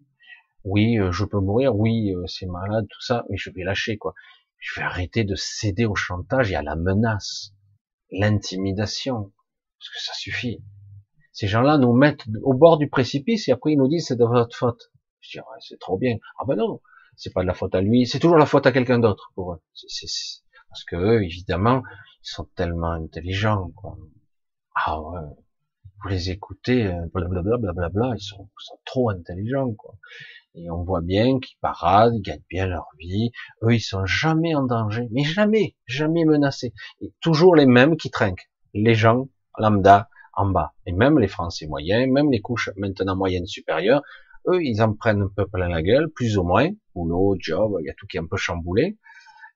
Oui 0.64 0.98
euh, 0.98 1.12
je 1.12 1.24
peux 1.24 1.40
mourir 1.40 1.74
oui 1.74 2.14
euh, 2.14 2.26
c'est 2.26 2.46
malade 2.46 2.86
tout 2.90 3.00
ça 3.00 3.24
mais 3.30 3.36
je 3.36 3.50
vais 3.50 3.64
lâcher 3.64 3.96
quoi. 3.96 4.14
Je 4.58 4.80
vais 4.80 4.84
arrêter 4.84 5.24
de 5.24 5.34
céder 5.34 5.86
au 5.86 5.94
chantage 5.94 6.50
et 6.52 6.56
à 6.56 6.62
la 6.62 6.76
menace 6.76 7.54
l'intimidation. 8.10 9.32
Parce 9.78 9.90
que 9.90 10.00
ça 10.00 10.12
suffit. 10.14 10.62
Ces 11.32 11.46
gens-là 11.46 11.78
nous 11.78 11.92
mettent 11.92 12.24
au 12.42 12.52
bord 12.52 12.78
du 12.78 12.88
précipice 12.88 13.48
et 13.48 13.52
après 13.52 13.72
ils 13.72 13.78
nous 13.78 13.88
disent 13.88 14.06
c'est 14.08 14.16
de 14.16 14.24
votre 14.24 14.56
faute. 14.56 14.90
Je 15.20 15.30
dis 15.30 15.38
ouais, 15.38 15.58
c'est 15.60 15.78
trop 15.78 15.96
bien. 15.96 16.16
Ah 16.38 16.44
ben 16.46 16.56
non 16.56 16.80
c'est 17.16 17.32
pas 17.32 17.42
de 17.42 17.46
la 17.48 17.54
faute 17.54 17.74
à 17.74 17.80
lui 17.80 18.06
c'est 18.06 18.20
toujours 18.20 18.38
la 18.38 18.46
faute 18.46 18.66
à 18.66 18.72
quelqu'un 18.72 18.98
d'autre 18.98 19.32
pour 19.34 19.54
eux. 19.54 19.60
C'est, 19.74 20.06
parce 20.68 20.84
que 20.84 20.96
eux 20.96 21.24
évidemment 21.24 21.82
ils 22.28 22.34
sont 22.34 22.48
tellement 22.54 22.92
intelligents, 22.92 23.70
quoi. 23.74 23.96
Ah 24.74 25.00
ouais. 25.00 25.20
Vous 26.02 26.08
les 26.10 26.30
écoutez, 26.30 26.92
blablabla, 27.12 27.54
euh, 27.54 27.58
blablabla, 27.58 28.12
ils 28.16 28.22
sont, 28.22 28.48
sont 28.58 28.78
trop 28.84 29.10
intelligents, 29.10 29.72
quoi. 29.72 29.94
Et 30.54 30.70
on 30.70 30.84
voit 30.84 31.00
bien 31.00 31.40
qu'ils 31.40 31.56
paradent, 31.60 32.14
ils 32.14 32.22
gagnent 32.22 32.44
bien 32.50 32.66
leur 32.66 32.86
vie. 32.98 33.32
Eux, 33.62 33.74
ils 33.74 33.80
sont 33.80 34.04
jamais 34.04 34.54
en 34.54 34.64
danger, 34.64 35.08
mais 35.10 35.24
jamais, 35.24 35.76
jamais 35.86 36.24
menacés. 36.24 36.74
Et 37.00 37.12
toujours 37.20 37.56
les 37.56 37.66
mêmes 37.66 37.96
qui 37.96 38.10
trinquent. 38.10 38.50
Les 38.74 38.94
gens 38.94 39.28
lambda 39.56 40.08
en 40.34 40.50
bas. 40.50 40.74
Et 40.86 40.92
même 40.92 41.18
les 41.18 41.28
Français 41.28 41.66
moyens, 41.66 42.10
même 42.12 42.30
les 42.30 42.40
couches 42.40 42.70
maintenant 42.76 43.16
moyennes 43.16 43.46
supérieures, 43.46 44.02
eux, 44.48 44.62
ils 44.62 44.82
en 44.82 44.94
prennent 44.94 45.22
un 45.22 45.32
peu 45.34 45.46
plein 45.46 45.68
la 45.68 45.82
gueule, 45.82 46.10
plus 46.10 46.36
ou 46.38 46.44
moins. 46.44 46.68
Boulot, 46.94 47.36
job, 47.38 47.76
il 47.80 47.86
y 47.86 47.90
a 47.90 47.94
tout 47.94 48.06
qui 48.06 48.18
est 48.18 48.20
un 48.20 48.26
peu 48.26 48.36
chamboulé. 48.36 48.98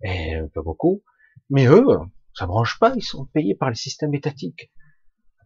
Et 0.02 0.34
un 0.34 0.48
peu 0.48 0.62
beaucoup. 0.62 1.02
Mais 1.50 1.66
eux, 1.66 1.86
ça 2.34 2.46
branche 2.46 2.78
pas, 2.78 2.92
ils 2.96 3.02
sont 3.02 3.26
payés 3.26 3.54
par 3.54 3.68
le 3.68 3.74
système 3.74 4.14
étatique. 4.14 4.70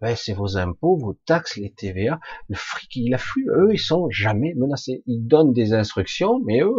Ben, 0.01 0.15
c'est 0.15 0.35
vos 0.35 0.59
impôts, 0.59 0.97
vos 0.97 1.15
taxes, 1.25 1.57
les 1.57 1.73
TVA, 1.73 2.21
le 2.49 2.57
fric, 2.57 2.95
il 2.97 3.15
afflue. 3.15 3.49
Eux, 3.51 3.71
ils 3.73 3.79
sont 3.79 4.11
jamais 4.11 4.53
menacés. 4.55 5.03
Ils 5.07 5.27
donnent 5.27 5.53
des 5.53 5.73
instructions, 5.73 6.41
mais 6.45 6.61
eux, 6.61 6.75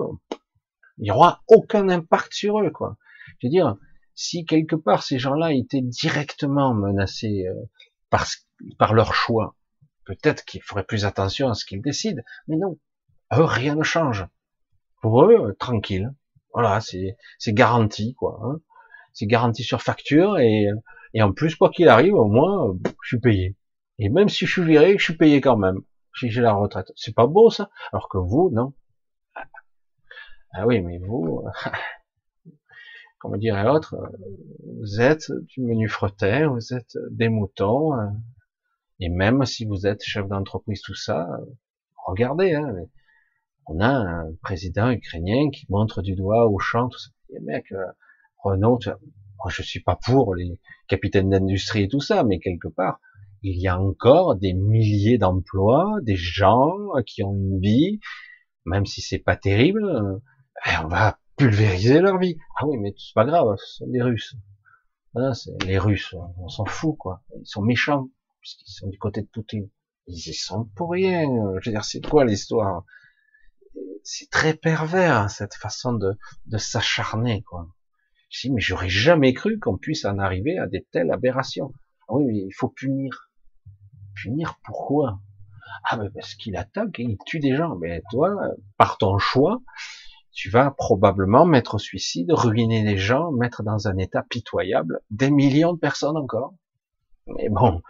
il 1.00 1.04
n'y 1.04 1.12
aura 1.12 1.42
aucun 1.48 1.90
impact 1.90 2.34
sur 2.34 2.60
eux, 2.60 2.70
quoi. 2.70 2.98
Je 3.40 3.48
veux 3.48 3.52
dire, 3.52 3.76
si 4.14 4.46
quelque 4.46 4.76
part 4.76 5.04
ces 5.04 5.20
gens-là 5.20 5.54
étaient 5.54 5.82
directement 5.82 6.74
menacés 6.74 7.48
euh, 7.48 7.70
par, 8.10 8.28
par 8.78 8.94
leur 8.94 9.14
choix, 9.14 9.56
peut-être 10.06 10.46
qu'ils 10.46 10.64
feraient 10.64 10.86
plus 10.86 11.06
attention 11.06 11.50
à 11.50 11.54
ce 11.54 11.66
qu'ils 11.66 11.82
décident. 11.82 12.22
Mais 12.48 12.58
non, 12.58 12.80
eux, 13.36 13.44
rien 13.44 13.76
ne 13.76 13.84
change. 13.84 14.26
Pour 15.02 15.24
eux, 15.24 15.56
tranquille. 15.60 16.14
Voilà, 16.54 16.80
c'est 16.82 17.54
garanti, 17.54 18.14
quoi. 18.16 18.40
Hein 18.44 18.60
c'est 19.18 19.26
garanti 19.26 19.64
sur 19.64 19.82
facture 19.82 20.38
et, 20.38 20.70
et 21.16 21.24
en 21.24 21.34
plus 21.34 21.56
quoi 21.56 21.72
qu'il 21.72 21.90
arrive 21.90 22.14
au 22.14 22.26
moins 22.26 22.78
je 23.02 23.08
suis 23.08 23.20
payé 23.20 23.56
Et 23.98 24.10
même 24.10 24.30
si 24.30 24.46
je 24.46 24.52
suis 24.52 24.64
viré, 24.64 24.96
je 25.00 25.04
suis 25.04 25.18
payé 25.18 25.42
quand 25.42 25.58
même. 25.58 25.82
Si 26.20 26.30
j'ai 26.30 26.42
la 26.42 26.54
retraite. 26.54 26.92
C'est 26.96 27.16
pas 27.16 27.26
beau, 27.26 27.50
ça? 27.50 27.72
Alors 27.92 28.10
que 28.10 28.20
vous, 28.20 28.52
non. 28.54 28.74
Ah 30.54 30.68
oui, 30.68 30.82
mais 30.82 31.00
vous, 31.00 31.44
comme 33.20 33.38
dirait 33.38 33.64
l'autre, 33.64 33.96
vous 34.80 35.02
êtes 35.02 35.32
du 35.48 35.62
menu 35.62 35.88
fretin, 35.90 36.50
vous 36.50 36.74
êtes 36.74 36.96
des 37.10 37.30
moutons, 37.30 37.94
et 39.00 39.10
même 39.10 39.46
si 39.46 39.66
vous 39.66 39.88
êtes 39.88 40.04
chef 40.04 40.28
d'entreprise, 40.28 40.82
tout 40.84 40.96
ça, 40.96 41.28
regardez, 42.06 42.54
hein, 42.54 42.72
on 43.66 43.80
a 43.80 43.90
un 43.90 44.34
président 44.44 44.92
ukrainien 44.92 45.50
qui 45.50 45.66
montre 45.70 46.04
du 46.04 46.16
doigt 46.16 46.48
au 46.48 46.60
champ, 46.60 46.88
tout 46.90 47.00
ça. 47.00 47.10
Et 47.30 47.40
mec, 47.40 47.74
Renault, 48.52 48.80
moi 49.38 49.50
je 49.50 49.62
suis 49.62 49.82
pas 49.82 49.96
pour 49.96 50.36
les 50.36 50.60
capitaines 50.88 51.30
d'industrie 51.30 51.84
et 51.84 51.88
tout 51.88 52.02
ça, 52.02 52.24
mais 52.24 52.40
quelque 52.40 52.68
part, 52.68 53.00
il 53.44 53.60
y 53.60 53.68
a 53.68 53.80
encore 53.80 54.36
des 54.36 54.54
milliers 54.54 55.18
d'emplois, 55.18 56.00
des 56.02 56.16
gens 56.16 56.74
qui 57.06 57.24
ont 57.24 57.34
une 57.34 57.60
vie, 57.60 58.00
même 58.66 58.86
si 58.86 59.02
c'est 59.02 59.20
pas 59.20 59.36
terrible, 59.36 59.86
euh, 59.86 60.20
on 60.84 60.88
va 60.88 61.20
pulvériser 61.38 62.00
leur 62.00 62.18
vie. 62.18 62.38
Ah 62.58 62.66
oui, 62.66 62.78
mais 62.78 62.94
c'est 62.98 63.14
pas 63.14 63.26
grave, 63.26 63.56
ce 63.58 63.78
sont 63.78 63.88
des 63.88 64.02
Russes. 64.02 64.36
Les 65.66 65.80
Russes, 65.80 66.16
on 66.38 66.48
s'en 66.48 66.66
fout, 66.66 66.96
quoi. 66.98 67.24
Ils 67.40 67.48
sont 67.48 67.62
méchants, 67.62 68.10
puisqu'ils 68.40 68.72
sont 68.72 68.88
du 68.88 69.00
côté 69.00 69.22
de 69.22 69.28
Poutine. 69.28 69.70
Ils 70.08 70.30
y 70.30 70.34
sont 70.34 70.66
pour 70.76 70.92
rien. 70.92 71.26
Je 71.60 71.70
veux 71.70 71.74
dire, 71.74 71.84
c'est 71.84 72.06
quoi 72.06 72.24
l'histoire? 72.24 72.86
C'est 74.04 74.30
très 74.30 74.54
pervers, 74.54 75.30
cette 75.30 75.56
façon 75.56 75.94
de, 75.94 76.18
de 76.46 76.58
s'acharner, 76.58 77.44
quoi. 77.44 77.68
Je 78.30 78.48
dis, 78.48 78.54
mais 78.54 78.62
j'aurais 78.62 78.90
jamais 78.90 79.34
cru 79.34 79.60
qu'on 79.60 79.78
puisse 79.78 80.06
en 80.06 80.20
arriver 80.20 80.58
à 80.58 80.68
des 80.68 80.86
telles 80.92 81.12
aberrations. 81.12 81.72
Ah 82.08 82.14
oui, 82.14 82.26
mais 82.26 82.38
il 82.38 82.54
faut 82.54 82.70
punir. 82.70 83.30
Punir 84.16 84.60
pourquoi? 84.64 85.20
Ah 85.84 85.98
ben 85.98 86.10
parce 86.14 86.36
qu'il 86.36 86.58
attaque 86.58 87.00
et 87.00 87.04
il 87.04 87.18
tue 87.26 87.40
des 87.40 87.56
gens. 87.56 87.76
Mais 87.76 88.02
toi, 88.12 88.36
par 88.78 88.98
ton 88.98 89.18
choix, 89.18 89.62
tu 90.32 90.50
vas 90.50 90.72
probablement 90.72 91.46
mettre 91.46 91.76
au 91.76 91.80
suicide, 91.80 92.32
ruiner 92.32 92.84
les 92.84 92.98
gens, 92.98 93.32
mettre 93.32 93.64
dans 93.64 93.88
un 93.88 93.98
état 93.98 94.24
pitoyable 94.30 95.02
des 95.10 95.32
millions 95.32 95.74
de 95.74 95.80
personnes 95.80 96.18
encore. 96.18 96.54
Mais 97.28 97.50
bon, 97.50 97.82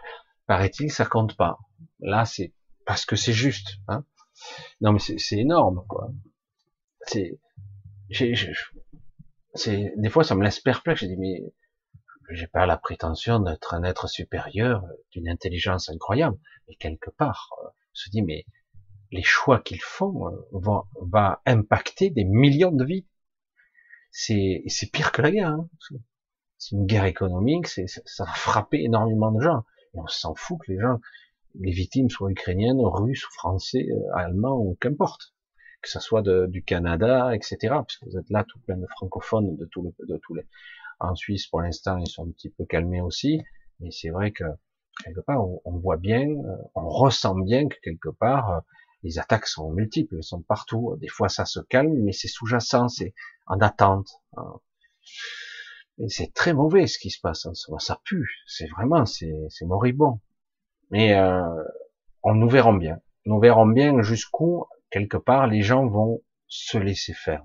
paraît-il, 0.46 0.90
ça 0.90 1.04
compte 1.04 1.36
pas. 1.36 1.58
Là, 2.00 2.24
c'est 2.24 2.52
parce 2.86 3.04
que 3.04 3.16
c'est 3.16 3.32
juste. 3.32 3.76
Hein. 3.86 4.04
Non, 4.80 4.92
mais 4.92 4.98
c'est 4.98 5.36
énorme, 5.36 5.84
quoi. 5.88 6.10
C'est, 7.02 7.38
c'est, 9.54 9.92
des 9.96 10.10
fois, 10.10 10.24
ça 10.24 10.34
me 10.34 10.44
laisse 10.44 10.60
perplexe. 10.60 11.00
Je 11.00 11.06
dis, 11.06 11.16
mais 11.16 11.42
j'ai 12.30 12.46
pas 12.46 12.66
la 12.66 12.76
prétention 12.76 13.40
d'être 13.40 13.74
un 13.74 13.82
être 13.84 14.08
supérieur, 14.08 14.84
d'une 15.12 15.28
intelligence 15.28 15.88
incroyable. 15.88 16.38
Mais 16.68 16.74
quelque 16.76 17.10
part, 17.10 17.50
euh, 17.64 17.68
se 17.92 18.10
dit, 18.10 18.22
mais 18.22 18.44
les 19.10 19.22
choix 19.22 19.60
qu'ils 19.60 19.82
font 19.82 20.28
euh, 20.28 20.48
vont 20.52 20.84
va 21.00 21.40
impacter 21.46 22.10
des 22.10 22.24
millions 22.24 22.72
de 22.72 22.84
vies. 22.84 23.06
C'est 24.10 24.62
c'est 24.66 24.90
pire 24.90 25.12
que 25.12 25.22
la 25.22 25.30
guerre. 25.30 25.48
Hein. 25.48 25.68
C'est 26.58 26.74
une 26.74 26.86
guerre 26.86 27.04
économique, 27.04 27.68
c'est 27.68 27.86
ça 27.86 28.24
va 28.24 28.32
frapper 28.32 28.82
énormément 28.82 29.32
de 29.32 29.40
gens. 29.40 29.64
Et 29.94 29.98
on 30.00 30.06
s'en 30.08 30.34
fout 30.34 30.58
que 30.60 30.72
les 30.72 30.78
gens, 30.78 30.98
les 31.54 31.72
victimes 31.72 32.10
soient 32.10 32.30
ukrainiennes, 32.30 32.80
russes, 32.80 33.26
français, 33.32 33.86
euh, 33.90 34.16
allemands 34.16 34.58
ou 34.58 34.76
qu'importe, 34.80 35.34
que 35.82 35.88
ça 35.88 36.00
soit 36.00 36.22
de, 36.22 36.46
du 36.46 36.62
Canada, 36.62 37.34
etc. 37.34 37.56
Parce 37.70 37.96
que 37.98 38.06
vous 38.06 38.18
êtes 38.18 38.30
là 38.30 38.44
tout 38.46 38.58
plein 38.60 38.76
de 38.76 38.86
francophones 38.96 39.56
de 39.56 39.64
tout 39.66 39.82
le, 39.82 40.06
de 40.06 40.18
tous 40.18 40.34
les. 40.34 40.46
En 41.00 41.14
Suisse, 41.14 41.46
pour 41.46 41.60
l'instant, 41.60 41.98
ils 41.98 42.08
sont 42.08 42.26
un 42.26 42.30
petit 42.32 42.50
peu 42.50 42.64
calmés 42.64 43.00
aussi, 43.00 43.40
mais 43.78 43.90
c'est 43.92 44.10
vrai 44.10 44.32
que 44.32 44.44
quelque 45.04 45.20
part, 45.20 45.44
on, 45.44 45.62
on, 45.64 45.78
voit 45.78 45.96
bien, 45.96 46.28
euh, 46.28 46.56
on 46.74 46.88
ressent 46.88 47.36
bien 47.36 47.68
que 47.68 47.76
quelque 47.82 48.08
part, 48.08 48.62
les 49.02 49.18
attaques 49.18 49.46
sont 49.46 49.70
multiples, 49.70 50.16
elles 50.16 50.24
sont 50.24 50.42
partout. 50.42 50.96
Des 51.00 51.08
fois, 51.08 51.28
ça 51.28 51.44
se 51.44 51.60
calme, 51.60 51.94
mais 52.02 52.12
c'est 52.12 52.28
sous-jacent, 52.28 52.88
c'est 52.88 53.14
en 53.46 53.60
attente. 53.60 54.08
Hein. 54.36 54.60
Et 55.98 56.08
c'est 56.08 56.32
très 56.32 56.52
mauvais 56.52 56.86
ce 56.86 56.98
qui 56.98 57.10
se 57.10 57.20
passe. 57.20 57.46
Hein. 57.46 57.52
Ça 57.78 58.00
pue. 58.04 58.28
C'est 58.46 58.66
vraiment, 58.66 59.04
c'est 59.06 59.32
moribond. 59.62 60.20
Mais 60.90 61.14
euh, 61.14 61.42
on 62.22 62.34
nous 62.34 62.48
verrons 62.48 62.74
bien. 62.74 63.00
Nous 63.26 63.40
verrons 63.40 63.66
bien 63.66 64.00
jusqu'où 64.02 64.64
quelque 64.90 65.16
part 65.16 65.46
les 65.46 65.62
gens 65.62 65.86
vont 65.86 66.22
se 66.46 66.78
laisser 66.78 67.14
faire. 67.14 67.44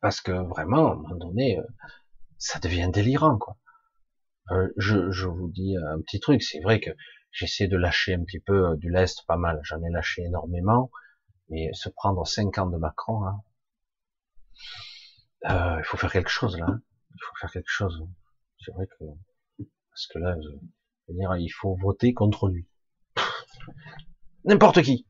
Parce 0.00 0.20
que 0.20 0.32
vraiment, 0.32 0.90
à 0.90 0.92
un 0.92 0.96
moment 0.96 1.16
donné, 1.16 1.58
euh, 1.58 1.62
ça 2.38 2.58
devient 2.58 2.90
délirant, 2.92 3.38
quoi. 3.38 3.56
Euh, 4.50 4.68
je, 4.76 5.10
je 5.10 5.26
vous 5.26 5.50
dis 5.50 5.76
un 5.76 6.00
petit 6.00 6.20
truc. 6.20 6.42
C'est 6.42 6.60
vrai 6.60 6.80
que 6.80 6.90
J'essaie 7.32 7.68
de 7.68 7.76
lâcher 7.76 8.14
un 8.14 8.24
petit 8.24 8.40
peu 8.40 8.70
euh, 8.70 8.76
du 8.76 8.90
lest, 8.90 9.24
pas 9.26 9.36
mal. 9.36 9.60
J'en 9.62 9.82
ai 9.82 9.90
lâché 9.90 10.22
énormément. 10.22 10.90
Mais 11.48 11.72
se 11.72 11.88
prendre 11.88 12.26
cinq 12.26 12.58
ans 12.58 12.66
de 12.66 12.76
Macron, 12.76 13.24
hein, 13.24 13.40
euh, 15.46 15.76
il 15.78 15.84
faut 15.84 15.96
faire 15.96 16.12
quelque 16.12 16.30
chose 16.30 16.56
là. 16.58 16.66
Hein. 16.68 16.82
Il 17.10 17.18
faut 17.20 17.36
faire 17.40 17.50
quelque 17.50 17.68
chose. 17.68 18.06
C'est 18.60 18.72
vrai 18.72 18.86
que 18.86 19.04
parce 19.90 20.06
que 20.08 20.18
là, 20.18 20.36
je 20.40 20.48
veux 21.12 21.18
dire, 21.18 21.34
il 21.36 21.48
faut 21.48 21.76
voter 21.76 22.14
contre 22.14 22.48
lui. 22.48 22.68
N'importe 24.44 24.82
qui. 24.82 25.06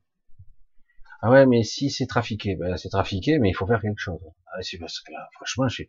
Ah 1.22 1.30
ouais, 1.30 1.46
mais 1.46 1.62
si 1.62 1.90
c'est 1.90 2.06
trafiqué, 2.06 2.56
ben 2.56 2.76
c'est 2.76 2.88
trafiqué, 2.88 3.38
mais 3.38 3.50
il 3.50 3.54
faut 3.54 3.66
faire 3.66 3.80
quelque 3.80 3.98
chose. 3.98 4.20
Ah, 4.52 4.62
c'est 4.62 4.78
parce 4.78 5.00
que 5.00 5.12
là, 5.12 5.28
franchement, 5.34 5.68
je, 5.68 5.82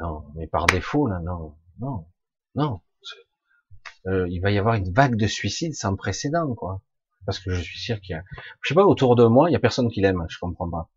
non, 0.00 0.24
mais 0.34 0.46
par 0.46 0.66
défaut 0.66 1.06
là, 1.06 1.20
non, 1.20 1.56
non, 1.80 2.06
non. 2.54 2.80
Euh, 4.06 4.26
il 4.28 4.40
va 4.40 4.50
y 4.50 4.58
avoir 4.58 4.74
une 4.74 4.92
vague 4.92 5.16
de 5.16 5.26
suicides 5.26 5.74
sans 5.74 5.94
précédent, 5.96 6.54
quoi. 6.54 6.82
Parce 7.24 7.38
que 7.38 7.52
je 7.52 7.60
suis 7.62 7.78
sûr 7.78 8.00
qu'il 8.00 8.16
y 8.16 8.18
a, 8.18 8.24
je 8.62 8.68
sais 8.68 8.74
pas, 8.74 8.84
autour 8.84 9.14
de 9.14 9.24
moi, 9.24 9.48
il 9.48 9.52
y 9.52 9.56
a 9.56 9.60
personne 9.60 9.88
qui 9.90 10.00
l'aime, 10.00 10.26
je 10.28 10.38
comprends 10.38 10.68
pas. 10.68 10.90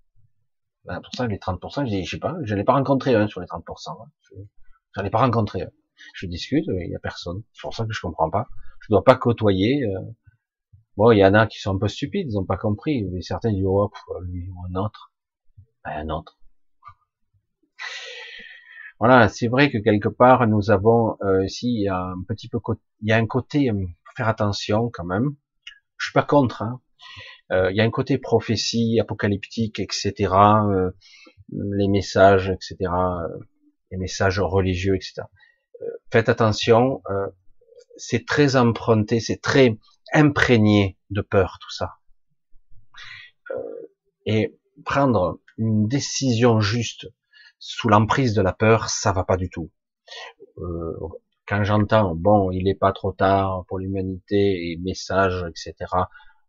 Ben, 0.85 1.01
pour 1.01 1.13
ça, 1.13 1.27
les 1.27 1.37
30%, 1.37 1.85
je 1.85 1.89
dis, 1.89 2.03
je 2.05 2.11
sais 2.11 2.19
pas, 2.19 2.35
je 2.43 2.55
n'ai 2.55 2.63
pas 2.63 2.73
rencontré 2.73 3.15
un 3.15 3.27
sur 3.27 3.41
les 3.41 3.47
30%. 3.47 3.61
Hein. 3.91 4.09
Je 4.31 5.01
n'en 5.01 5.05
ai 5.05 5.09
pas 5.09 5.19
rencontré. 5.19 5.65
Je 6.13 6.25
discute, 6.25 6.65
il 6.67 6.89
y 6.89 6.95
a 6.95 6.99
personne. 6.99 7.43
C'est 7.53 7.61
pour 7.61 7.73
ça 7.73 7.85
que 7.85 7.93
je 7.93 8.01
comprends 8.01 8.29
pas. 8.29 8.47
Je 8.81 8.87
dois 8.89 9.03
pas 9.03 9.15
côtoyer. 9.15 9.83
Euh... 9.83 9.99
Bon, 10.97 11.11
il 11.11 11.19
y 11.19 11.25
en 11.25 11.33
a 11.33 11.47
qui 11.47 11.59
sont 11.59 11.75
un 11.75 11.79
peu 11.79 11.87
stupides, 11.87 12.27
ils 12.29 12.37
ont 12.37 12.45
pas 12.45 12.57
compris. 12.57 13.03
Mais 13.03 13.21
certains 13.21 13.51
disent, 13.51 13.65
oh, 13.65 13.91
lui 14.23 14.49
ou 14.49 14.55
un 14.69 14.79
autre. 14.81 15.11
Ben, 15.83 16.07
un 16.07 16.09
autre. 16.09 16.37
Voilà, 18.99 19.27
c'est 19.27 19.47
vrai 19.47 19.69
que 19.69 19.77
quelque 19.77 20.07
part 20.07 20.47
nous 20.47 20.71
avons 20.71 21.17
euh, 21.21 21.43
ici 21.43 21.87
un 21.91 22.15
petit 22.29 22.47
peu 22.47 22.59
il 23.01 23.09
y 23.09 23.11
a 23.11 23.17
un 23.17 23.25
côté 23.25 23.69
euh, 23.69 23.85
faire 24.15 24.29
attention 24.29 24.89
quand 24.93 25.03
même. 25.03 25.35
Je 25.97 26.05
suis 26.05 26.13
pas 26.13 26.23
contre. 26.23 26.61
Hein. 26.61 26.81
Euh, 27.51 27.71
il 27.71 27.77
y 27.77 27.81
a 27.81 27.83
un 27.83 27.91
côté 27.91 28.17
prophétie 28.17 28.99
apocalyptique, 28.99 29.79
etc. 29.79 30.33
Euh, 30.33 30.91
les 31.51 31.87
messages, 31.87 32.49
etc. 32.49 32.75
Euh, 32.81 33.27
les 33.91 33.97
messages 33.97 34.39
religieux, 34.39 34.95
etc. 34.95 35.21
faites 36.11 36.29
attention. 36.29 37.01
c'est 37.97 38.25
très 38.25 38.55
emprunté, 38.55 39.19
c'est 39.19 39.41
très 39.41 39.77
imprégné 40.15 40.97
de 41.11 41.21
peur 41.21 41.59
tout 41.61 41.71
ça. 41.71 41.95
et 44.25 44.57
prendre 44.83 45.39
une 45.57 45.87
décision 45.87 46.59
juste 46.59 47.07
sous 47.59 47.89
l'emprise 47.89 48.33
de 48.33 48.41
la 48.41 48.53
peur, 48.53 48.89
ça 48.89 49.11
va 49.11 49.23
pas 49.23 49.37
du 49.37 49.49
tout. 49.49 49.71
Euh, 50.57 50.97
quand 51.47 51.63
j'entends, 51.63 52.15
bon, 52.15 52.51
il 52.51 52.67
est 52.67 52.75
pas 52.75 52.91
trop 52.91 53.11
tard 53.11 53.65
pour 53.67 53.79
l'humanité 53.79 54.71
et 54.71 54.77
messages, 54.77 55.45
etc., 55.47 55.73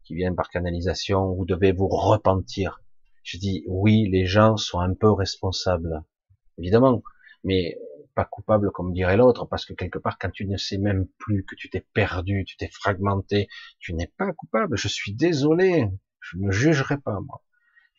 qui 0.05 0.15
viennent 0.15 0.37
par 0.37 0.49
canalisation, 0.49 1.35
vous 1.35 1.45
devez 1.45 1.73
vous 1.73 1.89
repentir. 1.89 2.81
Je 3.23 3.39
dis, 3.39 3.65
oui, 3.67 4.09
les 4.11 4.25
gens 4.25 4.57
sont 4.57 4.81
un 4.81 4.95
peu 4.95 5.11
responsables, 5.11 6.03
évidemment, 6.59 7.03
mais 7.45 7.79
pas 8.17 8.25
coupables 8.25 8.73
comme 8.73 8.93
dirait 8.93 9.17
l'autre, 9.17 9.45
parce 9.45 9.65
que 9.67 9.75
quelque 9.75 9.99
part, 9.99 10.19
quand 10.19 10.31
tu 10.31 10.47
ne 10.47 10.57
sais 10.57 10.79
même 10.79 11.07
plus, 11.19 11.45
que 11.45 11.55
tu 11.55 11.71
t'es 11.71 11.87
perdu, 11.93 12.45
tu 12.47 12.57
t'es 12.57 12.69
fragmenté, 12.69 13.49
tu 13.79 13.95
n'es 13.95 14.11
pas 14.19 14.33
coupable. 14.33 14.77
Je 14.77 14.89
suis 14.89 15.15
désolé, 15.15 15.89
je 16.21 16.39
ne 16.39 16.51
jugerai 16.51 16.99
pas, 16.99 17.21
moi. 17.21 17.43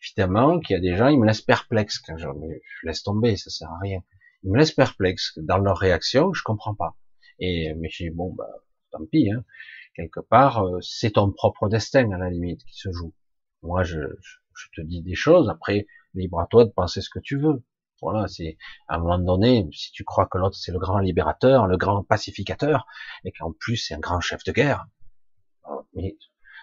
Évidemment 0.02 0.60
qu'il 0.60 0.74
y 0.74 0.76
a 0.76 0.80
des 0.80 0.96
gens, 0.96 1.08
ils 1.08 1.18
me 1.18 1.26
laissent 1.26 1.40
perplexe 1.42 1.98
quand 2.00 2.16
je, 2.16 2.28
je 2.28 2.86
laisse 2.86 3.02
tomber, 3.02 3.36
ça 3.36 3.50
sert 3.50 3.70
à 3.70 3.78
rien. 3.80 4.00
Ils 4.42 4.50
me 4.50 4.58
laissent 4.58 4.72
perplexe 4.72 5.38
dans 5.38 5.58
leur 5.58 5.78
réaction, 5.78 6.32
je 6.32 6.42
comprends 6.42 6.74
pas. 6.74 6.96
Et 7.40 7.74
mais 7.74 7.88
j'ai 7.90 8.10
bon 8.10 8.32
bah 8.34 8.48
tant 8.90 9.04
pis, 9.06 9.30
hein. 9.30 9.44
quelque 9.94 10.20
part 10.20 10.64
euh, 10.64 10.80
c'est 10.80 11.12
ton 11.12 11.32
propre 11.32 11.68
destin 11.68 12.10
à 12.12 12.18
la 12.18 12.30
limite 12.30 12.64
qui 12.64 12.76
se 12.78 12.90
joue. 12.92 13.14
Moi 13.62 13.82
je, 13.82 14.00
je, 14.54 14.66
te 14.74 14.86
dis 14.86 15.02
des 15.02 15.14
choses, 15.14 15.48
après 15.48 15.86
libre 16.14 16.40
à 16.40 16.46
toi 16.46 16.64
de 16.64 16.70
penser 16.70 17.00
ce 17.00 17.10
que 17.10 17.20
tu 17.20 17.38
veux. 17.38 17.64
Voilà, 18.00 18.28
c'est 18.28 18.56
à 18.86 18.96
un 18.96 18.98
moment 18.98 19.18
donné, 19.18 19.68
si 19.72 19.90
tu 19.92 20.04
crois 20.04 20.26
que 20.26 20.38
l'autre 20.38 20.56
c'est 20.56 20.72
le 20.72 20.78
grand 20.78 20.98
libérateur, 20.98 21.66
le 21.66 21.76
grand 21.76 22.04
pacificateur, 22.04 22.86
et 23.24 23.32
qu'en 23.32 23.52
plus 23.52 23.76
c'est 23.76 23.94
un 23.94 23.98
grand 23.98 24.20
chef 24.20 24.44
de 24.44 24.52
guerre, 24.52 24.86
euh, 25.70 25.82
mais 25.94 26.16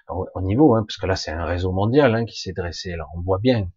au 0.08 0.42
niveau, 0.42 0.76
hein, 0.76 0.84
parce 0.88 0.98
que 0.98 1.06
là 1.08 1.16
c'est 1.16 1.32
un 1.32 1.46
réseau 1.46 1.72
mondial 1.72 2.16
hein, 2.16 2.26
qui 2.26 2.40
s'est 2.40 2.54
dressé, 2.54 2.96
là 2.96 3.06
on 3.16 3.22
voit 3.22 3.40
bien. 3.40 3.70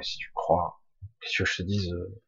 si 0.00 0.18
tu 0.18 0.30
crois, 0.34 0.80
qu'est-ce 1.20 1.42
que 1.42 1.48
je 1.48 1.56
te 1.58 1.62
dise 1.62 1.92
euh, 1.92 2.22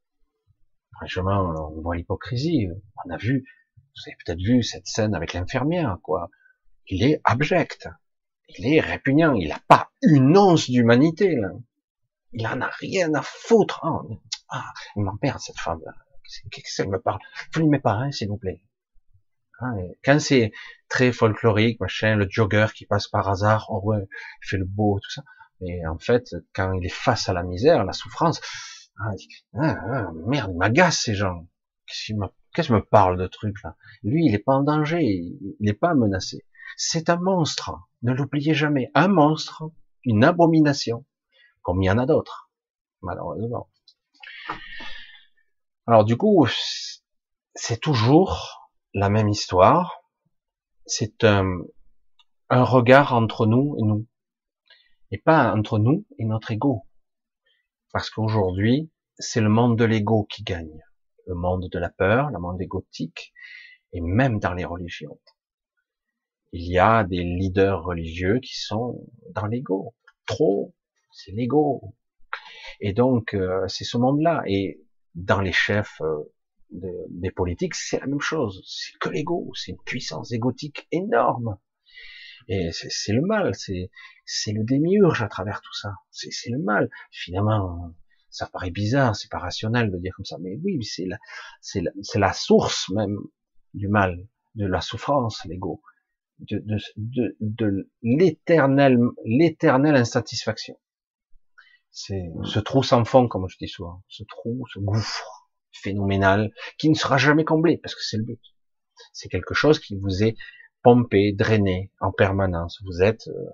Franchement, 0.98 1.70
on 1.76 1.80
voit 1.80 1.94
l'hypocrisie. 1.94 2.66
On 3.04 3.10
a 3.10 3.16
vu 3.16 3.44
Vous 3.76 4.02
avez 4.06 4.16
peut-être 4.24 4.40
vu 4.40 4.64
cette 4.64 4.88
scène 4.88 5.14
avec 5.14 5.32
l'infirmière, 5.32 5.98
quoi. 6.02 6.28
Il 6.88 7.04
est 7.04 7.20
abject. 7.22 7.88
Il 8.48 8.66
est 8.66 8.80
répugnant. 8.80 9.34
Il 9.34 9.50
n'a 9.50 9.60
pas 9.68 9.90
une 10.02 10.36
once 10.36 10.68
d'humanité, 10.68 11.36
Il 12.32 12.46
en 12.46 12.60
a 12.60 12.68
rien 12.80 13.12
à 13.14 13.22
foutre. 13.22 13.80
Oh, 13.84 14.20
ah, 14.50 14.72
il 14.96 15.02
m'emmerde, 15.02 15.40
cette 15.40 15.58
femme. 15.58 15.80
Qu'est-ce 16.50 16.82
qu'elle 16.82 16.90
me 16.90 17.00
parle? 17.00 17.20
Filmez 17.52 17.78
pas, 17.78 17.92
hein, 17.92 18.12
s'il 18.12 18.28
vous 18.28 18.36
plaît. 18.36 18.62
Ah, 19.60 19.72
quand 20.04 20.20
c'est 20.20 20.52
très 20.88 21.10
folklorique, 21.10 21.80
machin, 21.80 22.14
le 22.14 22.28
jogger 22.30 22.66
qui 22.74 22.86
passe 22.86 23.08
par 23.08 23.28
hasard, 23.28 23.66
oh 23.70 23.80
ouais, 23.82 24.06
il 24.42 24.48
fait 24.48 24.56
le 24.56 24.64
beau, 24.64 25.00
tout 25.02 25.10
ça. 25.10 25.22
Mais 25.60 25.84
en 25.86 25.98
fait, 25.98 26.34
quand 26.54 26.72
il 26.74 26.86
est 26.86 26.92
face 26.92 27.28
à 27.28 27.32
la 27.32 27.42
misère, 27.42 27.84
la 27.84 27.92
souffrance, 27.92 28.40
ah, 29.00 29.10
ah, 29.54 29.76
ah 29.90 30.10
merde, 30.26 30.50
il 30.52 30.58
m'agace 30.58 31.00
ces 31.00 31.14
gens. 31.14 31.48
Qu'est-ce 31.86 32.66
qu'il 32.66 32.74
me, 32.74 32.84
parle 32.84 33.18
de 33.18 33.26
trucs 33.26 33.62
là? 33.64 33.76
Lui, 34.02 34.26
il 34.26 34.32
n'est 34.32 34.38
pas 34.38 34.54
en 34.54 34.62
danger, 34.62 35.02
il 35.02 35.56
n'est 35.60 35.72
pas 35.72 35.94
menacé. 35.94 36.44
C'est 36.76 37.08
un 37.08 37.16
monstre, 37.16 37.72
ne 38.02 38.12
l'oubliez 38.12 38.54
jamais. 38.54 38.90
Un 38.94 39.08
monstre, 39.08 39.64
une 40.04 40.22
abomination, 40.22 41.04
comme 41.68 41.82
il 41.82 41.84
y 41.84 41.90
en 41.90 41.98
a 41.98 42.06
d'autres, 42.06 42.50
malheureusement. 43.02 43.68
Alors 45.86 46.06
du 46.06 46.16
coup, 46.16 46.46
c'est 47.54 47.78
toujours 47.78 48.70
la 48.94 49.10
même 49.10 49.28
histoire. 49.28 50.00
C'est 50.86 51.24
un, 51.24 51.60
un 52.48 52.64
regard 52.64 53.12
entre 53.12 53.44
nous 53.44 53.76
et 53.78 53.82
nous, 53.82 54.06
et 55.10 55.18
pas 55.18 55.52
entre 55.54 55.78
nous 55.78 56.06
et 56.18 56.24
notre 56.24 56.52
ego. 56.52 56.86
Parce 57.92 58.08
qu'aujourd'hui, 58.08 58.90
c'est 59.18 59.42
le 59.42 59.50
monde 59.50 59.76
de 59.76 59.84
l'ego 59.84 60.24
qui 60.24 60.44
gagne. 60.44 60.82
Le 61.26 61.34
monde 61.34 61.68
de 61.70 61.78
la 61.78 61.90
peur, 61.90 62.30
le 62.30 62.38
monde 62.38 62.62
égotique, 62.62 63.34
et 63.92 64.00
même 64.00 64.38
dans 64.38 64.54
les 64.54 64.64
religions. 64.64 65.20
Il 66.52 66.66
y 66.66 66.78
a 66.78 67.04
des 67.04 67.22
leaders 67.22 67.84
religieux 67.84 68.40
qui 68.40 68.56
sont 68.56 69.06
dans 69.34 69.44
l'ego. 69.44 69.94
Trop, 70.24 70.74
c'est 71.18 71.32
l'ego. 71.32 71.96
Et 72.80 72.92
donc, 72.92 73.34
euh, 73.34 73.66
c'est 73.66 73.84
ce 73.84 73.98
monde-là. 73.98 74.42
Et 74.46 74.80
dans 75.14 75.40
les 75.40 75.52
chefs 75.52 76.00
euh, 76.00 76.22
des 77.10 77.32
politiques, 77.32 77.74
c'est 77.74 77.98
la 77.98 78.06
même 78.06 78.20
chose. 78.20 78.62
C'est 78.66 78.96
que 78.98 79.08
l'ego. 79.08 79.50
C'est 79.54 79.72
une 79.72 79.82
puissance 79.84 80.30
égotique 80.32 80.86
énorme. 80.92 81.58
Et 82.46 82.70
c'est 82.72 83.12
le 83.12 83.22
mal. 83.22 83.52
C'est 83.54 84.52
le 84.52 84.64
démiurge 84.64 85.22
à 85.22 85.28
travers 85.28 85.60
tout 85.60 85.74
ça. 85.74 85.94
C'est 86.10 86.50
le 86.50 86.58
mal. 86.58 86.88
Finalement, 87.10 87.92
ça 88.30 88.46
paraît 88.46 88.70
bizarre, 88.70 89.16
c'est 89.16 89.30
pas 89.30 89.38
rationnel 89.38 89.90
de 89.90 89.98
dire 89.98 90.12
comme 90.14 90.24
ça, 90.24 90.36
mais 90.38 90.56
oui, 90.62 90.84
c'est 90.84 91.06
la, 91.06 91.18
la, 91.74 91.90
la, 92.14 92.32
source 92.32 92.90
même 92.90 93.16
du 93.74 93.88
mal, 93.88 94.28
de 94.54 94.66
la 94.66 94.82
souffrance, 94.82 95.44
l'ego, 95.46 95.80
de, 96.38 96.58
de, 96.58 96.78
de, 96.96 97.36
de 97.40 97.90
l'éternel, 98.02 98.98
l'éternelle 99.24 99.96
insatisfaction. 99.96 100.78
C'est 101.90 102.30
ce 102.44 102.58
trou 102.58 102.82
sans 102.82 103.04
fond, 103.04 103.28
comme 103.28 103.48
je 103.48 103.56
dis 103.58 103.68
souvent, 103.68 104.02
ce 104.08 104.22
trou, 104.24 104.64
ce 104.72 104.78
gouffre 104.78 105.48
phénoménal 105.72 106.50
qui 106.78 106.90
ne 106.90 106.94
sera 106.94 107.18
jamais 107.18 107.44
comblé, 107.44 107.78
parce 107.78 107.94
que 107.94 108.02
c'est 108.02 108.16
le 108.16 108.24
but. 108.24 108.40
C'est 109.12 109.28
quelque 109.28 109.54
chose 109.54 109.78
qui 109.78 109.96
vous 109.96 110.22
est 110.22 110.36
pompé, 110.82 111.32
drainé 111.32 111.92
en 112.00 112.12
permanence. 112.12 112.80
Vous 112.84 113.02
êtes 113.02 113.28
euh, 113.28 113.50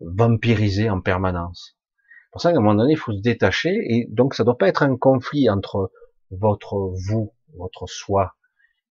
vampirisé 0.00 0.90
en 0.90 1.00
permanence. 1.00 1.76
Pour 2.30 2.40
ça 2.40 2.50
qu'à 2.50 2.58
un 2.58 2.60
moment 2.60 2.74
donné, 2.74 2.92
il 2.92 2.98
faut 2.98 3.12
se 3.12 3.20
détacher, 3.20 3.74
et 3.88 4.06
donc 4.10 4.34
ça 4.34 4.44
doit 4.44 4.58
pas 4.58 4.68
être 4.68 4.82
un 4.82 4.96
conflit 4.96 5.50
entre 5.50 5.92
votre 6.30 6.92
vous, 7.08 7.34
votre 7.54 7.86
soi, 7.86 8.34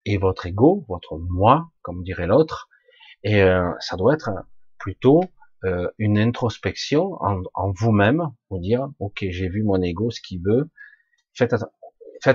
et 0.04 0.18
votre 0.18 0.46
ego, 0.46 0.84
votre 0.88 1.18
moi, 1.18 1.70
comme 1.82 2.02
dirait 2.02 2.26
l'autre, 2.26 2.68
et 3.22 3.42
euh, 3.42 3.70
ça 3.80 3.96
doit 3.96 4.14
être 4.14 4.30
plutôt 4.78 5.22
euh, 5.64 5.88
une 5.98 6.18
introspection 6.18 7.16
en, 7.20 7.72
vous-même, 7.72 8.32
vous 8.50 8.58
dire, 8.58 8.88
ok, 8.98 9.24
j'ai 9.30 9.48
vu 9.48 9.62
mon 9.62 9.80
ego, 9.80 10.10
ce 10.10 10.20
qu'il 10.20 10.42
veut, 10.42 10.70
faites, 11.34 11.52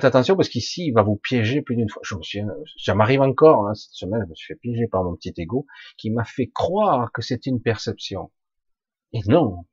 attention 0.06 0.36
parce 0.36 0.49
qu'ici, 0.49 0.88
il 0.88 0.94
va 0.94 1.04
vous 1.04 1.18
piéger 1.18 1.62
plus 1.62 1.76
d'une 1.76 1.90
fois. 1.90 2.02
Je 2.06 2.16
me 2.16 2.22
suis, 2.22 2.41
ça 2.78 2.95
m'arrive 2.95 3.22
encore, 3.22 3.68
hein, 3.68 3.74
cette 3.74 3.94
semaine, 3.94 4.22
je 4.26 4.30
me 4.30 4.36
suis 4.36 4.54
fait 4.54 4.60
piéger 4.60 4.88
par 4.88 5.04
mon 5.04 5.16
petit 5.16 5.34
ego, 5.38 5.66
qui 5.98 6.10
m'a 6.10 6.24
fait 6.24 6.48
croire 6.48 7.12
que 7.12 7.22
c'était 7.22 7.49
une 7.49 7.62
perception. 7.62 8.32
Et 9.14 9.22
non. 9.28 9.66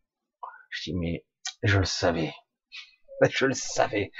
Je 0.71 0.91
dis, 0.91 0.95
mais 0.95 1.25
je 1.63 1.79
le 1.79 1.85
savais. 1.85 2.33
Je 3.31 3.47
le 3.47 3.55
savais. 3.55 4.11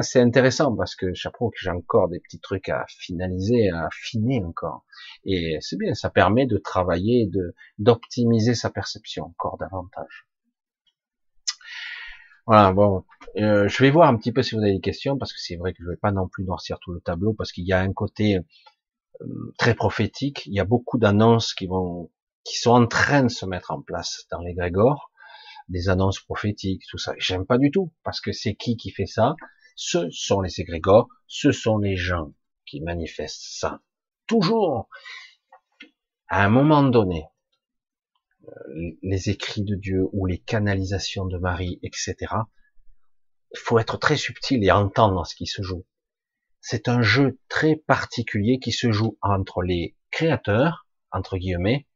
C'est 0.00 0.20
intéressant 0.20 0.74
parce 0.74 0.94
que 0.96 1.12
chapeau 1.12 1.50
que 1.50 1.58
j'ai 1.60 1.70
encore 1.70 2.08
des 2.08 2.20
petits 2.20 2.40
trucs 2.40 2.68
à 2.70 2.86
finaliser, 2.88 3.68
à 3.70 3.86
affiner 3.86 4.42
encore. 4.42 4.84
Et 5.24 5.58
c'est 5.60 5.76
bien, 5.76 5.92
ça 5.94 6.08
permet 6.08 6.46
de 6.46 6.56
travailler, 6.56 7.26
de 7.26 7.54
d'optimiser 7.78 8.54
sa 8.54 8.70
perception 8.70 9.24
encore 9.26 9.58
davantage. 9.58 10.26
Voilà, 12.46 12.72
bon, 12.72 13.04
euh, 13.38 13.68
je 13.68 13.82
vais 13.82 13.90
voir 13.90 14.08
un 14.08 14.16
petit 14.16 14.32
peu 14.32 14.42
si 14.42 14.54
vous 14.54 14.62
avez 14.62 14.72
des 14.74 14.80
questions 14.80 15.18
parce 15.18 15.32
que 15.32 15.40
c'est 15.40 15.56
vrai 15.56 15.72
que 15.72 15.82
je 15.82 15.88
vais 15.90 15.96
pas 15.96 16.12
non 16.12 16.28
plus 16.28 16.44
noircir 16.44 16.78
tout 16.80 16.92
le 16.92 17.00
tableau 17.00 17.34
parce 17.34 17.52
qu'il 17.52 17.66
y 17.66 17.72
a 17.72 17.80
un 17.80 17.92
côté 17.92 18.38
euh, 19.20 19.54
très 19.58 19.74
prophétique. 19.74 20.46
Il 20.46 20.54
y 20.54 20.60
a 20.60 20.64
beaucoup 20.64 20.98
d'annonces 20.98 21.54
qui 21.54 21.66
vont 21.66 22.10
qui 22.44 22.56
sont 22.58 22.70
en 22.70 22.86
train 22.86 23.24
de 23.24 23.28
se 23.28 23.44
mettre 23.44 23.72
en 23.72 23.82
place 23.82 24.26
dans 24.30 24.40
les 24.40 24.54
Grégor, 24.54 25.10
des 25.68 25.88
annonces 25.88 26.20
prophétiques, 26.20 26.84
tout 26.88 26.98
ça. 26.98 27.12
J'aime 27.18 27.44
pas 27.44 27.58
du 27.58 27.70
tout, 27.72 27.92
parce 28.04 28.20
que 28.20 28.32
c'est 28.32 28.54
qui 28.54 28.76
qui 28.76 28.90
fait 28.90 29.06
ça? 29.06 29.34
Ce 29.76 30.10
sont 30.10 30.40
les 30.40 30.60
égrégores, 30.60 31.08
ce 31.26 31.52
sont 31.52 31.78
les 31.78 31.96
gens 31.96 32.32
qui 32.64 32.80
manifestent 32.80 33.58
ça. 33.60 33.80
Toujours, 34.26 34.88
à 36.28 36.44
un 36.44 36.48
moment 36.48 36.82
donné, 36.82 37.26
euh, 38.48 38.52
les 39.02 39.30
écrits 39.30 39.62
de 39.62 39.76
Dieu 39.76 40.06
ou 40.12 40.26
les 40.26 40.38
canalisations 40.38 41.26
de 41.26 41.38
Marie, 41.38 41.78
etc. 41.82 42.16
Il 43.52 43.58
faut 43.58 43.78
être 43.78 43.98
très 43.98 44.16
subtil 44.16 44.64
et 44.64 44.72
entendre 44.72 45.26
ce 45.26 45.34
qui 45.34 45.46
se 45.46 45.62
joue. 45.62 45.84
C'est 46.60 46.88
un 46.88 47.02
jeu 47.02 47.38
très 47.48 47.76
particulier 47.76 48.58
qui 48.58 48.72
se 48.72 48.90
joue 48.90 49.18
entre 49.22 49.62
les 49.62 49.96
créateurs, 50.10 50.86
entre 51.12 51.36
guillemets, 51.38 51.86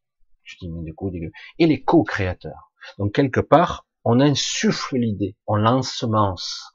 et 1.58 1.66
les 1.66 1.82
co-créateurs. 1.82 2.72
Donc 2.98 3.14
quelque 3.14 3.40
part, 3.40 3.86
on 4.04 4.20
insuffle 4.20 4.96
l'idée, 4.96 5.36
on 5.46 5.56
l'ensemence. 5.56 6.69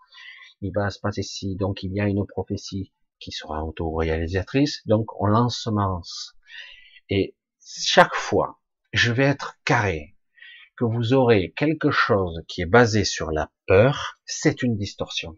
Il 0.65 0.71
va 0.73 0.89
se 0.89 0.99
passer 0.99 1.21
ici, 1.21 1.55
donc 1.55 1.83
il 1.83 1.93
y 1.93 2.01
a 2.01 2.07
une 2.07 2.25
prophétie 2.25 2.91
qui 3.19 3.31
sera 3.31 3.63
auto-réalisatrice, 3.63 4.81
donc 4.87 5.05
on 5.21 5.27
l'ensemence. 5.27 6.33
Et 7.07 7.35
chaque 7.63 8.15
fois, 8.15 8.59
je 8.91 9.11
vais 9.11 9.25
être 9.25 9.59
carré, 9.63 10.15
que 10.75 10.83
vous 10.83 11.13
aurez 11.13 11.53
quelque 11.55 11.91
chose 11.91 12.41
qui 12.47 12.63
est 12.63 12.65
basé 12.65 13.05
sur 13.05 13.29
la 13.29 13.51
peur, 13.67 14.17
c'est 14.25 14.63
une 14.63 14.75
distorsion. 14.75 15.37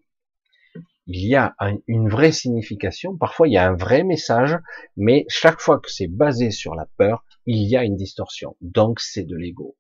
Il 1.07 1.27
y 1.27 1.35
a 1.35 1.57
une 1.87 2.07
vraie 2.07 2.31
signification, 2.31 3.17
parfois 3.17 3.49
il 3.49 3.55
y 3.55 3.57
a 3.57 3.67
un 3.67 3.75
vrai 3.75 4.05
message, 4.05 4.57
mais 4.95 5.25
chaque 5.27 5.59
fois 5.59 5.81
que 5.81 5.91
c'est 5.91 6.07
basé 6.07 6.51
sur 6.51 6.73
la 6.73 6.87
peur, 6.97 7.25
il 7.45 7.67
y 7.67 7.75
a 7.75 7.83
une 7.83 7.97
distorsion. 7.97 8.55
Donc 8.61 9.01
c'est 9.01 9.25
de 9.25 9.35
l'ego. 9.35 9.75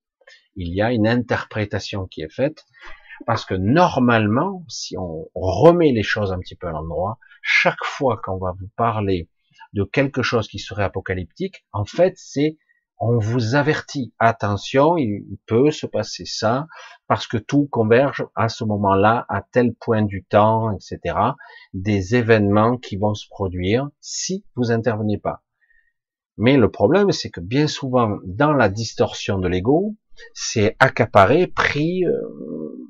Il 0.57 0.73
y 0.73 0.81
a 0.81 0.91
une 0.91 1.07
interprétation 1.07 2.05
qui 2.05 2.21
est 2.21 2.33
faite 2.33 2.65
parce 3.25 3.45
que 3.45 3.53
normalement, 3.53 4.63
si 4.67 4.97
on 4.97 5.27
remet 5.33 5.91
les 5.91 6.03
choses 6.03 6.31
un 6.31 6.39
petit 6.39 6.55
peu 6.55 6.67
à 6.67 6.71
l'endroit, 6.71 7.17
chaque 7.41 7.83
fois 7.83 8.19
qu'on 8.23 8.37
va 8.37 8.53
vous 8.59 8.69
parler 8.75 9.29
de 9.73 9.83
quelque 9.83 10.21
chose 10.21 10.47
qui 10.47 10.59
serait 10.59 10.83
apocalyptique, 10.83 11.65
en 11.71 11.85
fait, 11.85 12.13
c'est 12.17 12.57
on 12.99 13.19
vous 13.19 13.53
avertit, 13.53 14.13
attention, 14.17 14.97
il 14.97 15.37
peut 15.45 15.69
se 15.69 15.85
passer 15.85 16.25
ça, 16.25 16.67
parce 17.07 17.27
que 17.27 17.37
tout 17.37 17.67
converge 17.67 18.25
à 18.35 18.49
ce 18.49 18.63
moment-là, 18.63 19.25
à 19.29 19.43
tel 19.43 19.75
point 19.75 20.01
du 20.01 20.23
temps, 20.23 20.71
etc., 20.71 21.15
des 21.73 22.15
événements 22.15 22.77
qui 22.77 22.97
vont 22.97 23.13
se 23.13 23.27
produire 23.29 23.87
si 24.01 24.45
vous 24.55 24.71
intervenez 24.71 25.19
pas. 25.19 25.43
Mais 26.37 26.57
le 26.57 26.71
problème, 26.71 27.11
c'est 27.11 27.29
que 27.29 27.39
bien 27.39 27.67
souvent, 27.67 28.17
dans 28.25 28.53
la 28.53 28.69
distorsion 28.69 29.37
de 29.37 29.47
l'ego, 29.47 29.95
c'est 30.33 30.75
accaparé, 30.79 31.47
pris. 31.47 32.03
Euh, 32.05 32.86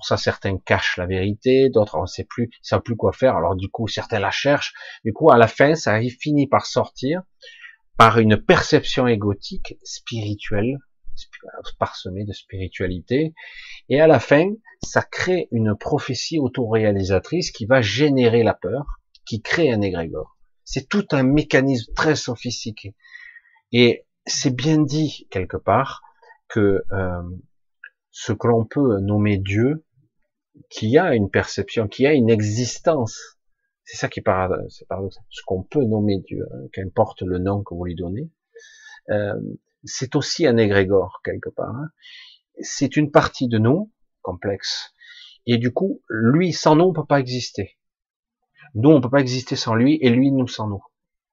pour 0.00 0.06
ça, 0.06 0.16
certains 0.16 0.56
cachent 0.56 0.96
la 0.96 1.04
vérité, 1.04 1.68
d'autres 1.68 1.98
on 1.98 2.06
sait 2.06 2.24
plus, 2.24 2.48
ils 2.50 2.66
savent 2.66 2.80
plus 2.80 2.96
quoi 2.96 3.12
faire. 3.12 3.36
Alors 3.36 3.54
du 3.54 3.68
coup, 3.68 3.86
certains 3.86 4.18
la 4.18 4.30
cherchent. 4.30 4.72
Du 5.04 5.12
coup, 5.12 5.30
à 5.30 5.36
la 5.36 5.46
fin, 5.46 5.74
ça 5.74 6.00
finit 6.00 6.46
par 6.46 6.64
sortir 6.64 7.20
par 7.98 8.18
une 8.18 8.38
perception 8.38 9.06
égotique, 9.06 9.74
spirituelle, 9.84 10.78
parsemée 11.78 12.24
de 12.24 12.32
spiritualité. 12.32 13.34
Et 13.90 14.00
à 14.00 14.06
la 14.06 14.20
fin, 14.20 14.48
ça 14.82 15.02
crée 15.02 15.48
une 15.50 15.76
prophétie 15.76 16.38
autoréalisatrice 16.38 17.50
qui 17.50 17.66
va 17.66 17.82
générer 17.82 18.42
la 18.42 18.54
peur, 18.54 18.86
qui 19.26 19.42
crée 19.42 19.70
un 19.70 19.82
égrégore. 19.82 20.38
C'est 20.64 20.88
tout 20.88 21.06
un 21.10 21.24
mécanisme 21.24 21.92
très 21.92 22.16
sophistiqué. 22.16 22.94
Et 23.70 24.06
c'est 24.24 24.56
bien 24.56 24.80
dit 24.80 25.28
quelque 25.30 25.58
part 25.58 26.00
que 26.48 26.82
euh, 26.92 27.22
ce 28.10 28.32
que 28.32 28.46
l'on 28.46 28.64
peut 28.64 28.98
nommer 29.00 29.36
Dieu, 29.36 29.84
qui 30.68 30.98
a 30.98 31.14
une 31.14 31.30
perception, 31.30 31.88
qui 31.88 32.06
a 32.06 32.12
une 32.12 32.30
existence, 32.30 33.38
C'est 33.84 33.96
ça 33.96 34.08
qui 34.08 34.20
est 34.20 34.22
paradoxal. 34.22 34.86
Ce 35.30 35.42
qu'on 35.44 35.62
peut 35.62 35.84
nommer 35.84 36.18
Dieu, 36.20 36.46
qu'importe 36.72 37.22
le 37.22 37.38
nom 37.38 37.62
que 37.62 37.74
vous 37.74 37.84
lui 37.84 37.94
donnez, 37.94 38.30
euh, 39.10 39.34
c'est 39.84 40.14
aussi 40.14 40.46
un 40.46 40.56
égrégore 40.56 41.20
quelque 41.24 41.48
part. 41.48 41.74
Hein. 41.74 41.88
C'est 42.60 42.96
une 42.96 43.10
partie 43.10 43.48
de 43.48 43.58
nous 43.58 43.90
complexe. 44.22 44.94
Et 45.46 45.58
du 45.58 45.72
coup, 45.72 46.02
lui 46.08 46.52
sans 46.52 46.76
nous, 46.76 46.84
on 46.84 46.92
peut 46.92 47.06
pas 47.06 47.20
exister. 47.20 47.78
Nous, 48.74 48.90
on 48.90 49.00
peut 49.00 49.10
pas 49.10 49.20
exister 49.20 49.56
sans 49.56 49.74
lui, 49.74 49.98
et 50.00 50.10
lui 50.10 50.30
nous 50.30 50.46
sans 50.46 50.68
nous. 50.68 50.84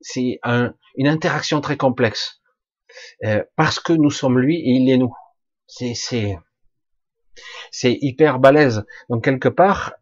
C'est 0.01 0.39
un, 0.43 0.73
une 0.95 1.07
interaction 1.07 1.61
très 1.61 1.77
complexe. 1.77 2.41
Euh, 3.23 3.43
parce 3.55 3.79
que 3.79 3.93
nous 3.93 4.09
sommes 4.09 4.39
lui 4.39 4.57
et 4.57 4.71
il 4.71 4.89
est 4.89 4.97
nous. 4.97 5.13
C'est, 5.67 5.93
c'est, 5.93 6.37
c'est 7.71 7.97
hyper 8.01 8.39
balèze. 8.39 8.85
Donc 9.09 9.23
quelque 9.23 9.49
part, 9.49 9.93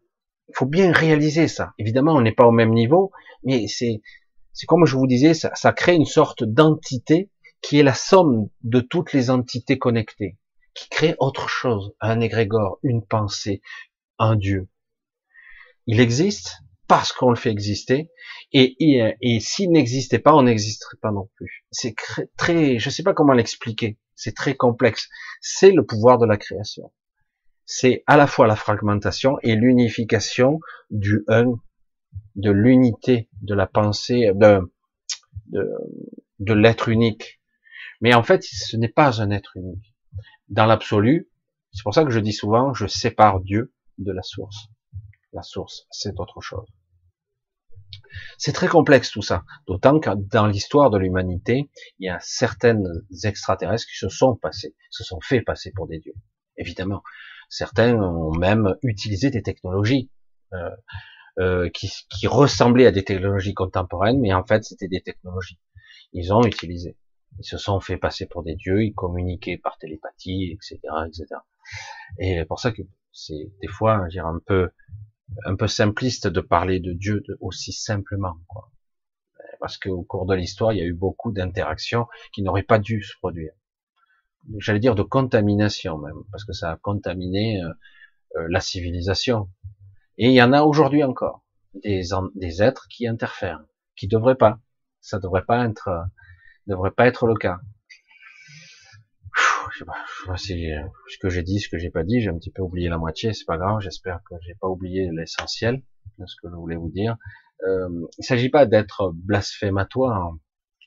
faut 0.54 0.66
bien 0.66 0.92
réaliser 0.92 1.48
ça. 1.48 1.72
Évidemment, 1.78 2.14
on 2.14 2.20
n'est 2.20 2.32
pas 2.32 2.46
au 2.46 2.52
même 2.52 2.72
niveau, 2.72 3.10
mais 3.44 3.66
c'est, 3.68 4.00
c'est 4.52 4.66
comme 4.66 4.86
je 4.86 4.96
vous 4.96 5.06
disais, 5.06 5.34
ça, 5.34 5.50
ça 5.54 5.72
crée 5.72 5.94
une 5.94 6.06
sorte 6.06 6.44
d'entité 6.44 7.30
qui 7.60 7.78
est 7.78 7.82
la 7.82 7.94
somme 7.94 8.48
de 8.62 8.80
toutes 8.80 9.12
les 9.12 9.30
entités 9.30 9.78
connectées, 9.78 10.38
qui 10.74 10.88
crée 10.88 11.14
autre 11.18 11.48
chose, 11.48 11.94
un 12.00 12.20
égrégore, 12.20 12.78
une 12.82 13.04
pensée, 13.04 13.60
un 14.18 14.36
Dieu. 14.36 14.68
Il 15.86 16.00
existe 16.00 16.58
parce 16.88 17.12
qu'on 17.12 17.30
le 17.30 17.36
fait 17.36 17.50
exister, 17.50 18.10
et, 18.52 18.76
et, 18.78 19.16
et 19.20 19.40
s'il 19.40 19.72
n'existait 19.72 20.20
pas, 20.20 20.34
on 20.34 20.42
n'existerait 20.42 20.98
pas 21.02 21.10
non 21.10 21.28
plus. 21.34 21.66
C'est 21.72 21.96
très, 22.36 22.78
je 22.78 22.90
sais 22.90 23.02
pas 23.02 23.12
comment 23.12 23.32
l'expliquer, 23.32 23.98
c'est 24.14 24.34
très 24.34 24.54
complexe. 24.54 25.08
C'est 25.40 25.72
le 25.72 25.84
pouvoir 25.84 26.18
de 26.18 26.26
la 26.26 26.36
création 26.36 26.92
c'est 27.66 28.04
à 28.06 28.16
la 28.16 28.26
fois 28.26 28.46
la 28.46 28.56
fragmentation 28.56 29.38
et 29.42 29.56
l'unification 29.56 30.60
du 30.90 31.24
un, 31.28 31.54
de 32.36 32.50
l'unité 32.50 33.28
de 33.42 33.54
la 33.54 33.66
pensée, 33.66 34.30
de, 34.34 34.72
de, 35.48 35.68
de 36.38 36.52
l'être 36.54 36.88
unique. 36.88 37.40
Mais 38.00 38.14
en 38.14 38.22
fait, 38.22 38.42
ce 38.44 38.76
n'est 38.76 38.88
pas 38.88 39.20
un 39.20 39.30
être 39.30 39.56
unique. 39.56 39.94
Dans 40.48 40.66
l'absolu, 40.66 41.28
c'est 41.72 41.82
pour 41.82 41.94
ça 41.94 42.04
que 42.04 42.10
je 42.10 42.20
dis 42.20 42.32
souvent, 42.32 42.72
je 42.72 42.86
sépare 42.86 43.40
Dieu 43.40 43.74
de 43.98 44.12
la 44.12 44.22
source. 44.22 44.68
La 45.32 45.42
source, 45.42 45.86
c'est 45.90 46.18
autre 46.20 46.40
chose. 46.40 46.68
C'est 48.38 48.52
très 48.52 48.68
complexe 48.68 49.10
tout 49.10 49.22
ça, 49.22 49.44
d'autant 49.66 49.98
que 49.98 50.10
dans 50.14 50.46
l'histoire 50.46 50.90
de 50.90 50.98
l'humanité, 50.98 51.68
il 51.98 52.06
y 52.06 52.08
a 52.08 52.18
certaines 52.20 52.86
extraterrestres 53.24 53.86
qui 53.86 53.98
se 53.98 54.08
sont 54.08 54.36
passés, 54.36 54.74
se 54.90 55.04
sont 55.04 55.20
fait 55.20 55.40
passer 55.42 55.72
pour 55.72 55.86
des 55.86 55.98
dieux. 55.98 56.14
Évidemment, 56.56 57.02
Certains 57.48 57.94
ont 57.94 58.32
même 58.36 58.76
utilisé 58.82 59.30
des 59.30 59.42
technologies 59.42 60.10
euh, 60.52 60.70
euh, 61.38 61.68
qui, 61.70 61.90
qui, 62.10 62.26
ressemblaient 62.26 62.86
à 62.86 62.92
des 62.92 63.04
technologies 63.04 63.54
contemporaines, 63.54 64.20
mais 64.20 64.32
en 64.32 64.44
fait 64.44 64.64
c'était 64.64 64.88
des 64.88 65.02
technologies. 65.02 65.60
Ils 66.12 66.32
ont 66.32 66.42
utilisé. 66.44 66.96
Ils 67.38 67.44
se 67.44 67.58
sont 67.58 67.80
fait 67.80 67.98
passer 67.98 68.26
pour 68.26 68.42
des 68.42 68.56
dieux, 68.56 68.84
ils 68.84 68.94
communiquaient 68.94 69.58
par 69.58 69.76
télépathie, 69.78 70.52
etc., 70.52 70.78
etc. 71.06 71.26
Et 72.18 72.44
pour 72.46 72.60
ça 72.60 72.72
que 72.72 72.82
c'est 73.12 73.50
des 73.60 73.68
fois, 73.68 74.06
dire 74.08 74.26
un 74.26 74.40
peu, 74.44 74.70
un 75.44 75.56
peu 75.56 75.66
simpliste 75.66 76.26
de 76.26 76.40
parler 76.40 76.80
de 76.80 76.92
Dieu 76.92 77.22
aussi 77.40 77.72
simplement, 77.72 78.36
quoi. 78.48 78.70
Parce 79.60 79.78
qu'au 79.78 80.02
cours 80.02 80.26
de 80.26 80.34
l'histoire, 80.34 80.72
il 80.72 80.78
y 80.78 80.82
a 80.82 80.84
eu 80.84 80.94
beaucoup 80.94 81.32
d'interactions 81.32 82.06
qui 82.32 82.42
n'auraient 82.42 82.62
pas 82.62 82.78
dû 82.78 83.02
se 83.02 83.16
produire 83.18 83.52
j'allais 84.58 84.80
dire 84.80 84.94
de 84.94 85.02
contamination 85.02 85.98
même, 85.98 86.22
parce 86.30 86.44
que 86.44 86.52
ça 86.52 86.72
a 86.72 86.76
contaminé 86.76 87.62
euh, 87.62 87.68
euh, 88.36 88.46
la 88.50 88.60
civilisation. 88.60 89.48
Et 90.18 90.28
il 90.28 90.34
y 90.34 90.42
en 90.42 90.52
a 90.52 90.62
aujourd'hui 90.62 91.04
encore 91.04 91.44
des, 91.74 92.02
des 92.34 92.62
êtres 92.62 92.86
qui 92.88 93.06
interfèrent, 93.06 93.64
qui 93.96 94.08
devraient 94.08 94.36
pas. 94.36 94.58
Ça 95.00 95.18
devrait 95.18 95.44
pas 95.44 95.66
être, 95.66 95.88
euh, 95.88 96.02
devrait 96.66 96.90
pas 96.90 97.06
être 97.06 97.26
le 97.26 97.34
cas. 97.34 97.58
Je 99.72 99.80
sais 99.80 99.84
pas, 99.84 99.96
je 100.06 100.22
sais 100.22 100.26
pas 100.28 100.36
si 100.36 100.70
ce 101.08 101.18
que 101.18 101.28
j'ai 101.28 101.42
dit, 101.42 101.60
ce 101.60 101.68
que 101.68 101.76
j'ai 101.76 101.90
pas 101.90 102.04
dit, 102.04 102.20
j'ai 102.22 102.30
un 102.30 102.38
petit 102.38 102.50
peu 102.50 102.62
oublié 102.62 102.88
la 102.88 102.98
moitié, 102.98 103.32
c'est 103.34 103.44
pas 103.44 103.58
grave. 103.58 103.80
J'espère 103.80 104.20
que 104.28 104.34
j'ai 104.40 104.54
pas 104.54 104.68
oublié 104.68 105.10
l'essentiel 105.12 105.82
de 106.18 106.26
ce 106.26 106.36
que 106.40 106.48
je 106.48 106.54
voulais 106.54 106.76
vous 106.76 106.90
dire. 106.90 107.16
Euh, 107.66 108.06
il 108.18 108.24
s'agit 108.24 108.48
pas 108.48 108.66
d'être 108.66 109.12
blasphématoire. 109.14 110.34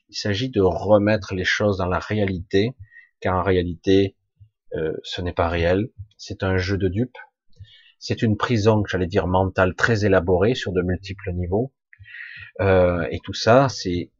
Il 0.08 0.16
s'agit 0.16 0.50
de 0.50 0.60
remettre 0.60 1.34
les 1.34 1.44
choses 1.44 1.78
dans 1.78 1.86
la 1.86 1.98
réalité 1.98 2.74
car 3.20 3.36
en 3.36 3.42
réalité, 3.42 4.16
euh, 4.74 4.92
ce 5.02 5.20
n'est 5.20 5.32
pas 5.32 5.48
réel, 5.48 5.90
c'est 6.16 6.42
un 6.42 6.56
jeu 6.56 6.76
de 6.76 6.88
dupes, 6.88 7.18
c'est 7.98 8.22
une 8.22 8.36
prison, 8.36 8.82
j'allais 8.86 9.06
dire, 9.06 9.26
mentale 9.26 9.74
très 9.74 10.04
élaborée 10.04 10.54
sur 10.54 10.72
de 10.72 10.82
multiples 10.82 11.32
niveaux, 11.32 11.72
euh, 12.60 13.06
et 13.10 13.20
tout 13.20 13.34
ça, 13.34 13.68
c'est 13.68 14.10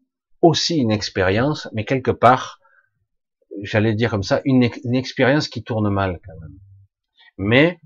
aussi 0.43 0.77
une 0.77 0.91
expérience, 0.91 1.69
mais 1.73 1.85
quelque 1.85 2.11
part, 2.11 2.61
j'allais 3.63 3.95
dire 3.95 4.11
comme 4.11 4.23
ça, 4.23 4.41
une, 4.45 4.65
expérience 4.95 5.49
qui 5.49 5.63
tourne 5.63 5.91
mal 5.91 6.21
quand 6.25 6.41
même. 6.41 6.59
Mais 7.37 7.81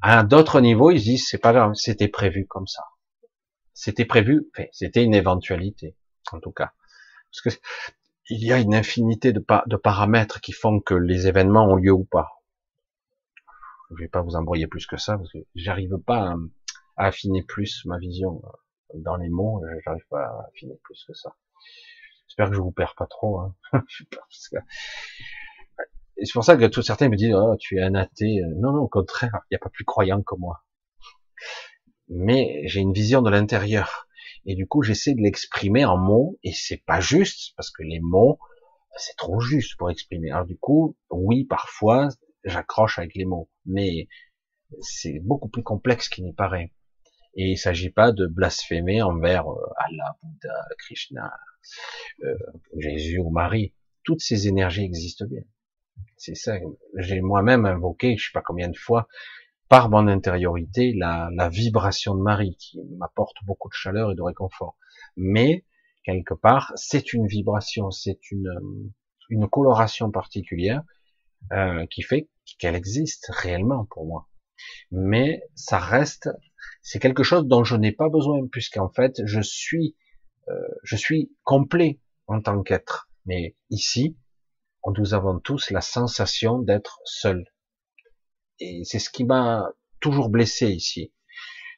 à 0.00 0.22
d'autres 0.24 0.60
niveaux, 0.60 0.90
ils 0.90 1.00
disent 1.00 1.26
c'est 1.28 1.38
pas 1.38 1.52
grave, 1.52 1.72
c'était 1.74 2.08
prévu 2.08 2.46
comme 2.46 2.66
ça. 2.66 2.82
C'était 3.74 4.04
prévu, 4.04 4.50
c'était 4.70 5.04
une 5.04 5.14
éventualité, 5.14 5.96
en 6.30 6.40
tout 6.40 6.52
cas. 6.52 6.72
Il 8.28 8.44
y 8.44 8.52
a 8.52 8.58
une 8.58 8.74
infinité 8.74 9.32
de, 9.32 9.40
paramètres 9.76 10.40
qui 10.40 10.52
font 10.52 10.80
que 10.80 10.94
les 10.94 11.26
événements 11.26 11.66
ont 11.66 11.76
lieu 11.76 11.92
ou 11.92 12.04
pas. 12.04 12.28
Je 13.90 13.96
vais 13.96 14.08
pas 14.08 14.22
vous 14.22 14.36
embrouiller 14.36 14.66
plus 14.66 14.86
que 14.86 14.96
ça, 14.96 15.18
parce 15.18 15.30
que 15.32 15.38
j'arrive 15.54 15.98
pas 16.06 16.34
à, 16.96 17.06
affiner 17.06 17.42
plus 17.42 17.84
ma 17.84 17.98
vision 17.98 18.42
euh, 18.44 18.98
dans 19.00 19.16
les 19.16 19.28
mots, 19.28 19.62
j'arrive 19.84 20.06
pas 20.08 20.24
à 20.24 20.46
affiner 20.48 20.78
plus 20.84 21.04
que 21.06 21.14
ça. 21.14 21.34
J'espère 22.26 22.48
que 22.48 22.54
je 22.54 22.60
vous 22.60 22.72
perds 22.72 22.94
pas 22.96 23.06
trop. 23.06 23.40
Hein. 23.40 23.54
C'est 26.24 26.32
pour 26.32 26.44
ça 26.44 26.56
que 26.56 26.66
tous 26.66 26.82
certains 26.82 27.08
me 27.08 27.16
disent 27.16 27.34
oh, 27.34 27.56
tu 27.58 27.78
es 27.78 27.82
un 27.82 27.94
athée. 27.94 28.40
Non, 28.56 28.72
non, 28.72 28.82
au 28.82 28.88
contraire, 28.88 29.40
il 29.50 29.54
n'y 29.54 29.56
a 29.56 29.58
pas 29.58 29.70
plus 29.70 29.84
croyant 29.84 30.22
que 30.22 30.36
moi. 30.36 30.64
Mais 32.08 32.62
j'ai 32.66 32.80
une 32.80 32.92
vision 32.92 33.22
de 33.22 33.30
l'intérieur 33.30 34.06
et 34.46 34.54
du 34.54 34.66
coup 34.66 34.82
j'essaie 34.82 35.14
de 35.14 35.20
l'exprimer 35.20 35.84
en 35.84 35.96
mots 35.96 36.38
et 36.42 36.52
c'est 36.52 36.82
pas 36.84 37.00
juste 37.00 37.54
parce 37.56 37.70
que 37.70 37.82
les 37.82 38.00
mots 38.00 38.38
c'est 38.96 39.16
trop 39.16 39.40
juste 39.40 39.76
pour 39.76 39.90
exprimer. 39.90 40.30
Alors 40.30 40.46
du 40.46 40.56
coup, 40.56 40.96
oui, 41.10 41.44
parfois 41.44 42.08
j'accroche 42.44 42.98
avec 42.98 43.14
les 43.14 43.24
mots, 43.24 43.50
mais 43.66 44.08
c'est 44.80 45.18
beaucoup 45.20 45.48
plus 45.48 45.62
complexe 45.62 46.08
qu'il 46.08 46.24
n'y 46.24 46.32
paraît. 46.32 46.72
Et 47.34 47.52
il 47.52 47.56
s'agit 47.56 47.90
pas 47.90 48.12
de 48.12 48.26
blasphémer 48.26 49.00
envers 49.02 49.48
euh, 49.48 49.72
Allah, 49.76 50.18
Bouddha, 50.22 50.54
Krishna, 50.78 51.32
euh, 52.24 52.36
Jésus 52.76 53.18
ou 53.18 53.30
Marie. 53.30 53.74
Toutes 54.04 54.20
ces 54.20 54.48
énergies 54.48 54.84
existent 54.84 55.24
bien. 55.26 55.42
C'est 56.18 56.34
ça. 56.34 56.58
J'ai 56.98 57.20
moi-même 57.20 57.64
invoqué, 57.64 58.16
je 58.18 58.26
sais 58.26 58.32
pas 58.34 58.42
combien 58.42 58.68
de 58.68 58.76
fois, 58.76 59.08
par 59.72 59.88
mon 59.88 60.06
intériorité 60.06 60.92
la, 60.92 61.30
la 61.34 61.48
vibration 61.48 62.14
de 62.14 62.20
Marie 62.20 62.58
qui 62.58 62.78
m'apporte 62.98 63.36
beaucoup 63.46 63.70
de 63.70 63.74
chaleur 63.74 64.12
et 64.12 64.14
de 64.14 64.20
réconfort. 64.20 64.76
Mais 65.16 65.64
quelque 66.04 66.34
part, 66.34 66.72
c'est 66.74 67.14
une 67.14 67.26
vibration, 67.26 67.90
c'est 67.90 68.30
une, 68.30 68.92
une 69.30 69.48
coloration 69.48 70.10
particulière 70.10 70.82
euh, 71.52 71.86
qui 71.86 72.02
fait 72.02 72.28
qu'elle 72.58 72.74
existe 72.74 73.30
réellement 73.30 73.86
pour 73.86 74.04
moi. 74.04 74.28
Mais 74.90 75.42
ça 75.54 75.78
reste, 75.78 76.28
c'est 76.82 76.98
quelque 76.98 77.22
chose 77.22 77.46
dont 77.46 77.64
je 77.64 77.76
n'ai 77.76 77.92
pas 77.92 78.10
besoin 78.10 78.46
puisqu'en 78.48 78.90
fait 78.90 79.22
je 79.24 79.40
suis, 79.40 79.96
euh, 80.48 80.52
je 80.82 80.96
suis 80.96 81.32
complet 81.44 81.98
en 82.26 82.42
tant 82.42 82.62
qu'être. 82.62 83.08
Mais 83.24 83.56
ici, 83.70 84.18
nous 84.98 85.14
avons 85.14 85.38
tous 85.40 85.70
la 85.70 85.80
sensation 85.80 86.58
d'être 86.58 87.00
seul, 87.06 87.46
et 88.62 88.84
c'est 88.84 88.98
ce 88.98 89.10
qui 89.10 89.24
m'a 89.24 89.68
toujours 90.00 90.28
blessé 90.28 90.68
ici, 90.68 91.12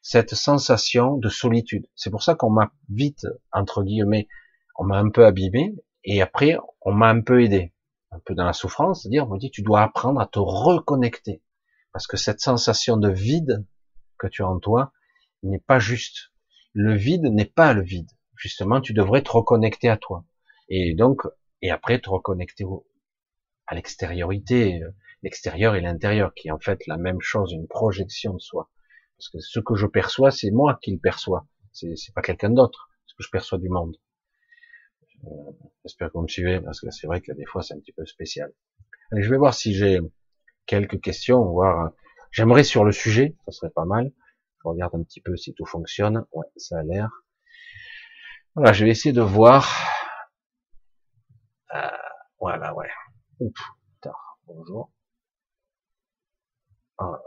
cette 0.03 0.35
sensation 0.35 1.17
de 1.17 1.29
solitude. 1.29 1.87
C'est 1.95 2.11
pour 2.11 2.23
ça 2.23 2.35
qu'on 2.35 2.51
m'a 2.51 2.73
vite, 2.89 3.27
entre 3.53 3.83
guillemets, 3.83 4.29
on 4.77 4.85
m'a 4.85 4.99
un 4.99 5.11
peu 5.11 5.25
abîmé, 5.25 5.75
et 6.05 6.21
après, 6.21 6.57
on 6.83 6.93
m'a 6.93 7.09
un 7.09 7.23
peu 7.23 7.43
aidé, 7.43 7.73
un 8.11 8.19
peu 8.25 8.35
dans 8.35 8.45
la 8.45 8.53
souffrance, 8.53 9.03
c'est-à-dire, 9.03 9.27
on 9.27 9.35
me 9.35 9.39
dit, 9.39 9.51
tu 9.51 9.63
dois 9.63 9.83
apprendre 9.83 10.21
à 10.21 10.27
te 10.27 10.39
reconnecter, 10.39 11.43
parce 11.93 12.07
que 12.07 12.17
cette 12.17 12.41
sensation 12.41 12.97
de 12.97 13.11
vide 13.11 13.65
que 14.19 14.27
tu 14.27 14.43
as 14.43 14.49
en 14.49 14.59
toi 14.59 14.93
n'est 15.43 15.59
pas 15.59 15.79
juste. 15.79 16.33
Le 16.73 16.95
vide 16.95 17.25
n'est 17.25 17.45
pas 17.45 17.73
le 17.73 17.83
vide. 17.83 18.11
Justement, 18.37 18.81
tu 18.81 18.93
devrais 18.93 19.23
te 19.23 19.31
reconnecter 19.31 19.89
à 19.89 19.97
toi. 19.97 20.25
Et 20.69 20.95
donc, 20.95 21.23
et 21.63 21.71
après 21.71 22.01
te 22.01 22.11
reconnecter 22.11 22.65
à 23.67 23.75
l'extériorité, 23.75 24.83
l'extérieur 25.25 25.75
et 25.75 25.81
l'intérieur, 25.81 26.35
qui 26.35 26.49
est 26.49 26.51
en 26.53 26.61
fait 26.61 26.87
la 26.87 26.99
même 26.99 27.21
chose, 27.21 27.53
une 27.53 27.67
projection 27.67 28.35
de 28.35 28.39
soi. 28.39 28.71
Parce 29.17 29.31
que 29.31 29.39
ce 29.41 29.59
que 29.59 29.75
je 29.75 29.87
perçois, 29.87 30.31
c'est 30.31 30.51
moi 30.51 30.79
qui 30.83 30.93
le 30.93 30.99
perçois. 30.99 31.47
C'est, 31.73 31.97
c'est 31.97 32.13
pas 32.15 32.23
quelqu'un 32.23 32.51
d'autre, 32.51 32.91
ce 33.07 33.15
que 33.15 33.25
je 33.25 33.31
perçois 33.31 33.59
du 33.59 33.71
monde. 33.71 33.97
Euh, 35.25 35.29
j'espère 35.85 36.09
que 36.09 36.19
vous 36.19 36.23
me 36.23 36.29
suivez, 36.29 36.61
parce 36.61 36.81
que 36.81 36.91
c'est 36.91 37.07
vrai 37.07 37.23
que 37.23 37.33
des 37.33 37.47
fois, 37.47 37.63
c'est 37.63 37.75
un 37.75 37.79
petit 37.79 37.93
peu 37.93 38.05
spécial. 38.05 38.53
Allez, 39.11 39.23
je 39.23 39.31
vais 39.31 39.39
voir 39.39 39.55
si 39.55 39.75
j'ai 39.75 39.99
quelques 40.67 41.01
questions, 41.01 41.43
voir. 41.45 41.93
J'aimerais 42.31 42.65
sur 42.65 42.85
le 42.85 42.93
sujet, 42.93 43.35
ça 43.47 43.53
serait 43.53 43.71
pas 43.71 43.87
mal. 43.87 44.13
Je 44.63 44.69
regarde 44.69 44.95
un 44.95 45.03
petit 45.03 45.21
peu 45.21 45.37
si 45.37 45.55
tout 45.55 45.67
fonctionne. 45.67 46.27
Ouais, 46.33 46.47
ça 46.57 46.79
a 46.79 46.83
l'air. 46.83 47.11
Voilà, 48.55 48.73
je 48.73 48.85
vais 48.85 48.91
essayer 48.91 49.13
de 49.13 49.23
voir. 49.23 49.69
Euh, 51.75 51.89
voilà, 52.39 52.75
ouais. 52.75 52.91
Ouf, 53.41 53.59
tard. 54.01 54.39
Bonjour. 54.47 54.91
Ah. 56.99 57.21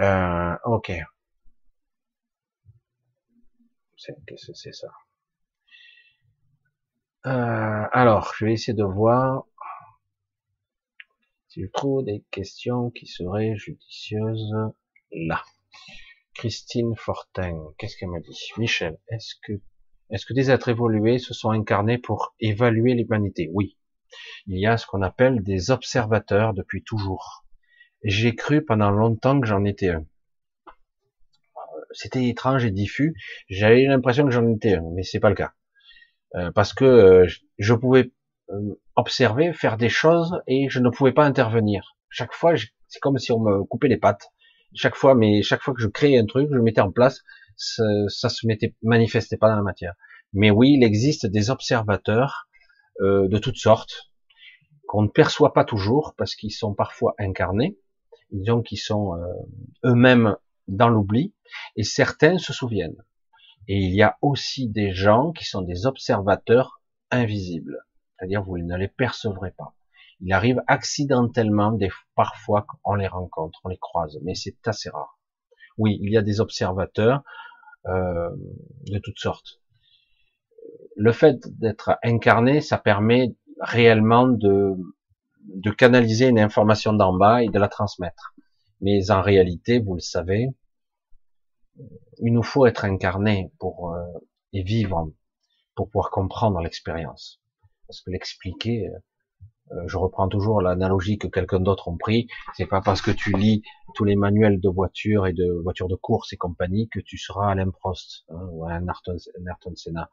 Euh, 0.00 0.56
ok. 0.64 0.92
C'est 3.96 4.74
ça 4.74 4.88
euh, 7.26 7.86
Alors, 7.92 8.34
je 8.36 8.44
vais 8.44 8.52
essayer 8.52 8.74
de 8.74 8.84
voir 8.84 9.44
si 11.48 11.62
je 11.62 11.68
trouve 11.68 12.04
des 12.04 12.22
questions 12.30 12.90
qui 12.90 13.06
seraient 13.06 13.56
judicieuses 13.56 14.52
là. 15.12 15.42
Christine 16.34 16.96
Fortin, 16.96 17.72
qu'est-ce 17.78 17.96
qu'elle 17.96 18.10
m'a 18.10 18.20
dit? 18.20 18.50
Michel, 18.58 18.98
est-ce 19.08 19.36
que 19.42 19.60
est-ce 20.10 20.26
que 20.26 20.34
des 20.34 20.50
êtres 20.50 20.68
évolués 20.68 21.18
se 21.18 21.32
sont 21.32 21.50
incarnés 21.50 21.98
pour 21.98 22.34
évaluer 22.40 22.94
l'humanité? 22.94 23.48
Oui. 23.52 23.78
Il 24.46 24.58
y 24.58 24.66
a 24.66 24.76
ce 24.76 24.86
qu'on 24.86 25.02
appelle 25.02 25.42
des 25.42 25.70
observateurs 25.70 26.54
depuis 26.54 26.82
toujours. 26.82 27.44
J'ai 28.02 28.34
cru 28.34 28.64
pendant 28.64 28.90
longtemps 28.90 29.40
que 29.40 29.46
j'en 29.46 29.64
étais 29.64 29.90
un. 29.90 30.04
C'était 31.92 32.28
étrange 32.28 32.64
et 32.64 32.70
diffus. 32.70 33.14
J'avais 33.48 33.84
l'impression 33.84 34.24
que 34.24 34.30
j'en 34.30 34.46
étais 34.48 34.74
un, 34.74 34.84
mais 34.94 35.02
c'est 35.02 35.20
pas 35.20 35.30
le 35.30 35.36
cas. 35.36 35.52
Euh, 36.34 36.50
parce 36.50 36.74
que 36.74 36.84
euh, 36.84 37.26
je 37.58 37.74
pouvais 37.74 38.12
euh, 38.50 38.80
observer, 38.96 39.52
faire 39.52 39.76
des 39.76 39.88
choses 39.88 40.40
et 40.46 40.68
je 40.68 40.80
ne 40.80 40.90
pouvais 40.90 41.12
pas 41.12 41.24
intervenir. 41.24 41.96
Chaque 42.10 42.32
fois, 42.32 42.54
c'est 42.88 43.00
comme 43.00 43.18
si 43.18 43.32
on 43.32 43.40
me 43.40 43.64
coupait 43.64 43.88
les 43.88 43.96
pattes. 43.96 44.32
Chaque 44.74 44.96
fois, 44.96 45.14
mais 45.14 45.42
chaque 45.42 45.62
fois 45.62 45.72
que 45.72 45.80
je 45.80 45.88
créais 45.88 46.18
un 46.18 46.26
truc, 46.26 46.48
je 46.52 46.58
mettais 46.58 46.80
en 46.80 46.90
place, 46.90 47.22
ça, 47.56 47.84
ça 48.08 48.28
se 48.28 48.46
manifestait 48.82 49.36
pas 49.36 49.48
dans 49.48 49.56
la 49.56 49.62
matière. 49.62 49.94
Mais 50.32 50.50
oui, 50.50 50.74
il 50.76 50.84
existe 50.84 51.26
des 51.26 51.50
observateurs 51.50 52.48
euh, 53.00 53.28
de 53.28 53.38
toutes 53.38 53.56
sortes 53.56 54.10
qu'on 54.86 55.02
ne 55.02 55.08
perçoit 55.08 55.52
pas 55.52 55.64
toujours 55.64 56.14
parce 56.16 56.34
qu'ils 56.34 56.52
sont 56.52 56.74
parfois 56.74 57.14
incarnés, 57.18 57.78
disons 58.30 58.62
qu'ils 58.62 58.78
sont 58.78 59.14
euh, 59.14 59.90
eux-mêmes 59.90 60.36
dans 60.68 60.88
l'oubli, 60.88 61.34
et 61.76 61.82
certains 61.82 62.38
se 62.38 62.52
souviennent. 62.52 63.04
Et 63.68 63.78
il 63.78 63.94
y 63.94 64.02
a 64.02 64.18
aussi 64.22 64.68
des 64.68 64.92
gens 64.92 65.32
qui 65.32 65.44
sont 65.44 65.62
des 65.62 65.86
observateurs 65.86 66.80
invisibles, 67.10 67.78
c'est-à-dire 68.16 68.42
vous 68.42 68.58
ne 68.58 68.76
les 68.76 68.88
percevrez 68.88 69.52
pas. 69.52 69.74
Il 70.20 70.32
arrive 70.32 70.62
accidentellement, 70.66 71.72
des, 71.72 71.90
parfois, 72.14 72.66
qu'on 72.82 72.94
les 72.94 73.08
rencontre, 73.08 73.60
on 73.64 73.68
les 73.68 73.78
croise, 73.78 74.18
mais 74.22 74.34
c'est 74.34 74.56
assez 74.66 74.90
rare. 74.90 75.18
Oui, 75.76 75.98
il 76.00 76.12
y 76.12 76.16
a 76.16 76.22
des 76.22 76.40
observateurs 76.40 77.22
euh, 77.86 78.30
de 78.86 78.98
toutes 78.98 79.18
sortes. 79.18 79.60
Le 80.96 81.12
fait 81.12 81.36
d'être 81.58 81.98
incarné, 82.02 82.60
ça 82.60 82.78
permet 82.78 83.34
réellement 83.60 84.26
de, 84.28 84.74
de 85.46 85.70
canaliser 85.70 86.28
une 86.28 86.38
information 86.38 86.92
d'en 86.92 87.12
bas 87.12 87.42
et 87.42 87.48
de 87.48 87.58
la 87.58 87.68
transmettre. 87.68 88.34
Mais 88.80 89.10
en 89.10 89.22
réalité, 89.22 89.78
vous 89.78 89.94
le 89.94 90.00
savez, 90.00 90.48
il 92.18 92.32
nous 92.32 92.42
faut 92.42 92.66
être 92.66 92.84
incarné 92.84 93.50
pour 93.58 93.92
euh, 93.92 94.04
et 94.52 94.62
vivre 94.62 95.10
pour 95.74 95.88
pouvoir 95.88 96.10
comprendre 96.10 96.60
l'expérience. 96.60 97.40
Parce 97.86 98.00
que 98.00 98.10
l'expliquer, 98.10 98.88
euh, 98.88 98.98
euh, 99.72 99.84
je 99.86 99.96
reprends 99.96 100.28
toujours 100.28 100.60
l'analogie 100.60 101.18
que 101.18 101.26
quelqu'un 101.26 101.60
d'autre 101.60 101.88
ont 101.88 101.96
pris. 101.96 102.28
C'est 102.54 102.66
pas 102.66 102.80
parce 102.80 103.02
que 103.02 103.10
tu 103.10 103.32
lis 103.32 103.62
tous 103.94 104.04
les 104.04 104.16
manuels 104.16 104.60
de 104.60 104.68
voitures 104.68 105.26
et 105.26 105.32
de 105.32 105.60
voitures 105.62 105.88
de 105.88 105.96
course 105.96 106.32
et 106.32 106.36
compagnie 106.36 106.88
que 106.88 107.00
tu 107.00 107.18
seras 107.18 107.50
Alain 107.50 107.70
Prost 107.70 108.24
hein, 108.28 108.46
ou 108.52 108.66
un 108.66 108.86
Ayrton 108.86 109.74
Senna. 109.74 110.10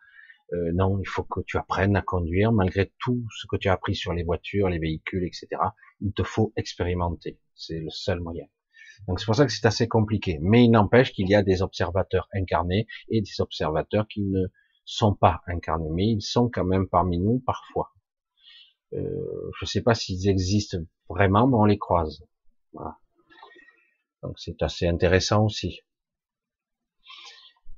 Euh, 0.53 0.71
non, 0.73 0.99
il 0.99 1.07
faut 1.07 1.23
que 1.23 1.39
tu 1.41 1.57
apprennes 1.57 1.95
à 1.95 2.01
conduire 2.01 2.51
malgré 2.51 2.91
tout 2.99 3.25
ce 3.39 3.47
que 3.47 3.55
tu 3.55 3.69
as 3.69 3.73
appris 3.73 3.95
sur 3.95 4.13
les 4.13 4.23
voitures, 4.23 4.69
les 4.69 4.79
véhicules, 4.79 5.23
etc. 5.23 5.47
Il 6.01 6.13
te 6.13 6.23
faut 6.23 6.51
expérimenter. 6.57 7.39
C'est 7.55 7.79
le 7.79 7.89
seul 7.89 8.19
moyen. 8.19 8.45
Donc 9.07 9.19
c'est 9.19 9.25
pour 9.25 9.35
ça 9.35 9.45
que 9.45 9.51
c'est 9.51 9.65
assez 9.65 9.87
compliqué. 9.87 10.39
Mais 10.41 10.65
il 10.65 10.71
n'empêche 10.71 11.13
qu'il 11.13 11.29
y 11.29 11.35
a 11.35 11.41
des 11.41 11.61
observateurs 11.61 12.27
incarnés 12.33 12.87
et 13.09 13.21
des 13.21 13.41
observateurs 13.41 14.07
qui 14.07 14.21
ne 14.21 14.47
sont 14.83 15.15
pas 15.15 15.41
incarnés, 15.47 15.89
mais 15.91 16.07
ils 16.07 16.21
sont 16.21 16.49
quand 16.49 16.65
même 16.65 16.87
parmi 16.87 17.17
nous 17.19 17.39
parfois. 17.39 17.93
Euh, 18.93 19.51
je 19.57 19.65
ne 19.65 19.67
sais 19.67 19.81
pas 19.81 19.95
s'ils 19.95 20.27
existent 20.27 20.79
vraiment, 21.07 21.47
mais 21.47 21.55
on 21.55 21.65
les 21.65 21.77
croise. 21.77 22.23
Voilà. 22.73 22.97
Donc 24.21 24.37
c'est 24.37 24.61
assez 24.61 24.87
intéressant 24.87 25.45
aussi. 25.45 25.79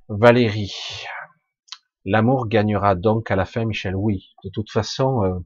Valérie, 0.08 0.74
l'amour 2.04 2.48
gagnera 2.48 2.94
donc 2.94 3.30
à 3.30 3.36
la 3.36 3.44
fin, 3.44 3.64
Michel. 3.64 3.96
Oui, 3.96 4.34
de 4.44 4.50
toute 4.50 4.70
façon, 4.70 5.22
euh, 5.24 5.38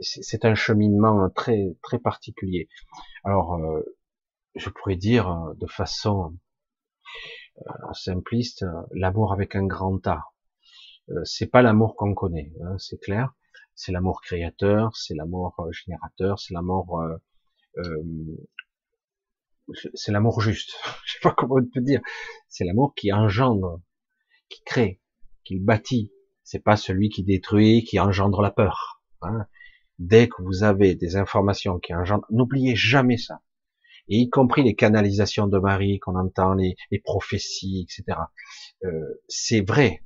c'est 0.00 0.44
un 0.44 0.54
cheminement 0.54 1.28
très 1.30 1.76
très 1.82 1.98
particulier. 1.98 2.68
Alors, 3.24 3.54
euh, 3.54 3.82
je 4.54 4.70
pourrais 4.70 4.96
dire 4.96 5.30
euh, 5.30 5.54
de 5.54 5.66
façon 5.66 6.36
simpliste, 7.92 8.64
l'amour 8.92 9.32
avec 9.34 9.54
un 9.54 9.66
grand 9.66 10.06
A. 10.06 10.24
c'est 11.24 11.48
pas 11.48 11.60
l'amour 11.60 11.94
qu'on 11.94 12.14
connaît, 12.14 12.52
hein, 12.62 12.76
c'est 12.78 12.98
clair 12.98 13.34
c'est 13.74 13.92
l'amour 13.92 14.20
créateur, 14.22 14.94
c'est 14.96 15.14
l'amour 15.14 15.54
générateur, 15.72 16.38
c'est 16.38 16.54
l'amour 16.54 17.02
c'est 19.94 20.12
l'amour 20.12 20.40
juste. 20.40 20.74
Je 21.04 21.12
sais 21.14 21.20
pas 21.22 21.34
comment 21.36 21.56
on 21.56 21.64
peut 21.64 21.80
dire. 21.80 22.00
C'est 22.48 22.64
l'amour 22.64 22.94
qui 22.94 23.12
engendre, 23.12 23.80
qui 24.50 24.62
crée, 24.64 25.00
qui 25.44 25.58
bâtit. 25.58 26.12
C'est 26.44 26.62
pas 26.62 26.76
celui 26.76 27.08
qui 27.08 27.22
détruit, 27.22 27.84
qui 27.84 27.98
engendre 27.98 28.42
la 28.42 28.50
peur. 28.50 29.02
Hein. 29.22 29.46
Dès 29.98 30.28
que 30.28 30.42
vous 30.42 30.62
avez 30.64 30.94
des 30.94 31.16
informations 31.16 31.78
qui 31.78 31.94
engendrent, 31.94 32.26
n'oubliez 32.30 32.76
jamais 32.76 33.16
ça. 33.16 33.40
Et 34.08 34.16
y 34.16 34.28
compris 34.28 34.62
les 34.62 34.74
canalisations 34.74 35.46
de 35.46 35.58
Marie 35.58 36.00
qu'on 36.00 36.16
entend, 36.16 36.54
les, 36.54 36.76
prophéties, 37.04 37.86
etc. 37.88 38.18
c'est 39.28 39.60
vrai, 39.60 40.02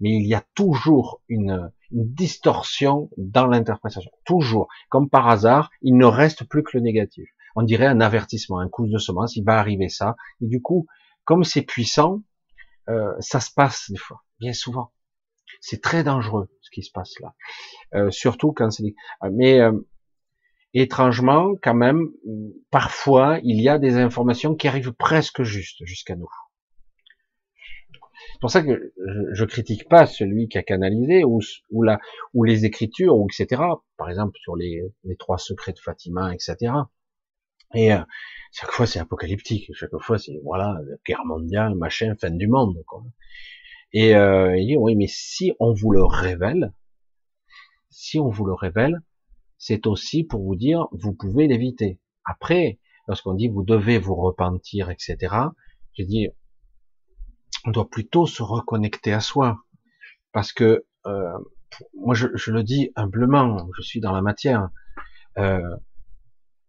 mais 0.00 0.10
il 0.10 0.26
y 0.26 0.34
a 0.34 0.44
toujours 0.54 1.22
une, 1.28 1.70
une 1.90 2.12
distorsion 2.12 3.10
dans 3.16 3.46
l'interprétation. 3.46 4.10
Toujours. 4.24 4.68
Comme 4.88 5.08
par 5.08 5.28
hasard, 5.28 5.70
il 5.82 5.96
ne 5.96 6.06
reste 6.06 6.44
plus 6.44 6.62
que 6.62 6.76
le 6.76 6.80
négatif. 6.80 7.28
On 7.54 7.62
dirait 7.62 7.86
un 7.86 8.00
avertissement, 8.00 8.58
un 8.58 8.68
coup 8.68 8.86
de 8.86 8.98
semence, 8.98 9.36
il 9.36 9.44
va 9.44 9.58
arriver 9.58 9.88
ça. 9.88 10.16
Et 10.40 10.46
du 10.46 10.60
coup, 10.60 10.86
comme 11.24 11.44
c'est 11.44 11.62
puissant, 11.62 12.22
euh, 12.88 13.14
ça 13.20 13.40
se 13.40 13.50
passe 13.50 13.90
des 13.90 13.98
fois, 13.98 14.22
bien 14.40 14.52
souvent. 14.52 14.92
C'est 15.60 15.82
très 15.82 16.04
dangereux 16.04 16.48
ce 16.60 16.70
qui 16.70 16.82
se 16.82 16.90
passe 16.92 17.14
là. 17.20 17.34
Euh, 17.94 18.10
surtout 18.10 18.52
quand 18.52 18.70
c'est... 18.70 18.94
Mais 19.32 19.60
euh, 19.60 19.72
étrangement, 20.74 21.54
quand 21.62 21.74
même, 21.74 22.10
parfois, 22.70 23.38
il 23.42 23.60
y 23.60 23.68
a 23.68 23.78
des 23.78 23.96
informations 23.96 24.54
qui 24.54 24.68
arrivent 24.68 24.92
presque 24.92 25.42
juste 25.42 25.84
jusqu'à 25.84 26.16
nous. 26.16 26.28
C'est 28.32 28.40
pour 28.40 28.50
ça 28.50 28.62
que 28.62 28.92
je, 28.96 29.34
je, 29.34 29.44
critique 29.44 29.88
pas 29.88 30.06
celui 30.06 30.48
qui 30.48 30.58
a 30.58 30.62
canalisé 30.62 31.24
ou, 31.24 31.40
ou, 31.70 31.82
la, 31.82 31.98
ou 32.34 32.44
les 32.44 32.66
écritures 32.66 33.16
ou 33.16 33.26
etc. 33.30 33.62
Par 33.96 34.10
exemple 34.10 34.36
sur 34.38 34.56
les, 34.56 34.82
les 35.04 35.16
trois 35.16 35.38
secrets 35.38 35.72
de 35.72 35.78
Fatima, 35.78 36.34
etc. 36.34 36.72
Et 37.76 37.92
euh, 37.92 38.00
chaque 38.52 38.70
fois 38.70 38.86
c'est 38.86 38.98
apocalyptique. 38.98 39.70
Chaque 39.74 39.96
fois 40.00 40.18
c'est 40.18 40.40
voilà 40.42 40.78
guerre 41.06 41.24
mondiale, 41.26 41.74
machin, 41.74 42.14
fin 42.20 42.30
du 42.30 42.48
monde. 42.48 42.82
Quoi. 42.86 43.04
Et 43.92 44.16
euh, 44.16 44.56
il 44.56 44.66
dit 44.66 44.76
oui, 44.76 44.96
mais 44.96 45.06
si 45.08 45.52
on 45.60 45.72
vous 45.74 45.92
le 45.92 46.04
révèle, 46.04 46.72
si 47.90 48.18
on 48.18 48.30
vous 48.30 48.46
le 48.46 48.54
révèle, 48.54 49.00
c'est 49.58 49.86
aussi 49.86 50.24
pour 50.24 50.42
vous 50.42 50.56
dire 50.56 50.86
vous 50.92 51.12
pouvez 51.12 51.46
l'éviter. 51.46 52.00
Après, 52.24 52.80
lorsqu'on 53.08 53.34
dit 53.34 53.48
vous 53.48 53.62
devez 53.62 53.98
vous 53.98 54.16
repentir, 54.16 54.90
etc. 54.90 55.34
Je 55.98 56.02
dis 56.02 56.28
on 57.66 57.70
doit 57.72 57.90
plutôt 57.90 58.26
se 58.26 58.42
reconnecter 58.42 59.12
à 59.12 59.20
soi. 59.20 59.58
Parce 60.32 60.52
que, 60.52 60.86
euh, 61.06 61.38
moi 61.94 62.14
je, 62.14 62.28
je, 62.34 62.52
le 62.52 62.62
dis 62.62 62.90
humblement, 62.96 63.68
je 63.76 63.82
suis 63.82 64.00
dans 64.00 64.12
la 64.12 64.22
matière, 64.22 64.68
euh, 65.38 65.76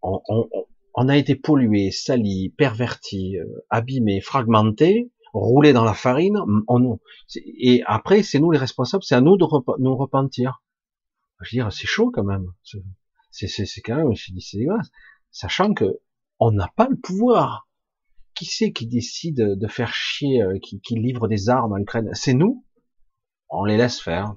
on, 0.02 0.22
on, 0.28 0.50
on, 0.98 1.08
a 1.10 1.18
été 1.18 1.36
pollué, 1.36 1.92
sali, 1.92 2.54
perverti, 2.58 3.38
euh, 3.38 3.46
abîmé, 3.70 4.20
fragmenté, 4.20 5.12
roulé 5.34 5.72
dans 5.72 5.84
la 5.84 5.94
farine, 5.94 6.40
on, 6.68 7.00
et 7.36 7.84
après 7.86 8.24
c'est 8.24 8.40
nous 8.40 8.52
les 8.52 8.58
responsables, 8.58 9.04
c'est 9.04 9.16
à 9.16 9.22
nous 9.22 9.38
de 9.38 9.46
nous 9.80 9.96
repentir. 9.96 10.64
Je 11.42 11.56
veux 11.56 11.64
dire, 11.64 11.72
c'est 11.72 11.88
chaud 11.88 12.12
quand 12.12 12.24
même. 12.24 12.52
C'est 13.32 13.82
quand 13.82 13.96
même, 13.96 14.16
je 14.16 14.34
dis, 14.34 14.42
c'est 14.42 14.58
dégueulasse. 14.58 14.90
Sachant 15.32 15.74
que 15.74 16.00
on 16.40 16.52
n'a 16.52 16.72
pas 16.76 16.88
le 16.90 16.98
pouvoir 16.98 17.68
qui 18.34 18.46
c'est 18.46 18.72
qui 18.72 18.88
décide 18.88 19.58
de 19.58 19.68
faire 19.68 19.94
chier, 19.94 20.42
euh, 20.42 20.60
qui, 20.60 20.80
qui 20.82 20.96
livre 20.96 21.28
des 21.28 21.50
armes 21.50 21.74
à 21.74 21.80
l'Ukraine? 21.80 22.10
C'est 22.14 22.34
nous. 22.34 22.66
On 23.50 23.64
les 23.66 23.78
laisse 23.78 24.00
faire. 24.00 24.36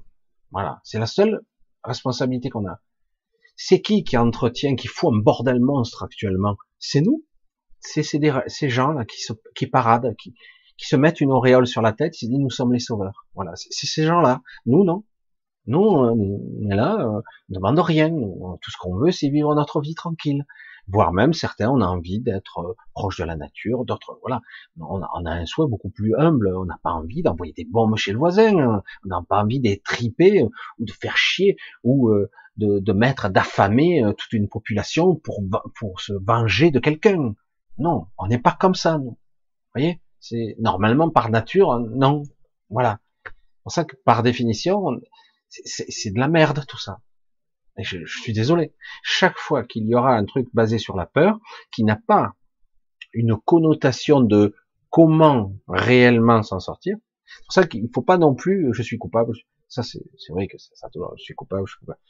Voilà, 0.53 0.81
c'est 0.85 0.99
la 0.99 1.07
seule 1.07 1.41
responsabilité 1.85 2.49
qu'on 2.49 2.67
a. 2.67 2.81
C'est 3.63 3.83
qui 3.83 4.05
qui 4.05 4.17
entretient, 4.17 4.75
qui 4.75 4.89
fout 4.89 5.13
un 5.13 5.19
bordel 5.19 5.61
monstre 5.61 6.03
actuellement? 6.03 6.57
C'est 6.79 7.03
nous? 7.03 7.27
C'est 7.79 8.03
ces 8.03 8.71
gens-là 8.71 9.05
qui, 9.05 9.23
qui 9.55 9.67
paradent, 9.67 10.17
qui, 10.17 10.33
se 10.79 10.97
mettent 10.97 11.21
une 11.21 11.31
auréole 11.31 11.67
sur 11.67 11.83
la 11.83 11.93
tête, 11.93 12.23
ils 12.23 12.25
se 12.25 12.31
disent 12.31 12.41
nous 12.41 12.49
sommes 12.49 12.73
les 12.73 12.79
sauveurs. 12.79 13.27
Voilà, 13.35 13.53
c'est 13.57 13.87
ces 13.87 14.07
gens-là. 14.07 14.41
Nous, 14.65 14.83
non. 14.83 15.05
Nous, 15.67 15.79
on 15.79 16.71
est 16.71 16.75
là, 16.75 16.97
euh, 17.01 17.05
on 17.05 17.23
ne 17.51 17.55
demande 17.57 17.79
rien. 17.81 18.09
tout 18.09 18.71
ce 18.71 18.79
qu'on 18.81 18.97
veut, 18.97 19.11
c'est 19.11 19.29
vivre 19.29 19.55
notre 19.55 19.83
vie 19.83 19.95
tranquille. 19.95 20.47
Voire 20.93 21.13
même 21.13 21.33
certains, 21.33 21.71
on 21.71 21.81
a 21.81 21.87
envie 21.87 22.21
d'être 22.21 22.59
euh, 22.59 22.75
proche 22.95 23.19
de 23.19 23.25
la 23.25 23.37
nature, 23.37 23.85
d'autres, 23.85 24.19
voilà. 24.23 24.41
On 24.79 25.03
a, 25.03 25.07
a, 25.07 25.31
un 25.33 25.47
souhait 25.47 25.69
beaucoup 25.69 25.91
plus 25.91 26.15
humble. 26.17 26.55
On 26.57 26.65
n'a 26.65 26.79
pas 26.83 26.91
envie 26.91 27.23
d'envoyer 27.23 27.53
des 27.53 27.65
bombes 27.65 27.97
chez 27.97 28.13
le 28.13 28.19
voisin. 28.19 28.83
On 29.05 29.09
n'a 29.09 29.23
pas 29.29 29.43
envie 29.43 29.61
d'être 29.61 29.85
tripé 29.85 30.43
ou 30.43 30.85
de 30.85 30.93
faire 30.93 31.17
chier 31.17 31.57
ou 31.85 32.09
euh, 32.09 32.31
de, 32.57 32.93
mettre, 32.93 33.31
d'affamer 33.31 34.03
toute 34.19 34.33
une 34.33 34.49
population 34.49 35.15
pour, 35.17 35.43
pour 35.79 36.01
se 36.01 36.13
venger 36.13 36.71
de 36.71 36.79
quelqu'un. 36.79 37.35
Non, 37.79 38.07
on 38.19 38.27
n'est 38.27 38.39
pas 38.39 38.57
comme 38.59 38.75
ça, 38.75 38.99
nous. 38.99 39.13
Vous 39.13 39.75
voyez? 39.75 40.03
C'est 40.19 40.57
normalement 40.59 41.11
par 41.11 41.31
nature, 41.31 41.81
non. 41.81 42.23
Voilà. 42.69 43.01
C'est 43.25 43.63
pour 43.63 43.73
ça 43.73 43.85
que 43.85 43.97
par 44.05 44.23
définition, 44.23 45.01
c'est 45.49 46.11
de 46.11 46.19
la 46.19 46.29
merde 46.29 46.65
tout 46.67 46.79
ça. 46.79 47.01
Je, 47.79 48.05
suis 48.07 48.33
désolé. 48.33 48.75
Chaque 49.03 49.39
fois 49.39 49.65
qu'il 49.65 49.87
y 49.87 49.95
aura 49.95 50.15
un 50.15 50.25
truc 50.25 50.49
basé 50.53 50.79
sur 50.79 50.97
la 50.97 51.07
peur, 51.07 51.39
qui 51.73 51.85
n'a 51.85 51.97
pas 51.97 52.35
une 53.13 53.37
connotation 53.37 54.21
de 54.21 54.55
comment 54.91 55.53
réellement 55.69 56.43
s'en 56.43 56.61
sortir, 56.61 56.97
c'est 57.25 57.45
pour 57.45 57.53
ça 57.53 57.67
qu'il 57.67 57.89
faut 57.95 58.03
pas 58.03 58.19
non 58.19 58.35
plus, 58.35 58.73
je 58.73 58.83
suis 58.83 58.99
coupable. 58.99 59.33
Ça 59.69 59.83
c'est 59.83 60.03
vrai 60.31 60.49
que 60.49 60.59
ça, 60.59 60.89
je 60.93 61.23
suis 61.23 61.35
coupable, 61.35 61.67
je 61.67 61.73
suis 61.73 61.81
coupable. 61.81 62.01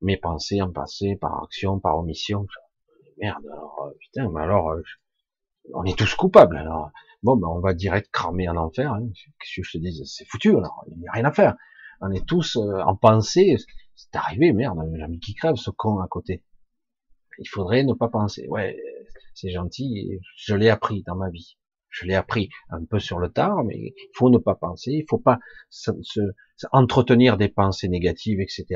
Mes 0.00 0.16
pensées 0.16 0.62
en 0.62 0.70
passé, 0.70 1.16
par 1.16 1.42
action, 1.42 1.80
par 1.80 1.98
omission. 1.98 2.46
Merde, 3.18 3.44
alors 3.52 3.88
euh, 3.88 3.96
putain, 3.98 4.30
mais 4.30 4.42
alors 4.42 4.70
euh, 4.70 4.82
on 5.74 5.84
est 5.84 5.98
tous 5.98 6.14
coupables. 6.14 6.56
Alors 6.56 6.92
bon, 7.22 7.36
ben, 7.36 7.48
on 7.48 7.60
va 7.60 7.74
direct 7.74 8.10
cramer 8.12 8.48
en 8.48 8.56
enfer. 8.56 8.92
Hein. 8.92 9.08
Que 9.40 9.62
je 9.62 9.70
te 9.70 9.78
dis, 9.78 10.04
c'est 10.06 10.24
foutu. 10.26 10.56
Alors, 10.56 10.84
il 10.90 10.98
n'y 10.98 11.08
a 11.08 11.12
rien 11.12 11.24
à 11.24 11.32
faire. 11.32 11.56
On 12.00 12.12
est 12.12 12.26
tous 12.26 12.56
euh, 12.56 12.80
en 12.82 12.96
pensée. 12.96 13.56
C'est 13.98 14.14
arrivé, 14.14 14.52
merde, 14.52 14.78
j'ai 14.94 15.02
ami 15.02 15.18
qui 15.18 15.34
crève, 15.34 15.56
ce 15.56 15.70
con 15.70 15.98
à 15.98 16.06
côté. 16.06 16.44
Il 17.40 17.48
faudrait 17.48 17.82
ne 17.82 17.94
pas 17.94 18.08
penser. 18.08 18.46
Ouais, 18.48 18.78
c'est 19.34 19.50
gentil. 19.50 20.20
Je 20.36 20.54
l'ai 20.54 20.70
appris 20.70 21.02
dans 21.02 21.16
ma 21.16 21.30
vie. 21.30 21.58
Je 21.90 22.06
l'ai 22.06 22.14
appris 22.14 22.48
un 22.70 22.84
peu 22.84 23.00
sur 23.00 23.18
le 23.18 23.28
tard, 23.28 23.64
mais 23.64 23.76
il 23.76 24.10
faut 24.14 24.30
ne 24.30 24.38
pas 24.38 24.54
penser. 24.54 24.92
Il 24.92 25.04
faut 25.08 25.18
pas 25.18 25.40
entretenir 26.70 27.36
des 27.36 27.48
pensées 27.48 27.88
négatives, 27.88 28.40
etc. 28.40 28.66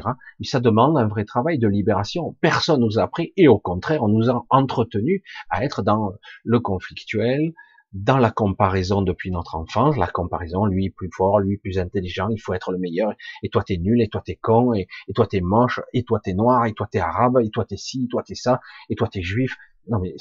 Mais 0.40 0.46
ça 0.46 0.58
demande 0.58 0.98
un 0.98 1.06
vrai 1.06 1.24
travail 1.24 1.58
de 1.60 1.68
libération. 1.68 2.36
Personne 2.40 2.80
nous 2.80 2.98
a 2.98 3.02
appris, 3.02 3.32
et 3.36 3.46
au 3.46 3.60
contraire, 3.60 4.02
on 4.02 4.08
nous 4.08 4.28
a 4.28 4.44
entretenu 4.50 5.22
à 5.50 5.64
être 5.64 5.82
dans 5.82 6.14
le 6.42 6.58
conflictuel, 6.58 7.52
dans 7.92 8.16
la 8.16 8.30
comparaison 8.30 9.02
depuis 9.02 9.30
notre 9.30 9.54
enfance, 9.54 9.96
la 9.96 10.06
comparaison, 10.06 10.64
lui 10.64 10.90
plus 10.90 11.10
fort, 11.12 11.40
lui 11.40 11.58
plus 11.58 11.78
intelligent, 11.78 12.28
il 12.30 12.38
faut 12.38 12.54
être 12.54 12.72
le 12.72 12.78
meilleur, 12.78 13.12
et 13.42 13.50
toi 13.50 13.62
t'es 13.62 13.76
nul, 13.76 14.00
et 14.00 14.08
toi 14.08 14.22
t'es 14.24 14.36
con, 14.36 14.72
et, 14.72 14.88
toi 15.14 15.26
t'es 15.26 15.40
moche, 15.40 15.80
et 15.92 16.02
toi 16.04 16.20
t'es 16.22 16.32
noir, 16.32 16.66
et 16.66 16.72
toi 16.72 16.88
t'es 16.90 17.00
arabe, 17.00 17.38
et 17.42 17.50
toi 17.50 17.64
t'es 17.64 17.76
ci, 17.76 18.04
et 18.04 18.08
toi 18.08 18.22
t'es 18.22 18.34
ça, 18.34 18.60
et 18.88 18.94
toi 18.94 19.08
t'es 19.08 19.22
juif. 19.22 19.56
Non 19.88 19.98
mais 19.98 20.14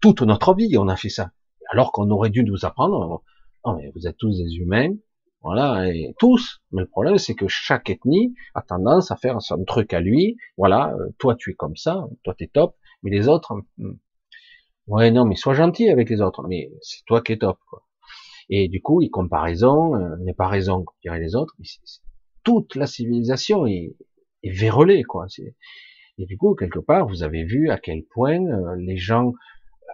toute 0.00 0.22
notre 0.22 0.54
vie 0.54 0.76
on 0.78 0.88
a 0.88 0.96
fait 0.96 1.08
ça. 1.08 1.30
Alors 1.70 1.92
qu'on 1.92 2.10
aurait 2.10 2.30
dû 2.30 2.44
nous 2.44 2.64
apprendre, 2.64 3.22
non 3.64 3.76
mais 3.76 3.90
vous 3.94 4.06
êtes 4.06 4.16
tous 4.16 4.36
des 4.38 4.56
humains, 4.56 4.90
voilà, 5.42 5.88
et 5.88 6.12
tous. 6.18 6.60
Mais 6.72 6.82
le 6.82 6.88
problème 6.88 7.18
c'est 7.18 7.34
que 7.34 7.46
chaque 7.46 7.88
ethnie 7.88 8.34
a 8.54 8.62
tendance 8.62 9.12
à 9.12 9.16
faire 9.16 9.40
son 9.40 9.64
truc 9.64 9.92
à 9.94 10.00
lui, 10.00 10.36
voilà, 10.56 10.92
euh, 10.98 11.10
toi 11.18 11.36
tu 11.36 11.52
es 11.52 11.54
comme 11.54 11.76
ça, 11.76 12.04
toi 12.24 12.34
t'es 12.36 12.48
top, 12.48 12.74
mais 13.04 13.10
les 13.10 13.28
autres, 13.28 13.54
hmm, 13.78 13.92
Ouais, 14.86 15.10
non, 15.10 15.24
mais 15.24 15.36
sois 15.36 15.54
gentil 15.54 15.88
avec 15.88 16.08
les 16.10 16.20
autres. 16.20 16.46
Mais 16.48 16.70
c'est 16.82 17.04
toi 17.06 17.20
qui 17.22 17.32
es 17.32 17.38
top, 17.38 17.58
quoi. 17.68 17.82
Et 18.48 18.68
du 18.68 18.80
coup, 18.80 19.02
il 19.02 19.10
comparaison, 19.10 19.96
euh, 19.96 20.16
n'est 20.20 20.34
pas 20.34 20.46
raison, 20.48 20.84
comme 20.84 20.96
diraient 21.02 21.20
les 21.20 21.34
autres. 21.34 21.54
Mais 21.58 21.66
toute 22.44 22.76
la 22.76 22.86
civilisation 22.86 23.66
est, 23.66 23.96
est 24.44 24.50
vérolée, 24.50 25.02
quoi. 25.02 25.26
Et 26.18 26.26
du 26.26 26.38
coup, 26.38 26.54
quelque 26.54 26.78
part, 26.78 27.06
vous 27.08 27.22
avez 27.22 27.44
vu 27.44 27.70
à 27.70 27.78
quel 27.78 28.04
point 28.04 28.40
euh, 28.40 28.76
les 28.78 28.96
gens, 28.96 29.28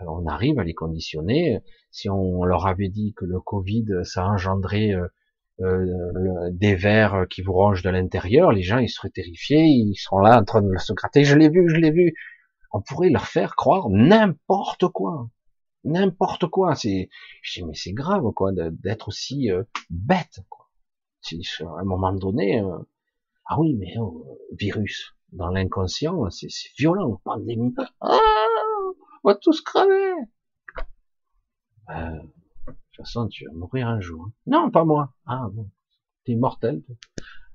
euh, 0.02 0.04
on 0.06 0.26
arrive 0.26 0.58
à 0.58 0.64
les 0.64 0.74
conditionner. 0.74 1.60
Si 1.90 2.10
on 2.10 2.44
leur 2.44 2.66
avait 2.66 2.88
dit 2.88 3.14
que 3.16 3.24
le 3.24 3.40
Covid, 3.40 3.86
ça 4.04 4.26
engendrait 4.26 4.92
euh, 5.60 6.50
des 6.52 6.74
vers 6.74 7.26
qui 7.28 7.42
vous 7.42 7.52
rongent 7.52 7.82
de 7.82 7.90
l'intérieur, 7.90 8.52
les 8.52 8.62
gens, 8.62 8.78
ils 8.78 8.88
seraient 8.88 9.10
terrifiés, 9.10 9.64
ils 9.64 9.94
seront 9.96 10.20
là 10.20 10.40
en 10.40 10.44
train 10.44 10.62
de 10.62 10.76
se 10.78 10.92
gratter. 10.92 11.24
Je 11.24 11.36
l'ai 11.36 11.48
vu, 11.48 11.68
je 11.68 11.76
l'ai 11.76 11.90
vu 11.90 12.14
on 12.72 12.80
pourrait 12.80 13.10
leur 13.10 13.26
faire 13.26 13.54
croire 13.54 13.88
n'importe 13.90 14.88
quoi, 14.88 15.28
n'importe 15.84 16.46
quoi. 16.46 16.74
C'est, 16.74 17.10
je 17.42 17.60
dis 17.60 17.66
mais 17.66 17.74
c'est 17.74 17.92
grave 17.92 18.30
quoi 18.34 18.50
d'être 18.52 19.08
aussi 19.08 19.50
euh, 19.50 19.62
bête. 19.90 20.40
Quoi. 20.48 20.68
À 21.60 21.80
un 21.80 21.84
moment 21.84 22.12
donné, 22.12 22.60
euh, 22.60 22.78
ah 23.46 23.60
oui 23.60 23.74
mais 23.74 23.94
oh, 23.98 24.26
virus 24.52 25.14
dans 25.32 25.48
l'inconscient, 25.48 26.28
c'est 26.30 26.48
violent, 26.78 27.20
pandémie. 27.24 27.74
Ah, 28.00 28.18
on 29.24 29.28
va 29.28 29.34
tous 29.34 29.60
crever. 29.62 30.12
Euh, 31.90 32.10
de 32.10 32.72
toute 32.72 32.96
façon, 32.96 33.28
tu 33.28 33.46
vas 33.46 33.52
mourir 33.52 33.88
un 33.88 34.00
jour. 34.00 34.26
Hein. 34.26 34.32
Non, 34.46 34.70
pas 34.70 34.84
moi. 34.84 35.14
Ah 35.26 35.48
bon, 35.52 35.70
t'es 36.24 36.32
immortel. 36.32 36.82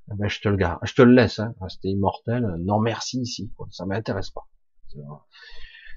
Eh 0.09 0.15
ben, 0.15 0.27
je 0.27 0.39
te 0.39 0.49
le 0.49 0.55
garde, 0.55 0.79
je 0.83 0.93
te 0.93 1.01
le 1.01 1.13
laisse. 1.13 1.39
Hein. 1.39 1.53
C'était 1.67 1.89
immortel. 1.89 2.55
Non 2.59 2.79
merci 2.79 3.19
ici. 3.21 3.51
Ça 3.69 3.85
m'intéresse 3.85 4.31
pas. 4.31 4.47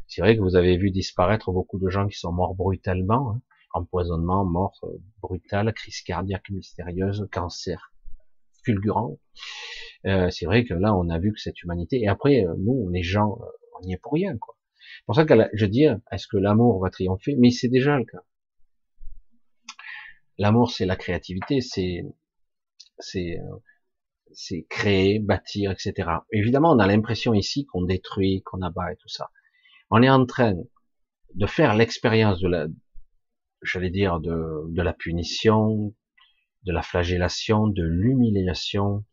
C'est 0.07 0.23
vrai 0.23 0.37
que 0.37 0.43
vous 0.43 0.57
avez 0.57 0.77
vu 0.77 0.91
disparaître 0.91 1.53
beaucoup 1.53 1.79
de 1.79 1.89
gens 1.89 2.09
qui 2.09 2.19
sont 2.19 2.33
morts 2.33 2.55
brutalement, 2.55 3.31
hein. 3.31 3.43
empoisonnement, 3.73 4.45
mort 4.45 4.79
euh, 4.83 4.99
brutale, 5.23 5.73
crise 5.73 6.03
cardiaque 6.03 6.51
mystérieuse, 6.51 7.29
cancer 7.31 7.93
fulgurant. 8.65 9.19
Euh, 10.07 10.31
c'est 10.31 10.47
vrai 10.47 10.65
que 10.65 10.75
là, 10.75 10.95
on 10.97 11.09
a 11.11 11.19
vu 11.19 11.33
que 11.33 11.41
cette 11.41 11.63
humanité. 11.63 12.01
Et 12.01 12.09
après, 12.09 12.45
euh, 12.45 12.55
nous, 12.59 12.89
les 12.91 13.03
gens, 13.03 13.39
on 13.79 13.87
n'y 13.87 13.95
est 13.95 13.99
pour 13.99 14.15
rien, 14.15 14.37
quoi. 14.37 14.57
C'est 14.77 15.07
pour 15.07 15.15
ça 15.15 15.25
que 15.25 15.35
je 15.53 15.67
dis, 15.67 15.87
est-ce 16.11 16.27
que 16.27 16.37
l'amour 16.37 16.81
va 16.81 16.91
triompher? 16.91 17.37
Mais 17.39 17.51
c'est 17.51 17.69
déjà 17.69 17.97
le 17.97 18.05
cas. 18.05 18.25
L'amour, 20.39 20.71
c'est 20.73 20.87
la 20.87 20.97
créativité, 20.97 21.61
c'est, 21.61 22.03
c'est, 22.99 23.39
c'est 24.35 24.67
créer, 24.69 25.19
bâtir, 25.19 25.71
etc. 25.71 26.11
Évidemment, 26.33 26.73
on 26.73 26.79
a 26.79 26.87
l'impression 26.87 27.35
ici 27.35 27.67
qu'on 27.67 27.83
détruit, 27.83 28.43
qu'on 28.43 28.63
abat 28.63 28.93
et 28.93 28.97
tout 28.97 29.09
ça. 29.09 29.31
On 29.91 30.03
est 30.03 30.11
en 30.11 30.25
train 30.27 30.55
de 31.35 31.47
faire 31.47 31.75
l'expérience 31.75 32.41
de 32.41 32.49
la, 32.49 32.67
j'allais 33.63 33.91
dire, 33.91 34.21
de, 34.21 34.65
de 34.69 34.83
la 34.83 34.93
punition, 34.93 35.95
de 36.65 36.73
la 36.73 36.83
flagellation, 36.83 37.67
de 37.67 37.83
l'humiliation, 37.83 39.05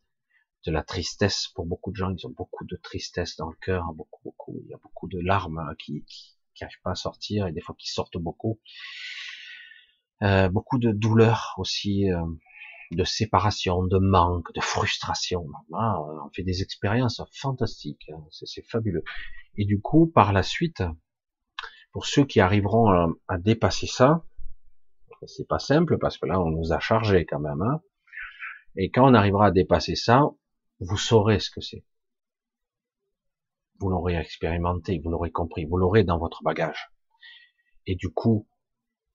de 0.66 0.72
la 0.72 0.84
tristesse. 0.84 1.48
Pour 1.56 1.66
beaucoup 1.66 1.92
de 1.92 1.96
gens, 1.98 2.14
ils 2.14 2.26
ont 2.28 2.34
beaucoup 2.36 2.66
de 2.66 2.76
tristesse 2.76 3.36
dans 3.38 3.50
le 3.50 3.56
cœur, 3.62 3.94
beaucoup, 3.94 4.22
beaucoup. 4.24 4.62
Il 4.66 4.70
y 4.70 4.74
a 4.74 4.80
beaucoup 4.82 5.08
de 5.08 5.20
larmes 5.20 5.74
qui, 5.80 6.04
qui, 6.06 6.38
qui 6.54 6.64
n'arrivent 6.64 6.82
pas 6.84 6.92
à 6.92 6.96
sortir 6.96 7.48
et 7.48 7.52
des 7.52 7.62
fois 7.62 7.76
qui 7.78 7.90
sortent 7.90 8.18
beaucoup. 8.18 8.60
Euh, 10.24 10.50
beaucoup 10.50 10.80
de 10.80 10.92
douleur 10.92 11.54
aussi. 11.58 12.12
Euh, 12.12 12.26
de 12.92 13.04
séparation, 13.04 13.84
de 13.84 13.98
manque, 13.98 14.54
de 14.54 14.62
frustration. 14.62 15.46
Ah, 15.74 16.00
on 16.00 16.30
fait 16.34 16.44
des 16.44 16.62
expériences 16.62 17.22
fantastiques, 17.34 18.10
hein. 18.14 18.24
c'est 18.32 18.66
fabuleux. 18.66 19.04
Et 19.56 19.66
du 19.66 19.82
coup, 19.82 20.08
par 20.08 20.34
la 20.34 20.44
suite, 20.44 20.84
pour 21.92 22.06
ceux 22.06 22.26
qui 22.26 22.40
arriveront 22.40 23.16
à, 23.28 23.38
dépasser 23.38 23.88
ça, 23.88 24.24
c'est 25.26 25.48
pas 25.48 25.60
simple 25.60 25.98
parce 25.98 26.18
que 26.18 26.28
là, 26.28 26.40
on 26.40 26.52
nous 26.52 26.72
a 26.72 26.80
chargé 26.80 27.26
quand 27.26 27.40
même. 27.40 27.62
Hein. 27.62 27.82
et 28.76 28.92
quand 28.92 29.10
on 29.10 29.14
arrivera 29.14 29.48
à 29.48 29.52
dépasser 29.52 29.96
ça, 29.96 30.30
vous 30.80 30.98
saurez 30.98 31.40
ce 31.40 31.50
que 31.50 31.62
c'est. 31.62 31.84
Vous 33.80 33.90
l'aurez 33.90 34.16
expérimenté, 34.16 35.00
vous 35.04 35.10
l'aurez 35.10 35.32
compris, 35.32 35.66
vous 35.66 35.78
l'aurez 35.78 36.04
dans 36.04 36.18
votre 36.18 36.44
bagage. 36.44 36.92
Et 37.86 37.96
du 37.96 38.10
coup, 38.10 38.48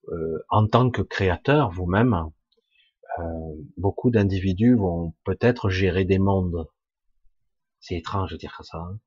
euh, 0.08 0.44
en 0.48 0.66
tant 0.66 0.90
que 0.90 1.02
créateur, 1.02 1.70
vous-même, 1.70 2.30
euh, 3.18 3.22
beaucoup 3.76 4.10
d'individus 4.10 4.74
vont 4.74 5.14
peut-être 5.24 5.70
gérer 5.70 6.04
des 6.04 6.18
mondes. 6.18 6.68
C'est 7.80 7.96
étrange 7.96 8.32
de 8.32 8.36
dire 8.36 8.58
ça. 8.62 8.78
Hein. 8.78 8.98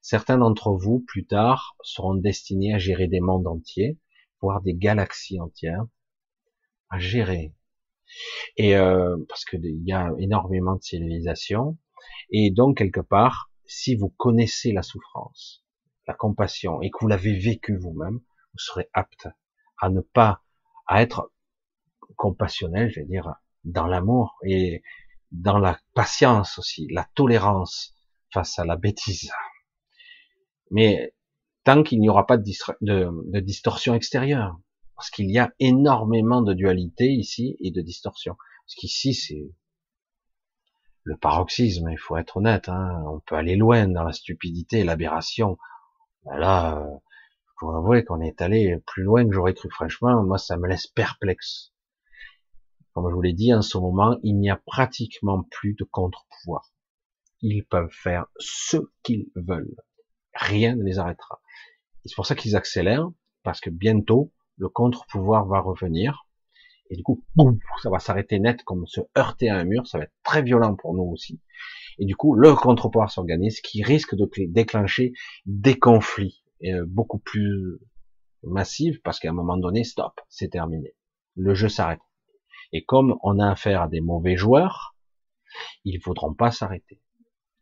Certains 0.00 0.38
d'entre 0.38 0.72
vous, 0.72 1.00
plus 1.00 1.26
tard, 1.26 1.76
seront 1.82 2.14
destinés 2.14 2.74
à 2.74 2.78
gérer 2.78 3.08
des 3.08 3.20
mondes 3.20 3.46
entiers, 3.46 3.98
voire 4.40 4.62
des 4.62 4.74
galaxies 4.74 5.40
entières, 5.40 5.86
à 6.90 6.98
gérer. 6.98 7.54
Et 8.56 8.76
euh, 8.76 9.16
parce 9.28 9.44
qu'il 9.44 9.82
y 9.84 9.92
a 9.92 10.10
énormément 10.18 10.76
de 10.76 10.82
civilisations, 10.82 11.78
et 12.30 12.50
donc 12.50 12.78
quelque 12.78 13.00
part, 13.00 13.50
si 13.66 13.96
vous 13.96 14.10
connaissez 14.10 14.72
la 14.72 14.82
souffrance, 14.82 15.64
la 16.06 16.14
compassion, 16.14 16.80
et 16.82 16.90
que 16.90 16.98
vous 17.00 17.08
l'avez 17.08 17.38
vécu 17.38 17.76
vous-même, 17.76 18.20
vous 18.52 18.58
serez 18.58 18.88
apte 18.92 19.28
à 19.78 19.88
ne 19.88 20.00
pas 20.00 20.42
à 20.86 21.02
être 21.02 21.32
compassionnel, 22.16 22.90
je 22.90 23.00
vais 23.00 23.06
dire, 23.06 23.34
dans 23.64 23.86
l'amour 23.86 24.36
et 24.44 24.82
dans 25.32 25.58
la 25.58 25.78
patience 25.94 26.58
aussi, 26.58 26.86
la 26.90 27.08
tolérance 27.14 27.94
face 28.32 28.58
à 28.58 28.64
la 28.64 28.76
bêtise. 28.76 29.30
Mais 30.70 31.14
tant 31.64 31.82
qu'il 31.82 32.00
n'y 32.00 32.08
aura 32.08 32.26
pas 32.26 32.36
de, 32.36 32.44
de, 32.80 33.40
distorsion 33.40 33.94
extérieure, 33.94 34.58
parce 34.96 35.10
qu'il 35.10 35.30
y 35.30 35.38
a 35.38 35.52
énormément 35.58 36.42
de 36.42 36.52
dualité 36.52 37.06
ici 37.10 37.56
et 37.60 37.70
de 37.70 37.80
distorsion. 37.80 38.36
Parce 38.66 38.74
qu'ici, 38.76 39.14
c'est 39.14 39.50
le 41.02 41.16
paroxysme, 41.16 41.90
il 41.90 41.98
faut 41.98 42.16
être 42.16 42.38
honnête, 42.38 42.68
hein. 42.68 43.02
on 43.06 43.20
peut 43.20 43.34
aller 43.34 43.56
loin 43.56 43.88
dans 43.88 44.04
la 44.04 44.12
stupidité 44.12 44.84
l'aberration. 44.84 45.58
Ben 46.24 46.38
là, 46.38 46.78
euh, 46.78 46.96
je 47.60 47.66
vous 47.66 47.72
avouer 47.72 48.04
qu'on 48.04 48.20
est 48.20 48.40
allé 48.40 48.78
plus 48.86 49.02
loin 49.02 49.26
que 49.26 49.32
j'aurais 49.32 49.52
cru. 49.52 49.68
Franchement, 49.70 50.22
moi, 50.22 50.38
ça 50.38 50.56
me 50.56 50.66
laisse 50.66 50.86
perplexe. 50.86 51.73
Comme 52.94 53.10
je 53.10 53.14
vous 53.14 53.22
l'ai 53.22 53.32
dit, 53.32 53.52
en 53.52 53.60
ce 53.60 53.76
moment, 53.76 54.16
il 54.22 54.38
n'y 54.38 54.50
a 54.50 54.56
pratiquement 54.56 55.42
plus 55.50 55.74
de 55.74 55.82
contre-pouvoir. 55.82 56.70
Ils 57.40 57.64
peuvent 57.64 57.90
faire 57.90 58.26
ce 58.38 58.76
qu'ils 59.02 59.26
veulent. 59.34 59.76
Rien 60.32 60.76
ne 60.76 60.84
les 60.84 60.98
arrêtera. 60.98 61.40
c'est 62.04 62.14
pour 62.14 62.26
ça 62.26 62.36
qu'ils 62.36 62.54
accélèrent, 62.54 63.10
parce 63.42 63.60
que 63.60 63.70
bientôt, 63.70 64.32
le 64.58 64.68
contre-pouvoir 64.68 65.46
va 65.46 65.58
revenir. 65.58 66.28
Et 66.88 66.96
du 66.96 67.02
coup, 67.02 67.24
ça 67.82 67.90
va 67.90 67.98
s'arrêter 67.98 68.38
net 68.38 68.62
comme 68.62 68.86
se 68.86 69.00
heurter 69.18 69.48
à 69.48 69.56
un 69.56 69.64
mur. 69.64 69.88
Ça 69.88 69.98
va 69.98 70.04
être 70.04 70.14
très 70.22 70.42
violent 70.42 70.76
pour 70.76 70.94
nous 70.94 71.02
aussi. 71.02 71.40
Et 71.98 72.06
du 72.06 72.14
coup, 72.14 72.36
le 72.36 72.54
contre-pouvoir 72.54 73.10
s'organise, 73.10 73.60
qui 73.60 73.82
risque 73.82 74.14
de 74.14 74.30
déclencher 74.46 75.12
des 75.46 75.78
conflits 75.78 76.44
euh, 76.64 76.84
beaucoup 76.86 77.18
plus 77.18 77.78
massifs, 78.44 79.02
parce 79.02 79.18
qu'à 79.18 79.30
un 79.30 79.34
moment 79.34 79.56
donné, 79.56 79.82
stop, 79.82 80.20
c'est 80.28 80.50
terminé. 80.50 80.94
Le 81.34 81.54
jeu 81.54 81.68
s'arrête. 81.68 82.00
Et 82.76 82.84
comme 82.84 83.16
on 83.22 83.38
a 83.38 83.52
affaire 83.52 83.82
à 83.82 83.88
des 83.88 84.00
mauvais 84.00 84.36
joueurs, 84.36 84.96
ils 85.84 86.00
voudront 86.00 86.34
pas 86.34 86.50
s'arrêter. 86.50 87.00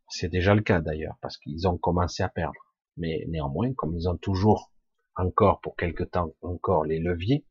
C'est 0.09 0.31
déjà 0.31 0.55
le 0.55 0.63
cas 0.63 0.81
d'ailleurs, 0.81 1.17
parce 1.21 1.37
qu'ils 1.37 1.69
ont 1.69 1.77
commencé 1.77 2.23
à 2.23 2.31
perdre. 2.31 2.75
Mais 2.97 3.27
néanmoins, 3.29 3.75
comme 3.75 3.95
ils 3.95 4.09
ont 4.09 4.17
toujours 4.17 4.73
encore 5.15 5.61
pour 5.61 5.77
quelque 5.77 6.03
temps 6.03 6.33
encore 6.41 6.87
les 6.87 6.99
leviers, 6.99 7.45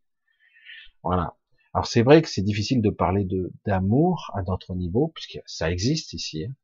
voilà. 1.03 1.37
Alors 1.75 1.85
c'est 1.85 2.01
vrai 2.01 2.23
que 2.23 2.29
c'est 2.29 2.41
difficile 2.41 2.81
de 2.81 2.89
parler 2.89 3.27
d'amour 3.63 4.31
à 4.33 4.41
notre 4.41 4.73
niveau, 4.73 5.09
puisque 5.13 5.39
ça 5.45 5.71
existe 5.71 6.13
ici. 6.13 6.45
Hein. 6.45 6.55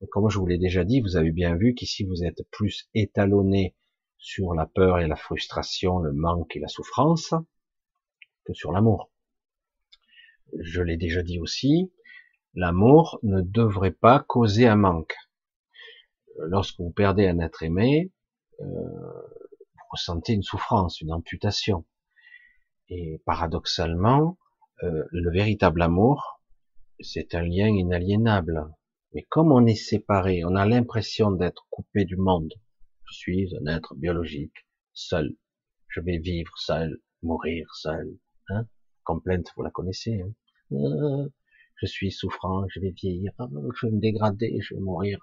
Et 0.00 0.06
comme 0.06 0.30
je 0.30 0.38
vous 0.38 0.46
l'ai 0.46 0.56
déjà 0.56 0.84
dit, 0.84 1.02
vous 1.02 1.16
avez 1.16 1.30
bien 1.30 1.56
vu 1.56 1.74
qu'ici 1.74 2.04
vous 2.04 2.24
êtes 2.24 2.42
plus 2.50 2.88
étalonné 2.94 3.76
sur 4.16 4.54
la 4.54 4.64
peur 4.64 4.98
et 4.98 5.08
la 5.08 5.16
frustration, 5.16 5.98
le 5.98 6.14
manque 6.14 6.56
et 6.56 6.60
la 6.60 6.68
souffrance, 6.68 7.34
que 8.46 8.54
sur 8.54 8.72
l'amour. 8.72 9.10
Je 10.58 10.82
l'ai 10.82 10.96
déjà 10.96 11.22
dit 11.22 11.38
aussi, 11.38 11.92
l'amour 12.54 13.18
ne 13.22 13.40
devrait 13.40 13.92
pas 13.92 14.20
causer 14.20 14.66
un 14.66 14.76
manque. 14.76 15.14
Lorsque 16.38 16.78
vous 16.78 16.90
perdez 16.90 17.26
un 17.26 17.40
être 17.40 17.62
aimé, 17.62 18.12
euh, 18.60 18.64
vous 18.64 19.86
ressentez 19.90 20.32
une 20.32 20.42
souffrance, 20.42 21.00
une 21.00 21.12
amputation. 21.12 21.84
Et 22.88 23.20
paradoxalement, 23.26 24.38
euh, 24.82 25.04
le 25.10 25.30
véritable 25.30 25.82
amour, 25.82 26.40
c'est 27.00 27.34
un 27.34 27.42
lien 27.42 27.68
inaliénable. 27.68 28.72
Mais 29.12 29.22
comme 29.22 29.52
on 29.52 29.66
est 29.66 29.74
séparé, 29.74 30.44
on 30.44 30.54
a 30.54 30.66
l'impression 30.66 31.30
d'être 31.30 31.66
coupé 31.70 32.04
du 32.04 32.16
monde. 32.16 32.52
Je 33.04 33.14
suis 33.14 33.54
un 33.56 33.66
être 33.66 33.94
biologique, 33.94 34.66
seul. 34.92 35.36
Je 35.88 36.00
vais 36.00 36.18
vivre 36.18 36.56
seul, 36.58 37.00
mourir 37.22 37.74
seul. 37.74 38.18
Complainte, 39.08 39.50
vous 39.56 39.62
la 39.62 39.70
connaissez. 39.70 40.20
Hein 40.20 40.34
euh, 40.72 41.28
je 41.76 41.86
suis 41.86 42.12
souffrant, 42.12 42.66
je 42.68 42.78
vais 42.78 42.90
vieillir, 42.90 43.32
ah, 43.38 43.48
je 43.74 43.86
vais 43.86 43.92
me 43.92 44.00
dégrader, 44.00 44.58
je 44.60 44.74
vais 44.74 44.80
mourir 44.82 45.18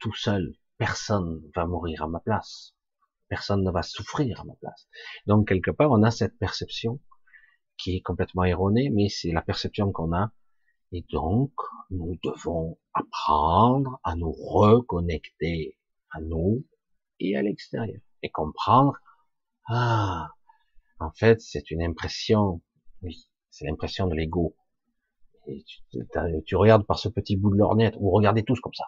tout 0.00 0.12
seul. 0.12 0.56
Personne 0.76 1.40
va 1.54 1.66
mourir 1.66 2.02
à 2.02 2.08
ma 2.08 2.18
place. 2.18 2.74
Personne 3.28 3.62
ne 3.62 3.70
va 3.70 3.82
souffrir 3.82 4.40
à 4.40 4.44
ma 4.44 4.54
place. 4.56 4.88
Donc 5.28 5.46
quelque 5.46 5.70
part, 5.70 5.92
on 5.92 6.02
a 6.02 6.10
cette 6.10 6.36
perception 6.36 6.98
qui 7.78 7.94
est 7.94 8.00
complètement 8.00 8.42
erronée, 8.42 8.90
mais 8.90 9.08
c'est 9.08 9.30
la 9.30 9.42
perception 9.42 9.92
qu'on 9.92 10.12
a. 10.12 10.32
Et 10.90 11.06
donc, 11.12 11.52
nous 11.90 12.18
devons 12.24 12.76
apprendre 12.92 14.00
à 14.02 14.16
nous 14.16 14.32
reconnecter 14.32 15.78
à 16.10 16.20
nous 16.20 16.66
et 17.20 17.36
à 17.36 17.42
l'extérieur 17.42 18.00
et 18.22 18.30
comprendre, 18.30 18.98
ah, 19.68 20.28
en 20.98 21.12
fait, 21.12 21.40
c'est 21.40 21.70
une 21.70 21.82
impression, 21.82 22.60
c'est 23.52 23.66
l'impression 23.66 24.08
de 24.08 24.16
l'ego 24.16 24.56
et 25.46 25.64
tu, 26.46 26.56
regardes 26.56 26.86
par 26.86 26.98
ce 26.98 27.08
petit 27.08 27.36
bout 27.36 27.50
de 27.50 27.56
lorgnette, 27.56 27.94
ou 27.98 28.10
regardez 28.10 28.44
tous 28.44 28.60
comme 28.60 28.74
ça, 28.74 28.86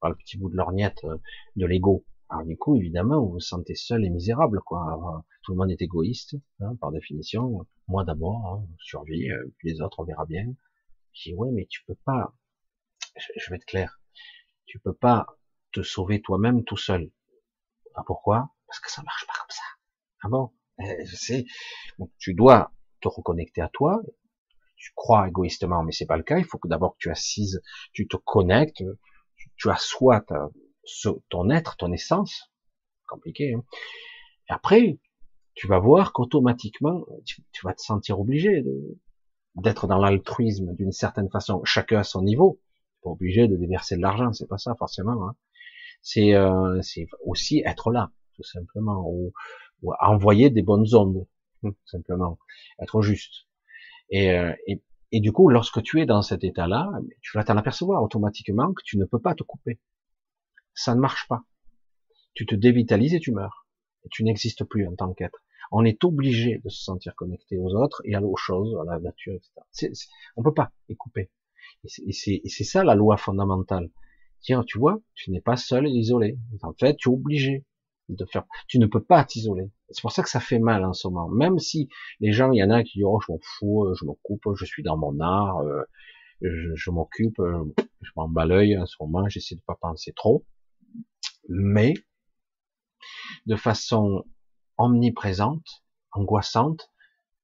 par 0.00 0.10
le 0.10 0.16
petit 0.16 0.36
bout 0.36 0.50
de 0.50 0.56
lorgnette 0.56 1.04
euh, 1.04 1.18
de 1.56 1.66
l'ego. 1.66 2.04
Alors 2.28 2.44
du 2.44 2.56
coup, 2.56 2.76
évidemment, 2.76 3.20
vous 3.20 3.32
vous 3.32 3.40
sentez 3.40 3.74
seul 3.74 4.04
et 4.04 4.10
misérable, 4.10 4.60
quoi. 4.64 5.24
Tout 5.42 5.52
le 5.52 5.58
monde 5.58 5.70
est 5.70 5.82
égoïste, 5.82 6.36
hein, 6.60 6.76
par 6.76 6.90
définition. 6.92 7.66
Moi 7.88 8.04
d'abord, 8.04 8.46
hein, 8.46 8.66
survie, 8.78 9.30
euh, 9.30 9.52
puis 9.58 9.72
les 9.72 9.80
autres, 9.80 10.00
on 10.00 10.04
verra 10.04 10.24
bien. 10.24 10.46
Je 11.12 11.30
dis 11.30 11.34
ouais, 11.34 11.50
mais 11.52 11.66
tu 11.66 11.84
peux 11.84 11.96
pas. 12.04 12.34
Je, 13.16 13.50
vais 13.50 13.56
être 13.56 13.66
clair. 13.66 14.00
Tu 14.64 14.78
peux 14.78 14.94
pas 14.94 15.26
te 15.72 15.82
sauver 15.82 16.22
toi-même 16.22 16.64
tout 16.64 16.78
seul. 16.78 17.10
Ah, 17.94 18.02
pourquoi? 18.06 18.50
Parce 18.66 18.80
que 18.80 18.90
ça 18.90 19.02
marche 19.02 19.26
pas 19.26 19.34
comme 19.38 19.50
ça. 19.50 19.62
Ah 20.22 20.28
bon? 20.28 20.50
Je 20.78 21.16
sais. 21.16 21.44
tu 22.18 22.32
dois 22.32 22.72
te 23.02 23.08
reconnecter 23.08 23.60
à 23.60 23.68
toi, 23.68 24.00
tu 24.82 24.90
crois 24.96 25.28
égoïstement, 25.28 25.84
mais 25.84 25.92
c'est 25.92 26.06
pas 26.06 26.16
le 26.16 26.24
cas. 26.24 26.38
Il 26.38 26.44
faut 26.44 26.58
que 26.58 26.66
d'abord 26.66 26.94
que 26.94 26.98
tu 26.98 27.10
assises, 27.10 27.62
tu 27.92 28.08
te 28.08 28.16
connectes, 28.16 28.82
tu, 29.56 29.70
assois 29.70 30.24
ton 31.30 31.50
être, 31.50 31.76
ton 31.76 31.92
essence. 31.92 32.50
Compliqué. 33.08 33.54
Hein. 33.54 33.62
et 34.48 34.52
après, 34.52 34.98
tu 35.54 35.68
vas 35.68 35.78
voir 35.78 36.12
qu'automatiquement, 36.12 37.04
tu, 37.24 37.42
vas 37.62 37.74
te 37.74 37.82
sentir 37.82 38.18
obligé 38.18 38.64
d'être 39.56 39.86
dans 39.86 39.98
l'altruisme 39.98 40.74
d'une 40.74 40.92
certaine 40.92 41.30
façon, 41.30 41.62
chacun 41.64 42.00
à 42.00 42.04
son 42.04 42.22
niveau. 42.22 42.60
Pas 43.02 43.10
obligé 43.10 43.46
de 43.46 43.56
déverser 43.56 43.96
de 43.96 44.02
l'argent, 44.02 44.32
c'est 44.32 44.48
pas 44.48 44.58
ça 44.58 44.74
forcément. 44.76 45.28
Hein. 45.28 45.36
C'est 46.00 46.34
euh, 46.34 46.80
aussi 47.24 47.62
être 47.64 47.92
là, 47.92 48.10
tout 48.34 48.42
simplement, 48.42 49.04
ou, 49.08 49.32
ou 49.82 49.92
envoyer 50.00 50.50
des 50.50 50.62
bonnes 50.62 50.92
ondes, 50.94 51.26
simplement, 51.84 52.38
être 52.80 53.02
juste. 53.02 53.46
Euh, 54.14 54.52
et, 54.66 54.82
et, 55.12 55.20
du 55.20 55.32
coup, 55.32 55.48
lorsque 55.48 55.82
tu 55.82 56.00
es 56.00 56.06
dans 56.06 56.22
cet 56.22 56.44
état-là, 56.44 56.90
tu 57.20 57.36
vas 57.36 57.44
t'en 57.44 57.56
apercevoir 57.56 58.02
automatiquement 58.02 58.72
que 58.72 58.82
tu 58.84 58.98
ne 58.98 59.04
peux 59.04 59.20
pas 59.20 59.34
te 59.34 59.42
couper. 59.42 59.78
Ça 60.74 60.94
ne 60.94 61.00
marche 61.00 61.26
pas. 61.28 61.42
Tu 62.34 62.46
te 62.46 62.54
dévitalises 62.54 63.14
et 63.14 63.20
tu 63.20 63.32
meurs. 63.32 63.66
Tu 64.10 64.24
n'existes 64.24 64.64
plus 64.64 64.86
en 64.86 64.94
tant 64.94 65.12
qu'être. 65.12 65.42
On 65.70 65.84
est 65.84 66.04
obligé 66.04 66.58
de 66.58 66.68
se 66.68 66.82
sentir 66.82 67.14
connecté 67.14 67.56
aux 67.56 67.74
autres 67.74 68.02
et 68.04 68.14
à 68.14 68.22
aux 68.22 68.36
choses, 68.36 68.76
à 68.80 68.84
la 68.84 68.98
nature, 68.98 69.34
etc. 69.34 69.52
C 69.70 69.92
on 70.36 70.42
peut 70.42 70.54
pas 70.54 70.72
les 70.88 70.96
couper. 70.96 71.30
Et 71.84 72.12
c'est 72.12 72.64
ça 72.64 72.84
la 72.84 72.94
loi 72.94 73.16
fondamentale. 73.16 73.90
Tiens, 74.40 74.64
tu 74.64 74.78
vois, 74.78 75.00
tu 75.14 75.30
n'es 75.30 75.40
pas 75.40 75.56
seul 75.56 75.86
et 75.86 75.90
isolé. 75.90 76.38
En 76.62 76.74
fait, 76.74 76.96
tu 76.96 77.08
es 77.08 77.12
obligé 77.12 77.64
de 78.08 78.24
faire. 78.24 78.44
Tu 78.68 78.78
ne 78.78 78.86
peux 78.86 79.02
pas 79.02 79.24
t'isoler. 79.24 79.70
C'est 79.90 80.02
pour 80.02 80.12
ça 80.12 80.22
que 80.22 80.28
ça 80.28 80.40
fait 80.40 80.58
mal 80.58 80.84
en 80.84 80.92
ce 80.92 81.08
moment. 81.08 81.28
Même 81.28 81.58
si 81.58 81.88
les 82.20 82.32
gens, 82.32 82.50
il 82.52 82.58
y 82.58 82.64
en 82.64 82.70
a 82.70 82.82
qui 82.82 82.98
disent 82.98 83.06
oh 83.06 83.20
je 83.26 83.32
m'en 83.32 83.38
fous, 83.42 83.84
euh, 83.84 83.94
je 83.94 84.04
me 84.04 84.12
coupe, 84.22 84.42
je 84.54 84.64
suis 84.64 84.82
dans 84.82 84.96
mon 84.96 85.18
art, 85.20 85.58
euh, 85.60 85.84
je, 86.40 86.90
m'occupe, 86.90 87.38
euh, 87.40 87.64
je 88.00 88.10
m'en 88.16 88.28
bats 88.28 88.44
l'œil 88.44 88.76
en 88.78 88.86
ce 88.86 88.96
moment, 89.00 89.28
j'essaie 89.28 89.54
de 89.54 89.62
pas 89.62 89.76
penser 89.80 90.12
trop, 90.12 90.44
mais 91.48 91.94
de 93.46 93.56
façon 93.56 94.24
omniprésente, 94.78 95.84
angoissante, 96.12 96.90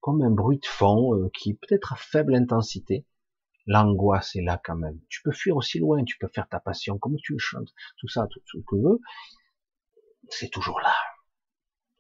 comme 0.01 0.23
un 0.23 0.31
bruit 0.31 0.59
de 0.59 0.67
fond 0.67 1.29
qui 1.35 1.55
peut-être 1.55 1.93
à 1.93 1.97
faible 1.97 2.35
intensité. 2.35 3.05
L'angoisse 3.67 4.35
est 4.35 4.41
là 4.41 4.59
quand 4.65 4.77
même. 4.77 4.99
Tu 5.11 5.21
peux 5.23 5.33
fuir 5.33 5.55
aussi 5.57 5.79
loin, 5.79 6.03
tu 6.03 6.17
peux 6.17 6.29
faire 6.29 6.49
ta 6.49 6.59
passion 6.59 6.97
comme 6.97 7.17
tu 7.23 7.35
le 7.35 7.39
chantes, 7.39 7.69
tout 7.99 8.09
ça, 8.09 8.27
tout 8.31 8.41
ce 8.47 8.57
que 8.57 8.63
tu 8.67 8.83
veux, 8.83 8.99
c'est 10.31 10.51
toujours 10.51 10.81
là. 10.81 10.95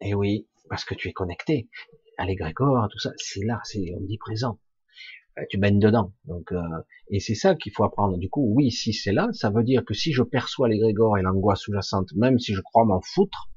Et 0.00 0.14
oui, 0.14 0.48
parce 0.68 0.84
que 0.84 0.94
tu 0.94 1.08
es 1.08 1.12
connecté. 1.12 1.68
À 2.18 2.26
l'égrégore, 2.26 2.88
tout 2.90 2.98
ça, 2.98 3.12
c'est 3.16 3.44
là, 3.44 3.60
c'est 3.64 3.94
omniprésent. 3.94 4.58
Euh, 5.38 5.42
tu 5.50 5.58
baignes 5.58 5.78
dedans. 5.78 6.12
Donc, 6.24 6.52
euh, 6.52 6.60
et 7.10 7.20
c'est 7.20 7.34
ça 7.34 7.54
qu'il 7.54 7.72
faut 7.72 7.84
apprendre. 7.84 8.18
Du 8.18 8.28
coup, 8.28 8.52
oui, 8.54 8.70
si 8.70 8.92
c'est 8.92 9.12
là, 9.12 9.28
ça 9.32 9.50
veut 9.50 9.62
dire 9.62 9.84
que 9.84 9.94
si 9.94 10.12
je 10.12 10.22
perçois 10.22 10.68
l'égrégore 10.68 11.18
et 11.18 11.22
l'angoisse 11.22 11.60
sous-jacente, 11.60 12.12
même 12.14 12.38
si 12.38 12.54
je 12.54 12.60
crois 12.60 12.84
m'en 12.84 13.00
foutre, 13.00 13.50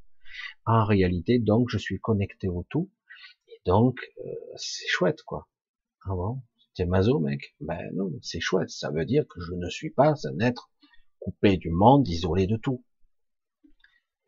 en 0.65 0.85
réalité, 0.85 1.39
donc, 1.39 1.69
je 1.69 1.77
suis 1.77 1.99
connecté 1.99 2.47
au 2.47 2.65
tout. 2.69 2.89
Et 3.47 3.59
donc, 3.65 3.99
euh, 4.25 4.29
c'est 4.55 4.87
chouette, 4.87 5.23
quoi. 5.23 5.47
Ah 6.05 6.15
bon? 6.15 6.41
T'es 6.75 6.85
mazo, 6.85 7.19
mec? 7.19 7.55
Ben 7.59 7.89
non, 7.93 8.11
c'est 8.21 8.39
chouette. 8.39 8.69
Ça 8.69 8.91
veut 8.91 9.05
dire 9.05 9.25
que 9.27 9.41
je 9.41 9.53
ne 9.53 9.69
suis 9.69 9.89
pas 9.89 10.13
un 10.25 10.39
être 10.39 10.71
coupé 11.19 11.57
du 11.57 11.69
monde, 11.69 12.07
isolé 12.07 12.47
de 12.47 12.57
tout. 12.57 12.83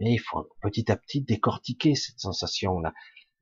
Mais 0.03 0.13
il 0.13 0.19
faut 0.19 0.49
petit 0.61 0.91
à 0.91 0.97
petit 0.97 1.21
décortiquer 1.21 1.95
cette 1.95 2.19
sensation-là, 2.19 2.93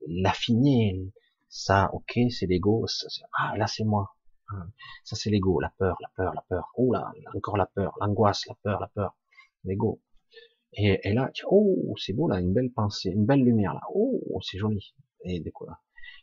l'affiner. 0.08 1.12
Ça, 1.50 1.90
ok, 1.94 2.20
c'est 2.30 2.46
l'ego. 2.46 2.86
Ah, 3.34 3.58
là, 3.58 3.68
c'est 3.68 3.84
moi. 3.84 4.16
Ah, 4.50 4.68
ça, 5.04 5.16
c'est 5.16 5.32
l'ego. 5.32 5.60
La 5.60 5.74
peur, 5.78 5.98
la 6.02 6.10
peur, 6.16 6.34
la 6.36 6.44
peur. 6.48 6.72
Oh 6.76 6.94
là, 6.94 7.12
encore 7.36 7.58
la 7.58 7.66
peur, 7.66 7.98
l'angoisse, 8.00 8.46
la 8.48 8.56
peur, 8.64 8.80
la 8.80 8.88
peur. 8.88 9.18
L'ego. 9.64 10.02
Et, 10.74 11.14
là, 11.14 11.32
oh, 11.50 11.96
c'est 11.98 12.14
beau 12.14 12.30
là, 12.30 12.40
une 12.40 12.54
belle 12.54 12.72
pensée, 12.72 13.10
une 13.10 13.26
belle 13.26 13.44
lumière 13.44 13.74
là. 13.74 13.82
Oh, 13.94 14.22
c'est 14.42 14.58
joli. 14.58 14.94
Et, 15.26 15.44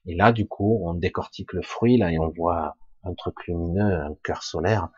et 0.07 0.15
là, 0.15 0.33
du 0.33 0.47
coup, 0.49 0.81
on 0.85 0.95
décortique 0.95 1.53
le 1.53 1.63
fruit 1.63 1.99
là 1.99 2.13
et 2.13 2.19
on 2.19 2.31
voit 2.31 2.77
un 3.03 3.15
truc 3.15 3.47
lumineux, 3.47 4.01
un 4.01 4.15
cœur 4.23 4.43
solaire. 4.43 4.89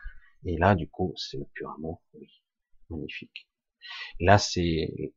Et 0.45 0.57
là, 0.57 0.75
du 0.75 0.87
coup, 0.87 1.13
c'est 1.17 1.37
le 1.37 1.45
pur 1.53 1.71
amour. 1.71 2.01
Oui, 2.13 2.29
magnifique. 2.89 3.49
Là, 4.19 4.37
c'est 4.37 5.13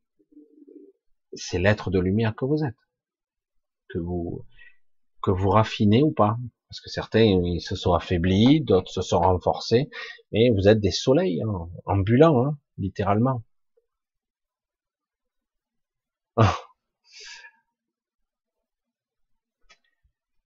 c'est 1.35 1.59
l'être 1.59 1.91
de 1.91 1.99
lumière 1.99 2.35
que 2.35 2.45
vous 2.45 2.63
êtes, 2.63 2.75
que 3.89 3.99
vous 3.99 4.45
que 5.21 5.31
vous 5.31 5.49
raffinez 5.49 6.03
ou 6.03 6.11
pas, 6.11 6.37
parce 6.69 6.81
que 6.81 6.89
certains 6.89 7.23
ils 7.23 7.61
se 7.61 7.75
sont 7.75 7.93
affaiblis, 7.93 8.61
d'autres 8.61 8.91
se 8.91 9.01
sont 9.01 9.19
renforcés, 9.19 9.89
mais 10.31 10.49
vous 10.51 10.67
êtes 10.67 10.79
des 10.79 10.91
soleils 10.91 11.41
hein, 11.43 11.69
ambulants, 11.85 12.45
hein, 12.45 12.57
littéralement. 12.77 13.43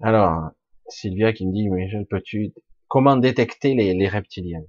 Alors, 0.01 0.51
Sylvia 0.87 1.33
qui 1.33 1.47
me 1.47 1.53
dit, 1.53 1.69
mais 1.69 1.87
peux-tu, 2.09 2.53
comment 2.87 3.17
détecter 3.17 3.73
les, 3.75 4.07
reptiliens? 4.07 4.63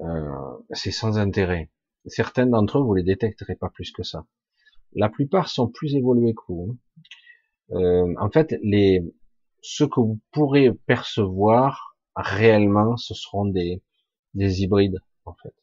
Euh, 0.00 0.58
C'est 0.72 0.90
sans 0.90 1.18
intérêt. 1.18 1.70
Certains 2.06 2.46
d'entre 2.46 2.78
eux, 2.78 2.82
vous 2.82 2.94
les 2.94 3.02
détecterez 3.04 3.56
pas 3.56 3.70
plus 3.70 3.92
que 3.92 4.02
ça. 4.02 4.26
La 4.94 5.08
plupart 5.08 5.48
sont 5.48 5.68
plus 5.68 5.94
évolués 5.94 6.34
que 6.34 6.42
vous. 6.48 6.70
Hein. 6.70 7.76
Euh, 7.76 8.14
en 8.18 8.30
fait, 8.30 8.54
les, 8.62 9.00
ce 9.62 9.84
que 9.84 10.00
vous 10.00 10.20
pourrez 10.32 10.72
percevoir 10.86 11.96
réellement, 12.14 12.96
ce 12.96 13.14
seront 13.14 13.46
des, 13.46 13.82
des 14.34 14.62
hybrides, 14.62 14.98
en 15.24 15.34
fait. 15.34 15.54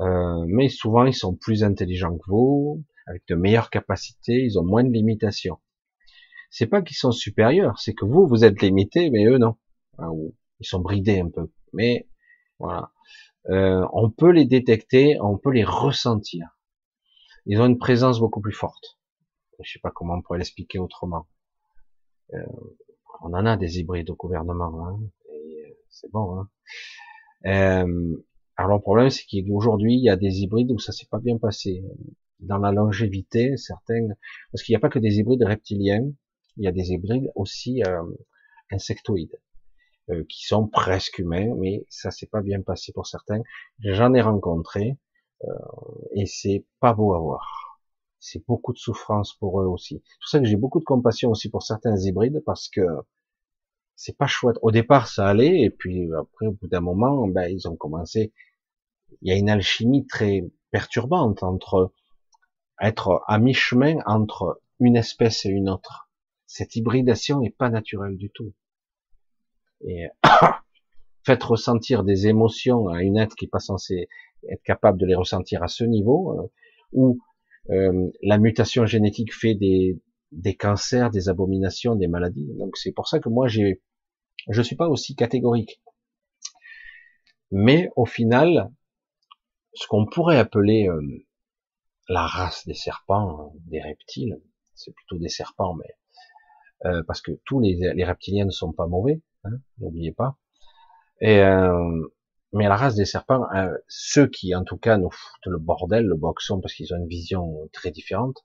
Euh, 0.00 0.44
mais 0.46 0.68
souvent, 0.68 1.04
ils 1.04 1.14
sont 1.14 1.34
plus 1.34 1.64
intelligents 1.64 2.16
que 2.16 2.30
vous, 2.30 2.84
avec 3.06 3.26
de 3.28 3.34
meilleures 3.34 3.70
capacités, 3.70 4.44
ils 4.44 4.58
ont 4.58 4.64
moins 4.64 4.84
de 4.84 4.90
limitations. 4.90 5.58
C'est 6.50 6.66
pas 6.66 6.82
qu'ils 6.82 6.96
sont 6.96 7.12
supérieurs, 7.12 7.78
c'est 7.78 7.94
que 7.94 8.04
vous, 8.04 8.26
vous 8.26 8.44
êtes 8.44 8.62
limité, 8.62 9.10
mais 9.10 9.26
eux 9.26 9.38
non. 9.38 9.56
Ils 10.60 10.66
sont 10.66 10.80
bridés 10.80 11.20
un 11.20 11.28
peu. 11.28 11.50
Mais 11.72 12.08
voilà, 12.58 12.92
euh, 13.50 13.86
on 13.92 14.10
peut 14.10 14.30
les 14.30 14.44
détecter, 14.44 15.18
on 15.20 15.36
peut 15.36 15.52
les 15.52 15.64
ressentir. 15.64 16.57
Ils 17.48 17.60
ont 17.62 17.66
une 17.66 17.78
présence 17.78 18.20
beaucoup 18.20 18.42
plus 18.42 18.52
forte. 18.52 18.98
Je 19.60 19.72
sais 19.72 19.78
pas 19.80 19.90
comment 19.90 20.14
on 20.14 20.22
pourrait 20.22 20.38
l'expliquer 20.38 20.78
autrement. 20.78 21.26
Euh, 22.34 22.44
on 23.22 23.32
en 23.32 23.46
a 23.46 23.56
des 23.56 23.80
hybrides 23.80 24.10
au 24.10 24.14
gouvernement, 24.14 24.86
hein, 24.86 25.00
euh, 25.30 25.74
c'est 25.88 26.10
bon. 26.12 26.38
Hein. 26.38 26.48
Euh, 27.46 28.22
alors 28.56 28.76
le 28.76 28.82
problème, 28.82 29.08
c'est 29.08 29.24
qu'aujourd'hui, 29.24 29.94
il 29.94 30.04
y 30.04 30.10
a 30.10 30.16
des 30.16 30.42
hybrides 30.42 30.70
où 30.70 30.78
ça 30.78 30.92
s'est 30.92 31.08
pas 31.10 31.18
bien 31.18 31.38
passé. 31.38 31.82
Dans 32.38 32.58
la 32.58 32.70
longévité, 32.70 33.56
certaines, 33.56 34.14
parce 34.52 34.62
qu'il 34.62 34.74
n'y 34.74 34.76
a 34.76 34.80
pas 34.80 34.90
que 34.90 34.98
des 34.98 35.18
hybrides 35.18 35.42
reptiliens, 35.42 36.06
il 36.58 36.64
y 36.64 36.68
a 36.68 36.72
des 36.72 36.92
hybrides 36.92 37.32
aussi 37.34 37.82
euh, 37.82 38.02
insectoïdes 38.70 39.40
qui 40.30 40.46
sont 40.46 40.66
presque 40.66 41.18
humains, 41.18 41.54
mais 41.58 41.84
ça 41.90 42.10
s'est 42.10 42.28
pas 42.28 42.40
bien 42.40 42.62
passé 42.62 42.92
pour 42.92 43.06
certains. 43.06 43.42
J'en 43.80 44.14
ai 44.14 44.22
rencontré 44.22 44.96
et 46.14 46.26
c'est 46.26 46.64
pas 46.80 46.92
beau 46.94 47.14
à 47.14 47.18
voir. 47.18 47.80
C'est 48.20 48.44
beaucoup 48.46 48.72
de 48.72 48.78
souffrance 48.78 49.34
pour 49.34 49.60
eux 49.60 49.66
aussi. 49.66 50.02
C'est 50.04 50.18
pour 50.18 50.28
ça 50.28 50.38
que 50.40 50.44
j'ai 50.46 50.56
beaucoup 50.56 50.80
de 50.80 50.84
compassion 50.84 51.30
aussi 51.30 51.48
pour 51.50 51.62
certains 51.62 51.96
hybrides 51.96 52.42
parce 52.44 52.68
que 52.68 52.82
c'est 53.94 54.16
pas 54.16 54.26
chouette. 54.26 54.56
Au 54.62 54.70
départ, 54.70 55.08
ça 55.08 55.28
allait 55.28 55.60
et 55.62 55.70
puis 55.70 56.08
après, 56.14 56.46
au 56.46 56.52
bout 56.52 56.66
d'un 56.66 56.80
moment, 56.80 57.26
ben 57.28 57.48
ils 57.48 57.68
ont 57.68 57.76
commencé. 57.76 58.32
Il 59.22 59.28
y 59.28 59.32
a 59.32 59.36
une 59.36 59.50
alchimie 59.50 60.06
très 60.06 60.44
perturbante 60.70 61.42
entre 61.42 61.92
être 62.80 63.22
à 63.26 63.38
mi-chemin 63.38 63.98
entre 64.06 64.60
une 64.80 64.96
espèce 64.96 65.44
et 65.46 65.50
une 65.50 65.68
autre 65.68 66.08
cette 66.48 66.74
hybridation 66.74 67.42
est 67.42 67.56
pas 67.56 67.68
naturelle 67.68 68.16
du 68.16 68.30
tout. 68.30 68.52
Et 69.86 70.08
faites 71.24 71.44
ressentir 71.44 72.02
des 72.02 72.26
émotions 72.26 72.88
à 72.88 73.02
une 73.02 73.18
être 73.18 73.36
qui 73.36 73.44
n'est 73.44 73.50
pas 73.50 73.60
censée 73.60 74.08
être 74.50 74.62
capable 74.62 74.98
de 74.98 75.06
les 75.06 75.14
ressentir 75.14 75.62
à 75.62 75.68
ce 75.68 75.84
niveau, 75.84 76.38
euh, 76.38 76.50
où 76.92 77.18
euh, 77.70 78.10
la 78.22 78.38
mutation 78.38 78.86
génétique 78.86 79.34
fait 79.34 79.54
des, 79.54 80.00
des 80.32 80.54
cancers, 80.54 81.10
des 81.10 81.28
abominations, 81.28 81.94
des 81.94 82.08
maladies. 82.08 82.48
Donc 82.58 82.76
c'est 82.76 82.92
pour 82.92 83.08
ça 83.08 83.20
que 83.20 83.28
moi 83.28 83.48
j'ai, 83.48 83.82
je 84.48 84.62
suis 84.62 84.76
pas 84.76 84.88
aussi 84.88 85.14
catégorique. 85.14 85.80
Mais 87.50 87.90
au 87.96 88.04
final, 88.04 88.70
ce 89.74 89.86
qu'on 89.86 90.06
pourrait 90.06 90.38
appeler 90.38 90.88
euh, 90.88 91.00
la 92.08 92.26
race 92.26 92.66
des 92.66 92.74
serpents, 92.74 93.52
des 93.66 93.80
reptiles, 93.80 94.40
c'est 94.74 94.94
plutôt 94.94 95.18
des 95.18 95.28
serpents, 95.28 95.74
mais 95.74 96.88
euh, 96.90 97.02
parce 97.06 97.20
que 97.20 97.32
tous 97.44 97.60
les, 97.60 97.92
les, 97.94 98.04
reptiliens 98.04 98.44
ne 98.44 98.50
sont 98.50 98.72
pas 98.72 98.86
mauvais, 98.86 99.20
hein, 99.44 99.58
n'oubliez 99.78 100.12
pas. 100.12 100.36
Et 101.20 101.40
euh, 101.40 102.06
mais 102.52 102.68
la 102.68 102.76
race 102.76 102.94
des 102.94 103.04
serpents, 103.04 103.46
euh, 103.54 103.76
ceux 103.88 104.26
qui 104.26 104.54
en 104.54 104.64
tout 104.64 104.78
cas 104.78 104.96
nous 104.96 105.10
foutent 105.10 105.46
le 105.46 105.58
bordel, 105.58 106.06
le 106.06 106.16
boxon, 106.16 106.60
parce 106.60 106.74
qu'ils 106.74 106.92
ont 106.94 106.98
une 106.98 107.08
vision 107.08 107.68
très 107.72 107.90
différente, 107.90 108.44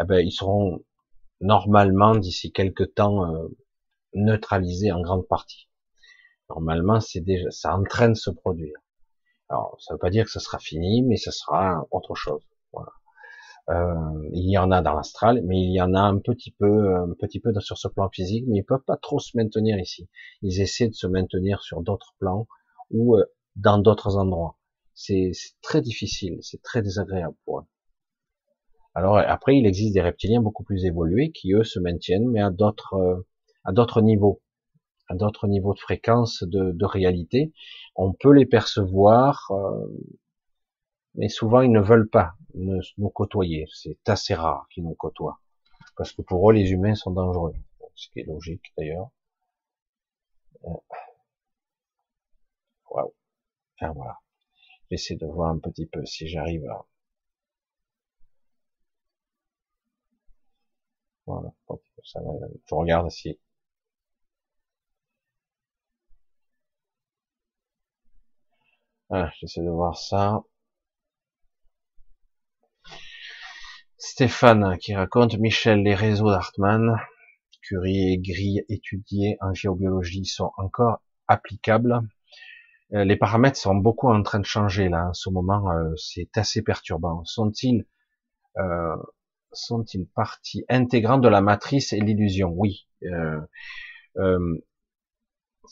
eh 0.00 0.04
ben, 0.04 0.18
ils 0.18 0.32
seront 0.32 0.84
normalement 1.40 2.16
d'ici 2.16 2.52
quelques 2.52 2.94
temps 2.94 3.48
neutralisés 4.14 4.92
en 4.92 5.00
grande 5.00 5.26
partie. 5.26 5.68
Normalement, 6.48 7.00
c'est 7.00 7.20
déjà, 7.20 7.50
ça 7.50 7.76
entraîne 7.76 8.14
se 8.14 8.30
produire. 8.30 8.76
Alors, 9.48 9.76
ça 9.80 9.94
veut 9.94 9.98
pas 9.98 10.10
dire 10.10 10.24
que 10.24 10.30
ce 10.30 10.40
sera 10.40 10.58
fini, 10.58 11.02
mais 11.02 11.16
ce 11.16 11.30
sera 11.30 11.86
autre 11.90 12.14
chose. 12.14 12.42
Voilà. 12.72 12.92
Euh, 13.70 14.28
il 14.32 14.50
y 14.50 14.58
en 14.58 14.70
a 14.70 14.82
dans 14.82 14.94
l'astral, 14.94 15.40
mais 15.44 15.58
il 15.58 15.72
y 15.72 15.80
en 15.80 15.94
a 15.94 16.00
un 16.00 16.18
petit 16.18 16.50
peu, 16.50 16.96
un 16.96 17.14
petit 17.18 17.40
peu 17.40 17.52
sur 17.60 17.78
ce 17.78 17.88
plan 17.88 18.10
physique, 18.10 18.44
mais 18.46 18.58
ils 18.58 18.64
peuvent 18.64 18.84
pas 18.86 18.96
trop 18.96 19.18
se 19.18 19.36
maintenir 19.36 19.78
ici. 19.78 20.08
Ils 20.42 20.60
essaient 20.60 20.88
de 20.88 20.94
se 20.94 21.06
maintenir 21.06 21.62
sur 21.62 21.82
d'autres 21.82 22.14
plans 22.18 22.46
ou 22.94 23.16
euh, 23.16 23.24
dans 23.56 23.78
d'autres 23.78 24.16
endroits. 24.16 24.56
C'est 24.94 25.32
très 25.60 25.82
difficile, 25.82 26.38
c'est 26.40 26.62
très 26.62 26.80
désagréable 26.80 27.34
pour 27.44 27.60
eux. 27.60 27.64
Alors 28.94 29.18
après, 29.18 29.58
il 29.58 29.66
existe 29.66 29.92
des 29.94 30.00
reptiliens 30.00 30.40
beaucoup 30.40 30.62
plus 30.62 30.84
évolués 30.86 31.32
qui 31.32 31.52
eux 31.52 31.64
se 31.64 31.80
maintiennent, 31.80 32.30
mais 32.30 32.40
à 32.40 32.50
d'autres 32.50 32.94
euh, 32.94 33.26
à 33.64 33.72
d'autres 33.72 34.00
niveaux, 34.00 34.40
à 35.08 35.14
d'autres 35.16 35.48
niveaux 35.48 35.74
de 35.74 35.80
fréquence 35.80 36.44
de, 36.44 36.70
de, 36.72 36.84
réalité. 36.86 37.52
On 37.96 38.12
peut 38.12 38.32
les 38.32 38.46
percevoir, 38.46 39.50
mais 41.14 41.28
souvent 41.28 41.62
ils 41.62 41.72
ne 41.72 41.80
veulent 41.80 42.10
pas 42.10 42.34
nous 42.54 43.08
côtoyer. 43.10 43.66
C'est 43.72 43.98
assez 44.06 44.34
rare 44.34 44.66
qu'ils 44.70 44.84
nous 44.84 44.94
côtoient. 44.94 45.40
Parce 45.96 46.12
que 46.12 46.22
pour 46.22 46.50
eux, 46.50 46.52
les 46.54 46.70
humains 46.70 46.94
sont 46.94 47.12
dangereux. 47.12 47.54
Ce 47.94 48.08
qui 48.10 48.20
est 48.20 48.24
logique 48.24 48.72
d'ailleurs. 48.76 49.10
Waouh. 52.94 53.14
Enfin 53.76 53.92
voilà. 53.92 54.18
J'essaie 54.90 55.16
de 55.16 55.26
voir 55.26 55.50
un 55.50 55.58
petit 55.58 55.86
peu 55.86 56.04
si 56.06 56.28
j'arrive 56.28 56.64
à... 56.68 56.86
Voilà. 61.26 61.52
Je 61.68 62.74
regarde 62.74 63.10
si... 63.10 63.38
Ah, 69.10 69.30
j'essaie 69.38 69.62
de 69.62 69.70
voir 69.70 69.96
ça. 69.96 70.42
Stéphane 73.98 74.78
qui 74.78 74.94
raconte 74.94 75.34
Michel, 75.38 75.82
les 75.82 75.94
réseaux 75.94 76.30
d'Hartmann, 76.30 76.96
Curie 77.62 78.12
et 78.12 78.18
Gris 78.18 78.60
étudiés 78.68 79.36
en 79.40 79.54
géobiologie 79.54 80.26
sont 80.26 80.52
encore 80.58 81.00
applicables. 81.26 82.00
Euh, 82.94 83.04
les 83.04 83.16
paramètres 83.16 83.56
sont 83.56 83.74
beaucoup 83.74 84.08
en 84.08 84.22
train 84.22 84.38
de 84.38 84.44
changer 84.44 84.88
là 84.88 85.08
en 85.08 85.14
ce 85.14 85.28
moment, 85.30 85.70
euh, 85.70 85.94
c'est 85.96 86.36
assez 86.36 86.62
perturbant. 86.62 87.24
Sont-ils 87.24 87.86
euh, 88.58 88.96
sont-ils 89.52 90.06
partie 90.06 90.64
intégrante 90.68 91.22
de 91.22 91.28
la 91.28 91.40
matrice 91.40 91.92
et 91.92 92.00
l'illusion? 92.00 92.52
Oui. 92.56 92.86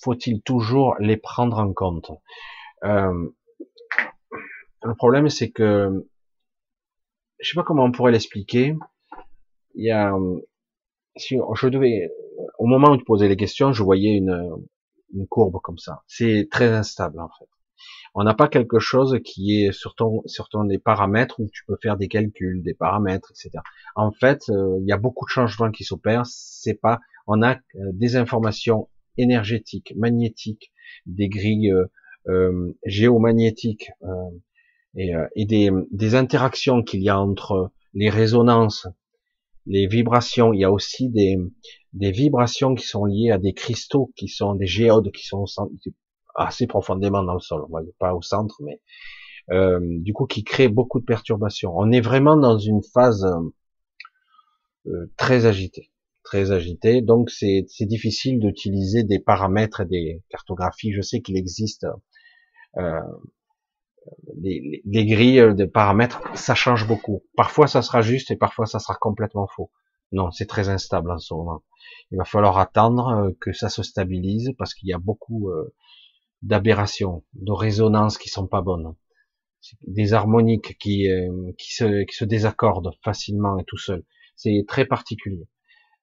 Faut-il 0.02 0.42
toujours 0.42 0.96
les 0.98 1.16
prendre 1.16 1.58
en 1.58 1.72
compte? 1.72 2.10
Le 2.82 3.34
problème, 4.96 5.28
c'est 5.28 5.50
que 5.50 6.04
je 7.38 7.48
sais 7.50 7.54
pas 7.54 7.62
comment 7.62 7.84
on 7.84 7.92
pourrait 7.92 8.12
l'expliquer. 8.12 8.76
Il 9.74 9.84
y 9.84 9.90
a, 9.90 10.12
si 11.16 11.36
je 11.54 11.68
devais, 11.68 12.10
au 12.58 12.66
moment 12.66 12.92
où 12.92 12.96
tu 12.96 13.04
posais 13.04 13.28
les 13.28 13.36
questions, 13.36 13.72
je 13.72 13.82
voyais 13.82 14.16
une, 14.16 14.50
une 15.12 15.26
courbe 15.26 15.58
comme 15.62 15.78
ça. 15.78 16.02
C'est 16.06 16.48
très 16.50 16.68
instable 16.72 17.20
en 17.20 17.28
fait. 17.38 17.48
On 18.14 18.24
n'a 18.24 18.34
pas 18.34 18.48
quelque 18.48 18.78
chose 18.78 19.18
qui 19.24 19.62
est 19.62 19.72
sur 19.72 19.94
ton, 19.94 20.22
sur 20.26 20.48
ton 20.48 20.64
des 20.64 20.78
paramètres 20.78 21.40
où 21.40 21.48
tu 21.52 21.64
peux 21.66 21.76
faire 21.82 21.96
des 21.96 22.08
calculs, 22.08 22.62
des 22.62 22.74
paramètres, 22.74 23.32
etc. 23.32 23.62
En 23.96 24.12
fait, 24.12 24.50
euh, 24.50 24.78
il 24.80 24.86
y 24.86 24.92
a 24.92 24.98
beaucoup 24.98 25.24
de 25.24 25.30
changements 25.30 25.70
qui 25.70 25.82
s'opèrent. 25.82 26.26
C'est 26.26 26.74
pas, 26.74 27.00
on 27.26 27.42
a 27.42 27.54
euh, 27.54 27.58
des 27.92 28.16
informations 28.16 28.88
énergétiques, 29.16 29.94
magnétiques, 29.96 30.72
des 31.06 31.28
grilles 31.28 31.74
euh, 32.28 32.72
géomagnétiques, 32.84 33.90
et, 34.96 35.14
euh, 35.14 35.26
et 35.36 35.46
des, 35.46 35.70
des 35.90 36.14
interactions 36.14 36.82
qu'il 36.82 37.02
y 37.02 37.08
a 37.08 37.18
entre 37.18 37.70
les 37.94 38.10
résonances, 38.10 38.86
les 39.66 39.86
vibrations. 39.86 40.52
Il 40.52 40.60
y 40.60 40.64
a 40.64 40.72
aussi 40.72 41.08
des, 41.08 41.38
des 41.92 42.10
vibrations 42.10 42.74
qui 42.74 42.86
sont 42.86 43.04
liées 43.04 43.30
à 43.30 43.38
des 43.38 43.52
cristaux 43.52 44.12
qui 44.16 44.28
sont 44.28 44.54
des 44.54 44.66
géodes 44.66 45.10
qui 45.12 45.26
sont 45.26 45.44
assez 46.34 46.66
profondément 46.66 47.22
dans 47.22 47.34
le 47.34 47.40
sol. 47.40 47.64
Pas 47.98 48.14
au 48.14 48.22
centre, 48.22 48.56
mais 48.62 48.80
euh, 49.50 49.80
du 49.82 50.12
coup 50.12 50.26
qui 50.26 50.44
créent 50.44 50.68
beaucoup 50.68 51.00
de 51.00 51.04
perturbations. 51.04 51.72
On 51.76 51.90
est 51.90 52.00
vraiment 52.00 52.36
dans 52.36 52.58
une 52.58 52.82
phase 52.82 53.26
euh, 54.86 55.12
très 55.16 55.46
agitée, 55.46 55.90
très 56.22 56.52
agitée. 56.52 57.02
Donc 57.02 57.30
c'est 57.30 57.66
difficile 57.80 58.38
d'utiliser 58.38 59.02
des 59.02 59.18
paramètres 59.18 59.80
et 59.80 59.86
des 59.86 60.22
cartographies. 60.28 60.92
Je 60.92 61.02
sais 61.02 61.20
qu'il 61.20 61.36
existe 61.36 61.86
euh, 62.78 63.00
les, 64.40 64.82
grilles 65.06 65.54
de 65.54 65.64
paramètres, 65.64 66.22
ça 66.34 66.54
change 66.54 66.86
beaucoup. 66.86 67.22
Parfois 67.36 67.66
ça 67.66 67.82
sera 67.82 68.02
juste 68.02 68.30
et 68.30 68.36
parfois 68.36 68.66
ça 68.66 68.78
sera 68.78 68.94
complètement 68.94 69.46
faux. 69.46 69.70
Non, 70.12 70.30
c'est 70.30 70.46
très 70.46 70.68
instable 70.68 71.10
en 71.10 71.18
ce 71.18 71.32
moment. 71.34 71.62
Il 72.10 72.18
va 72.18 72.24
falloir 72.24 72.58
attendre 72.58 73.08
euh, 73.08 73.30
que 73.40 73.52
ça 73.52 73.68
se 73.68 73.82
stabilise 73.82 74.52
parce 74.58 74.74
qu'il 74.74 74.88
y 74.88 74.92
a 74.92 74.98
beaucoup 74.98 75.50
euh, 75.50 75.74
d'aberrations, 76.42 77.24
de 77.34 77.52
résonances 77.52 78.18
qui 78.18 78.28
sont 78.28 78.46
pas 78.46 78.60
bonnes, 78.60 78.94
des 79.86 80.12
harmoniques 80.12 80.76
qui, 80.78 81.10
euh, 81.10 81.52
qui, 81.58 81.72
se, 81.74 82.04
qui 82.04 82.14
se 82.14 82.24
désaccordent 82.24 82.92
facilement 83.02 83.58
et 83.58 83.64
tout 83.64 83.78
seul. 83.78 84.04
C'est 84.36 84.64
très 84.66 84.84
particulier. 84.86 85.46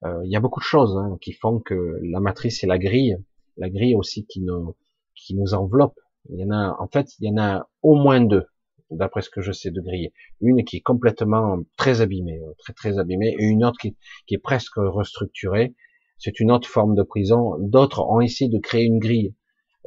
il 0.04 0.32
y 0.32 0.36
a 0.36 0.40
beaucoup 0.40 0.62
de 0.62 0.66
choses 0.66 0.96
hein, 0.98 1.18
qui 1.22 1.34
font 1.34 1.60
que 1.60 2.00
la 2.04 2.20
matrice 2.20 2.64
et 2.64 2.68
la 2.68 2.78
grille, 2.78 3.18
la 3.58 3.70
grille 3.70 3.96
aussi 3.96 4.26
qui 4.26 4.42
nous, 4.42 4.76
qui 5.16 5.36
nous 5.36 5.54
enveloppe, 5.54 6.00
il 6.30 6.40
y 6.40 6.44
en 6.46 6.52
a, 6.52 6.76
en 6.80 6.88
fait, 6.88 7.08
il 7.20 7.28
y 7.28 7.32
en 7.32 7.38
a 7.38 7.70
au 7.82 7.96
moins 7.96 8.22
deux, 8.22 8.46
d'après 8.92 9.22
ce 9.22 9.30
que 9.30 9.42
je 9.42 9.52
sais 9.52 9.72
de 9.72 9.82
griller. 9.82 10.14
Une 10.42 10.64
qui 10.64 10.78
est 10.78 10.82
complètement 10.82 11.60
très 11.78 12.02
abîmée, 12.02 12.40
euh, 12.40 12.54
très 12.58 12.74
très 12.74 13.00
abîmée, 13.00 13.36
et 13.38 13.44
une 13.44 13.64
autre 13.64 13.78
qui, 13.80 13.96
qui 14.28 14.36
est 14.36 14.40
presque 14.40 14.78
restructurée. 14.78 15.76
C'est 16.18 16.40
une 16.40 16.52
autre 16.52 16.68
forme 16.68 16.96
de 16.96 17.04
prison. 17.04 17.56
D'autres 17.60 18.06
ont 18.10 18.22
essayé 18.22 18.50
de 18.50 18.60
créer 18.60 18.86
une 18.86 19.00
grille 19.00 19.36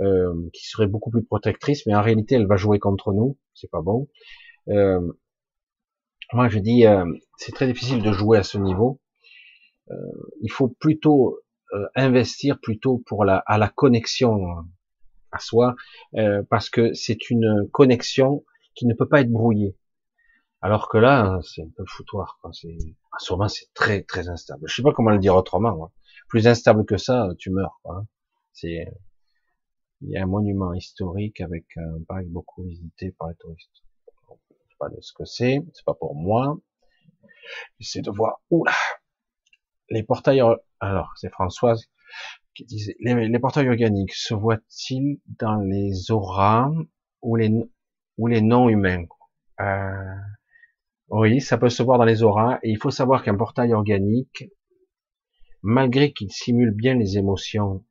euh, 0.00 0.32
qui 0.52 0.66
serait 0.66 0.86
beaucoup 0.86 1.10
plus 1.10 1.24
protectrice, 1.24 1.84
mais 1.86 1.94
en 1.94 2.02
réalité, 2.02 2.36
elle 2.36 2.46
va 2.46 2.56
jouer 2.56 2.78
contre 2.78 3.12
nous. 3.12 3.38
C'est 3.54 3.70
pas 3.70 3.82
bon. 3.82 4.08
Euh, 4.68 5.00
moi, 6.32 6.48
je 6.48 6.58
dis, 6.58 6.86
euh, 6.86 7.04
c'est 7.36 7.52
très 7.52 7.66
difficile 7.66 8.02
de 8.02 8.12
jouer 8.12 8.38
à 8.38 8.42
ce 8.42 8.56
niveau. 8.56 9.00
Euh, 9.90 9.94
il 10.40 10.50
faut 10.50 10.68
plutôt 10.68 11.38
investir 11.94 12.60
plutôt 12.60 13.02
pour 13.06 13.24
la 13.24 13.38
à 13.46 13.56
la 13.56 13.68
connexion 13.68 14.38
à 15.32 15.38
soi, 15.38 15.74
euh, 16.16 16.42
parce 16.48 16.70
que 16.70 16.92
c'est 16.92 17.30
une 17.30 17.68
connexion 17.72 18.44
qui 18.74 18.86
ne 18.86 18.94
peut 18.94 19.08
pas 19.08 19.20
être 19.20 19.30
brouillée. 19.30 19.76
Alors 20.60 20.88
que 20.88 20.98
là, 20.98 21.40
c'est 21.42 21.62
un 21.62 21.70
peu 21.76 21.84
foutoir. 21.86 22.38
C'est, 22.52 22.76
souvent, 23.18 23.48
c'est 23.48 23.72
très 23.74 24.02
très 24.02 24.28
instable. 24.28 24.62
Je 24.68 24.74
sais 24.76 24.82
pas 24.82 24.92
comment 24.92 25.10
le 25.10 25.18
dire 25.18 25.34
autrement. 25.34 25.92
Plus 26.28 26.46
instable 26.46 26.84
que 26.86 26.96
ça, 26.96 27.28
tu 27.38 27.50
meurs. 27.50 27.80
Quoi. 27.82 28.06
C'est, 28.52 28.86
il 30.02 30.10
y 30.10 30.16
a 30.16 30.22
un 30.22 30.26
monument 30.26 30.72
historique 30.72 31.40
avec 31.40 31.64
un 31.76 32.02
parc 32.06 32.26
beaucoup 32.26 32.62
visité 32.62 33.10
par 33.12 33.28
les 33.28 33.34
touristes. 33.36 33.82
Je 34.28 34.34
sais 34.34 34.76
pas 34.78 34.88
de 34.88 35.00
ce 35.00 35.12
que 35.12 35.24
c'est. 35.24 35.60
C'est 35.74 35.84
pas 35.84 35.94
pour 35.94 36.14
moi. 36.14 36.56
J'essaie 37.78 38.02
de 38.02 38.10
voir. 38.10 38.40
Oula, 38.50 38.72
les 39.90 40.02
portails. 40.04 40.42
Alors, 40.80 41.12
c'est 41.16 41.30
Françoise 41.30 41.88
qui 42.54 42.64
disait, 42.64 42.96
les, 43.00 43.38
portails 43.38 43.68
organiques 43.68 44.14
se 44.14 44.34
voient-ils 44.34 45.20
dans 45.40 45.56
les 45.56 46.10
auras 46.10 46.70
ou 47.22 47.36
les, 47.36 47.50
ou 48.18 48.26
les 48.26 48.40
non-humains 48.40 49.04
euh, 49.60 50.16
Oui, 51.08 51.40
ça 51.40 51.58
peut 51.58 51.68
se 51.68 51.82
voir 51.82 51.98
dans 51.98 52.04
les 52.04 52.22
auras, 52.22 52.58
et 52.62 52.70
il 52.70 52.78
faut 52.78 52.90
savoir 52.90 53.22
qu'un 53.22 53.36
portail 53.36 53.72
organique, 53.72 54.44
malgré 55.62 56.12
qu'il 56.12 56.30
simule 56.30 56.72
bien 56.72 56.94
les 56.94 57.18
émotions 57.18 57.84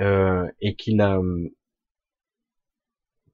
euh, 0.00 0.48
et 0.60 0.76
qu'il 0.76 1.00
a 1.00 1.20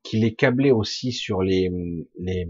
qu'il 0.02 0.24
est 0.24 0.34
câblé 0.34 0.70
aussi 0.70 1.10
sur 1.12 1.42
les, 1.42 1.68
les, 2.16 2.48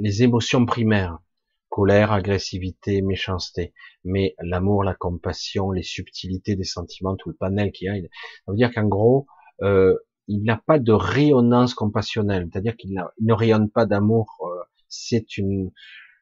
les 0.00 0.22
émotions 0.24 0.66
primaires, 0.66 1.20
colère, 1.68 2.12
agressivité, 2.12 3.00
méchanceté. 3.00 3.72
Mais 4.04 4.34
l'amour, 4.40 4.82
la 4.82 4.94
compassion, 4.94 5.70
les 5.70 5.82
subtilités 5.82 6.56
des 6.56 6.64
sentiments, 6.64 7.16
tout 7.16 7.28
le 7.28 7.36
panel 7.36 7.70
qu'il 7.72 7.86
y 7.86 7.90
a, 7.90 7.94
ça 7.94 8.52
veut 8.52 8.56
dire 8.56 8.72
qu'en 8.72 8.86
gros, 8.88 9.26
euh, 9.62 9.96
il 10.28 10.42
n'a 10.42 10.56
pas 10.56 10.78
de 10.78 10.92
rayonnance 10.92 11.74
compassionnelle, 11.74 12.48
c'est-à-dire 12.50 12.76
qu'il 12.76 13.00
ne 13.20 13.32
rayonne 13.32 13.70
pas 13.70 13.86
d'amour. 13.86 14.36
Euh, 14.42 14.62
c'est 14.88 15.36
une, 15.36 15.70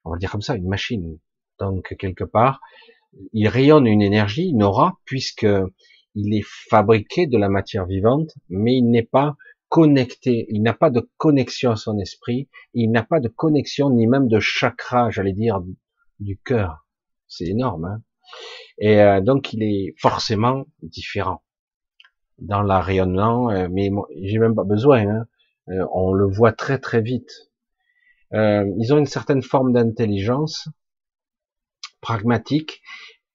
on 0.05 0.13
va 0.13 0.19
dire 0.19 0.31
comme 0.31 0.43
ça, 0.43 0.57
une 0.57 0.69
machine. 0.69 1.19
Donc 1.59 1.95
quelque 1.99 2.25
part, 2.25 2.61
il 3.33 3.49
rayonne 3.49 3.87
une 3.87 4.03
énergie, 4.03 4.51
une 4.51 4.63
aura, 4.63 4.99
puisque 5.05 5.47
il 6.15 6.35
est 6.35 6.45
fabriqué 6.71 7.27
de 7.27 7.39
la 7.39 7.49
matière 7.49 7.87
vivante, 7.87 8.35
mais 8.49 8.77
il 8.77 8.91
n'est 8.91 9.03
pas 9.03 9.37
connecté, 9.69 10.47
il 10.51 10.63
n'a 10.63 10.75
pas 10.75 10.91
de 10.91 11.09
connexion 11.17 11.71
à 11.71 11.77
son 11.77 11.99
esprit, 11.99 12.49
il 12.75 12.91
n'a 12.91 13.03
pas 13.03 13.21
de 13.21 13.29
connexion 13.29 13.91
ni 13.91 14.07
même 14.07 14.29
de 14.29 14.41
chakra, 14.41 15.11
j'allais 15.11 15.33
dire, 15.33 15.63
du 16.21 16.39
cœur. 16.39 16.87
C'est 17.29 17.47
énorme. 17.47 17.85
Hein 17.87 18.03
et 18.79 19.01
euh, 19.01 19.21
donc 19.21 19.53
il 19.53 19.63
est 19.63 19.95
forcément 19.99 20.65
différent 20.83 21.43
dans 22.39 22.63
la 22.63 22.81
rayonnement, 22.81 23.51
euh, 23.51 23.69
mais 23.71 23.91
j'ai 24.23 24.39
même 24.39 24.55
pas 24.55 24.65
besoin. 24.65 25.07
Hein 25.07 25.27
euh, 25.69 25.87
on 25.93 26.13
le 26.13 26.27
voit 26.27 26.53
très 26.53 26.79
très 26.79 27.01
vite. 27.01 27.51
ils 28.33 28.93
ont 28.93 28.99
une 28.99 29.07
certaine 29.07 29.43
forme 29.43 29.73
d'intelligence 29.73 30.69
pragmatique. 32.01 32.83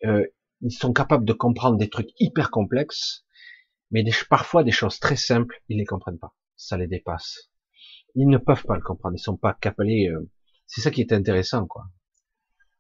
ils 0.03 0.71
sont 0.71 0.91
capables 0.93 1.25
de 1.25 1.33
comprendre 1.33 1.77
des 1.77 1.89
trucs 1.89 2.09
hyper 2.19 2.49
complexes 2.51 3.25
mais 3.91 4.03
parfois 4.29 4.63
des 4.63 4.71
choses 4.71 4.99
très 4.99 5.15
simples, 5.15 5.61
ils 5.69 5.77
les 5.77 5.85
comprennent 5.85 6.19
pas. 6.19 6.35
Ça 6.55 6.77
les 6.77 6.87
dépasse. 6.87 7.49
Ils 8.15 8.27
ne 8.27 8.37
peuvent 8.37 8.63
pas 8.63 8.75
le 8.75 8.81
comprendre. 8.81 9.15
Ils 9.15 9.21
sont 9.21 9.37
pas 9.37 9.53
capables. 9.53 9.89
Euh, 9.89 10.29
c'est 10.65 10.81
ça 10.81 10.91
qui 10.91 11.01
est 11.01 11.13
intéressant, 11.13 11.65
quoi. 11.65 11.85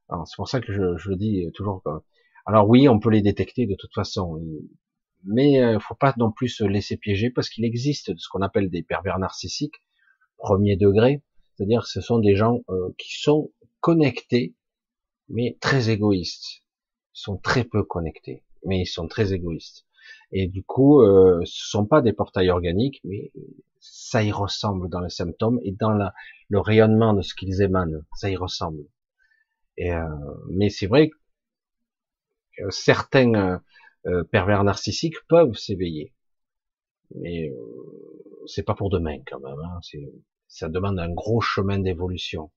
C'est 0.09 0.35
pour 0.37 0.47
ça 0.47 0.61
que 0.61 0.71
je, 0.71 0.97
je 0.97 1.09
le 1.09 1.17
dis 1.17 1.49
toujours. 1.53 1.83
Quoi. 1.83 2.03
Alors 2.45 2.67
oui, 2.69 2.87
on 2.87 2.99
peut 2.99 3.09
les 3.09 3.21
détecter 3.21 3.65
de 3.65 3.75
toute 3.75 3.93
façon, 3.93 4.41
mais 5.23 5.53
il 5.53 5.59
euh, 5.59 5.79
faut 5.79 5.95
pas 5.95 6.13
non 6.17 6.31
plus 6.31 6.49
se 6.49 6.63
laisser 6.63 6.97
piéger 6.97 7.29
parce 7.29 7.49
qu'il 7.49 7.65
existe 7.65 8.17
ce 8.17 8.29
qu'on 8.29 8.41
appelle 8.41 8.69
des 8.69 8.83
pervers 8.83 9.19
narcissiques, 9.19 9.81
premier 10.37 10.77
degré, 10.77 11.23
c'est-à-dire 11.55 11.87
ce 11.87 12.01
sont 12.01 12.19
des 12.19 12.35
gens 12.35 12.61
euh, 12.69 12.93
qui 12.97 13.19
sont 13.19 13.51
connectés, 13.79 14.55
mais 15.29 15.57
très 15.59 15.89
égoïstes. 15.89 16.63
Ils 17.15 17.21
sont 17.21 17.37
très 17.37 17.63
peu 17.63 17.83
connectés, 17.83 18.43
mais 18.65 18.81
ils 18.81 18.87
sont 18.87 19.07
très 19.07 19.33
égoïstes. 19.33 19.85
Et 20.31 20.47
du 20.47 20.63
coup, 20.63 21.01
euh, 21.01 21.41
ce 21.45 21.69
sont 21.69 21.85
pas 21.85 22.01
des 22.01 22.13
portails 22.13 22.49
organiques, 22.49 23.01
mais 23.03 23.31
ça 23.79 24.23
y 24.23 24.31
ressemble 24.31 24.89
dans 24.89 25.01
les 25.01 25.09
symptômes 25.09 25.59
et 25.63 25.71
dans 25.71 25.91
la, 25.91 26.13
le 26.49 26.59
rayonnement 26.59 27.13
de 27.13 27.21
ce 27.21 27.33
qu'ils 27.33 27.61
émanent, 27.61 28.01
ça 28.15 28.29
y 28.29 28.35
ressemble. 28.35 28.83
Et, 29.77 29.93
euh, 29.93 30.07
mais 30.51 30.69
c'est 30.69 30.87
vrai 30.87 31.09
que 31.09 32.69
certains 32.69 33.61
euh, 34.07 34.11
euh, 34.11 34.23
pervers 34.23 34.63
narcissiques 34.63 35.17
peuvent 35.27 35.55
s'éveiller, 35.55 36.13
mais 37.15 37.49
euh, 37.49 38.43
c'est 38.45 38.63
pas 38.63 38.75
pour 38.75 38.89
demain 38.89 39.17
quand 39.27 39.39
même. 39.39 39.59
Hein, 39.59 39.79
ça 40.47 40.69
demande 40.69 40.99
un 40.99 41.13
gros 41.13 41.41
chemin 41.41 41.79
d'évolution. 41.79 42.51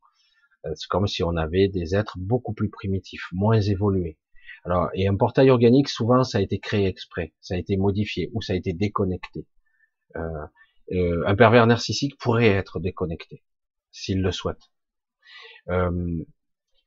C'est 0.75 0.89
comme 0.89 1.07
si 1.07 1.23
on 1.23 1.37
avait 1.37 1.69
des 1.69 1.95
êtres 1.95 2.19
beaucoup 2.19 2.53
plus 2.53 2.69
primitifs, 2.69 3.29
moins 3.33 3.61
évolués. 3.61 4.19
Alors, 4.65 4.91
et 4.95 5.09
un 5.09 5.17
portail 5.17 5.51
organique, 5.51 5.89
souvent, 5.89 6.23
ça 6.23 6.39
a 6.39 6.41
été 6.43 6.59
créé 6.59 6.87
exprès, 6.87 7.33
ça 7.41 7.55
a 7.55 7.57
été 7.57 7.77
modifié 7.77 8.31
ou 8.35 8.43
ça 8.43 8.53
a 8.53 8.57
été 8.57 8.73
déconnecté. 8.73 9.47
Euh, 10.17 10.47
euh, 10.93 11.23
un 11.27 11.37
pervers 11.37 11.67
narcissique 11.67 12.19
pourrait 12.19 12.49
être 12.49 12.81
déconnecté 12.81 13.43
s'il 13.93 14.23
le 14.23 14.33
souhaite. 14.33 14.71
Euh, 15.69 16.25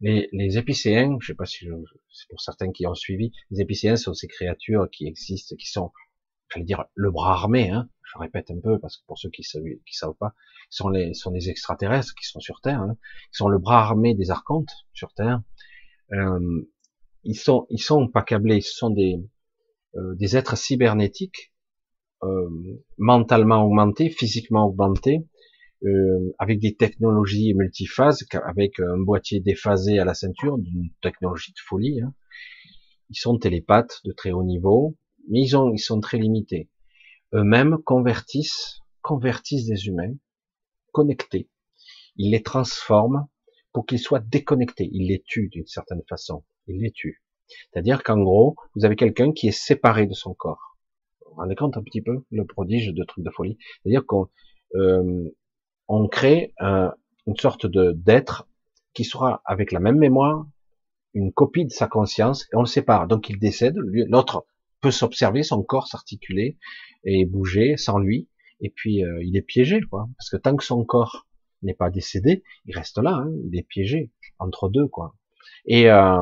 les, 0.01 0.29
les, 0.31 0.57
épicéens, 0.57 1.17
je 1.19 1.27
sais 1.27 1.35
pas 1.35 1.45
si 1.45 1.65
c'est 2.11 2.29
pour 2.29 2.41
certains 2.41 2.71
qui 2.71 2.85
ont 2.87 2.95
suivi, 2.95 3.31
les 3.51 3.61
épicéens 3.61 3.95
sont 3.95 4.13
ces 4.13 4.27
créatures 4.27 4.89
qui 4.91 5.07
existent, 5.07 5.55
qui 5.55 5.69
sont, 5.69 5.91
j'allais 6.49 6.65
dire, 6.65 6.85
le 6.95 7.11
bras 7.11 7.33
armé. 7.33 7.69
Hein, 7.69 7.89
je 8.03 8.19
répète 8.19 8.51
un 8.51 8.59
peu 8.59 8.79
parce 8.79 8.97
que 8.97 9.05
pour 9.07 9.17
ceux 9.17 9.29
qui 9.29 9.43
savent, 9.43 9.63
qui 9.85 9.95
savent 9.95 10.15
pas, 10.19 10.33
sont 10.69 10.89
les 10.89 11.13
sont 11.13 11.31
des 11.31 11.49
extraterrestres 11.49 12.13
qui 12.15 12.27
sont 12.27 12.39
sur 12.39 12.61
Terre, 12.61 12.81
hein, 12.81 12.97
qui 13.31 13.37
sont 13.37 13.49
le 13.49 13.57
bras 13.57 13.81
armé 13.81 14.13
des 14.13 14.29
archontes 14.29 14.71
sur 14.93 15.13
Terre. 15.13 15.41
Euh, 16.11 16.67
ils 17.23 17.37
sont, 17.37 17.65
ils 17.69 17.81
sont 17.81 18.07
pas 18.07 18.21
câblés, 18.21 18.61
ce 18.61 18.75
sont 18.75 18.89
des, 18.89 19.17
euh, 19.95 20.15
des 20.15 20.35
êtres 20.35 20.57
cybernétiques, 20.57 21.53
euh, 22.23 22.49
mentalement 22.97 23.63
augmentés, 23.63 24.09
physiquement 24.09 24.67
augmentés, 24.67 25.25
euh, 25.85 26.33
avec 26.39 26.59
des 26.59 26.75
technologies 26.75 27.53
multiphases, 27.53 28.25
avec 28.45 28.79
un 28.79 28.97
boîtier 28.97 29.39
déphasé 29.39 29.99
à 29.99 30.05
la 30.05 30.13
ceinture, 30.13 30.57
d'une 30.57 30.89
technologie 31.01 31.51
de 31.51 31.59
folie. 31.59 32.01
Hein. 32.01 32.13
Ils 33.09 33.17
sont 33.17 33.37
télépathes 33.37 34.01
de 34.05 34.11
très 34.11 34.31
haut 34.31 34.43
niveau, 34.43 34.95
mais 35.29 35.41
ils, 35.41 35.57
ont, 35.57 35.71
ils 35.73 35.79
sont 35.79 35.99
très 35.99 36.17
limités. 36.17 36.69
Eux-mêmes 37.33 37.77
convertissent, 37.83 38.79
convertissent 39.01 39.65
des 39.65 39.87
humains 39.87 40.13
connectés. 40.91 41.49
Il 42.15 42.31
les 42.31 42.43
transforme 42.43 43.27
pour 43.73 43.85
qu'ils 43.85 43.99
soient 43.99 44.19
déconnectés. 44.19 44.89
Il 44.91 45.07
les 45.07 45.21
tue 45.21 45.49
d'une 45.49 45.65
certaine 45.65 46.03
façon. 46.07 46.43
Il 46.67 46.81
les 46.81 46.91
tue. 46.91 47.23
C'est-à-dire 47.71 48.03
qu'en 48.03 48.21
gros, 48.21 48.55
vous 48.75 48.85
avez 48.85 48.95
quelqu'un 48.95 49.31
qui 49.31 49.47
est 49.47 49.51
séparé 49.51 50.07
de 50.07 50.13
son 50.13 50.33
corps. 50.33 50.77
Vous 51.21 51.31
vous 51.31 51.37
rendez 51.37 51.55
compte 51.55 51.75
un 51.75 51.83
petit 51.83 52.01
peu 52.01 52.23
le 52.29 52.45
prodige 52.45 52.93
de 52.93 53.03
trucs 53.03 53.25
de 53.25 53.31
folie? 53.31 53.57
C'est-à-dire 53.81 54.05
qu'on 54.05 54.29
euh, 54.75 55.29
on 55.93 56.07
crée 56.07 56.53
une 56.59 57.35
sorte 57.37 57.65
de 57.65 57.91
d'être 57.91 58.47
qui 58.93 59.03
sera 59.03 59.41
avec 59.45 59.71
la 59.71 59.79
même 59.79 59.97
mémoire, 59.97 60.45
une 61.13 61.31
copie 61.31 61.65
de 61.65 61.71
sa 61.71 61.87
conscience, 61.87 62.45
et 62.51 62.55
on 62.55 62.61
le 62.61 62.67
sépare. 62.67 63.07
Donc 63.07 63.29
il 63.29 63.37
décède, 63.39 63.75
l'autre 63.77 64.45
peut 64.81 64.91
s'observer, 64.91 65.43
son 65.43 65.63
corps 65.63 65.87
s'articuler 65.87 66.57
et 67.03 67.25
bouger 67.25 67.77
sans 67.77 67.99
lui, 67.99 68.27
et 68.59 68.69
puis 68.69 69.03
euh, 69.03 69.23
il 69.23 69.37
est 69.37 69.41
piégé, 69.41 69.81
quoi. 69.81 70.09
Parce 70.17 70.29
que 70.29 70.37
tant 70.37 70.55
que 70.55 70.63
son 70.63 70.83
corps 70.83 71.27
n'est 71.61 71.73
pas 71.73 71.89
décédé, 71.89 72.43
il 72.65 72.75
reste 72.75 72.97
là, 72.97 73.13
hein, 73.13 73.31
il 73.45 73.57
est 73.57 73.67
piégé 73.67 74.11
entre 74.39 74.69
deux, 74.69 74.87
quoi. 74.87 75.15
Et 75.65 75.89
euh, 75.89 76.17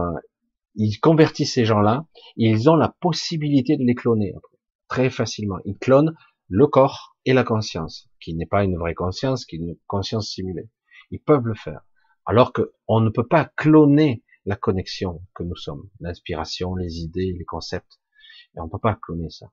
ils 0.76 0.98
convertissent 0.98 1.54
ces 1.54 1.66
gens-là, 1.66 2.06
ils 2.36 2.70
ont 2.70 2.76
la 2.76 2.94
possibilité 3.00 3.78
de 3.78 3.84
les 3.84 3.96
cloner 3.96 4.34
très 4.88 5.10
facilement. 5.10 5.58
Ils 5.66 5.78
clonent 5.78 6.14
le 6.50 6.68
corps 6.68 7.11
et 7.26 7.34
la 7.34 7.44
conscience, 7.44 8.10
qui 8.20 8.34
n'est 8.34 8.46
pas 8.46 8.64
une 8.64 8.78
vraie 8.78 8.96
conscience, 8.96 9.46
qui 9.46 9.56
est 9.56 9.60
une 9.60 9.78
conscience 9.88 10.30
simulée. 10.30 10.70
Ils 11.12 11.22
peuvent 11.22 11.46
le 11.46 11.56
faire. 11.56 11.82
Alors 12.26 12.54
que 12.54 12.72
on 12.88 13.02
ne 13.02 13.10
peut 13.10 13.28
pas 13.28 13.46
cloner 13.58 14.24
la 14.46 14.56
connexion 14.56 15.22
que 15.34 15.44
nous 15.44 15.56
sommes, 15.56 15.90
l'inspiration, 16.00 16.76
les 16.76 17.00
idées, 17.00 17.34
les 17.38 17.46
concepts. 17.46 18.00
Et 18.56 18.60
on 18.60 18.66
ne 18.66 18.70
peut 18.70 18.80
pas 18.80 18.98
cloner 19.02 19.30
ça. 19.30 19.52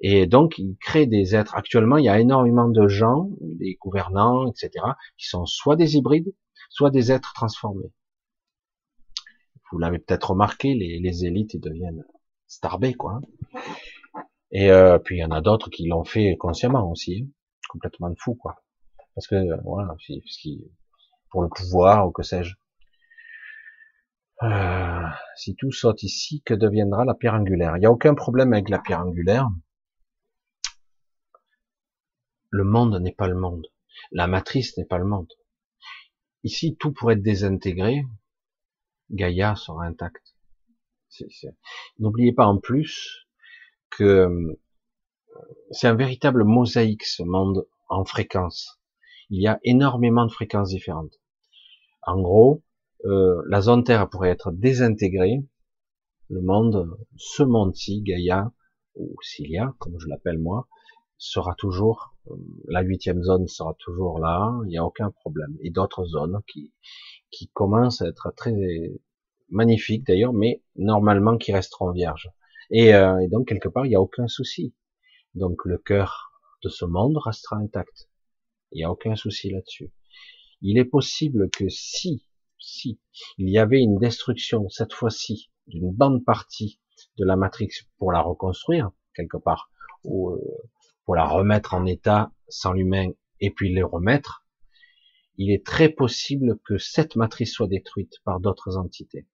Et 0.00 0.26
donc, 0.26 0.58
il 0.58 0.76
crée 0.80 1.06
des 1.06 1.36
êtres. 1.36 1.54
Actuellement, 1.54 1.96
il 1.96 2.04
y 2.04 2.08
a 2.08 2.18
énormément 2.18 2.68
de 2.68 2.88
gens, 2.88 3.30
des 3.40 3.78
gouvernants, 3.80 4.48
etc., 4.48 4.84
qui 5.16 5.28
sont 5.28 5.46
soit 5.46 5.76
des 5.76 5.96
hybrides, 5.96 6.34
soit 6.70 6.90
des 6.90 7.12
êtres 7.12 7.32
transformés. 7.34 7.92
Vous 9.70 9.78
l'avez 9.78 10.00
peut-être 10.00 10.30
remarqué, 10.30 10.74
les, 10.74 10.98
les, 10.98 11.24
élites, 11.24 11.54
ils 11.54 11.60
deviennent 11.60 12.04
starbés, 12.48 12.94
quoi. 12.94 13.20
Et 14.52 14.70
euh, 14.70 14.98
puis, 14.98 15.16
il 15.16 15.20
y 15.20 15.24
en 15.24 15.30
a 15.30 15.40
d'autres 15.40 15.70
qui 15.70 15.88
l'ont 15.88 16.04
fait 16.04 16.36
consciemment 16.36 16.90
aussi, 16.90 17.24
hein. 17.24 17.30
complètement 17.68 18.10
de 18.10 18.18
fou, 18.18 18.34
quoi. 18.34 18.62
Parce 19.14 19.26
que, 19.26 19.36
voilà, 19.62 19.96
pour 21.30 21.42
le 21.42 21.48
pouvoir, 21.48 22.06
ou 22.06 22.12
que 22.12 22.22
sais-je. 22.22 22.54
Euh, 24.42 25.06
si 25.36 25.56
tout 25.56 25.72
saute 25.72 26.02
ici, 26.02 26.42
que 26.44 26.52
deviendra 26.52 27.04
la 27.04 27.14
pierre 27.14 27.34
angulaire? 27.34 27.76
Il 27.76 27.80
n'y 27.80 27.86
a 27.86 27.90
aucun 27.90 28.14
problème 28.14 28.52
avec 28.52 28.68
la 28.68 28.78
pierre 28.78 29.00
angulaire. 29.00 29.48
Le 32.50 32.64
monde 32.64 33.00
n'est 33.00 33.14
pas 33.14 33.28
le 33.28 33.34
monde. 33.34 33.66
La 34.10 34.26
matrice 34.26 34.76
n'est 34.76 34.84
pas 34.84 34.98
le 34.98 35.06
monde. 35.06 35.32
Ici, 36.44 36.76
tout 36.76 36.92
pourrait 36.92 37.14
être 37.14 37.22
désintégré. 37.22 38.04
Gaïa 39.10 39.54
sera 39.54 39.84
intacte. 39.84 40.34
N'oubliez 41.98 42.32
pas 42.32 42.46
en 42.46 42.58
plus 42.58 43.21
euh, 44.00 44.58
c'est 45.70 45.88
un 45.88 45.94
véritable 45.94 46.44
mosaïque 46.44 47.04
ce 47.04 47.22
monde 47.22 47.66
en 47.88 48.04
fréquence. 48.04 48.80
Il 49.30 49.40
y 49.40 49.46
a 49.46 49.58
énormément 49.64 50.26
de 50.26 50.32
fréquences 50.32 50.70
différentes. 50.70 51.20
En 52.02 52.20
gros, 52.20 52.62
euh, 53.04 53.42
la 53.48 53.60
zone 53.60 53.84
Terre 53.84 54.08
pourrait 54.08 54.30
être 54.30 54.52
désintégrée, 54.52 55.44
le 56.28 56.40
monde, 56.40 56.96
ce 57.16 57.42
monde-ci, 57.42 58.02
Gaïa, 58.02 58.52
ou 58.94 59.16
Cilia, 59.22 59.74
comme 59.78 59.98
je 59.98 60.08
l'appelle 60.08 60.38
moi, 60.38 60.68
sera 61.18 61.54
toujours, 61.56 62.14
euh, 62.30 62.34
la 62.68 62.82
huitième 62.82 63.22
zone 63.22 63.46
sera 63.46 63.74
toujours 63.78 64.18
là, 64.18 64.52
il 64.64 64.68
n'y 64.68 64.78
a 64.78 64.84
aucun 64.84 65.10
problème. 65.10 65.56
Et 65.62 65.70
d'autres 65.70 66.04
zones 66.04 66.40
qui, 66.46 66.72
qui 67.30 67.48
commencent 67.48 68.02
à 68.02 68.08
être 68.08 68.32
très 68.36 68.54
magnifiques 69.50 70.06
d'ailleurs, 70.06 70.32
mais 70.32 70.62
normalement 70.76 71.36
qui 71.36 71.52
resteront 71.52 71.92
vierges. 71.92 72.30
Et, 72.72 72.94
euh, 72.94 73.28
donc 73.28 73.46
quelque 73.46 73.68
part, 73.68 73.86
il 73.86 73.90
n'y 73.90 73.96
a 73.96 74.00
aucun 74.00 74.26
souci. 74.26 74.74
Donc 75.34 75.64
le 75.64 75.78
cœur 75.78 76.32
de 76.64 76.68
ce 76.68 76.84
monde 76.84 77.16
restera 77.18 77.56
intact. 77.56 78.10
Il 78.72 78.78
n'y 78.78 78.84
a 78.84 78.90
aucun 78.90 79.14
souci 79.14 79.50
là-dessus. 79.50 79.92
Il 80.62 80.78
est 80.78 80.84
possible 80.84 81.50
que 81.50 81.68
si 81.68 82.24
si 82.62 83.00
il 83.38 83.50
y 83.50 83.58
avait 83.58 83.80
une 83.80 83.98
destruction, 83.98 84.68
cette 84.68 84.92
fois-ci, 84.92 85.50
d'une 85.66 85.90
bonne 85.90 86.22
partie 86.22 86.80
de 87.18 87.24
la 87.24 87.36
matrix 87.36 87.70
pour 87.98 88.12
la 88.12 88.20
reconstruire, 88.20 88.92
quelque 89.14 89.36
part, 89.36 89.70
ou 90.04 90.30
euh, 90.30 90.38
pour 91.04 91.16
la 91.16 91.26
remettre 91.26 91.74
en 91.74 91.86
état 91.86 92.32
sans 92.48 92.72
l'humain, 92.72 93.10
et 93.40 93.50
puis 93.50 93.74
les 93.74 93.82
remettre, 93.82 94.46
il 95.36 95.52
est 95.52 95.66
très 95.66 95.88
possible 95.88 96.58
que 96.64 96.78
cette 96.78 97.16
matrice 97.16 97.52
soit 97.52 97.66
détruite 97.66 98.14
par 98.24 98.38
d'autres 98.40 98.76
entités. 98.76 99.26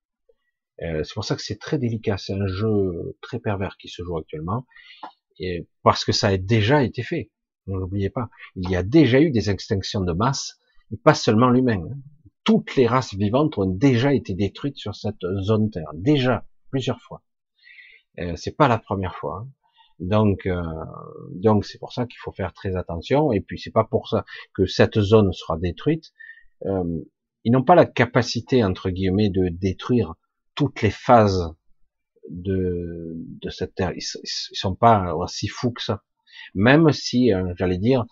Euh, 0.82 1.02
c'est 1.04 1.14
pour 1.14 1.24
ça 1.24 1.34
que 1.34 1.42
c'est 1.42 1.58
très 1.58 1.78
délicat, 1.78 2.18
c'est 2.18 2.34
un 2.34 2.46
jeu 2.46 3.16
très 3.20 3.40
pervers 3.40 3.76
qui 3.78 3.88
se 3.88 4.02
joue 4.02 4.16
actuellement, 4.16 4.66
et 5.38 5.68
parce 5.82 6.04
que 6.04 6.12
ça 6.12 6.28
a 6.28 6.36
déjà 6.36 6.82
été 6.82 7.02
fait, 7.02 7.30
ne 7.66 7.76
l'oubliez 7.76 8.10
pas. 8.10 8.28
Il 8.56 8.70
y 8.70 8.76
a 8.76 8.82
déjà 8.82 9.20
eu 9.20 9.30
des 9.30 9.50
extinctions 9.50 10.02
de 10.02 10.12
masse, 10.12 10.58
et 10.92 10.96
pas 10.96 11.14
seulement 11.14 11.50
l'humain. 11.50 11.82
Hein 11.82 11.98
toutes 12.48 12.76
les 12.76 12.86
races 12.86 13.12
vivantes 13.12 13.58
ont 13.58 13.66
déjà 13.66 14.14
été 14.14 14.32
détruites 14.32 14.78
sur 14.78 14.96
cette 14.96 15.20
zone 15.42 15.68
Terre, 15.68 15.90
déjà 15.92 16.46
plusieurs 16.70 16.98
fois. 17.02 17.22
Euh, 18.18 18.36
c'est 18.36 18.56
pas 18.56 18.68
la 18.68 18.78
première 18.78 19.16
fois. 19.16 19.42
Hein. 19.42 19.48
Donc, 19.98 20.46
euh, 20.46 20.62
donc 21.34 21.66
c'est 21.66 21.78
pour 21.78 21.92
ça 21.92 22.06
qu'il 22.06 22.16
faut 22.16 22.32
faire 22.32 22.54
très 22.54 22.74
attention. 22.74 23.32
Et 23.32 23.42
puis 23.42 23.58
c'est 23.58 23.70
pas 23.70 23.84
pour 23.84 24.08
ça 24.08 24.24
que 24.54 24.64
cette 24.64 24.98
zone 24.98 25.30
sera 25.34 25.58
détruite. 25.58 26.14
Euh, 26.64 27.00
ils 27.44 27.52
n'ont 27.52 27.64
pas 27.64 27.74
la 27.74 27.84
capacité 27.84 28.64
entre 28.64 28.88
guillemets 28.88 29.28
de 29.28 29.50
détruire 29.50 30.14
toutes 30.58 30.82
les 30.82 30.90
phases 30.90 31.54
de, 32.28 33.14
de 33.16 33.48
cette 33.48 33.76
terre. 33.76 33.92
Ils, 33.94 34.02
sont 34.02 34.74
pas 34.74 35.14
aussi 35.14 35.46
fous 35.46 35.70
que 35.70 35.80
ça. 35.80 36.02
Même 36.52 36.90
si, 36.90 37.32
euh, 37.32 37.54
j'allais 37.56 37.78
dire, 37.78 38.04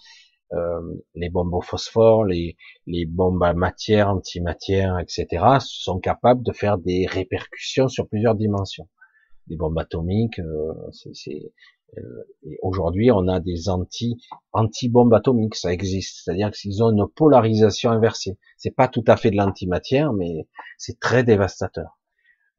euh, 0.52 0.80
les 1.16 1.28
bombes 1.28 1.54
au 1.54 1.60
phosphore, 1.60 2.24
les, 2.24 2.56
les 2.86 3.04
bombes 3.04 3.42
à 3.42 3.52
matière, 3.52 4.10
antimatière, 4.10 5.00
etc., 5.00 5.44
sont 5.58 5.98
capables 5.98 6.44
de 6.44 6.52
faire 6.52 6.78
des 6.78 7.06
répercussions 7.06 7.88
sur 7.88 8.06
plusieurs 8.06 8.36
dimensions. 8.36 8.88
Les 9.48 9.56
bombes 9.56 9.78
atomiques, 9.78 10.38
euh, 10.38 10.72
c'est, 10.92 11.52
euh, 11.98 12.00
aujourd'hui 12.62 13.10
on 13.10 13.26
a 13.26 13.40
des 13.40 13.68
anti 13.68 14.18
anti 14.52 14.88
bombes 14.88 15.14
atomiques, 15.14 15.56
ça 15.56 15.72
existe, 15.72 16.22
c'est-à-dire 16.22 16.52
qu'ils 16.52 16.80
ont 16.84 16.90
une 16.90 17.08
polarisation 17.08 17.90
inversée. 17.90 18.38
C'est 18.56 18.74
pas 18.74 18.86
tout 18.86 19.04
à 19.08 19.16
fait 19.16 19.32
de 19.32 19.36
l'antimatière, 19.36 20.12
mais 20.12 20.46
c'est 20.78 21.00
très 21.00 21.24
dévastateur. 21.24 21.98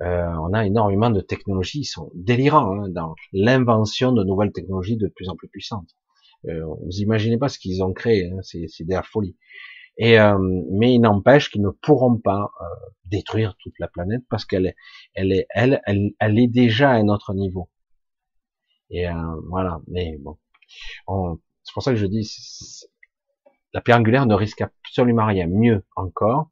Euh, 0.03 0.28
on 0.41 0.53
a 0.53 0.65
énormément 0.65 1.10
de 1.10 1.22
technologies, 1.22 1.80
ils 1.80 1.86
sont 1.86 2.11
délirants 2.14 2.72
hein, 2.80 2.90
dans 2.90 3.15
l'invention 3.34 4.11
de 4.11 4.24
nouvelles 4.24 4.52
technologies 4.52 4.98
de 4.98 5.07
plus 5.07 5.30
en 5.30 5.36
plus 5.36 5.48
puissantes. 5.48 5.90
Euh, 6.48 6.64
vous 6.65 6.99
imaginez 6.99 7.38
pas 7.38 7.49
ce 7.49 7.57
qu'ils 7.57 7.84
ont 7.84 7.94
créé, 7.94 8.30
hein, 8.30 8.41
c'est 8.41 8.84
de 8.84 8.94
la 8.94 9.02
folie. 9.02 9.36
Et 9.98 10.19
euh, 10.19 10.38
mais 10.72 10.94
il 10.94 10.99
n'empêche 10.99 11.49
qu'ils 11.49 11.64
ne 11.64 11.69
pourront 11.69 12.18
pas 12.18 12.52
euh, 12.61 12.65
détruire 13.06 13.56
toute 13.60 13.74
la 13.80 13.88
planète 13.88 14.22
parce 14.30 14.45
qu'elle 14.45 14.68
est, 14.68 14.76
elle 15.15 15.32
est, 15.32 15.48
elle, 15.49 15.82
elle, 16.19 16.40
est 16.40 16.48
déjà 16.48 16.91
à 16.91 16.95
un 16.95 17.07
autre 17.07 17.34
niveau. 17.34 17.69
Et 18.91 19.07
euh, 19.07 19.14
voilà. 19.49 19.80
Mais 19.88 20.18
bon, 20.19 20.38
c'est 21.64 21.74
pour 21.74 21.84
ça 21.84 21.91
que 21.91 21.98
je 21.98 22.06
dis, 22.06 22.30
la 23.74 23.82
pierre 23.82 23.98
angulaire 23.98 24.28
ne 24.28 24.36
risque 24.36 24.61
absolument 24.61 25.26
rien. 25.26 25.48
Mieux 25.48 25.84
encore, 25.95 26.52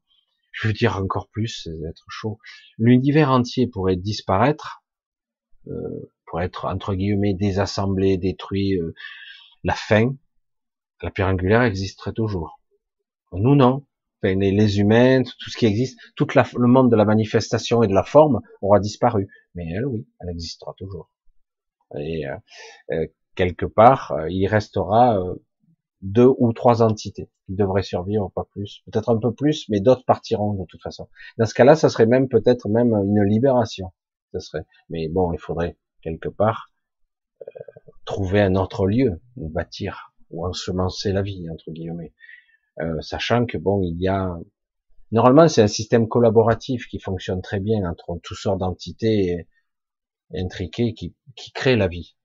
je 0.56 0.68
veux 0.68 0.73
dire 0.73 0.98
encore 0.98 1.27
plus, 1.27 1.64
c'est 1.64 1.88
être 1.90 2.06
chaud. 2.07 2.40
L'univers 2.77 3.30
entier 3.30 3.68
pourrait 3.68 3.98
disparaître, 3.98 4.84
euh, 5.68 6.11
pourrait 6.26 6.45
être 6.45 6.65
entre 6.65 6.95
guillemets 6.95 7.34
désassemblé, 7.34 8.18
détruit, 8.18 8.80
euh, 8.80 8.94
la 9.64 9.73
fin, 9.73 10.15
la 11.02 11.11
pierre 11.11 11.27
angulaire 11.27 11.64
existerait 11.64 12.14
toujours. 12.14 12.61
Nous, 13.34 13.56
non. 13.56 13.86
les, 14.23 14.80
humains, 14.80 15.23
tout 15.23 15.49
ce 15.49 15.57
qui 15.57 15.65
existe, 15.65 15.99
tout 16.15 16.26
le 16.34 16.68
monde 16.68 16.90
de 16.90 16.95
la 16.95 17.06
manifestation 17.06 17.84
et 17.84 17.88
de 17.88 17.94
la 17.94 18.03
forme 18.03 18.40
aura 18.61 18.80
disparu. 18.80 19.27
Mais 19.56 19.65
elle, 19.69 19.86
oui, 19.86 20.07
elle 20.22 20.30
existera 20.30 20.73
toujours. 20.77 21.11
Et 21.99 22.26
euh, 22.27 22.36
euh, 22.91 23.07
quelque 23.36 23.65
part, 23.65 24.15
il 24.30 24.48
restera 24.48 25.19
deux 26.06 26.32
ou 26.38 26.53
trois 26.53 26.82
entités 26.84 27.30
qui 27.45 27.56
devraient 27.56 27.84
survivre, 27.84 28.32
pas 28.34 28.48
plus. 28.52 28.82
Peut-être 28.86 29.10
un 29.10 29.18
peu 29.18 29.34
plus, 29.34 29.68
mais 29.69 29.80
d'autres 29.80 30.06
partiront 30.06 30.53
de 30.53 30.65
toute 30.65 30.82
façon. 30.82 31.10
Dans 31.38 31.45
ce 31.45 31.53
cas-là, 31.53 31.76
ça 31.76 31.90
serait 31.90 32.06
même 32.06 32.30
peut-être 32.30 32.69
même 32.69 32.94
une 32.94 33.23
libération. 33.23 33.91
Ça 34.32 34.40
serait. 34.40 34.65
Mais 34.90 35.07
bon, 35.07 35.34
il 35.34 35.40
faudrait 35.40 35.77
quelque 36.02 36.30
part 36.30 36.72
trouver 38.06 38.40
un 38.40 38.56
autre 38.56 38.86
lieu 38.86 39.19
bâtir, 39.36 40.14
ou 40.30 40.45
ensemencer 40.45 41.11
la 41.11 41.23
vie, 41.23 41.49
entre 41.49 41.72
guillemets. 41.72 42.14
Euh, 42.80 43.02
sachant 43.02 43.45
que 43.45 43.57
bon, 43.57 43.82
il 43.82 43.99
y 43.99 44.07
a 44.07 44.38
normalement 45.11 45.48
c'est 45.48 45.61
un 45.61 45.68
système 45.68 46.07
collaboratif 46.07 46.88
qui 46.88 46.99
fonctionne 46.99 47.41
très 47.41 47.60
bien 47.60 47.90
entre 47.90 48.19
toutes 48.22 48.38
sortes 48.38 48.60
d'entités 48.60 49.48
intriquées 50.34 50.94
qui, 50.94 51.15
qui 51.36 51.52
créent 51.52 51.77
la 51.77 51.88
vie. 51.88 52.15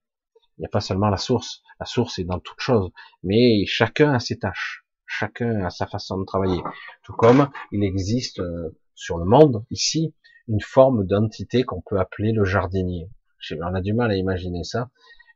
Il 0.60 0.64
n'y 0.64 0.66
a 0.66 0.70
pas 0.70 0.82
seulement 0.82 1.08
la 1.08 1.16
source, 1.16 1.62
la 1.78 1.86
source 1.86 2.18
est 2.18 2.24
dans 2.24 2.38
toute 2.38 2.60
chose, 2.60 2.90
mais 3.22 3.64
chacun 3.64 4.12
a 4.12 4.18
ses 4.18 4.38
tâches, 4.38 4.84
Chacun 5.06 5.64
a 5.64 5.70
sa 5.70 5.86
façon 5.86 6.18
de 6.18 6.24
travailler. 6.26 6.62
Tout 7.02 7.14
comme 7.14 7.50
il 7.72 7.82
existe 7.82 8.40
euh, 8.40 8.76
sur 8.94 9.16
le 9.16 9.24
monde, 9.24 9.64
ici, 9.70 10.14
une 10.48 10.60
forme 10.60 11.06
d'entité 11.06 11.62
qu'on 11.64 11.80
peut 11.80 11.98
appeler 11.98 12.32
le 12.32 12.44
jardinier. 12.44 13.08
On 13.58 13.74
a 13.74 13.80
du 13.80 13.94
mal 13.94 14.10
à 14.10 14.16
imaginer 14.16 14.62
ça, 14.62 14.90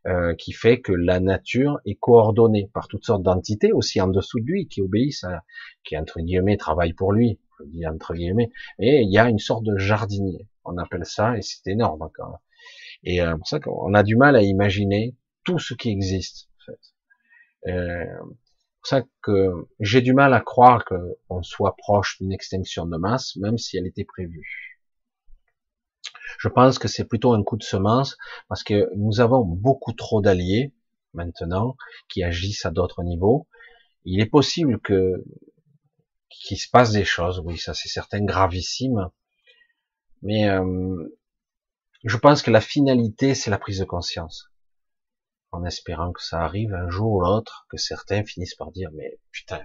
euh, 0.06 0.34
qui 0.34 0.52
fait 0.52 0.82
que 0.82 0.92
la 0.92 1.20
nature 1.20 1.80
est 1.86 1.94
coordonnée 1.96 2.70
par 2.74 2.86
toutes 2.86 3.06
sortes 3.06 3.22
d'entités 3.22 3.72
aussi 3.72 3.98
en 4.01 4.09
dessous 4.09 4.40
de 4.40 4.44
lui, 4.44 4.68
qui 4.68 4.82
obéissent, 4.82 5.24
à, 5.24 5.42
qui 5.84 5.96
entre 5.96 6.20
guillemets 6.20 6.59
travaillent 6.59 6.92
pour 6.92 7.14
lui, 7.14 7.40
je 7.59 7.64
dis 7.64 7.86
entre 7.86 8.12
guillemets, 8.12 8.52
et 8.78 9.01
il 9.01 9.10
y 9.10 9.16
a 9.16 9.26
une 9.30 9.38
sorte 9.38 9.64
de 9.64 9.78
jardinier. 9.78 10.46
On 10.66 10.76
appelle 10.76 11.06
ça, 11.06 11.38
et 11.38 11.40
c'est 11.40 11.66
énorme 11.66 12.02
encore. 12.02 12.42
Et 13.05 13.20
euh, 13.20 13.36
pour 13.36 13.47
ça 13.47 13.60
qu'on 13.60 13.94
a 13.94 14.02
du 14.02 14.16
mal 14.16 14.35
à 14.36 14.43
imaginer 14.43 15.14
tout 15.44 15.59
ce 15.59 15.74
qui 15.74 15.90
existe. 15.90 16.48
En 16.59 16.64
fait. 16.64 17.70
Euh, 17.70 18.18
pour 18.85 18.89
ça 18.89 19.02
que 19.22 19.66
j'ai 19.81 20.02
du 20.02 20.12
mal 20.12 20.35
à 20.35 20.40
croire 20.40 20.85
qu'on 20.85 21.43
soit 21.43 21.74
proche 21.76 22.18
d'une 22.18 22.32
extinction 22.32 22.86
de 22.86 22.97
masse, 22.97 23.36
même 23.36 23.56
si 23.56 23.76
elle 23.78 23.86
était 23.86 24.05
prévue. 24.05 24.81
Je 26.39 26.48
pense 26.48 26.78
que 26.78 26.89
c'est 26.89 27.05
plutôt 27.05 27.32
un 27.32 27.43
coup 27.43 27.56
de 27.56 27.62
semence, 27.62 28.18
parce 28.48 28.62
que 28.62 28.90
nous 28.97 29.20
avons 29.20 29.44
beaucoup 29.44 29.93
trop 29.93 30.20
d'alliés 30.20 30.74
maintenant 31.14 31.76
qui 32.09 32.22
agissent 32.22 32.66
à 32.66 32.70
d'autres 32.70 33.02
niveaux. 33.02 33.47
Il 34.05 34.20
est 34.20 34.26
possible 34.26 34.81
que 34.81 35.24
qu'il 36.28 36.59
se 36.59 36.68
passe 36.68 36.93
des 36.93 37.05
choses, 37.05 37.40
oui, 37.44 37.56
ça 37.56 37.74
c'est 37.74 37.89
certain, 37.89 38.22
gravissime. 38.22 39.09
Mais 40.22 40.48
euh, 40.48 41.16
je 42.05 42.16
pense 42.16 42.43
que 42.43 42.51
la 42.51 42.60
finalité, 42.60 43.35
c'est 43.35 43.51
la 43.51 43.59
prise 43.59 43.78
de 43.78 43.85
conscience. 43.85 44.51
En 45.52 45.64
espérant 45.64 46.12
que 46.12 46.22
ça 46.22 46.40
arrive 46.40 46.74
un 46.74 46.90
jour 46.90 47.12
ou 47.12 47.20
l'autre, 47.20 47.66
que 47.70 47.76
certains 47.76 48.24
finissent 48.24 48.55
par 48.55 48.72
dire, 48.72 48.90
mais 48.94 49.18
putain, 49.32 49.62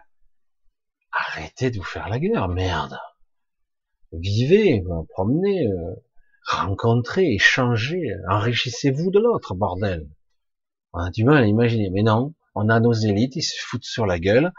arrêtez 1.12 1.72
de 1.72 1.78
vous 1.78 1.84
faire 1.84 2.10
la 2.10 2.20
guerre, 2.20 2.48
merde. 2.48 2.98
Vivez, 4.14 4.84
promenez, 5.10 5.68
euh, 5.68 5.96
rencontrez, 6.48 7.34
échangez, 7.34 8.14
enrichissez-vous 8.30 9.12
de 9.12 9.20
l'autre, 9.20 9.54
bordel. 9.54 10.10
On 10.94 11.00
a 11.00 11.12
du 11.12 11.24
mal 11.24 11.44
à 11.44 11.48
imaginer, 11.48 11.90
mais 11.92 12.04
non, 12.04 12.34
on 12.56 12.70
a 12.70 12.80
nos 12.80 12.94
élites, 12.94 13.36
ils 13.36 13.44
se 13.44 13.60
foutent 13.60 13.84
sur 13.84 14.06
la 14.06 14.20
gueule, 14.20 14.52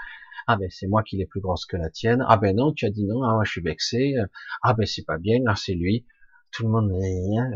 ah 0.47 0.57
ben 0.57 0.69
c'est 0.69 0.89
moi 0.89 1.03
qui 1.03 1.17
l'ai 1.17 1.27
plus 1.27 1.41
grosse 1.41 1.65
que 1.65 1.77
la 1.77 1.91
tienne. 1.91 2.25
Ah 2.27 2.37
ben 2.37 2.57
non, 2.57 2.73
tu 2.73 2.85
as 2.85 2.91
dit 2.91 3.05
non. 3.05 3.23
Ah 3.23 3.35
moi 3.35 3.45
je 3.45 3.53
suis 3.53 3.61
vexé. 3.61 4.15
Ah 4.63 4.75
ben 4.75 4.85
c'est 4.85 5.05
pas 5.05 5.17
bien. 5.17 5.39
Ah 5.47 5.55
c'est 5.55 5.75
lui. 5.75 6.05
Tout 6.53 6.65
le 6.65 6.71
monde 6.71 6.91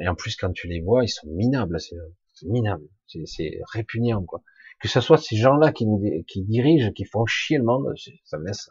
et 0.00 0.08
en 0.08 0.14
plus 0.14 0.36
quand 0.36 0.52
tu 0.52 0.68
les 0.68 0.80
vois, 0.80 1.04
ils 1.04 1.08
sont 1.08 1.28
minables. 1.28 1.78
C'est 1.80 2.46
minable. 2.46 2.88
C'est 3.06 3.60
répugnant 3.72 4.24
quoi. 4.24 4.42
Que 4.80 4.88
ce 4.88 5.00
soit 5.00 5.18
ces 5.18 5.36
gens-là 5.36 5.72
qui 5.72 5.86
nous 5.86 6.02
qui 6.26 6.42
dirigent, 6.42 6.92
qui 6.92 7.04
font 7.04 7.26
chier 7.26 7.58
le 7.58 7.64
monde, 7.64 7.92
ça 8.24 8.38
me 8.38 8.46
laisse 8.46 8.70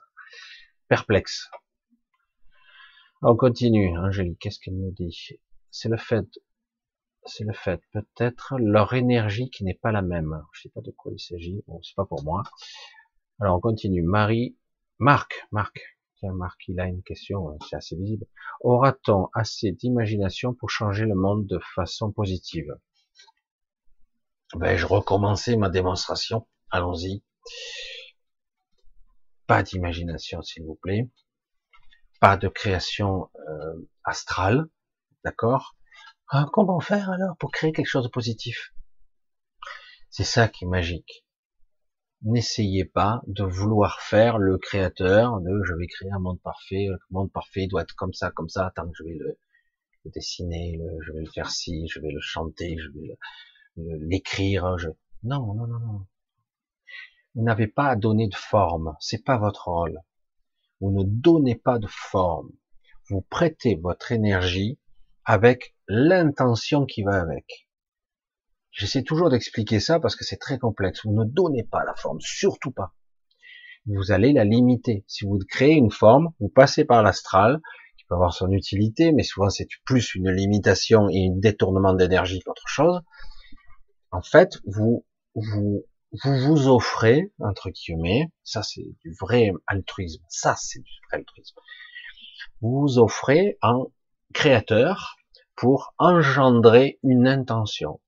perplexe. 0.87 1.49
On 3.21 3.35
continue. 3.35 3.97
Angélique, 3.97 4.39
qu'est-ce 4.39 4.59
qu'elle 4.59 4.77
nous 4.77 4.91
dit? 4.91 5.39
C'est 5.71 5.89
le 5.89 5.97
fait 5.97 6.27
c'est 7.25 7.43
le 7.43 7.53
fait, 7.53 7.81
peut-être 7.91 8.55
leur 8.59 8.93
énergie 8.93 9.49
qui 9.49 9.63
n'est 9.63 9.73
pas 9.73 9.91
la 9.91 10.01
même. 10.01 10.41
Je 10.53 10.61
sais 10.63 10.69
pas 10.69 10.81
de 10.81 10.91
quoi 10.91 11.11
il 11.13 11.19
s'agit. 11.19 11.63
Bon, 11.67 11.81
c'est 11.81 11.95
pas 11.95 12.05
pour 12.05 12.23
moi. 12.23 12.43
Alors 13.39 13.57
on 13.57 13.59
continue. 13.59 14.03
Marie, 14.03 14.57
Marc, 14.99 15.47
Marc, 15.51 15.92
tiens 16.23 16.33
Marc, 16.33 16.69
il 16.69 16.79
a 16.79 16.85
une 16.85 17.03
question, 17.03 17.49
hein, 17.49 17.57
c'est 17.69 17.75
assez 17.75 17.97
visible. 17.97 18.25
Aura-t-on 18.61 19.27
assez 19.33 19.73
d'imagination 19.73 20.53
pour 20.53 20.69
changer 20.69 21.05
le 21.05 21.15
monde 21.15 21.45
de 21.47 21.59
façon 21.75 22.11
positive? 22.13 22.73
Ben 24.55 24.77
je 24.77 24.85
recommençais 24.85 25.57
ma 25.57 25.69
démonstration. 25.69 26.47
Allons-y. 26.71 27.23
Pas 29.47 29.63
d'imagination, 29.63 30.41
s'il 30.41 30.63
vous 30.63 30.75
plaît. 30.75 31.09
Pas 32.21 32.37
de 32.37 32.47
création 32.47 33.29
euh, 33.49 33.89
astrale, 34.05 34.67
d'accord? 35.25 35.75
Ah, 36.29 36.45
Comment 36.53 36.79
faire 36.79 37.09
alors 37.09 37.35
pour 37.37 37.51
créer 37.51 37.73
quelque 37.73 37.89
chose 37.89 38.05
de 38.05 38.09
positif? 38.09 38.73
C'est 40.09 40.23
ça 40.23 40.47
qui 40.47 40.63
est 40.63 40.67
magique 40.67 41.25
n'essayez 42.23 42.85
pas 42.85 43.21
de 43.27 43.43
vouloir 43.43 44.01
faire 44.01 44.37
le 44.37 44.57
créateur 44.57 45.41
de 45.41 45.61
je 45.63 45.73
vais 45.73 45.87
créer 45.87 46.11
un 46.11 46.19
monde 46.19 46.41
parfait, 46.41 46.87
le 46.89 46.97
monde 47.11 47.31
parfait 47.31 47.67
doit 47.67 47.81
être 47.81 47.95
comme 47.95 48.13
ça, 48.13 48.31
comme 48.31 48.49
ça, 48.49 48.71
tant 48.75 48.87
que 48.87 48.95
je 48.97 49.03
vais 49.03 49.17
le, 49.19 49.37
dessiner, 50.05 50.79
je 51.01 51.11
vais 51.11 51.21
le 51.21 51.29
faire 51.29 51.49
ci, 51.49 51.87
je 51.87 51.99
vais 51.99 52.11
le 52.11 52.19
chanter, 52.19 52.77
je 52.77 52.89
vais 52.89 53.17
l'écrire, 53.77 54.75
non, 55.23 55.53
non, 55.53 55.67
non, 55.67 55.79
non. 55.79 56.05
Vous 57.35 57.43
n'avez 57.43 57.67
pas 57.67 57.87
à 57.87 57.95
donner 57.95 58.27
de 58.27 58.35
forme, 58.35 58.95
c'est 58.99 59.23
pas 59.23 59.37
votre 59.37 59.67
rôle. 59.67 60.01
Vous 60.79 60.91
ne 60.91 61.03
donnez 61.03 61.55
pas 61.55 61.79
de 61.79 61.87
forme. 61.87 62.51
Vous 63.09 63.21
prêtez 63.21 63.75
votre 63.75 64.11
énergie 64.11 64.79
avec 65.25 65.75
l'intention 65.87 66.85
qui 66.85 67.03
va 67.03 67.21
avec. 67.21 67.62
J'essaie 68.73 69.03
toujours 69.03 69.29
d'expliquer 69.29 69.79
ça 69.79 69.99
parce 69.99 70.15
que 70.15 70.23
c'est 70.25 70.37
très 70.37 70.57
complexe. 70.57 71.05
Vous 71.05 71.13
ne 71.13 71.25
donnez 71.25 71.63
pas 71.63 71.83
la 71.85 71.93
forme, 71.93 72.19
surtout 72.19 72.71
pas. 72.71 72.95
Vous 73.85 74.11
allez 74.11 74.33
la 74.33 74.45
limiter. 74.45 75.05
Si 75.07 75.25
vous 75.25 75.37
créez 75.47 75.73
une 75.73 75.91
forme, 75.91 76.29
vous 76.39 76.49
passez 76.49 76.83
par 76.83 77.03
l'astral, 77.03 77.61
qui 77.97 78.05
peut 78.05 78.15
avoir 78.15 78.33
son 78.33 78.51
utilité, 78.51 79.11
mais 79.11 79.21
souvent 79.21 79.49
c'est 79.49 79.67
plus 79.85 80.15
une 80.15 80.31
limitation 80.31 81.07
et 81.09 81.27
un 81.27 81.37
détournement 81.37 81.93
d'énergie 81.93 82.39
qu'autre 82.39 82.67
chose. 82.67 83.01
En 84.11 84.23
fait, 84.23 84.57
vous, 84.65 85.05
vous, 85.35 85.85
vous 86.23 86.37
vous 86.39 86.67
offrez, 86.67 87.31
entre 87.39 87.69
guillemets, 87.69 88.31
ça 88.43 88.63
c'est 88.63 88.95
du 89.03 89.13
vrai 89.19 89.51
altruisme, 89.67 90.23
ça 90.29 90.55
c'est 90.57 90.79
du 90.79 90.91
vrai 91.09 91.19
altruisme. 91.19 91.55
Vous 92.61 92.81
vous 92.81 92.97
offrez 92.97 93.59
en 93.61 93.91
créateur 94.33 95.17
pour 95.55 95.93
engendrer 95.99 96.99
une 97.03 97.27
intention 97.27 97.99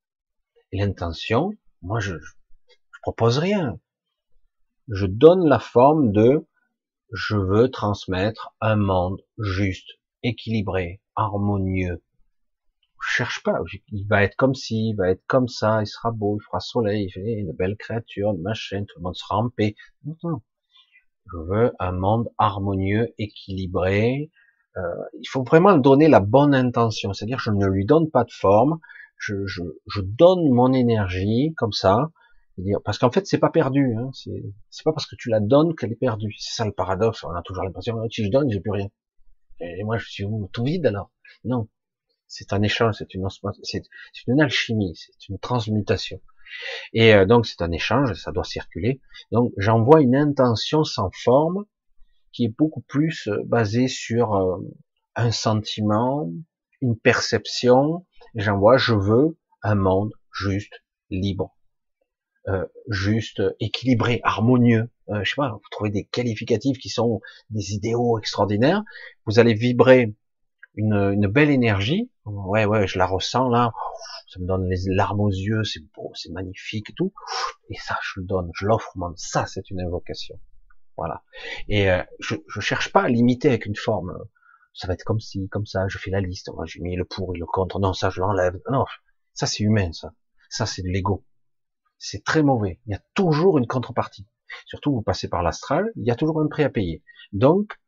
l'intention, 0.75 1.51
moi 1.81 1.99
je, 1.99 2.15
je 2.17 2.99
propose 3.01 3.37
rien. 3.37 3.79
Je 4.87 5.05
donne 5.05 5.47
la 5.47 5.59
forme 5.59 6.11
de 6.11 6.45
je 7.11 7.35
veux 7.35 7.69
transmettre 7.69 8.55
un 8.61 8.75
monde 8.75 9.21
juste, 9.37 9.99
équilibré, 10.23 11.01
harmonieux. 11.15 12.03
Je 13.01 13.09
cherche 13.17 13.43
pas, 13.43 13.59
il 13.91 14.07
va 14.07 14.23
être 14.23 14.35
comme 14.35 14.55
ci, 14.55 14.89
il 14.89 14.95
va 14.95 15.09
être 15.09 15.23
comme 15.27 15.47
ça, 15.47 15.81
il 15.81 15.87
sera 15.87 16.11
beau, 16.11 16.37
il 16.39 16.43
fera 16.43 16.59
soleil, 16.59 17.11
il 17.15 17.39
une 17.39 17.51
belle 17.51 17.77
créature, 17.77 18.31
une 18.31 18.41
machin, 18.41 18.83
tout 18.87 18.97
le 18.97 19.03
monde 19.03 19.15
sera 19.15 19.37
en 19.37 19.49
paix. 19.49 19.75
Non, 20.03 20.15
non. 20.23 20.41
Je 21.31 21.37
veux 21.37 21.73
un 21.79 21.91
monde 21.91 22.29
harmonieux, 22.37 23.13
équilibré. 23.17 24.31
Euh, 24.77 24.81
il 25.19 25.27
faut 25.27 25.43
vraiment 25.43 25.77
donner 25.77 26.07
la 26.07 26.19
bonne 26.19 26.53
intention, 26.53 27.13
c'est-à-dire 27.13 27.39
je 27.39 27.51
ne 27.51 27.65
lui 27.65 27.85
donne 27.85 28.09
pas 28.09 28.23
de 28.23 28.31
forme, 28.31 28.79
je, 29.17 29.45
je, 29.45 29.61
je, 29.87 30.01
donne 30.01 30.49
mon 30.49 30.73
énergie 30.73 31.53
comme 31.57 31.71
ça, 31.71 32.11
parce 32.83 32.97
qu'en 32.97 33.11
fait 33.11 33.25
c'est 33.27 33.37
pas 33.37 33.49
perdu, 33.49 33.95
hein, 33.97 34.11
c'est 34.13 34.83
pas 34.83 34.93
parce 34.93 35.05
que 35.05 35.15
tu 35.15 35.29
la 35.29 35.39
donnes 35.39 35.75
qu'elle 35.75 35.91
est 35.91 35.99
perdue. 35.99 36.33
C'est 36.37 36.55
ça 36.55 36.65
le 36.65 36.71
paradoxe. 36.71 37.23
On 37.23 37.31
a 37.31 37.41
toujours 37.41 37.63
l'impression 37.63 37.95
oh, 37.97 38.07
si 38.09 38.25
je 38.25 38.31
donne, 38.31 38.49
j'ai 38.49 38.59
plus 38.59 38.71
rien. 38.71 38.89
Et 39.59 39.83
moi 39.83 39.97
je 39.97 40.07
suis 40.07 40.25
tout 40.51 40.63
vide 40.63 40.85
alors. 40.85 41.11
Non, 41.43 41.67
c'est 42.27 42.53
un 42.53 42.61
échange, 42.61 42.95
c'est 42.97 43.13
une 43.13 43.27
c'est 43.63 43.83
une 44.27 44.41
alchimie, 44.41 44.95
c'est 44.95 45.29
une 45.29 45.39
transmutation. 45.39 46.19
Et 46.93 47.13
euh, 47.13 47.25
donc 47.25 47.45
c'est 47.45 47.61
un 47.61 47.71
échange, 47.71 48.13
ça 48.13 48.31
doit 48.31 48.43
circuler. 48.43 49.01
Donc 49.31 49.51
j'envoie 49.57 50.01
une 50.01 50.15
intention 50.15 50.83
sans 50.83 51.09
forme 51.11 51.65
qui 52.31 52.45
est 52.45 52.55
beaucoup 52.57 52.81
plus 52.81 53.27
euh, 53.27 53.41
basée 53.45 53.87
sur 53.87 54.35
euh, 54.35 54.57
un 55.15 55.31
sentiment, 55.31 56.29
une 56.81 56.97
perception, 56.97 58.05
j'envoie, 58.35 58.77
je 58.77 58.93
veux 58.93 59.37
un 59.61 59.75
monde 59.75 60.11
juste, 60.31 60.83
libre, 61.09 61.55
euh, 62.47 62.65
juste, 62.89 63.41
équilibré, 63.59 64.19
harmonieux. 64.23 64.89
Euh, 65.09 65.23
je 65.23 65.29
sais 65.31 65.35
pas, 65.35 65.51
vous 65.51 65.69
trouvez 65.71 65.89
des 65.89 66.05
qualificatifs 66.05 66.77
qui 66.77 66.89
sont 66.89 67.21
des 67.49 67.73
idéaux 67.73 68.19
extraordinaires. 68.19 68.83
Vous 69.25 69.39
allez 69.39 69.53
vibrer 69.53 70.15
une, 70.75 70.93
une 70.93 71.27
belle 71.27 71.49
énergie. 71.49 72.11
Ouais, 72.25 72.65
ouais, 72.65 72.87
je 72.87 72.97
la 72.97 73.05
ressens 73.05 73.49
là. 73.49 73.71
Ça 74.27 74.39
me 74.39 74.47
donne 74.47 74.67
les 74.67 74.77
larmes 74.87 75.21
aux 75.21 75.31
yeux. 75.31 75.63
C'est 75.63 75.81
beau, 75.95 76.11
c'est 76.15 76.31
magnifique 76.31 76.89
et 76.89 76.93
tout. 76.93 77.13
Et 77.69 77.77
ça, 77.77 77.97
je 78.01 78.19
le 78.19 78.25
donne, 78.25 78.51
je 78.53 78.65
l'offre 78.65 78.91
au 78.95 79.13
Ça, 79.15 79.45
c'est 79.45 79.69
une 79.71 79.81
invocation. 79.81 80.39
Voilà. 80.97 81.23
Et 81.67 81.89
euh, 81.89 82.03
je, 82.19 82.35
je 82.47 82.59
cherche 82.61 82.91
pas 82.91 83.03
à 83.03 83.09
limiter 83.09 83.49
avec 83.49 83.65
une 83.65 83.75
forme 83.75 84.17
ça 84.75 84.87
va 84.87 84.93
être 84.93 85.03
comme 85.03 85.19
si, 85.19 85.47
comme 85.49 85.65
ça, 85.65 85.87
je 85.87 85.97
fais 85.97 86.11
la 86.11 86.21
liste, 86.21 86.51
moi 86.53 86.65
j'ai 86.65 86.81
mis 86.81 86.95
le 86.95 87.05
pour 87.05 87.35
et 87.35 87.39
le 87.39 87.45
contre, 87.45 87.79
non, 87.79 87.93
ça 87.93 88.09
je 88.09 88.19
l'enlève, 88.19 88.59
non, 88.69 88.85
ça 89.33 89.47
c'est 89.47 89.63
humain, 89.63 89.91
ça, 89.93 90.13
ça 90.49 90.65
c'est 90.65 90.83
de 90.83 90.89
l'ego, 90.89 91.25
c'est 91.97 92.23
très 92.23 92.43
mauvais, 92.43 92.81
il 92.85 92.91
y 92.91 92.95
a 92.95 93.01
toujours 93.13 93.57
une 93.57 93.67
contrepartie, 93.67 94.27
surtout 94.65 94.93
vous 94.93 95.01
passez 95.01 95.29
par 95.29 95.43
l'astral, 95.43 95.91
il 95.95 96.05
y 96.05 96.11
a 96.11 96.15
toujours 96.15 96.41
un 96.41 96.47
prix 96.47 96.63
à 96.63 96.69
payer, 96.69 97.03
donc 97.31 97.79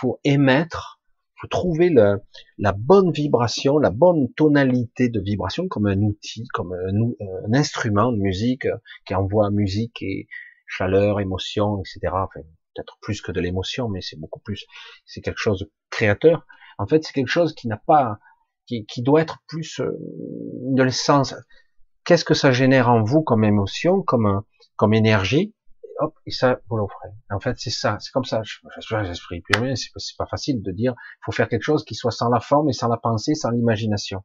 faut 0.00 0.20
émettre, 0.24 1.00
faut 1.40 1.48
trouver 1.48 1.90
le, 1.90 2.22
la 2.58 2.72
bonne 2.72 3.10
vibration, 3.10 3.78
la 3.78 3.90
bonne 3.90 4.32
tonalité 4.34 5.08
de 5.08 5.20
vibration 5.20 5.68
comme 5.68 5.86
un 5.86 6.00
outil, 6.00 6.46
comme 6.52 6.72
un, 6.72 7.52
instrument 7.52 8.12
de 8.12 8.18
musique 8.18 8.66
qui 9.06 9.14
envoie 9.14 9.50
musique 9.50 10.02
et 10.02 10.28
chaleur, 10.66 11.20
émotion, 11.20 11.80
etc. 11.80 12.14
peut-être 12.76 12.98
plus 13.00 13.20
que 13.22 13.32
de 13.32 13.40
l'émotion, 13.40 13.88
mais 13.88 14.00
c'est 14.00 14.18
beaucoup 14.18 14.40
plus, 14.40 14.66
c'est 15.06 15.20
quelque 15.20 15.38
chose 15.38 15.60
de 15.60 15.72
créateur. 15.90 16.46
En 16.78 16.86
fait, 16.86 17.04
c'est 17.04 17.12
quelque 17.12 17.28
chose 17.28 17.54
qui 17.54 17.68
n'a 17.68 17.78
pas, 17.78 18.18
qui, 18.66 18.84
qui, 18.86 19.02
doit 19.02 19.22
être 19.22 19.38
plus 19.48 19.80
euh, 19.80 19.90
de 19.98 20.82
l'essence. 20.82 21.34
Qu'est-ce 22.04 22.24
que 22.24 22.34
ça 22.34 22.52
génère 22.52 22.88
en 22.88 23.02
vous 23.02 23.22
comme 23.22 23.44
émotion, 23.44 24.02
comme 24.02 24.42
comme 24.76 24.94
énergie 24.94 25.54
Hop, 25.98 26.14
et 26.26 26.30
ça 26.30 26.60
vous 26.68 26.76
l'offrez. 26.76 27.08
En 27.30 27.40
fait, 27.40 27.56
c'est 27.58 27.70
ça, 27.70 27.96
c'est 28.00 28.12
comme 28.12 28.24
ça. 28.24 28.42
Je, 28.44 28.96
l'esprit 28.96 29.40
pur, 29.40 29.64
c'est 29.76 30.16
pas 30.18 30.26
facile 30.26 30.62
de 30.62 30.70
dire, 30.70 30.94
il 30.94 31.24
faut 31.24 31.32
faire 31.32 31.48
quelque 31.48 31.62
chose 31.62 31.84
qui 31.86 31.94
soit 31.94 32.10
sans 32.10 32.28
la 32.28 32.40
forme 32.40 32.68
et 32.68 32.74
sans 32.74 32.88
la 32.88 32.98
pensée, 32.98 33.34
sans 33.34 33.48
l'imagination. 33.48 34.22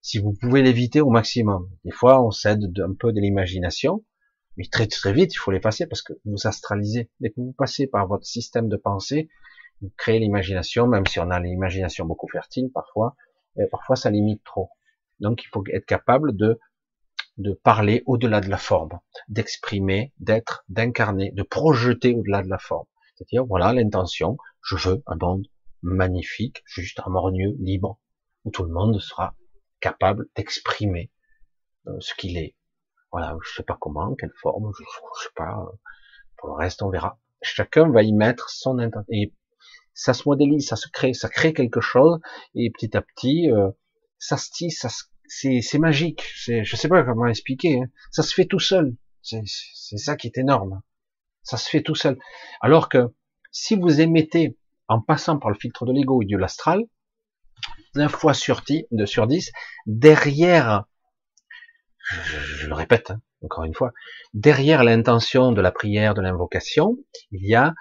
Si 0.00 0.18
vous 0.18 0.32
pouvez 0.32 0.62
l'éviter 0.62 1.02
au 1.02 1.10
maximum. 1.10 1.68
Des 1.84 1.90
fois, 1.90 2.24
on 2.24 2.30
cède 2.30 2.60
un 2.80 2.94
peu 2.98 3.12
de 3.12 3.20
l'imagination, 3.20 4.02
mais 4.56 4.64
très 4.70 4.86
très 4.86 5.12
vite, 5.12 5.34
il 5.34 5.38
faut 5.38 5.50
les 5.50 5.60
passer 5.60 5.86
parce 5.86 6.02
que 6.02 6.12
vous 6.24 6.46
astralisez. 6.46 7.10
Dès 7.20 7.30
que 7.30 7.40
vous 7.40 7.52
passez 7.52 7.86
par 7.86 8.06
votre 8.06 8.26
système 8.26 8.68
de 8.68 8.76
pensée, 8.76 9.28
vous 9.80 9.90
créez 9.96 10.18
l'imagination, 10.18 10.86
même 10.86 11.06
si 11.06 11.18
on 11.20 11.30
a 11.30 11.40
l'imagination 11.40 12.04
beaucoup 12.04 12.28
fertile 12.28 12.70
parfois, 12.72 13.16
et 13.58 13.66
parfois 13.66 13.96
ça 13.96 14.10
limite 14.10 14.44
trop. 14.44 14.70
Donc 15.20 15.42
il 15.42 15.48
faut 15.48 15.64
être 15.72 15.86
capable 15.86 16.36
de 16.36 16.58
de 17.38 17.52
parler 17.52 18.02
au-delà 18.06 18.40
de 18.40 18.48
la 18.48 18.58
forme, 18.58 19.00
d'exprimer, 19.28 20.12
d'être, 20.18 20.64
d'incarner, 20.68 21.30
de 21.30 21.42
projeter 21.42 22.14
au-delà 22.14 22.42
de 22.42 22.48
la 22.48 22.58
forme. 22.58 22.86
C'est-à-dire, 23.14 23.44
voilà 23.46 23.72
l'intention, 23.72 24.36
je 24.62 24.76
veux 24.76 25.02
un 25.06 25.16
monde 25.16 25.46
magnifique, 25.82 26.62
juste 26.66 26.98
harmonieux, 26.98 27.56
libre, 27.58 27.98
où 28.44 28.50
tout 28.50 28.64
le 28.64 28.72
monde 28.72 29.00
sera 29.00 29.34
capable 29.80 30.28
d'exprimer 30.36 31.10
euh, 31.86 31.96
ce 32.00 32.14
qu'il 32.14 32.36
est, 32.36 32.54
voilà, 33.12 33.36
je 33.42 33.54
sais 33.54 33.62
pas 33.62 33.76
comment, 33.78 34.14
quelle 34.14 34.32
forme, 34.40 34.72
je, 34.76 34.84
je 34.84 35.22
sais 35.24 35.34
pas. 35.36 35.64
Pour 36.36 36.48
le 36.48 36.54
reste, 36.54 36.82
on 36.82 36.88
verra. 36.88 37.18
Chacun 37.42 37.90
va 37.90 38.02
y 38.02 38.12
mettre 38.12 38.48
son 38.50 38.78
intention. 38.78 39.06
Et 39.10 39.32
ça 39.94 40.14
se 40.14 40.28
modélise, 40.28 40.66
ça 40.66 40.76
se 40.76 40.88
crée, 40.88 41.12
ça 41.12 41.28
crée 41.28 41.52
quelque 41.52 41.80
chose. 41.80 42.18
Et 42.54 42.70
petit 42.70 42.96
à 42.96 43.02
petit, 43.02 43.50
euh, 43.50 43.70
ça 44.18 44.36
se 44.36 44.50
tisse, 44.50 44.80
ça 44.80 44.88
c'est 45.28 45.78
magique. 45.78 46.24
Je 46.36 46.76
sais 46.76 46.88
pas 46.88 47.02
comment 47.04 47.26
expliquer. 47.26 47.80
Hein. 47.80 47.86
Ça 48.10 48.22
se 48.22 48.34
fait 48.34 48.44
tout 48.44 48.58
seul. 48.58 48.94
C'est 49.22 49.96
ça 49.96 50.16
qui 50.16 50.26
est 50.26 50.38
énorme. 50.38 50.82
Ça 51.42 51.56
se 51.56 51.68
fait 51.68 51.82
tout 51.82 51.94
seul. 51.94 52.18
Alors 52.60 52.88
que 52.88 53.14
si 53.50 53.76
vous 53.76 54.00
émettez 54.00 54.56
en 54.88 55.00
passant 55.00 55.38
par 55.38 55.50
le 55.50 55.56
filtre 55.56 55.86
de 55.86 55.92
l'ego 55.92 56.22
et 56.22 56.26
de 56.26 56.36
l'astral, 56.36 56.82
9 57.94 58.10
fois 58.10 58.34
sur 58.34 58.62
10, 58.62 58.86
de 58.90 59.06
sur 59.06 59.26
10, 59.26 59.52
derrière 59.86 60.84
je, 62.24 62.66
le 62.66 62.74
répète 62.74 63.10
hein, 63.10 63.20
encore 63.44 63.64
une 63.64 63.74
fois, 63.74 63.92
derrière 64.34 64.84
l'intention 64.84 65.52
de 65.52 65.60
la 65.60 65.72
prière, 65.72 66.14
de 66.14 66.20
l'invocation, 66.20 66.96
il 67.30 67.46
y 67.46 67.54
a, 67.54 67.74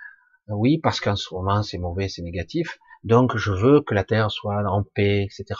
oui, 0.47 0.79
parce 0.79 0.99
qu'en 0.99 1.15
ce 1.15 1.33
moment 1.33 1.63
c'est 1.63 1.77
mauvais, 1.77 2.07
c'est 2.07 2.21
négatif, 2.21 2.79
donc 3.03 3.35
je 3.35 3.51
veux 3.51 3.81
que 3.81 3.93
la 3.93 4.03
terre 4.03 4.29
soit 4.29 4.63
en 4.69 4.83
paix, 4.83 5.23
etc. 5.23 5.59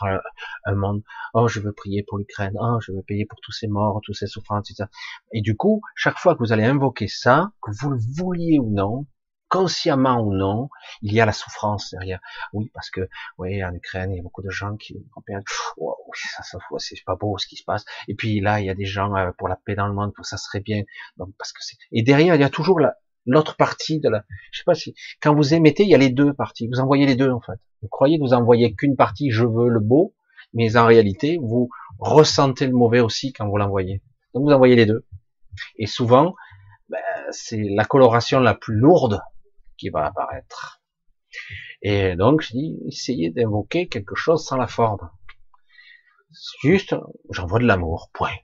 Un 0.66 0.76
monde, 0.76 1.02
oh 1.34 1.48
je 1.48 1.60
veux 1.60 1.74
prier 1.74 2.04
pour 2.08 2.18
l'Ukraine, 2.18 2.54
oh 2.60 2.78
je 2.82 2.92
veux 2.92 3.02
payer 3.02 3.26
pour 3.26 3.40
tous 3.42 3.52
ces 3.52 3.68
morts, 3.68 4.00
toutes 4.04 4.16
ces 4.16 4.28
souffrances, 4.28 4.70
etc. 4.70 4.90
Et 5.34 5.42
du 5.42 5.56
coup, 5.56 5.82
chaque 5.96 6.20
fois 6.20 6.36
que 6.36 6.40
vous 6.40 6.54
allez 6.54 6.66
invoquer 6.66 7.08
ça, 7.08 7.52
que 7.62 7.72
vous 7.72 7.90
le 7.90 8.00
vouliez 8.16 8.60
ou 8.60 8.70
non, 8.72 9.08
consciemment 9.52 10.22
ou 10.22 10.34
non, 10.34 10.70
il 11.02 11.14
y 11.14 11.20
a 11.20 11.26
la 11.26 11.34
souffrance 11.34 11.92
derrière. 11.92 12.22
Oui, 12.54 12.72
parce 12.74 12.90
que, 12.90 13.10
oui, 13.38 13.64
en 13.64 13.74
Ukraine, 13.74 14.14
il 14.14 14.16
y 14.16 14.20
a 14.20 14.24
beaucoup 14.24 14.42
de 14.42 14.50
gens 14.50 14.78
qui 14.78 14.96
wow, 15.78 15.96
ça, 16.14 16.42
ça, 16.42 16.58
c'est 16.78 17.04
pas 17.06 17.18
beau 17.18 17.38
ce 17.38 17.48
qui 17.48 17.58
se 17.58 17.66
passe. 17.66 17.84
Et 18.08 18.16
puis 18.16 18.40
là, 18.40 18.62
il 18.62 18.66
y 18.66 18.70
a 18.70 18.76
des 18.76 18.86
gens 18.86 19.14
euh, 19.16 19.32
pour 19.38 19.50
la 19.50 19.58
paix 19.58 19.76
dans 19.76 19.88
le 19.88 19.94
monde, 19.94 20.14
ça 20.22 20.38
serait 20.38 20.62
bien. 20.62 20.84
Donc, 21.18 21.30
parce 21.38 21.52
que 21.52 21.60
c'est. 21.62 21.76
Et 21.92 22.02
derrière, 22.02 22.36
il 22.36 22.42
y 22.42 22.46
a 22.46 22.50
toujours 22.50 22.80
l'autre 23.26 23.58
partie 23.58 24.00
de 24.00 24.08
la. 24.08 24.24
Je 24.54 24.60
sais 24.60 24.64
pas 24.64 24.74
si 24.74 24.96
quand 25.22 25.36
vous 25.36 25.54
émettez, 25.54 25.84
il 25.84 25.90
y 25.90 25.96
a 25.96 25.98
les 25.98 26.12
deux 26.12 26.34
parties. 26.34 26.70
Vous 26.70 26.80
envoyez 26.80 27.06
les 27.06 27.16
deux 27.16 27.30
en 27.30 27.42
fait. 27.42 27.60
Vous 27.82 27.90
croyez 27.90 28.20
que 28.20 28.24
vous 28.24 28.34
envoyez 28.34 28.74
qu'une 28.74 28.96
partie, 28.96 29.32
je 29.32 29.44
veux 29.44 29.68
le 29.68 29.82
beau, 29.82 30.16
mais 30.54 30.78
en 30.78 30.86
réalité, 30.86 31.38
vous 31.42 31.70
ressentez 32.00 32.68
le 32.68 32.74
mauvais 32.74 33.02
aussi 33.02 33.34
quand 33.34 33.50
vous 33.50 33.58
l'envoyez. 33.58 34.02
Donc 34.34 34.44
vous 34.44 34.54
envoyez 34.54 34.78
les 34.78 34.86
deux. 34.86 35.06
Et 35.76 35.88
souvent, 35.88 36.36
ben, 36.88 37.00
c'est 37.32 37.62
la 37.70 37.84
coloration 37.84 38.40
la 38.40 38.54
plus 38.54 38.76
lourde 38.76 39.22
qui 39.82 39.90
va 39.90 40.06
apparaître. 40.06 40.80
Et 41.82 42.16
donc, 42.16 42.42
je 42.42 42.52
dis, 42.52 42.80
essayez 42.88 43.32
d'invoquer 43.32 43.88
quelque 43.88 44.14
chose 44.14 44.46
sans 44.46 44.58
la 44.58 44.68
forme. 44.68 45.10
Juste, 46.62 46.96
j'envoie 47.32 47.60
de 47.60 47.66
l'amour, 47.66 48.12
point. 48.14 48.38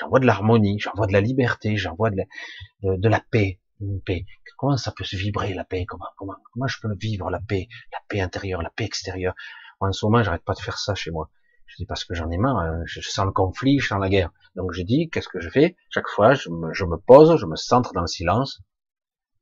J'envoie 0.00 0.18
de 0.18 0.26
l'harmonie, 0.26 0.80
j'envoie 0.80 1.06
de 1.06 1.12
la 1.12 1.20
liberté, 1.20 1.76
j'envoie 1.76 2.10
de, 2.10 2.16
la, 2.16 2.96
de, 2.96 3.08
la 3.08 3.22
paix, 3.30 3.60
une 3.80 4.00
paix. 4.02 4.24
Comment 4.58 4.76
ça 4.76 4.90
peut 4.90 5.04
se 5.04 5.16
vibrer 5.16 5.54
la 5.54 5.64
paix? 5.64 5.84
Comment, 5.86 6.08
comment, 6.16 6.34
comment 6.52 6.66
je 6.66 6.78
peux 6.82 6.92
vivre 6.98 7.30
la 7.30 7.40
paix, 7.40 7.68
la 7.92 7.98
paix 8.08 8.20
intérieure, 8.20 8.60
la 8.62 8.70
paix 8.70 8.84
extérieure? 8.84 9.34
En 9.78 9.92
ce 9.92 10.04
moment, 10.04 10.22
j'arrête 10.24 10.44
pas 10.44 10.54
de 10.54 10.60
faire 10.60 10.78
ça 10.78 10.94
chez 10.96 11.12
moi. 11.12 11.30
Je 11.66 11.76
dis 11.76 11.86
parce 11.86 12.04
que 12.04 12.14
j'en 12.14 12.30
ai 12.30 12.36
marre, 12.36 12.58
hein. 12.58 12.82
je 12.86 13.00
sens 13.00 13.24
le 13.24 13.32
conflit, 13.32 13.78
je 13.78 13.86
sens 13.86 14.00
la 14.00 14.08
guerre. 14.08 14.32
Donc 14.56 14.72
je 14.72 14.82
dis, 14.82 15.08
qu'est-ce 15.08 15.28
que 15.28 15.40
je 15.40 15.50
fais? 15.50 15.76
Chaque 15.90 16.08
fois, 16.08 16.34
je 16.34 16.50
me, 16.50 16.74
je 16.74 16.84
me 16.84 16.96
pose, 16.96 17.36
je 17.36 17.46
me 17.46 17.54
centre 17.54 17.92
dans 17.92 18.00
le 18.00 18.08
silence, 18.08 18.60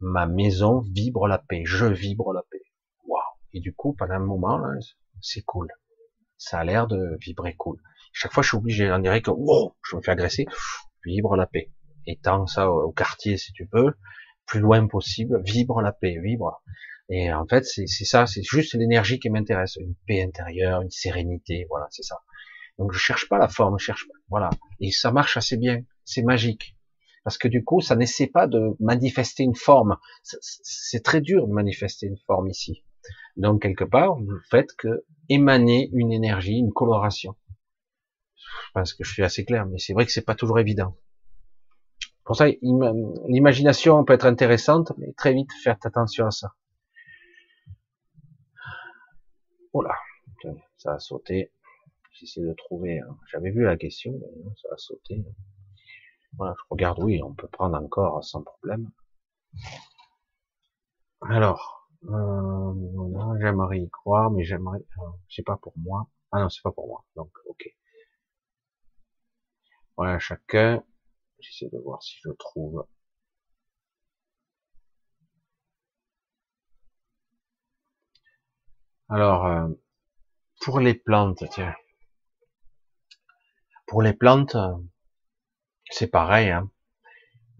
ma 0.00 0.26
maison 0.26 0.80
vibre 0.80 1.26
la 1.26 1.38
paix, 1.38 1.62
je 1.64 1.86
vibre 1.86 2.32
la 2.32 2.42
paix. 2.50 2.62
Waouh 3.06 3.22
Et 3.52 3.60
du 3.60 3.74
coup, 3.74 3.94
pendant 3.94 4.14
un 4.14 4.20
moment, 4.20 4.60
c'est 5.20 5.42
cool. 5.42 5.68
Ça 6.36 6.60
a 6.60 6.64
l'air 6.64 6.86
de 6.86 7.16
vibrer 7.20 7.54
cool. 7.56 7.80
Chaque 8.12 8.32
fois, 8.32 8.42
je 8.42 8.48
suis 8.48 8.56
obligé, 8.56 8.90
on 8.92 8.98
dirait 8.98 9.22
que, 9.22 9.30
wow, 9.30 9.74
je 9.82 9.96
me 9.96 10.02
fais 10.02 10.12
agresser, 10.12 10.46
vibre 11.04 11.36
la 11.36 11.46
paix. 11.46 11.72
Étends 12.06 12.46
ça 12.46 12.70
au 12.70 12.92
quartier 12.92 13.36
si 13.36 13.52
tu 13.52 13.66
peux, 13.66 13.92
plus 14.46 14.60
loin 14.60 14.86
possible, 14.86 15.42
vibre 15.44 15.82
la 15.82 15.92
paix, 15.92 16.16
vibre. 16.22 16.62
Et 17.10 17.32
en 17.32 17.46
fait, 17.46 17.64
c'est 17.64 17.86
ça, 17.86 18.26
c'est 18.26 18.42
juste 18.42 18.74
l'énergie 18.74 19.18
qui 19.18 19.30
m'intéresse, 19.30 19.76
une 19.76 19.94
paix 20.06 20.22
intérieure, 20.22 20.82
une 20.82 20.90
sérénité, 20.90 21.66
voilà, 21.68 21.86
c'est 21.90 22.02
ça. 22.02 22.18
Donc 22.78 22.92
je 22.92 22.98
cherche 22.98 23.28
pas 23.28 23.38
la 23.38 23.48
forme, 23.48 23.78
je 23.78 23.84
cherche 23.84 24.06
pas, 24.06 24.18
voilà. 24.28 24.50
Et 24.80 24.90
ça 24.90 25.10
marche 25.10 25.36
assez 25.36 25.56
bien, 25.56 25.82
c'est 26.04 26.22
magique 26.22 26.77
parce 27.28 27.36
que 27.36 27.48
du 27.48 27.62
coup, 27.62 27.82
ça 27.82 27.94
n'essaie 27.94 28.26
pas 28.26 28.46
de 28.46 28.74
manifester 28.80 29.42
une 29.42 29.54
forme. 29.54 29.98
C'est 30.22 31.04
très 31.04 31.20
dur 31.20 31.46
de 31.46 31.52
manifester 31.52 32.06
une 32.06 32.16
forme 32.16 32.48
ici. 32.48 32.82
Donc 33.36 33.60
quelque 33.60 33.84
part, 33.84 34.14
vous 34.16 34.38
faites 34.48 34.72
que 34.78 35.04
émaner 35.28 35.90
une 35.92 36.10
énergie, 36.10 36.56
une 36.56 36.72
coloration. 36.72 37.36
Je 38.34 38.70
pense 38.72 38.94
que 38.94 39.04
je 39.04 39.12
suis 39.12 39.22
assez 39.22 39.44
clair, 39.44 39.66
mais 39.66 39.76
c'est 39.76 39.92
vrai 39.92 40.06
que 40.06 40.12
c'est 40.12 40.24
pas 40.24 40.34
toujours 40.34 40.58
évident. 40.58 40.96
Pour 42.24 42.34
ça, 42.34 42.46
l'imagination 43.26 44.02
peut 44.06 44.14
être 44.14 44.24
intéressante, 44.24 44.94
mais 44.96 45.12
très 45.12 45.34
vite, 45.34 45.50
faites 45.62 45.84
attention 45.84 46.28
à 46.28 46.30
ça. 46.30 46.54
Voilà, 49.74 49.92
ça 50.78 50.94
a 50.94 50.98
sauté. 50.98 51.52
J'essaie 52.12 52.40
de 52.40 52.54
trouver. 52.54 53.00
Hein. 53.00 53.18
J'avais 53.30 53.50
vu 53.50 53.64
la 53.64 53.76
question, 53.76 54.12
mais 54.12 54.50
ça 54.62 54.68
a 54.72 54.78
sauté. 54.78 55.26
Voilà, 56.38 56.54
je 56.56 56.62
regarde, 56.70 57.00
oui, 57.02 57.20
on 57.22 57.34
peut 57.34 57.48
prendre 57.48 57.76
encore 57.76 58.24
sans 58.24 58.42
problème. 58.42 58.90
Alors, 61.22 61.88
euh, 62.08 63.38
j'aimerais 63.40 63.80
y 63.80 63.90
croire, 63.90 64.30
mais 64.30 64.44
j'aimerais, 64.44 64.78
euh, 64.98 65.02
c'est 65.28 65.44
pas 65.44 65.56
pour 65.56 65.72
moi. 65.76 66.08
Ah 66.32 66.40
non, 66.40 66.48
c'est 66.48 66.62
pas 66.62 66.72
pour 66.72 66.86
moi. 66.88 67.04
Donc, 67.16 67.30
ok. 67.46 67.68
Voilà, 69.98 70.18
chacun. 70.18 70.82
J'essaie 71.40 71.68
de 71.70 71.78
voir 71.78 72.02
si 72.02 72.16
je 72.24 72.30
trouve. 72.30 72.86
Alors, 79.10 79.44
euh, 79.46 79.68
pour 80.62 80.80
les 80.80 80.94
plantes, 80.94 81.44
tiens. 81.50 81.74
Pour 83.86 84.02
les 84.02 84.12
plantes, 84.12 84.56
c'est 85.90 86.08
pareil. 86.08 86.50
Hein. 86.50 86.70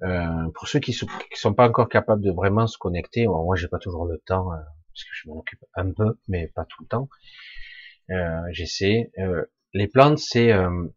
Euh, 0.02 0.50
pour 0.54 0.68
ceux 0.68 0.78
qui 0.78 0.92
sont, 0.92 1.08
sont 1.34 1.54
pas 1.54 1.68
encore 1.68 1.88
capables 1.88 2.22
de 2.22 2.30
vraiment 2.30 2.66
se 2.66 2.78
connecter, 2.78 3.26
moi 3.26 3.56
j'ai 3.56 3.68
pas 3.68 3.78
toujours 3.78 4.06
le 4.06 4.18
temps, 4.18 4.52
euh, 4.52 4.56
parce 4.56 5.04
que 5.04 5.10
je 5.12 5.28
m'en 5.28 5.38
occupe 5.38 5.64
un 5.74 5.92
peu, 5.92 6.18
mais 6.28 6.48
pas 6.48 6.64
tout 6.64 6.82
le 6.82 6.88
temps. 6.88 7.08
Euh, 8.10 8.40
J'essaie. 8.52 9.10
Euh, 9.18 9.44
les 9.74 9.88
plantes, 9.88 10.18
c'est 10.18 10.52
euh, 10.52 10.88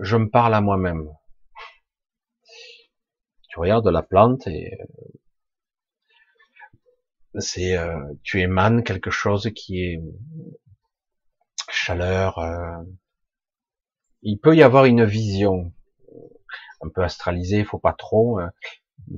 je 0.00 0.16
me 0.16 0.30
parle 0.30 0.54
à 0.54 0.60
moi-même. 0.60 1.08
Tu 3.48 3.60
regardes 3.60 3.86
la 3.88 4.02
plante 4.02 4.46
et 4.46 4.76
c'est 7.38 7.76
tu 8.22 8.40
émanes 8.40 8.82
quelque 8.82 9.10
chose 9.10 9.50
qui 9.54 9.80
est 9.82 10.00
chaleur. 11.70 12.40
il 14.22 14.38
peut 14.38 14.56
y 14.56 14.62
avoir 14.62 14.86
une 14.86 15.04
vision 15.04 15.72
un 16.84 16.88
peu 16.88 17.02
astralisées, 17.02 17.64
faut 17.64 17.78
pas 17.78 17.92
trop. 17.92 18.40
Euh, 18.40 18.48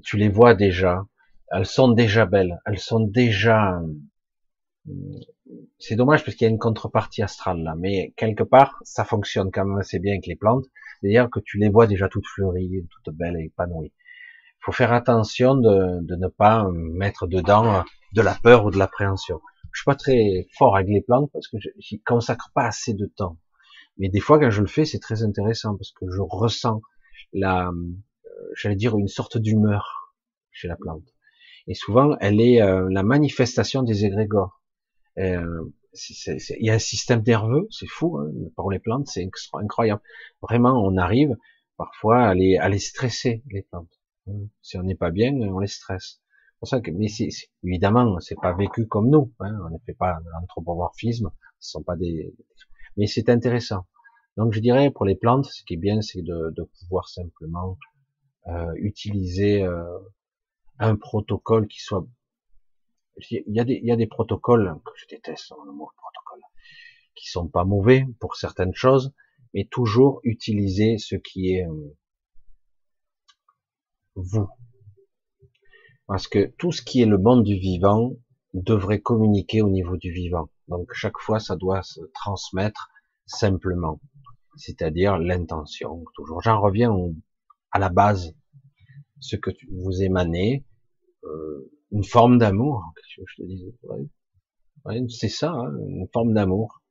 tu 0.03 0.17
les 0.17 0.29
vois 0.29 0.55
déjà, 0.55 1.05
elles 1.51 1.67
sont 1.67 1.91
déjà 1.91 2.27
belles, 2.27 2.59
elles 2.67 2.79
sont 2.79 3.01
déjà. 3.01 3.81
Euh, 4.89 4.93
c'est 5.79 5.97
dommage 5.97 6.25
parce 6.25 6.37
qu'il 6.37 6.47
y 6.47 6.49
a 6.49 6.53
une 6.53 6.59
contrepartie 6.59 7.23
astrale 7.23 7.63
là, 7.63 7.75
mais 7.77 8.13
quelque 8.17 8.45
part 8.45 8.79
ça 8.85 9.05
fonctionne 9.05 9.51
quand 9.51 9.65
même 9.65 9.79
assez 9.79 9.99
bien 9.99 10.13
avec 10.13 10.27
les 10.27 10.37
plantes, 10.37 10.65
c'est-à-dire 11.01 11.29
que 11.31 11.41
tu 11.41 11.59
les 11.59 11.69
vois 11.69 11.87
déjà 11.87 12.09
toutes 12.09 12.27
fleuries, 12.27 12.87
toutes 12.91 13.15
belles 13.15 13.37
et 13.39 13.47
épanouies. 13.47 13.93
faut 14.61 14.73
faire 14.73 14.93
attention 14.93 15.57
de, 15.57 16.01
de, 16.03 16.17
ne 16.17 16.29
pas 16.29 16.69
mettre 16.73 17.27
dedans 17.27 17.85
de 18.13 18.23
la 18.23 18.35
peur 18.35 18.65
ou 18.65 18.71
de 18.71 18.79
l'appréhension. 18.79 19.41
Je 19.73 19.81
suis 19.81 19.85
pas 19.85 19.97
très 19.97 20.47
fort 20.57 20.77
avec 20.77 20.89
les 20.89 21.03
plantes 21.03 21.31
parce 21.33 21.49
que 21.49 21.59
j'y 21.79 22.01
consacre 22.01 22.51
pas 22.55 22.67
assez 22.67 22.95
de 22.95 23.07
temps. 23.07 23.37
Mais 23.99 24.09
des 24.09 24.21
fois, 24.21 24.39
quand 24.39 24.51
je 24.51 24.61
le 24.61 24.67
fais, 24.67 24.85
c'est 24.85 24.99
très 24.99 25.23
intéressant 25.23 25.77
parce 25.77 25.93
que 25.93 26.07
je 26.11 26.21
ressens 26.21 26.81
la, 27.33 27.69
euh, 27.69 28.53
j'allais 28.55 28.77
dire 28.77 28.97
une 28.99 29.09
sorte 29.09 29.39
d'humeur 29.39 30.15
chez 30.51 30.69
la 30.69 30.77
plante. 30.77 31.15
Et 31.67 31.75
souvent, 31.75 32.17
elle 32.21 32.41
est 32.41 32.63
euh, 32.63 32.89
la 32.91 33.03
manifestation 33.03 33.83
des 33.83 34.05
égrégores. 34.05 34.63
Euh, 35.19 35.65
il 36.11 36.67
y 36.67 36.71
a 36.71 36.75
un 36.75 36.79
système 36.79 37.23
nerveux, 37.27 37.67
c'est 37.71 37.89
fou, 37.89 38.19
hein, 38.19 38.31
pour 38.55 38.71
les 38.71 38.79
plantes, 38.79 39.07
c'est 39.09 39.29
incroyable. 39.55 40.03
Vraiment, 40.43 40.83
on 40.85 40.97
arrive 40.99 41.35
parfois 41.79 42.27
à 42.29 42.35
les, 42.35 42.57
à 42.59 42.69
les 42.69 42.79
stresser, 42.79 43.43
les 43.51 43.63
plantes. 43.63 43.91
Si 44.61 44.77
on 44.77 44.83
n'est 44.83 44.97
pas 44.97 45.11
bien, 45.11 45.33
on 45.33 45.59
les 45.59 45.69
stresse. 45.69 46.21
Pour 46.59 46.69
ça 46.69 46.81
que, 46.81 46.91
mais 46.91 47.09
c'est, 47.09 47.29
évidemment, 47.63 48.19
c'est 48.21 48.41
pas 48.41 48.53
vécu 48.55 48.87
comme 48.87 49.09
nous. 49.09 49.33
Hein, 49.41 49.57
on 49.65 49.71
ne 49.71 49.79
fait 49.87 49.95
pas 49.95 50.19
l'anthropomorphisme, 50.33 51.31
ce 51.61 51.71
sont 51.71 51.83
pas 51.83 51.97
des, 51.97 52.35
mais 52.97 53.07
c'est 53.07 53.29
intéressant. 53.29 53.87
Donc 54.37 54.53
je 54.53 54.61
dirais 54.61 54.91
pour 54.91 55.05
les 55.05 55.17
plantes, 55.17 55.47
ce 55.47 55.63
qui 55.65 55.75
est 55.75 55.79
bien, 55.79 56.03
c'est 56.03 56.23
de, 56.23 56.53
de 56.55 56.63
pouvoir 56.81 57.09
simplement 57.09 57.79
euh, 58.49 58.73
utiliser 58.77 59.63
euh, 59.63 59.99
un 60.79 60.97
protocole 60.97 61.67
qui 61.69 61.81
soit 61.81 62.07
il 63.31 63.43
y 63.47 63.61
a 63.61 63.65
des, 63.65 63.81
il 63.83 63.87
y 63.87 63.93
a 63.93 63.97
des 63.97 64.07
protocoles 64.07 64.79
que 64.85 64.93
je 64.97 65.07
déteste 65.09 65.51
le 65.65 65.73
mot 65.73 65.89
protocole 65.97 66.43
qui 67.15 67.29
sont 67.29 67.49
pas 67.49 67.65
mauvais 67.65 68.05
pour 68.21 68.37
certaines 68.37 68.75
choses 68.75 69.15
mais 69.55 69.65
toujours 69.71 70.21
utiliser 70.23 70.99
ce 70.99 71.17
qui 71.17 71.55
est 71.55 71.67
euh, 71.67 71.97
vous. 74.17 74.49
Parce 76.07 76.29
que 76.29 76.53
tout 76.59 76.73
ce 76.73 76.83
qui 76.83 77.01
est 77.01 77.07
le 77.07 77.17
monde 77.19 77.43
du 77.43 77.57
vivant 77.57 78.13
devrait 78.53 79.01
communiquer 79.01 79.63
au 79.63 79.71
niveau 79.71 79.97
du 79.97 80.13
vivant. 80.13 80.51
Donc 80.69 80.93
chaque 80.93 81.19
fois 81.19 81.41
ça 81.41 81.57
doit 81.57 81.83
se 81.83 82.01
transmettre 82.13 82.91
simplement 83.25 83.99
c'est-à-dire 84.57 85.19
l'intention 85.19 86.05
toujours 86.15 86.41
j'en 86.43 86.61
reviens 86.61 86.93
à 87.71 87.79
la 87.79 87.89
base 87.89 88.35
ce 89.21 89.37
que 89.37 89.51
vous 89.71 90.03
émanez, 90.03 90.65
euh, 91.25 91.71
une 91.93 92.05
forme 92.05 92.39
d'amour, 92.39 92.85
je 93.07 93.43
te 93.43 93.47
disais, 93.47 93.73
ouais. 94.85 95.07
c'est 95.09 95.29
ça, 95.29 95.51
hein, 95.51 95.73
une 95.89 96.09
forme 96.13 96.35
d'amour. 96.35 96.83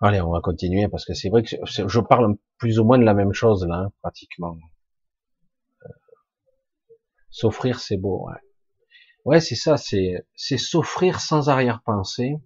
Allez, 0.00 0.20
on 0.20 0.30
va 0.30 0.40
continuer 0.40 0.88
parce 0.88 1.04
que 1.04 1.12
c'est 1.12 1.28
vrai 1.28 1.42
que 1.42 1.56
je 1.66 2.00
parle 2.00 2.36
plus 2.58 2.78
ou 2.78 2.84
moins 2.84 2.98
de 2.98 3.04
la 3.04 3.14
même 3.14 3.32
chose 3.32 3.66
là, 3.66 3.84
hein, 3.86 3.92
pratiquement. 4.00 4.56
Euh, 5.84 5.88
s'offrir, 7.30 7.80
c'est 7.80 7.98
beau. 7.98 8.26
Ouais, 8.26 8.40
ouais 9.26 9.40
c'est 9.40 9.56
ça, 9.56 9.76
c'est 9.76 10.26
c'est 10.34 10.56
s'offrir 10.56 11.20
sans 11.20 11.50
arrière-pensée, 11.50 12.36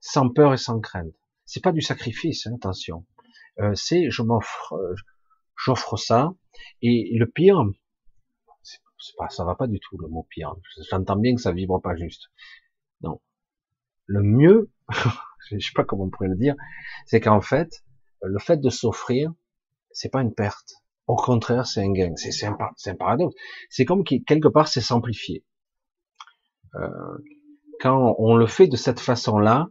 sans 0.00 0.28
peur 0.28 0.54
et 0.54 0.56
sans 0.56 0.80
crainte. 0.80 1.14
C'est 1.48 1.62
pas 1.62 1.72
du 1.72 1.80
sacrifice, 1.80 2.46
hein, 2.46 2.56
attention. 2.56 3.06
Euh, 3.58 3.74
c'est 3.74 4.10
je 4.10 4.20
m'offre, 4.20 4.74
euh, 4.74 4.94
j'offre 5.56 5.96
ça, 5.96 6.34
et 6.82 7.16
le 7.16 7.26
pire, 7.26 7.64
c'est 8.62 9.16
pas, 9.16 9.30
ça 9.30 9.46
va 9.46 9.54
pas 9.54 9.66
du 9.66 9.80
tout 9.80 9.96
le 9.96 10.08
mot 10.08 10.26
pire. 10.28 10.54
J'entends 10.90 11.16
bien 11.16 11.34
que 11.34 11.40
ça 11.40 11.52
vibre 11.52 11.80
pas 11.80 11.96
juste. 11.96 12.28
Non. 13.00 13.22
Le 14.04 14.22
mieux, 14.22 14.70
je 15.50 15.58
sais 15.58 15.72
pas 15.74 15.84
comment 15.84 16.04
on 16.04 16.10
pourrait 16.10 16.28
le 16.28 16.36
dire, 16.36 16.54
c'est 17.06 17.20
qu'en 17.20 17.40
fait, 17.40 17.82
le 18.20 18.38
fait 18.38 18.58
de 18.58 18.68
s'offrir, 18.68 19.32
c'est 19.90 20.10
pas 20.10 20.20
une 20.20 20.34
perte. 20.34 20.74
Au 21.06 21.16
contraire, 21.16 21.66
c'est 21.66 21.80
un 21.80 21.92
gain. 21.92 22.14
C'est 22.16 22.44
un, 22.44 22.58
un, 22.86 22.94
paradoxe. 22.94 23.34
C'est 23.70 23.86
comme 23.86 24.04
quelque 24.04 24.48
part, 24.48 24.68
c'est 24.68 24.82
s'amplifier. 24.82 25.46
Euh, 26.74 27.18
quand 27.80 28.16
on 28.18 28.36
le 28.36 28.46
fait 28.46 28.66
de 28.66 28.76
cette 28.76 29.00
façon-là, 29.00 29.68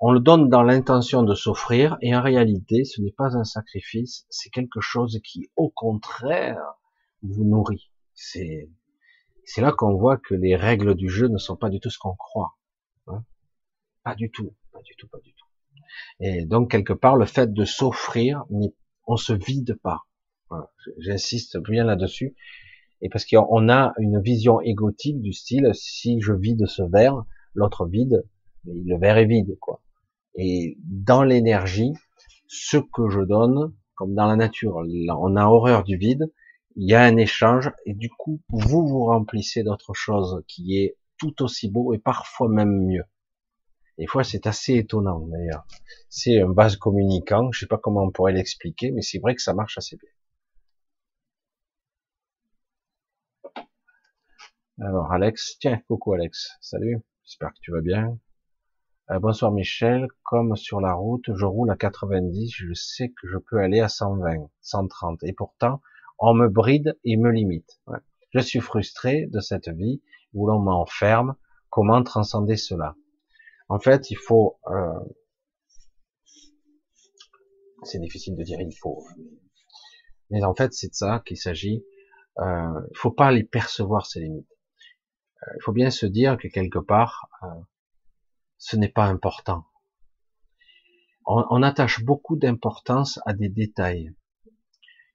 on 0.00 0.12
le 0.12 0.20
donne 0.20 0.48
dans 0.48 0.62
l'intention 0.62 1.22
de 1.22 1.34
s'offrir, 1.34 1.98
et 2.00 2.16
en 2.16 2.22
réalité, 2.22 2.84
ce 2.84 3.02
n'est 3.02 3.12
pas 3.12 3.36
un 3.36 3.44
sacrifice, 3.44 4.26
c'est 4.30 4.48
quelque 4.48 4.80
chose 4.80 5.20
qui, 5.22 5.50
au 5.56 5.68
contraire, 5.68 6.62
vous 7.22 7.44
nourrit. 7.44 7.90
C'est, 8.14 8.70
c'est 9.44 9.60
là 9.60 9.72
qu'on 9.72 9.94
voit 9.96 10.16
que 10.16 10.34
les 10.34 10.56
règles 10.56 10.94
du 10.94 11.10
jeu 11.10 11.28
ne 11.28 11.36
sont 11.36 11.56
pas 11.56 11.68
du 11.68 11.80
tout 11.80 11.90
ce 11.90 11.98
qu'on 11.98 12.14
croit. 12.14 12.56
Hein. 13.08 13.24
pas 14.02 14.14
du 14.14 14.30
tout, 14.30 14.54
pas 14.72 14.80
du 14.82 14.96
tout, 14.96 15.06
pas 15.08 15.18
du 15.18 15.34
tout. 15.34 15.46
Et 16.20 16.46
donc, 16.46 16.70
quelque 16.70 16.94
part, 16.94 17.16
le 17.16 17.26
fait 17.26 17.52
de 17.52 17.64
s'offrir, 17.64 18.44
on 19.06 19.16
se 19.16 19.34
vide 19.34 19.78
pas. 19.82 20.06
J'insiste 20.98 21.58
bien 21.58 21.84
là-dessus. 21.84 22.34
Et 23.02 23.10
parce 23.10 23.26
qu'on 23.26 23.68
a 23.68 23.92
une 23.98 24.20
vision 24.20 24.62
égotique 24.62 25.20
du 25.20 25.34
style, 25.34 25.70
si 25.74 26.20
je 26.22 26.32
vide 26.32 26.66
ce 26.66 26.82
verre, 26.82 27.24
l'autre 27.54 27.86
vide, 27.86 28.26
le 28.64 28.98
verre 28.98 29.18
est 29.18 29.26
vide, 29.26 29.58
quoi. 29.60 29.82
Et 30.34 30.78
dans 30.84 31.22
l'énergie, 31.22 31.92
ce 32.46 32.76
que 32.76 33.08
je 33.08 33.20
donne, 33.20 33.74
comme 33.94 34.14
dans 34.14 34.26
la 34.26 34.36
nature, 34.36 34.76
on 34.76 35.36
a 35.36 35.46
horreur 35.46 35.84
du 35.84 35.96
vide, 35.96 36.32
il 36.76 36.88
y 36.88 36.94
a 36.94 37.02
un 37.02 37.16
échange, 37.16 37.70
et 37.84 37.94
du 37.94 38.08
coup, 38.10 38.40
vous 38.48 38.86
vous 38.86 39.04
remplissez 39.04 39.62
d'autre 39.62 39.92
chose 39.94 40.42
qui 40.46 40.78
est 40.78 40.96
tout 41.18 41.42
aussi 41.42 41.68
beau 41.70 41.92
et 41.92 41.98
parfois 41.98 42.48
même 42.48 42.86
mieux. 42.86 43.04
Des 43.98 44.06
fois, 44.06 44.24
c'est 44.24 44.46
assez 44.46 44.76
étonnant, 44.76 45.20
d'ailleurs. 45.26 45.66
C'est 46.08 46.40
un 46.40 46.52
vase 46.52 46.76
communicant, 46.76 47.52
je 47.52 47.60
sais 47.60 47.66
pas 47.66 47.76
comment 47.76 48.04
on 48.04 48.10
pourrait 48.10 48.32
l'expliquer, 48.32 48.92
mais 48.92 49.02
c'est 49.02 49.18
vrai 49.18 49.34
que 49.34 49.42
ça 49.42 49.52
marche 49.52 49.76
assez 49.76 49.96
bien. 49.96 50.08
Alors, 54.80 55.12
Alex, 55.12 55.58
tiens, 55.60 55.78
coucou 55.88 56.14
Alex, 56.14 56.56
salut, 56.62 57.00
j'espère 57.24 57.50
que 57.50 57.58
tu 57.60 57.72
vas 57.72 57.82
bien. 57.82 58.18
Euh, 59.10 59.18
bonsoir 59.18 59.50
Michel, 59.50 60.06
comme 60.22 60.54
sur 60.54 60.80
la 60.80 60.92
route, 60.92 61.34
je 61.34 61.44
roule 61.44 61.68
à 61.72 61.76
90, 61.76 62.52
je 62.54 62.72
sais 62.74 63.08
que 63.08 63.26
je 63.26 63.38
peux 63.38 63.58
aller 63.58 63.80
à 63.80 63.88
120, 63.88 64.48
130, 64.60 65.24
et 65.24 65.32
pourtant, 65.32 65.80
on 66.20 66.32
me 66.32 66.48
bride 66.48 66.96
et 67.02 67.16
me 67.16 67.32
limite. 67.32 67.80
Je 68.32 68.38
suis 68.38 68.60
frustré 68.60 69.26
de 69.26 69.40
cette 69.40 69.68
vie 69.68 70.00
où 70.32 70.46
l'on 70.46 70.60
m'enferme. 70.60 71.34
Comment 71.70 72.02
transcender 72.04 72.56
cela? 72.56 72.94
En 73.68 73.80
fait, 73.80 74.10
il 74.10 74.16
faut... 74.16 74.58
Euh... 74.68 75.00
C'est 77.82 77.98
difficile 77.98 78.36
de 78.36 78.44
dire 78.44 78.60
il 78.60 78.76
faut. 78.76 79.04
Mais 80.30 80.44
en 80.44 80.54
fait, 80.54 80.72
c'est 80.72 80.88
de 80.88 80.94
ça 80.94 81.20
qu'il 81.26 81.36
s'agit. 81.36 81.84
Euh, 82.38 82.80
il 82.90 82.96
faut 82.96 83.10
pas 83.10 83.32
les 83.32 83.42
percevoir 83.42 84.06
ces 84.06 84.20
limites. 84.20 84.56
Euh, 85.42 85.52
il 85.56 85.62
faut 85.62 85.72
bien 85.72 85.90
se 85.90 86.06
dire 86.06 86.36
que 86.38 86.46
quelque 86.46 86.78
part, 86.78 87.28
euh, 87.42 87.46
ce 88.60 88.76
n'est 88.76 88.90
pas 88.90 89.06
important. 89.06 89.64
On, 91.26 91.62
attache 91.62 92.04
beaucoup 92.04 92.36
d'importance 92.36 93.20
à 93.24 93.32
des 93.32 93.48
détails 93.48 94.12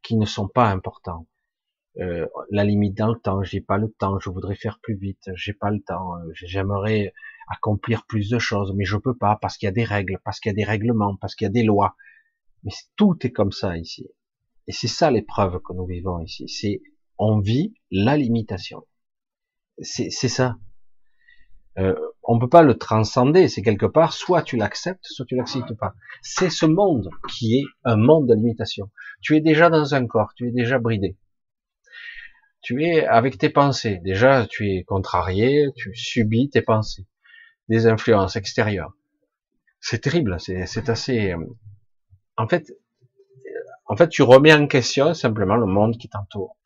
qui 0.01 0.17
ne 0.17 0.25
sont 0.25 0.47
pas 0.47 0.69
importants. 0.69 1.27
Euh, 1.99 2.25
la 2.49 2.63
limite 2.63 2.97
dans 2.97 3.09
le 3.09 3.19
temps, 3.19 3.43
j'ai 3.43 3.61
pas 3.61 3.77
le 3.77 3.91
temps, 3.91 4.19
je 4.19 4.29
voudrais 4.29 4.55
faire 4.55 4.79
plus 4.81 4.95
vite, 4.95 5.29
j'ai 5.35 5.53
pas 5.53 5.69
le 5.69 5.81
temps, 5.81 6.17
euh, 6.17 6.31
j'aimerais 6.33 7.13
accomplir 7.47 8.05
plus 8.05 8.29
de 8.29 8.39
choses, 8.39 8.73
mais 8.75 8.85
je 8.85 8.97
peux 8.97 9.15
pas 9.15 9.37
parce 9.41 9.57
qu'il 9.57 9.67
y 9.67 9.69
a 9.69 9.73
des 9.73 9.83
règles, 9.83 10.19
parce 10.23 10.39
qu'il 10.39 10.49
y 10.49 10.53
a 10.53 10.55
des 10.55 10.63
règlements, 10.63 11.15
parce 11.17 11.35
qu'il 11.35 11.45
y 11.45 11.49
a 11.49 11.53
des 11.53 11.63
lois. 11.63 11.95
Mais 12.63 12.71
tout 12.95 13.17
est 13.21 13.31
comme 13.31 13.51
ça 13.51 13.77
ici. 13.77 14.09
Et 14.67 14.71
c'est 14.71 14.87
ça 14.87 15.11
l'épreuve 15.11 15.59
que 15.61 15.73
nous 15.73 15.85
vivons 15.85 16.19
ici. 16.19 16.47
C'est 16.49 16.81
on 17.17 17.39
vit 17.39 17.75
la 17.91 18.17
limitation. 18.17 18.87
C'est 19.81 20.09
ça. 20.09 20.57
Euh, 21.77 21.95
on 22.27 22.39
peut 22.39 22.49
pas 22.49 22.63
le 22.63 22.77
transcender. 22.77 23.47
C'est 23.47 23.61
quelque 23.61 23.85
part, 23.85 24.13
soit 24.13 24.41
tu 24.41 24.57
l'acceptes, 24.57 25.03
soit 25.03 25.25
tu 25.25 25.35
l'acceptes 25.35 25.73
pas. 25.73 25.93
C'est 26.21 26.49
ce 26.49 26.65
monde 26.65 27.09
qui 27.29 27.59
est 27.59 27.65
un 27.83 27.97
monde 27.97 28.27
de 28.27 28.33
limitation. 28.33 28.91
Tu 29.21 29.35
es 29.35 29.41
déjà 29.41 29.69
dans 29.69 29.95
un 29.95 30.07
corps, 30.07 30.33
tu 30.35 30.49
es 30.49 30.51
déjà 30.51 30.79
bridé. 30.79 31.17
Tu 32.61 32.83
es 32.83 33.05
avec 33.05 33.37
tes 33.37 33.49
pensées. 33.49 33.99
Déjà, 34.03 34.47
tu 34.47 34.71
es 34.71 34.83
contrarié, 34.83 35.67
tu 35.75 35.93
subis 35.95 36.49
tes 36.49 36.63
pensées, 36.63 37.05
des 37.69 37.85
influences 37.85 38.35
extérieures. 38.35 38.93
C'est 39.79 39.99
terrible. 39.99 40.37
C'est 40.39 40.89
assez. 40.89 41.31
Euh, 41.31 41.45
en 42.37 42.47
fait, 42.47 42.71
euh, 42.71 43.59
en 43.85 43.95
fait, 43.95 44.09
tu 44.09 44.23
remets 44.23 44.53
en 44.53 44.65
question 44.65 45.13
simplement 45.13 45.57
le 45.57 45.67
monde 45.67 45.97
qui 45.97 46.09
t'entoure. 46.09 46.57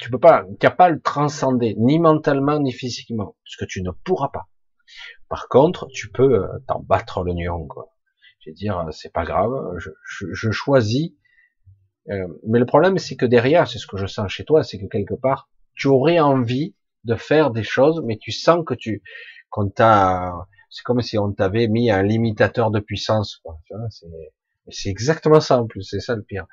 Tu 0.00 0.10
peux 0.10 0.18
pas, 0.18 0.46
tu 0.58 0.66
n'as 0.66 0.72
pas 0.72 0.88
le 0.88 1.00
transcender, 1.00 1.74
ni 1.78 1.98
mentalement, 1.98 2.58
ni 2.58 2.72
physiquement, 2.72 3.36
parce 3.44 3.56
que 3.56 3.66
tu 3.66 3.82
ne 3.82 3.90
pourras 3.90 4.30
pas. 4.30 4.48
Par 5.28 5.48
contre, 5.48 5.86
tu 5.92 6.10
peux 6.10 6.44
euh, 6.44 6.48
t'en 6.68 6.80
battre 6.80 7.22
le 7.24 7.32
nion, 7.32 7.66
quoi. 7.66 7.92
Je 8.40 8.50
veux 8.50 8.54
dire, 8.54 8.84
c'est 8.90 9.12
pas 9.12 9.24
grave, 9.24 9.52
je, 9.78 9.90
je, 10.32 10.50
choisis. 10.50 11.12
Euh, 12.10 12.26
mais 12.48 12.58
le 12.58 12.66
problème, 12.66 12.98
c'est 12.98 13.14
que 13.16 13.26
derrière, 13.26 13.68
c'est 13.68 13.78
ce 13.78 13.86
que 13.86 13.96
je 13.96 14.06
sens 14.06 14.30
chez 14.30 14.44
toi, 14.44 14.64
c'est 14.64 14.78
que 14.78 14.86
quelque 14.86 15.14
part, 15.14 15.48
tu 15.74 15.86
aurais 15.86 16.18
envie 16.18 16.74
de 17.04 17.14
faire 17.14 17.50
des 17.52 17.62
choses, 17.62 18.02
mais 18.04 18.18
tu 18.18 18.32
sens 18.32 18.64
que 18.66 18.74
tu, 18.74 19.02
qu'on 19.50 19.68
t'a, 19.68 20.34
c'est 20.70 20.82
comme 20.82 21.02
si 21.02 21.18
on 21.18 21.32
t'avait 21.32 21.68
mis 21.68 21.90
un 21.90 22.02
limitateur 22.02 22.70
de 22.70 22.80
puissance, 22.80 23.36
quoi. 23.36 23.58
C'est 24.68 24.88
exactement 24.88 25.40
ça 25.40 25.60
en 25.60 25.66
plus, 25.66 25.82
c'est 25.82 26.00
ça 26.00 26.16
le 26.16 26.22
pire. 26.22 26.46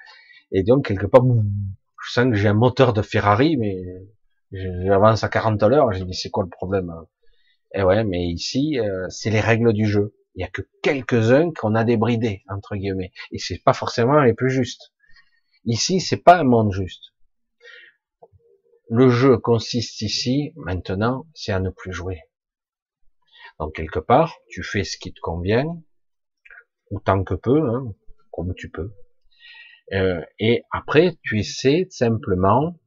Et 0.52 0.64
donc 0.64 0.86
quelque 0.86 1.06
part, 1.06 1.24
je 1.24 2.12
sens 2.12 2.26
que 2.26 2.36
j'ai 2.36 2.48
un 2.48 2.54
moteur 2.54 2.94
de 2.94 3.02
Ferrari, 3.02 3.58
mais 3.58 3.84
j'avance 4.52 5.24
à 5.24 5.30
40 5.30 5.62
à 5.64 5.70
l'heure, 5.70 5.92
j'ai 5.94 6.06
dit 6.06 6.14
c'est 6.14 6.30
quoi 6.30 6.44
le 6.44 6.50
problème 6.50 6.94
Et 7.74 7.84
ouais, 7.84 8.04
mais 8.04 8.26
ici, 8.26 8.80
euh, 8.80 9.08
c'est 9.10 9.30
les 9.30 9.40
règles 9.40 9.74
du 9.74 9.86
jeu. 9.86 10.16
Il 10.36 10.42
y 10.42 10.44
a 10.44 10.48
que 10.48 10.62
quelques-uns 10.82 11.52
qu'on 11.52 11.76
a 11.76 11.84
débridés, 11.84 12.44
entre 12.50 12.76
guillemets. 12.76 13.12
Et 13.32 13.40
c'est 13.40 13.62
pas 13.64 13.74
forcément 13.74 14.20
les 14.22 14.34
plus 14.34 14.50
justes. 14.50 14.92
Ici, 15.66 16.00
c'est 16.00 16.24
pas 16.24 16.40
un 16.40 16.44
monde 16.44 16.72
juste. 16.72 17.14
Le 18.90 19.10
jeu 19.10 19.38
consiste 19.38 20.02
ici, 20.02 20.52
maintenant, 20.56 21.28
c'est 21.36 21.52
à 21.52 21.60
ne 21.60 21.70
plus 21.70 21.94
jouer. 21.94 22.22
Donc 23.60 23.76
quelque 23.76 24.00
part, 24.00 24.36
tu 24.50 24.64
fais 24.64 24.84
ce 24.84 24.98
qui 24.98 25.14
te 25.14 25.20
convient, 25.20 25.66
autant 26.90 27.24
que 27.24 27.36
peu, 27.36 27.70
hein, 27.70 27.94
comme 28.32 28.56
tu 28.56 28.70
peux. 28.72 28.92
Euh, 29.92 30.22
et 30.40 30.64
après, 30.72 31.18
tu 31.22 31.40
essaies 31.40 31.88
simplement 31.90 32.80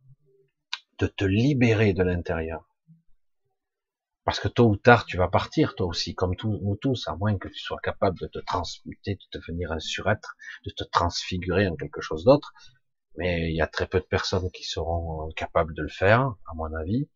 de 0.99 1.07
te 1.07 1.25
libérer 1.25 1.93
de 1.93 2.03
l'intérieur. 2.03 2.72
Parce 4.25 4.39
que 4.39 4.49
tôt 4.49 4.69
ou 4.69 4.77
tard, 4.77 5.05
tu 5.05 5.17
vas 5.17 5.29
partir, 5.29 5.75
toi 5.75 5.87
aussi, 5.87 6.15
comme 6.15 6.35
nous 6.45 6.77
tous, 6.77 7.09
à 7.09 7.17
moins 7.17 7.37
que 7.39 7.49
tu 7.49 7.59
sois 7.59 7.81
capable 7.83 8.19
de 8.21 8.29
te 8.29 8.39
transmuter, 8.39 9.17
de 9.17 9.39
devenir 9.39 9.73
un 9.73 9.81
surêtre, 9.81 10.37
de 10.65 10.71
te 10.71 10.85
transfigurer 10.85 11.67
en 11.67 11.75
quelque 11.75 12.01
chose 12.01 12.25
d'autre. 12.25 12.53
Mais 13.17 13.51
il 13.51 13.57
y 13.57 13.61
a 13.61 13.67
très 13.67 13.87
peu 13.87 13.99
de 13.99 14.07
personnes 14.07 14.51
qui 14.53 14.63
seront 14.65 15.29
capables 15.37 15.75
de 15.75 15.83
le 15.83 15.89
faire, 15.89 16.21
à 16.21 16.55
mon 16.55 16.73
avis. 16.73 17.09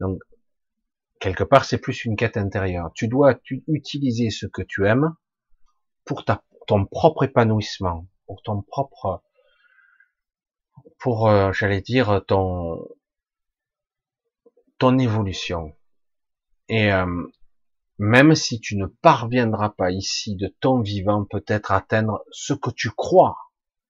Donc, 0.00 0.20
quelque 1.20 1.44
part, 1.44 1.64
c'est 1.64 1.78
plus 1.78 2.04
une 2.04 2.16
quête 2.16 2.36
intérieure. 2.36 2.90
Tu 2.94 3.06
dois 3.06 3.38
utiliser 3.68 4.30
ce 4.30 4.46
que 4.46 4.62
tu 4.62 4.86
aimes 4.86 5.14
pour 6.04 6.24
ta, 6.24 6.42
ton 6.66 6.84
propre 6.86 7.22
épanouissement, 7.22 8.08
pour 8.26 8.42
ton 8.42 8.62
propre, 8.62 9.22
pour, 10.98 11.28
euh, 11.28 11.52
j'allais 11.52 11.80
dire, 11.80 12.22
ton, 12.26 12.84
ton 14.78 14.98
évolution. 14.98 15.72
Et 16.68 16.92
euh, 16.92 17.06
même 17.98 18.34
si 18.34 18.60
tu 18.60 18.76
ne 18.76 18.86
parviendras 18.86 19.70
pas 19.70 19.90
ici 19.90 20.36
de 20.36 20.48
ton 20.60 20.80
vivant, 20.80 21.24
peut-être 21.24 21.72
atteindre 21.72 22.24
ce 22.30 22.54
que 22.54 22.70
tu 22.70 22.90
crois 22.90 23.36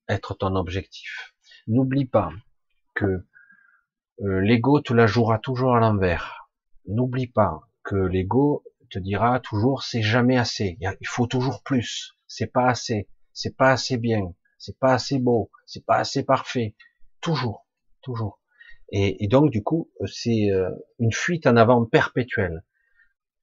être 0.09 0.35
ton 0.35 0.57
objectif. 0.57 1.35
N'oublie 1.67 2.07
pas 2.07 2.31
que 2.95 3.27
euh, 4.21 4.41
l'ego 4.41 4.81
te 4.81 4.93
la 4.93 5.07
jouera 5.07 5.39
toujours 5.39 5.77
à 5.77 5.81
l'envers. 5.81 6.49
N'oublie 6.87 7.29
pas 7.29 7.61
que 7.83 7.97
l'ego 7.97 8.65
te 8.91 8.99
dira 8.99 9.41
toujours 9.41 9.83
c'est 9.83 10.03
jamais 10.03 10.37
assez. 10.37 10.77
Il 10.81 11.09
faut 11.09 11.27
toujours 11.27 11.63
plus. 11.63 12.17
C'est 12.27 12.53
pas 12.53 12.67
assez 12.67 13.09
c'est 13.33 13.57
pas 13.57 13.71
assez 13.71 13.97
bien, 13.97 14.35
c'est 14.59 14.79
pas 14.79 14.95
assez 14.95 15.19
beau, 15.19 15.51
c'est 15.67 15.85
pas 15.85 15.97
assez 15.97 16.25
parfait, 16.25 16.75
toujours, 17.21 17.67
toujours. 18.03 18.42
Et, 18.95 19.27
donc 19.27 19.51
du 19.51 19.63
coup, 19.63 19.91
c'est 20.05 20.51
euh, 20.51 20.71
une 20.99 21.13
fuite 21.13 21.47
en 21.47 21.57
avant 21.57 21.85
perpétuelle. 21.87 22.63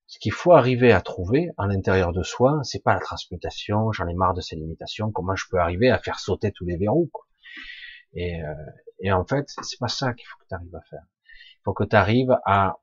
Ce 0.05 0.19
qu'il 0.19 0.31
faut 0.31 0.53
arriver 0.53 0.91
à 0.91 1.01
trouver 1.01 1.49
à 1.57 1.65
l'intérieur 1.65 2.13
de 2.13 2.21
soi, 2.21 2.59
c'est 2.63 2.83
pas 2.83 2.93
la 2.93 2.99
transmutation, 2.99 3.91
j'en 3.91 4.07
ai 4.07 4.13
marre 4.13 4.35
de 4.35 4.41
ces 4.41 4.55
limitations, 4.55 5.11
comment 5.11 5.35
je 5.35 5.45
peux 5.49 5.57
arriver 5.57 5.89
à 5.89 5.97
faire 5.97 6.19
sauter 6.19 6.51
tous 6.51 6.65
les 6.65 6.77
verrous. 6.77 7.09
Quoi. 7.11 7.25
Et, 8.13 8.43
euh, 8.43 8.53
et 8.99 9.11
en 9.11 9.25
fait, 9.25 9.45
c'est 9.63 9.79
pas 9.79 9.87
ça 9.87 10.13
qu'il 10.13 10.27
faut 10.27 10.37
que 10.37 10.45
tu 10.49 10.55
arrives 10.55 10.75
à 10.75 10.81
faire. 10.81 11.03
Il 11.25 11.61
faut 11.65 11.73
que 11.73 11.83
tu 11.83 11.95
arrives 11.95 12.37
à, 12.45 12.77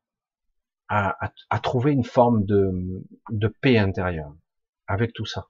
à, 0.89 1.17
à, 1.51 1.61
trouver 1.61 1.93
une 1.93 2.05
forme 2.05 2.45
de, 2.45 3.05
de 3.31 3.49
paix 3.49 3.79
intérieure 3.79 4.35
avec 4.89 5.13
tout 5.13 5.27
ça 5.27 5.49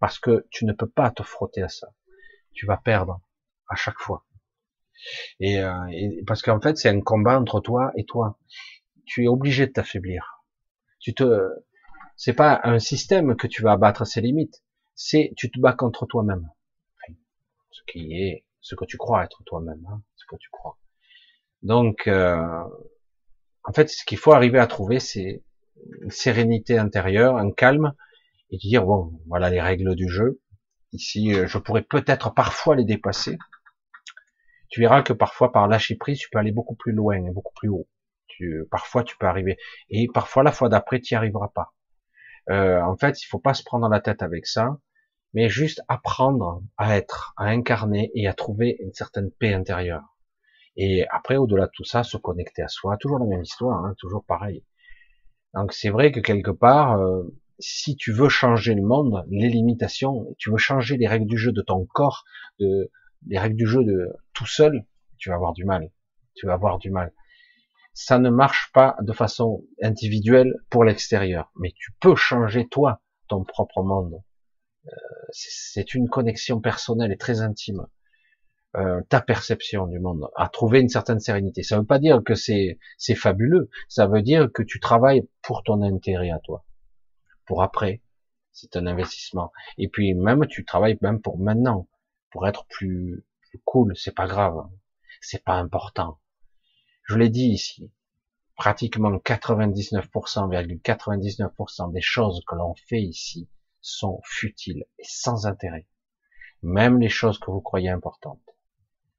parce 0.00 0.18
que 0.18 0.46
tu 0.50 0.64
ne 0.64 0.72
peux 0.72 0.88
pas 0.88 1.12
te 1.12 1.22
frotter 1.22 1.62
à 1.62 1.68
ça. 1.68 1.94
Tu 2.52 2.66
vas 2.66 2.76
perdre 2.76 3.20
à 3.68 3.76
chaque 3.76 3.98
fois. 3.98 4.24
Et, 5.40 5.58
euh, 5.60 5.72
parce 6.26 6.42
qu'en 6.42 6.60
fait, 6.60 6.76
c'est 6.76 6.88
un 6.88 7.00
combat 7.00 7.38
entre 7.40 7.60
toi 7.60 7.92
et 7.96 8.04
toi. 8.04 8.38
Tu 9.06 9.24
es 9.24 9.28
obligé 9.28 9.66
de 9.66 9.72
t'affaiblir. 9.72 10.44
Tu 11.00 11.14
te, 11.14 11.48
c'est 12.16 12.34
pas 12.34 12.60
un 12.64 12.78
système 12.78 13.36
que 13.36 13.46
tu 13.46 13.62
vas 13.62 13.72
abattre 13.72 14.06
ses 14.06 14.20
limites. 14.20 14.62
C'est, 14.94 15.32
tu 15.36 15.50
te 15.50 15.58
bats 15.58 15.72
contre 15.72 16.06
toi-même. 16.06 16.48
ce 17.70 17.80
qui 17.90 18.12
est, 18.22 18.44
ce 18.60 18.74
que 18.74 18.84
tu 18.84 18.96
crois 18.96 19.24
être 19.24 19.42
toi-même, 19.44 19.84
hein, 19.90 20.02
ce 20.16 20.24
que 20.26 20.36
tu 20.36 20.48
crois. 20.50 20.78
Donc, 21.62 22.06
euh, 22.06 22.62
en 23.64 23.72
fait, 23.72 23.88
ce 23.88 24.04
qu'il 24.04 24.18
faut 24.18 24.32
arriver 24.32 24.58
à 24.58 24.66
trouver, 24.66 25.00
c'est 25.00 25.42
une 26.02 26.10
sérénité 26.10 26.78
intérieure, 26.78 27.36
un 27.36 27.50
calme, 27.50 27.94
et 28.50 28.58
dire 28.58 28.84
bon, 28.84 29.20
voilà 29.26 29.50
les 29.50 29.60
règles 29.60 29.94
du 29.94 30.08
jeu. 30.08 30.40
Ici, 30.92 31.34
euh, 31.34 31.46
je 31.46 31.58
pourrais 31.58 31.82
peut-être 31.82 32.34
parfois 32.34 32.76
les 32.76 32.84
dépasser. 32.84 33.38
Tu 34.72 34.80
verras 34.80 35.02
que 35.02 35.12
parfois 35.12 35.52
par 35.52 35.68
lâcher 35.68 35.96
prise, 35.96 36.18
tu 36.18 36.30
peux 36.30 36.38
aller 36.38 36.50
beaucoup 36.50 36.74
plus 36.74 36.92
loin, 36.92 37.20
beaucoup 37.30 37.52
plus 37.54 37.68
haut. 37.68 37.86
Parfois, 38.70 39.04
tu 39.04 39.16
peux 39.18 39.26
arriver, 39.26 39.56
et 39.90 40.08
parfois 40.12 40.42
la 40.42 40.50
fois 40.50 40.68
d'après, 40.68 40.98
tu 40.98 41.14
n'y 41.14 41.18
arriveras 41.18 41.48
pas. 41.54 41.74
Euh, 42.50 42.80
en 42.80 42.96
fait, 42.96 43.22
il 43.22 43.26
faut 43.26 43.38
pas 43.38 43.54
se 43.54 43.62
prendre 43.62 43.86
la 43.88 44.00
tête 44.00 44.22
avec 44.22 44.46
ça, 44.46 44.78
mais 45.34 45.48
juste 45.48 45.82
apprendre 45.88 46.62
à 46.78 46.96
être, 46.96 47.34
à 47.36 47.44
incarner 47.44 48.10
et 48.14 48.26
à 48.26 48.34
trouver 48.34 48.78
une 48.80 48.92
certaine 48.94 49.30
paix 49.30 49.52
intérieure. 49.52 50.16
Et 50.76 51.06
après, 51.10 51.36
au-delà 51.36 51.66
de 51.66 51.70
tout 51.74 51.84
ça, 51.84 52.02
se 52.02 52.16
connecter 52.16 52.62
à 52.62 52.68
soi, 52.68 52.96
toujours 52.96 53.18
la 53.18 53.26
même 53.26 53.42
histoire, 53.42 53.84
hein, 53.84 53.94
toujours 53.98 54.24
pareil. 54.24 54.64
Donc 55.54 55.74
c'est 55.74 55.90
vrai 55.90 56.10
que 56.10 56.20
quelque 56.20 56.50
part, 56.50 56.98
euh, 56.98 57.22
si 57.58 57.94
tu 57.96 58.10
veux 58.10 58.30
changer 58.30 58.74
le 58.74 58.82
monde, 58.82 59.22
les 59.30 59.50
limitations, 59.50 60.34
tu 60.38 60.50
veux 60.50 60.56
changer 60.56 60.96
les 60.96 61.06
règles 61.06 61.26
du 61.26 61.36
jeu 61.36 61.52
de 61.52 61.60
ton 61.60 61.84
corps, 61.84 62.24
de, 62.58 62.90
les 63.26 63.38
règles 63.38 63.56
du 63.56 63.66
jeu 63.66 63.84
de 63.84 64.12
tout 64.32 64.46
seul, 64.46 64.84
tu 65.18 65.28
vas 65.30 65.36
avoir 65.36 65.52
du 65.52 65.64
mal. 65.64 65.90
Tu 66.34 66.46
vas 66.46 66.54
avoir 66.54 66.78
du 66.78 66.90
mal. 66.90 67.12
Ça 67.94 68.18
ne 68.18 68.30
marche 68.30 68.70
pas 68.72 68.96
de 69.02 69.12
façon 69.12 69.64
individuelle 69.82 70.54
pour 70.70 70.84
l'extérieur, 70.84 71.52
mais 71.56 71.72
tu 71.76 71.92
peux 72.00 72.16
changer 72.16 72.66
toi, 72.68 73.02
ton 73.28 73.44
propre 73.44 73.82
monde. 73.82 74.22
Euh, 74.86 74.90
c'est 75.30 75.94
une 75.94 76.08
connexion 76.08 76.60
personnelle 76.60 77.12
et 77.12 77.18
très 77.18 77.40
intime. 77.42 77.86
Euh, 78.74 79.02
ta 79.10 79.20
perception 79.20 79.86
du 79.86 80.00
monde, 80.00 80.30
à 80.34 80.48
trouver 80.48 80.80
une 80.80 80.88
certaine 80.88 81.20
sérénité. 81.20 81.62
Ça 81.62 81.76
ne 81.76 81.80
veut 81.82 81.86
pas 81.86 81.98
dire 81.98 82.22
que 82.24 82.34
c'est 82.34 82.78
fabuleux, 83.14 83.68
ça 83.88 84.06
veut 84.06 84.22
dire 84.22 84.50
que 84.50 84.62
tu 84.62 84.80
travailles 84.80 85.28
pour 85.42 85.62
ton 85.62 85.82
intérêt 85.82 86.30
à 86.30 86.38
toi 86.38 86.64
pour 87.46 87.62
après. 87.62 88.00
C'est 88.52 88.76
un 88.76 88.86
investissement. 88.86 89.52
Et 89.78 89.88
puis 89.88 90.14
même 90.14 90.46
tu 90.46 90.64
travailles 90.64 90.98
même 91.00 91.20
pour 91.20 91.38
maintenant, 91.38 91.88
pour 92.32 92.48
être 92.48 92.66
plus, 92.66 93.24
cool. 93.64 93.96
C'est 93.96 94.14
pas 94.14 94.26
grave, 94.26 94.68
c'est 95.20 95.44
pas 95.44 95.54
important. 95.54 96.18
Je 97.04 97.16
l'ai 97.16 97.28
dit 97.28 97.48
ici, 97.48 97.92
pratiquement 98.56 99.10
99%, 99.10 100.80
99% 100.82 101.92
des 101.92 102.00
choses 102.00 102.42
que 102.46 102.54
l'on 102.54 102.74
fait 102.74 103.02
ici 103.02 103.48
sont 103.80 104.20
futiles 104.24 104.84
et 104.98 105.04
sans 105.04 105.46
intérêt. 105.46 105.86
Même 106.62 107.00
les 107.00 107.08
choses 107.08 107.38
que 107.38 107.50
vous 107.50 107.60
croyez 107.60 107.90
importantes. 107.90 108.40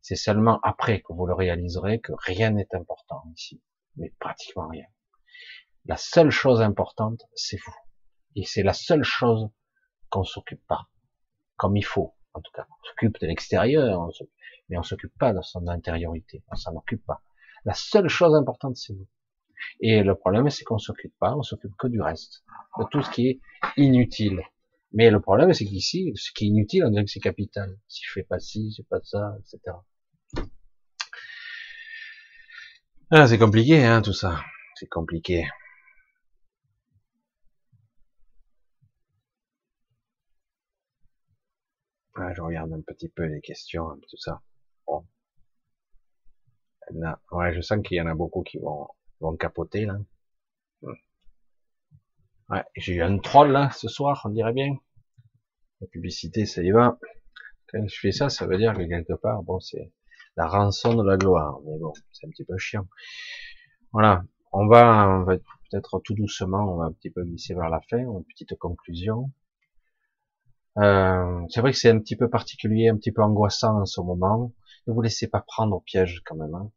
C'est 0.01 0.15
seulement 0.15 0.59
après 0.63 1.01
que 1.01 1.13
vous 1.13 1.25
le 1.25 1.33
réaliserez 1.33 1.99
que 1.99 2.13
rien 2.17 2.51
n'est 2.51 2.73
important 2.73 3.23
ici. 3.35 3.61
Mais 3.95 4.13
pratiquement 4.19 4.67
rien. 4.67 4.85
La 5.85 5.97
seule 5.97 6.31
chose 6.31 6.61
importante, 6.61 7.21
c'est 7.35 7.57
vous. 7.57 7.75
Et 8.35 8.45
c'est 8.45 8.63
la 8.63 8.73
seule 8.73 9.03
chose 9.03 9.49
qu'on 10.09 10.23
s'occupe 10.23 10.65
pas, 10.67 10.89
comme 11.57 11.75
il 11.75 11.85
faut, 11.85 12.15
en 12.33 12.41
tout 12.41 12.51
cas. 12.53 12.67
On 12.69 12.87
s'occupe 12.87 13.19
de 13.19 13.27
l'extérieur, 13.27 14.09
mais 14.69 14.77
on 14.77 14.83
s'occupe 14.83 15.17
pas 15.17 15.33
de 15.33 15.41
son 15.41 15.67
intériorité, 15.67 16.43
on 16.51 16.55
s'en 16.55 16.75
occupe 16.75 17.05
pas. 17.05 17.21
La 17.65 17.73
seule 17.73 18.09
chose 18.09 18.35
importante, 18.35 18.77
c'est 18.77 18.93
vous. 18.93 19.07
Et 19.79 20.03
le 20.03 20.15
problème, 20.15 20.49
c'est 20.49 20.63
qu'on 20.63 20.77
s'occupe 20.77 21.13
pas, 21.19 21.35
on 21.35 21.43
s'occupe 21.43 21.75
que 21.77 21.87
du 21.87 22.01
reste, 22.01 22.43
de 22.77 22.83
tout 22.91 23.01
ce 23.01 23.09
qui 23.11 23.27
est 23.29 23.39
inutile. 23.77 24.41
Mais 24.91 25.09
le 25.09 25.19
problème, 25.19 25.53
c'est 25.53 25.65
qu'ici, 25.65 26.11
ce 26.15 26.31
qui 26.31 26.45
est 26.45 26.47
inutile, 26.47 26.85
on 26.85 26.89
dirait 26.89 27.05
que 27.05 27.11
c'est 27.11 27.19
capital. 27.19 27.77
Si 27.87 28.01
je 28.05 28.11
fais 28.11 28.23
pas 28.23 28.39
ci, 28.39 28.71
je 28.71 28.83
fais 28.83 28.87
pas 28.89 28.99
ça, 29.03 29.35
etc. 29.39 29.77
Ah, 33.09 33.27
c'est 33.27 33.37
compliqué, 33.37 33.83
hein, 33.85 34.01
tout 34.01 34.13
ça. 34.13 34.41
C'est 34.75 34.89
compliqué. 34.89 35.47
Je 42.15 42.41
regarde 42.41 42.71
un 42.73 42.81
petit 42.81 43.09
peu 43.09 43.23
les 43.23 43.41
questions, 43.41 43.97
tout 44.09 44.17
ça. 44.17 44.41
Bon. 44.87 45.05
ouais, 47.31 47.53
je 47.53 47.61
sens 47.61 47.79
qu'il 47.83 47.97
y 47.97 48.01
en 48.01 48.07
a 48.07 48.15
beaucoup 48.15 48.43
qui 48.43 48.59
vont, 48.59 48.87
vont 49.19 49.35
capoter, 49.35 49.85
là. 49.85 49.97
Hmm. 50.81 50.93
Ouais, 52.49 52.63
j'ai 52.75 52.95
eu 52.95 53.01
un 53.01 53.17
troll, 53.19 53.51
là, 53.51 53.71
ce 53.71 53.87
soir, 53.87 54.21
on 54.25 54.29
dirait 54.29 54.53
bien. 54.53 54.75
La 55.81 55.87
publicité, 55.87 56.45
ça 56.45 56.61
y 56.61 56.71
va. 56.71 56.99
Quand 57.67 57.87
je 57.87 57.99
fais 57.99 58.11
ça, 58.11 58.29
ça 58.29 58.45
veut 58.45 58.57
dire 58.57 58.73
que 58.73 58.83
quelque 58.83 59.13
part, 59.13 59.41
bon, 59.43 59.59
c'est 59.59 59.91
la 60.35 60.47
rançon 60.47 60.93
de 60.95 61.03
la 61.03 61.17
gloire. 61.17 61.59
Mais 61.65 61.77
bon, 61.79 61.93
c'est 62.11 62.27
un 62.27 62.29
petit 62.29 62.45
peu 62.45 62.57
chiant. 62.57 62.87
Voilà. 63.91 64.23
On 64.51 64.67
va, 64.67 65.09
on 65.09 65.23
va 65.23 65.37
peut-être 65.37 65.99
tout 66.03 66.13
doucement, 66.13 66.73
on 66.73 66.77
va 66.77 66.85
un 66.85 66.91
petit 66.91 67.09
peu 67.09 67.23
glisser 67.23 67.55
vers 67.55 67.69
la 67.69 67.81
fin, 67.81 67.97
une 67.97 68.23
petite 68.25 68.55
conclusion. 68.57 69.31
Euh, 70.77 71.45
c'est 71.49 71.61
vrai 71.61 71.71
que 71.71 71.77
c'est 71.77 71.89
un 71.89 71.99
petit 71.99 72.15
peu 72.15 72.29
particulier, 72.29 72.89
un 72.89 72.97
petit 72.97 73.11
peu 73.11 73.21
angoissant 73.21 73.81
en 73.81 73.85
ce 73.85 74.01
moment. 74.01 74.53
Ne 74.87 74.93
vous 74.93 75.01
laissez 75.01 75.27
pas 75.27 75.41
prendre 75.41 75.75
au 75.75 75.81
piège 75.81 76.21
quand 76.25 76.35
même. 76.35 76.55
Hein. 76.55 76.71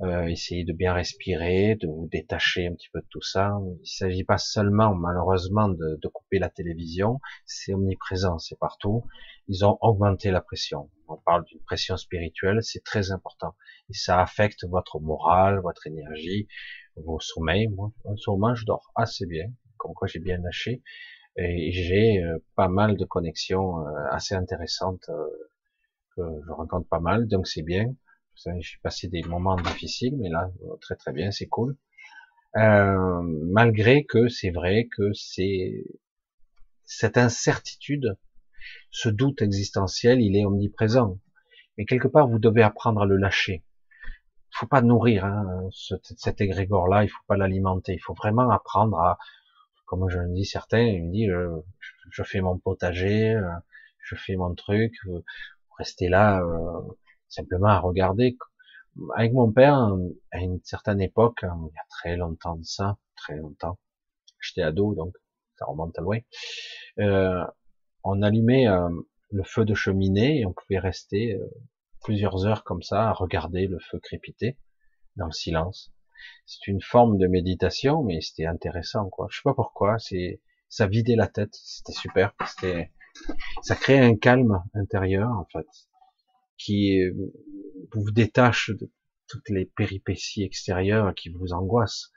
Euh, 0.00 0.26
essayez 0.26 0.64
de 0.64 0.72
bien 0.72 0.92
respirer, 0.92 1.76
de 1.76 1.86
vous 1.86 2.08
détacher 2.10 2.66
un 2.66 2.74
petit 2.74 2.88
peu 2.92 3.00
de 3.00 3.06
tout 3.10 3.22
ça. 3.22 3.56
Il 3.62 3.80
ne 3.80 3.84
s'agit 3.84 4.24
pas 4.24 4.38
seulement, 4.38 4.94
malheureusement, 4.94 5.68
de, 5.68 5.98
de 6.02 6.08
couper 6.08 6.38
la 6.38 6.50
télévision. 6.50 7.20
C'est 7.46 7.74
omniprésent, 7.74 8.38
c'est 8.38 8.58
partout. 8.58 9.04
Ils 9.46 9.64
ont 9.64 9.78
augmenté 9.82 10.30
la 10.30 10.40
pression. 10.40 10.90
On 11.06 11.16
parle 11.16 11.44
d'une 11.44 11.60
pression 11.60 11.96
spirituelle, 11.96 12.58
c'est 12.62 12.82
très 12.82 13.12
important. 13.12 13.54
Et 13.88 13.94
ça 13.94 14.20
affecte 14.20 14.64
votre 14.64 14.98
morale, 15.00 15.60
votre 15.60 15.86
énergie, 15.86 16.48
vos 16.96 17.20
sommeils. 17.20 17.68
Moi, 17.68 17.92
en 18.04 18.16
ce 18.16 18.30
moment, 18.30 18.54
je 18.54 18.64
dors 18.64 18.90
assez 18.96 19.26
bien, 19.26 19.46
comme 19.76 19.94
quoi 19.94 20.08
j'ai 20.08 20.18
bien 20.18 20.38
lâché. 20.38 20.82
Et 21.36 21.72
j'ai 21.72 22.22
euh, 22.22 22.38
pas 22.54 22.68
mal 22.68 22.96
de 22.96 23.04
connexions 23.04 23.86
euh, 23.86 23.90
assez 24.10 24.34
intéressantes 24.34 25.08
euh, 25.08 25.26
que 26.16 26.22
je 26.46 26.52
rencontre 26.52 26.88
pas 26.88 27.00
mal, 27.00 27.26
donc 27.26 27.46
c'est 27.46 27.62
bien. 27.62 27.94
J'ai 28.36 28.78
passé 28.82 29.08
des 29.08 29.22
moments 29.22 29.56
difficiles, 29.56 30.16
mais 30.18 30.28
là, 30.28 30.50
très 30.80 30.96
très 30.96 31.12
bien, 31.12 31.30
c'est 31.30 31.46
cool. 31.46 31.76
Euh, 32.56 33.20
malgré 33.22 34.04
que 34.04 34.28
c'est 34.28 34.50
vrai 34.50 34.88
que 34.96 35.12
c'est 35.12 35.84
cette 36.84 37.16
incertitude, 37.16 38.16
ce 38.90 39.08
doute 39.08 39.42
existentiel, 39.42 40.20
il 40.20 40.36
est 40.36 40.44
omniprésent. 40.44 41.18
Mais 41.76 41.84
quelque 41.84 42.08
part, 42.08 42.28
vous 42.28 42.38
devez 42.38 42.62
apprendre 42.62 43.02
à 43.02 43.06
le 43.06 43.16
lâcher. 43.16 43.64
Il 44.52 44.58
faut 44.58 44.66
pas 44.66 44.82
nourrir 44.82 45.24
hein, 45.24 45.68
cet 46.16 46.40
égrégore-là, 46.40 47.02
il 47.02 47.08
faut 47.08 47.24
pas 47.26 47.36
l'alimenter. 47.36 47.94
Il 47.94 48.00
faut 48.00 48.14
vraiment 48.14 48.48
apprendre 48.50 48.98
à, 48.98 49.18
comme 49.94 50.08
je 50.08 50.18
le 50.18 50.32
dis 50.32 50.44
certains, 50.44 50.82
ils 50.82 51.04
me 51.04 51.12
disent, 51.12 51.30
euh, 51.30 51.64
je, 52.10 52.22
fais 52.22 52.40
mon 52.40 52.58
potager, 52.58 53.30
euh, 53.30 53.48
je 54.00 54.16
fais 54.16 54.36
mon 54.36 54.54
truc, 54.54 54.92
restez 55.78 56.08
là 56.08 56.42
simplement 57.28 57.68
à 57.68 57.78
regarder. 57.78 58.36
Avec 59.16 59.32
mon 59.32 59.50
père, 59.52 59.74
à 60.32 60.38
une 60.38 60.60
certaine 60.64 61.00
époque, 61.00 61.40
il 61.42 61.46
y 61.74 61.78
a 61.78 61.84
très 61.88 62.16
longtemps 62.16 62.56
de 62.56 62.64
ça, 62.64 62.96
très 63.16 63.36
longtemps, 63.36 63.78
j'étais 64.40 64.62
ado, 64.62 64.94
donc 64.94 65.14
ça 65.56 65.66
remonte 65.66 65.98
à 65.98 66.02
loin, 66.02 66.18
euh, 66.98 67.44
on 68.02 68.22
allumait 68.22 68.68
euh, 68.68 68.88
le 69.30 69.42
feu 69.44 69.64
de 69.64 69.74
cheminée 69.74 70.40
et 70.40 70.46
on 70.46 70.52
pouvait 70.52 70.78
rester 70.78 71.34
euh, 71.34 71.46
plusieurs 72.02 72.46
heures 72.46 72.64
comme 72.64 72.82
ça 72.82 73.08
à 73.08 73.12
regarder 73.12 73.66
le 73.66 73.78
feu 73.78 73.98
crépiter 73.98 74.58
dans 75.16 75.26
le 75.26 75.32
silence. 75.32 75.93
C'est 76.46 76.66
une 76.66 76.82
forme 76.82 77.18
de 77.18 77.26
méditation, 77.26 78.02
mais 78.02 78.20
c'était 78.20 78.46
intéressant, 78.46 79.08
quoi. 79.10 79.28
Je 79.30 79.36
sais 79.36 79.42
pas 79.44 79.54
pourquoi, 79.54 79.98
c'est, 79.98 80.40
ça 80.68 80.86
vidait 80.86 81.16
la 81.16 81.28
tête, 81.28 81.54
c'était 81.54 81.92
super, 81.92 82.34
c'était, 82.46 82.90
ça 83.62 83.74
créait 83.76 84.00
un 84.00 84.16
calme 84.16 84.62
intérieur, 84.74 85.30
en 85.30 85.46
fait 85.52 85.66
qui 86.58 87.00
vous 87.92 88.10
détache 88.10 88.70
de 88.70 88.90
toutes 89.28 89.48
les 89.48 89.66
péripéties 89.66 90.42
extérieures 90.42 91.14
qui 91.14 91.30
vous 91.30 91.52
angoissent 91.52 92.12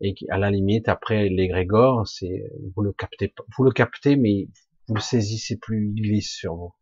et 0.00 0.14
à 0.30 0.38
la 0.38 0.50
limite 0.50 0.88
après 0.88 1.28
l'égrégore 1.28 2.06
c'est 2.06 2.44
vous 2.74 2.82
le 2.82 2.92
captez 2.92 3.32
vous 3.56 3.64
le 3.64 3.70
captez 3.70 4.16
mais 4.16 4.48
vous 4.88 4.94
le 4.94 5.00
saisissez 5.00 5.56
plus 5.56 5.92
il 5.94 6.02
glisse 6.02 6.32
sur 6.32 6.54
vous 6.54 6.72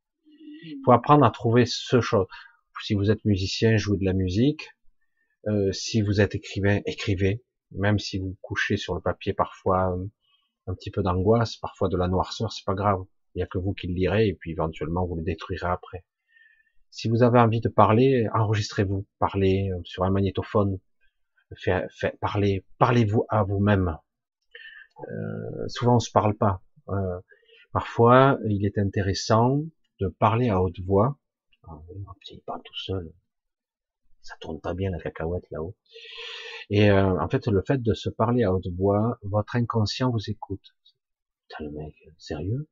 il 0.64 0.80
faut 0.84 0.92
apprendre 0.92 1.24
à 1.24 1.30
trouver 1.30 1.64
ce 1.66 2.00
chose 2.00 2.26
si 2.82 2.94
vous 2.94 3.10
êtes 3.10 3.24
musicien 3.24 3.76
jouez 3.76 3.98
de 3.98 4.04
la 4.04 4.12
musique 4.12 4.68
euh, 5.48 5.72
si 5.72 6.02
vous 6.02 6.20
êtes 6.20 6.34
écrivain 6.34 6.80
écrivez 6.86 7.42
même 7.72 7.98
si 7.98 8.18
vous 8.18 8.36
couchez 8.42 8.76
sur 8.76 8.94
le 8.94 9.00
papier 9.00 9.32
parfois 9.32 9.96
euh, 9.96 10.04
un 10.66 10.74
petit 10.74 10.90
peu 10.90 11.02
d'angoisse 11.02 11.56
parfois 11.56 11.88
de 11.88 11.96
la 11.96 12.08
noirceur 12.08 12.52
c'est 12.52 12.64
pas 12.64 12.74
grave 12.74 13.04
il 13.34 13.40
y 13.40 13.42
a 13.42 13.46
que 13.46 13.58
vous 13.58 13.72
qui 13.72 13.88
le 13.88 13.94
lirez 13.94 14.28
et 14.28 14.34
puis 14.34 14.52
éventuellement 14.52 15.06
vous 15.06 15.16
le 15.16 15.22
détruirez 15.22 15.70
après 15.70 16.04
si 16.94 17.08
vous 17.08 17.22
avez 17.22 17.38
envie 17.38 17.62
de 17.62 17.70
parler, 17.70 18.28
enregistrez-vous, 18.34 19.06
parlez 19.18 19.70
euh, 19.72 19.80
sur 19.82 20.04
un 20.04 20.10
magnétophone, 20.10 20.78
parlez, 22.20 22.66
parlez-vous 22.78 23.24
à 23.30 23.44
vous-même. 23.44 23.96
Souvent 25.68 25.96
on 25.96 26.00
se 26.00 26.10
parle 26.10 26.36
pas. 26.36 26.60
Parfois, 27.72 28.38
il 28.46 28.66
est 28.66 28.78
intéressant 28.78 29.62
de 30.00 30.08
parler 30.08 30.50
à 30.50 30.60
haute 30.60 30.80
voix. 30.80 31.18
Ah, 31.66 31.80
il 32.30 32.42
parle 32.42 32.60
tout 32.62 32.76
seul. 32.76 33.10
Ça 34.22 34.36
tourne 34.40 34.60
pas 34.60 34.74
bien 34.74 34.90
la 34.90 34.98
cacahuète 34.98 35.50
là-haut. 35.50 35.76
Et 36.70 36.90
euh, 36.90 37.20
en 37.20 37.28
fait, 37.28 37.46
le 37.48 37.62
fait 37.66 37.82
de 37.82 37.92
se 37.94 38.08
parler 38.08 38.44
à 38.44 38.52
haute 38.52 38.68
voix, 38.76 39.18
votre 39.22 39.56
inconscient 39.56 40.10
vous 40.10 40.30
écoute. 40.30 40.74
Putain, 41.48 41.64
le 41.64 41.70
mec, 41.72 41.94
sérieux? 42.18 42.68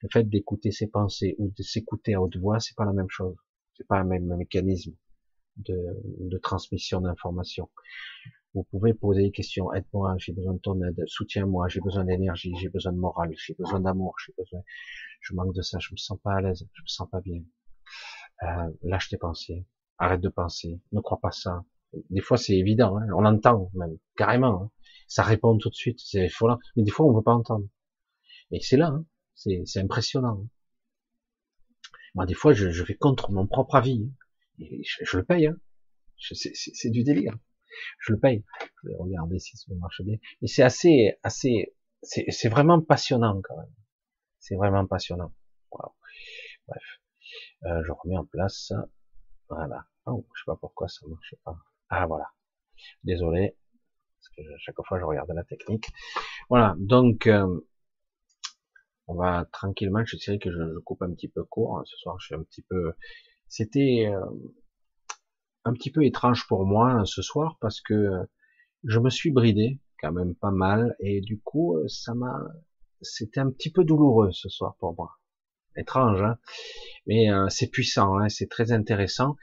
Le 0.00 0.08
fait 0.12 0.24
d'écouter 0.24 0.70
ses 0.70 0.86
pensées 0.86 1.34
ou 1.38 1.52
de 1.56 1.62
s'écouter 1.62 2.14
à 2.14 2.22
haute 2.22 2.36
voix, 2.36 2.60
c'est 2.60 2.76
pas 2.76 2.84
la 2.84 2.92
même 2.92 3.10
chose. 3.10 3.36
C'est 3.74 3.86
pas 3.86 3.98
un 3.98 4.04
même 4.04 4.34
mécanisme 4.36 4.94
de, 5.56 5.76
de 6.20 6.38
transmission 6.38 7.00
d'informations. 7.00 7.70
Vous 8.54 8.64
pouvez 8.64 8.94
poser 8.94 9.22
des 9.22 9.30
questions. 9.30 9.72
Aide-moi, 9.72 10.14
j'ai 10.18 10.32
besoin 10.32 10.54
de 10.54 10.58
ton 10.58 10.80
aide. 10.82 11.02
Soutiens-moi, 11.06 11.68
j'ai 11.68 11.80
besoin 11.80 12.04
d'énergie, 12.04 12.52
j'ai 12.60 12.68
besoin 12.68 12.92
de 12.92 12.98
morale, 12.98 13.32
j'ai 13.36 13.54
besoin 13.54 13.80
d'amour, 13.80 14.14
j'ai 14.24 14.34
besoin. 14.36 14.60
Je 15.20 15.34
manque 15.34 15.54
de 15.54 15.62
ça, 15.62 15.78
je 15.80 15.92
me 15.92 15.96
sens 15.96 16.18
pas 16.22 16.34
à 16.34 16.40
l'aise, 16.42 16.66
je 16.72 16.82
me 16.82 16.86
sens 16.86 17.08
pas 17.10 17.20
bien. 17.20 17.42
Euh, 18.42 18.70
lâche 18.82 19.08
tes 19.08 19.16
pensées, 19.16 19.64
arrête 20.02 20.20
de 20.20 20.28
penser, 20.28 20.80
ne 20.92 21.00
crois 21.00 21.20
pas 21.20 21.30
ça. 21.30 21.64
Des 22.10 22.20
fois 22.20 22.36
c'est 22.36 22.56
évident, 22.56 22.96
hein. 22.96 23.06
on 23.14 23.20
l'entend 23.20 23.70
même 23.74 23.96
carrément. 24.16 24.62
Hein. 24.64 24.70
Ça 25.08 25.22
répond 25.22 25.58
tout 25.58 25.68
de 25.68 25.74
suite, 25.74 26.00
c'est 26.00 26.28
là. 26.42 26.58
Mais 26.76 26.82
des 26.82 26.90
fois 26.90 27.06
on 27.06 27.12
veut 27.14 27.22
pas 27.22 27.34
entendre. 27.34 27.66
Et 28.50 28.60
c'est 28.60 28.76
là, 28.76 28.88
hein. 28.88 29.04
c'est 29.34 29.80
impressionnant. 29.80 30.42
Hein. 30.42 30.48
Moi, 32.14 32.26
des 32.26 32.34
fois, 32.34 32.52
je, 32.52 32.70
je 32.70 32.82
vais 32.84 32.94
contre 32.94 33.32
mon 33.32 33.46
propre 33.46 33.76
avis. 33.76 34.12
Et 34.58 34.82
je, 34.84 35.16
le 35.16 35.24
paye. 35.24 35.46
Hein. 35.46 35.56
C'est 36.18 36.90
du 36.90 37.04
délire. 37.04 37.36
Je 37.98 38.12
le 38.12 38.18
paye. 38.18 38.44
Je 38.82 38.88
vais 38.88 38.96
regarder 38.96 39.38
si 39.38 39.56
ça 39.56 39.72
marche 39.74 40.02
bien. 40.02 40.18
Mais 40.40 40.48
c'est 40.48 40.62
assez, 40.62 41.14
assez, 41.22 41.74
c'est 42.02 42.48
vraiment 42.48 42.80
passionnant 42.80 43.40
quand 43.42 43.56
même. 43.56 43.72
C'est 44.38 44.56
vraiment 44.56 44.86
passionnant. 44.86 45.32
Bref, 46.68 46.82
euh, 47.64 47.82
je 47.86 47.92
remets 47.92 48.16
en 48.16 48.26
place. 48.26 48.72
Voilà. 49.48 49.86
Oh, 50.06 50.26
je 50.34 50.40
sais 50.40 50.46
pas 50.46 50.56
pourquoi 50.56 50.88
ça 50.88 51.06
marche 51.06 51.34
pas. 51.44 51.56
Ah 51.88 52.06
voilà. 52.06 52.26
Désolé. 53.04 53.56
Parce 54.18 54.28
que 54.36 54.42
chaque 54.58 54.76
fois 54.86 54.98
je 54.98 55.04
regarde 55.04 55.30
la 55.30 55.44
technique. 55.44 55.90
Voilà. 56.48 56.74
Donc 56.78 57.26
euh, 57.26 57.60
on 59.06 59.14
va 59.14 59.44
tranquillement, 59.52 60.04
je 60.04 60.16
dirais 60.16 60.38
que 60.38 60.50
je, 60.50 60.78
coupe 60.80 61.02
un 61.02 61.12
petit 61.12 61.28
peu 61.28 61.44
court. 61.44 61.78
Hein, 61.78 61.82
ce 61.86 61.96
soir, 61.96 62.16
je 62.18 62.26
suis 62.26 62.34
un 62.34 62.42
petit 62.42 62.62
peu, 62.62 62.94
c'était 63.48 64.06
euh, 64.08 64.24
un 65.64 65.72
petit 65.72 65.92
peu 65.92 66.04
étrange 66.04 66.46
pour 66.48 66.64
moi 66.66 66.90
hein, 66.90 67.04
ce 67.04 67.22
soir 67.22 67.56
parce 67.60 67.80
que 67.80 67.94
euh, 67.94 68.24
je 68.84 68.98
me 68.98 69.10
suis 69.10 69.30
bridé 69.30 69.78
quand 70.00 70.12
même 70.12 70.34
pas 70.34 70.50
mal 70.50 70.96
et 70.98 71.20
du 71.20 71.40
coup, 71.40 71.78
ça 71.86 72.14
m'a, 72.14 72.40
c'était 73.02 73.38
un 73.38 73.50
petit 73.50 73.70
peu 73.70 73.84
douloureux 73.84 74.32
ce 74.32 74.48
soir 74.48 74.74
pour 74.80 74.96
moi. 74.96 75.12
Étrange, 75.76 76.20
hein 76.22 76.38
mais 77.06 77.28
c'est 77.48 77.68
puissant, 77.68 78.18
hein 78.18 78.28
c'est 78.28 78.48
très 78.48 78.72
intéressant. 78.72 79.36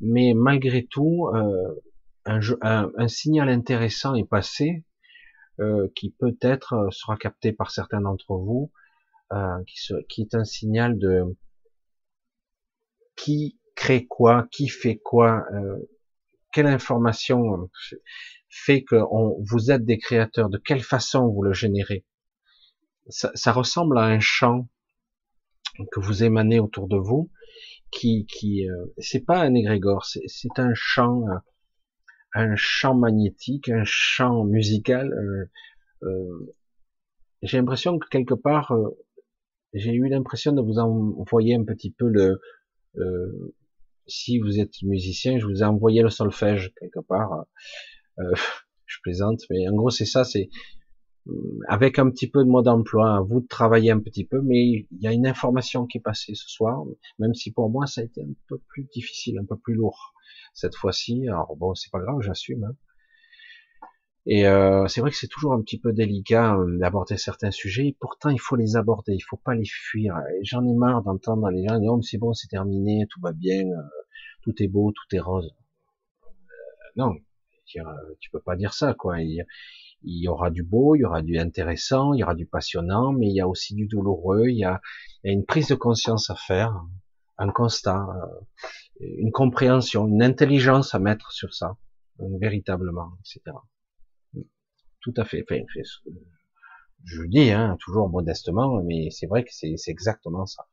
Mais 0.00 0.32
malgré 0.34 0.84
tout, 0.84 1.30
un, 2.24 2.48
un, 2.62 3.08
signal 3.08 3.48
intéressant 3.48 4.14
est 4.14 4.28
passé, 4.28 4.84
qui 5.94 6.10
peut-être 6.10 6.88
sera 6.90 7.16
capté 7.16 7.52
par 7.52 7.70
certains 7.70 8.00
d'entre 8.00 8.34
vous, 8.36 8.70
euh, 9.32 9.64
qui, 10.08 10.20
est 10.20 10.34
un 10.34 10.44
signal 10.44 10.98
de 10.98 11.24
qui 13.16 13.58
crée 13.74 14.06
quoi, 14.06 14.46
qui 14.52 14.68
fait 14.68 14.98
quoi, 14.98 15.44
euh, 15.52 15.90
quelle 16.52 16.66
information 16.66 17.70
fait 18.48 18.84
que 18.84 18.96
vous 19.50 19.70
êtes 19.72 19.84
des 19.84 19.98
créateurs, 19.98 20.50
de 20.50 20.58
quelle 20.58 20.82
façon 20.82 21.26
vous 21.28 21.42
le 21.42 21.52
générez. 21.52 22.04
Ça, 23.08 23.52
ressemble 23.52 23.98
à 23.98 24.04
un 24.04 24.20
champ 24.20 24.68
que 25.90 26.00
vous 26.00 26.22
émanez 26.22 26.60
autour 26.60 26.86
de 26.86 26.96
vous, 26.96 27.30
qui, 27.94 28.26
qui 28.26 28.68
euh, 28.68 28.86
c'est 28.98 29.24
pas 29.24 29.40
un 29.40 29.54
égrégore, 29.54 30.04
c'est 30.04 30.58
un 30.58 30.72
champ, 30.74 31.24
un 32.34 32.56
champ 32.56 32.94
magnétique, 32.94 33.68
un 33.68 33.84
champ 33.84 34.44
musical. 34.44 35.10
J'ai 37.42 37.58
l'impression 37.58 37.98
que 37.98 38.08
quelque 38.08 38.34
part, 38.34 38.72
j'ai 39.72 39.92
eu 39.92 40.08
l'impression 40.08 40.52
de 40.52 40.62
vous 40.62 40.78
envoyer 40.78 41.54
un 41.54 41.64
petit 41.64 41.90
peu 41.90 42.08
le, 42.08 42.40
euh, 42.96 43.54
si 44.06 44.38
vous 44.38 44.60
êtes 44.60 44.82
musicien, 44.82 45.38
je 45.38 45.46
vous 45.46 45.62
ai 45.62 45.64
envoyé 45.64 46.02
le 46.02 46.10
solfège 46.10 46.72
quelque 46.78 47.00
part. 47.00 47.46
Euh, 48.18 48.32
je 48.86 48.98
plaisante, 49.02 49.40
mais 49.50 49.68
en 49.68 49.74
gros 49.74 49.90
c'est 49.90 50.04
ça, 50.04 50.24
c'est 50.24 50.48
euh, 50.48 50.83
avec 51.68 51.98
un 51.98 52.10
petit 52.10 52.28
peu 52.28 52.44
de 52.44 52.48
mode 52.50 52.66
d'emploi, 52.66 53.20
vous 53.26 53.40
de 53.40 53.46
travailler 53.46 53.90
un 53.90 54.00
petit 54.00 54.24
peu, 54.24 54.40
mais 54.42 54.62
il 54.62 54.86
y 55.00 55.06
a 55.06 55.12
une 55.12 55.26
information 55.26 55.86
qui 55.86 55.98
est 55.98 56.02
passée 56.02 56.34
ce 56.34 56.48
soir, 56.48 56.84
même 57.18 57.34
si 57.34 57.50
pour 57.50 57.70
moi 57.70 57.86
ça 57.86 58.02
a 58.02 58.04
été 58.04 58.22
un 58.22 58.34
peu 58.48 58.58
plus 58.68 58.84
difficile, 58.92 59.38
un 59.38 59.44
peu 59.44 59.56
plus 59.56 59.74
lourd 59.74 60.14
cette 60.52 60.74
fois-ci. 60.74 61.26
Alors 61.28 61.56
bon, 61.56 61.74
c'est 61.74 61.90
pas 61.90 62.00
grave, 62.00 62.20
j'assume. 62.20 62.64
Hein. 62.64 62.76
Et 64.26 64.46
euh, 64.46 64.86
c'est 64.88 65.02
vrai 65.02 65.10
que 65.10 65.16
c'est 65.16 65.28
toujours 65.28 65.52
un 65.52 65.60
petit 65.60 65.78
peu 65.78 65.92
délicat 65.92 66.56
euh, 66.56 66.78
d'aborder 66.78 67.18
certains 67.18 67.50
sujets. 67.50 67.88
Et 67.88 67.96
pourtant, 67.98 68.30
il 68.30 68.40
faut 68.40 68.56
les 68.56 68.76
aborder. 68.76 69.12
Il 69.12 69.20
faut 69.20 69.36
pas 69.36 69.54
les 69.54 69.66
fuir. 69.66 70.16
J'en 70.42 70.64
ai 70.66 70.72
marre 70.72 71.02
d'entendre 71.02 71.50
les 71.50 71.66
gens 71.68 71.78
dire 71.78 71.92
oh, 71.92 72.00
c'est 72.00 72.16
bon, 72.16 72.32
c'est 72.32 72.48
terminé, 72.48 73.06
tout 73.10 73.20
va 73.20 73.32
bien, 73.32 73.66
euh, 73.66 73.82
tout 74.42 74.54
est 74.62 74.68
beau, 74.68 74.92
tout 74.92 75.16
est 75.16 75.20
rose. 75.20 75.54
non, 76.96 77.14
tu 77.66 78.30
peux 78.30 78.40
pas 78.40 78.56
dire 78.56 78.72
ça, 78.72 78.94
quoi. 78.94 79.16
Y 80.04 80.28
aura 80.28 80.50
du 80.50 80.62
beau, 80.62 80.94
il 80.94 81.00
y 81.00 81.04
aura 81.04 81.22
du 81.22 81.38
intéressant, 81.38 82.12
il 82.12 82.20
y 82.20 82.22
aura 82.24 82.34
du 82.34 82.46
passionnant, 82.46 83.12
mais 83.12 83.26
il 83.28 83.34
y 83.34 83.40
a 83.40 83.48
aussi 83.48 83.74
du 83.74 83.86
douloureux. 83.86 84.48
Il 84.48 84.58
y 84.58 84.64
a, 84.64 84.80
il 85.24 85.32
une 85.32 85.44
prise 85.46 85.68
de 85.68 85.74
conscience 85.74 86.30
à 86.30 86.34
faire, 86.34 86.84
un 87.38 87.50
constat, 87.50 88.06
une 89.00 89.32
compréhension, 89.32 90.06
une 90.06 90.22
intelligence 90.22 90.94
à 90.94 90.98
mettre 90.98 91.32
sur 91.32 91.54
ça, 91.54 91.76
véritablement, 92.18 93.12
etc. 93.20 93.56
Tout 95.00 95.14
à 95.16 95.24
fait. 95.24 95.44
Enfin, 95.48 95.62
je 97.04 97.22
dis, 97.24 97.50
hein, 97.50 97.76
toujours 97.80 98.08
modestement, 98.08 98.82
mais 98.82 99.10
c'est 99.10 99.26
vrai 99.26 99.44
que 99.44 99.50
c'est 99.52 99.76
exactement 99.88 100.46
ça. 100.46 100.66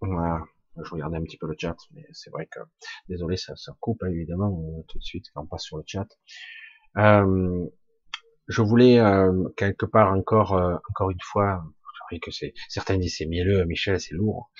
Voilà. 0.00 0.44
Je 0.84 0.90
regardais 0.90 1.16
un 1.16 1.22
petit 1.22 1.38
peu 1.38 1.46
le 1.46 1.54
chat, 1.58 1.76
mais 1.94 2.06
c'est 2.12 2.30
vrai 2.30 2.46
que, 2.46 2.60
désolé, 3.08 3.36
ça, 3.36 3.54
ça 3.56 3.72
coupe 3.80 4.02
hein, 4.02 4.08
évidemment 4.08 4.62
euh, 4.78 4.82
tout 4.88 4.98
de 4.98 5.04
suite 5.04 5.26
quand 5.34 5.42
on 5.42 5.46
passe 5.46 5.64
sur 5.64 5.76
le 5.76 5.84
chat. 5.86 6.06
Euh, 6.96 7.66
je 8.48 8.62
voulais 8.62 8.98
euh, 8.98 9.48
quelque 9.56 9.86
part 9.86 10.12
encore, 10.12 10.52
encore 10.88 11.10
une 11.10 11.20
fois, 11.20 11.62
que 12.22 12.30
c'est 12.30 12.54
certains 12.68 12.96
disent 12.96 13.16
c'est 13.18 13.26
mielleux, 13.26 13.64
Michel, 13.66 14.00
c'est 14.00 14.14
lourd. 14.14 14.50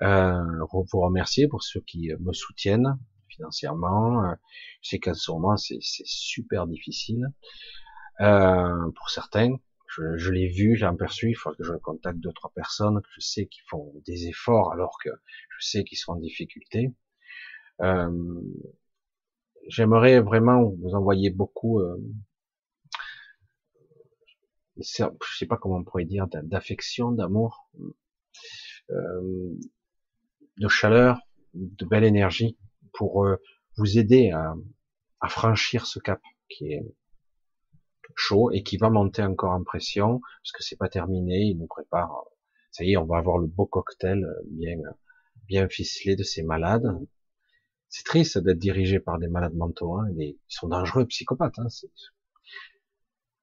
vous 0.00 1.00
remercier 1.00 1.48
pour 1.48 1.64
ceux 1.64 1.80
qui 1.80 2.12
me 2.20 2.32
soutiennent, 2.32 2.96
financièrement. 3.34 4.24
Euh, 4.24 4.34
je 4.82 4.90
sais 4.90 4.98
qu'à 4.98 5.14
ce 5.14 5.30
moment, 5.30 5.56
c'est 5.56 5.78
super 5.80 6.66
difficile 6.66 7.26
euh, 8.20 8.90
pour 8.96 9.10
certains. 9.10 9.56
Je, 9.94 10.16
je 10.16 10.30
l'ai 10.30 10.48
vu, 10.48 10.76
j'ai 10.76 10.86
aperçu. 10.86 11.30
Il 11.30 11.34
faut 11.34 11.52
que 11.52 11.64
je 11.64 11.74
contacte 11.74 12.18
deux 12.18 12.32
trois 12.32 12.52
personnes 12.54 13.00
que 13.00 13.08
je 13.14 13.20
sais 13.20 13.46
qui 13.46 13.60
font 13.68 13.92
des 14.06 14.28
efforts 14.28 14.72
alors 14.72 14.96
que 15.02 15.10
je 15.58 15.66
sais 15.66 15.84
qu'ils 15.84 15.98
sont 15.98 16.12
en 16.12 16.16
difficulté. 16.16 16.92
Euh, 17.80 18.40
J'aimerais 19.68 20.20
vraiment 20.20 20.62
vous 20.62 20.94
envoyer 20.94 21.30
beaucoup. 21.30 21.80
Euh, 21.80 21.96
je 24.76 24.82
sais 25.38 25.46
pas 25.46 25.56
comment 25.56 25.76
on 25.76 25.84
pourrait 25.84 26.04
dire 26.04 26.26
d'affection, 26.28 27.12
d'amour, 27.12 27.70
euh, 28.90 29.58
de 30.58 30.68
chaleur, 30.68 31.20
de 31.54 31.84
belle 31.86 32.04
énergie 32.04 32.58
pour 32.92 33.24
euh, 33.24 33.36
vous 33.76 33.98
aider 33.98 34.30
à, 34.30 34.54
à, 35.20 35.28
franchir 35.28 35.86
ce 35.86 35.98
cap 35.98 36.20
qui 36.48 36.72
est 36.72 36.84
chaud 38.16 38.50
et 38.52 38.62
qui 38.62 38.76
va 38.76 38.90
monter 38.90 39.22
encore 39.22 39.52
en 39.52 39.62
pression 39.62 40.20
parce 40.20 40.52
que 40.52 40.62
c'est 40.62 40.76
pas 40.76 40.88
terminé. 40.88 41.40
Il 41.42 41.58
nous 41.58 41.66
prépare. 41.66 42.24
Ça 42.70 42.84
y 42.84 42.92
est, 42.92 42.96
on 42.96 43.04
va 43.06 43.18
avoir 43.18 43.38
le 43.38 43.46
beau 43.46 43.66
cocktail 43.66 44.26
bien 44.50 44.76
bien 45.46 45.68
ficelé 45.68 46.16
de 46.16 46.22
ces 46.22 46.42
malades. 46.42 46.86
C'est 47.88 48.04
triste 48.04 48.38
d'être 48.38 48.58
dirigé 48.58 48.98
par 48.98 49.18
des 49.18 49.28
malades 49.28 49.54
mentaux. 49.54 49.96
Hein, 49.98 50.08
ils 50.16 50.36
sont 50.48 50.68
dangereux, 50.68 51.06
psychopathes. 51.06 51.58
Hein, 51.58 51.68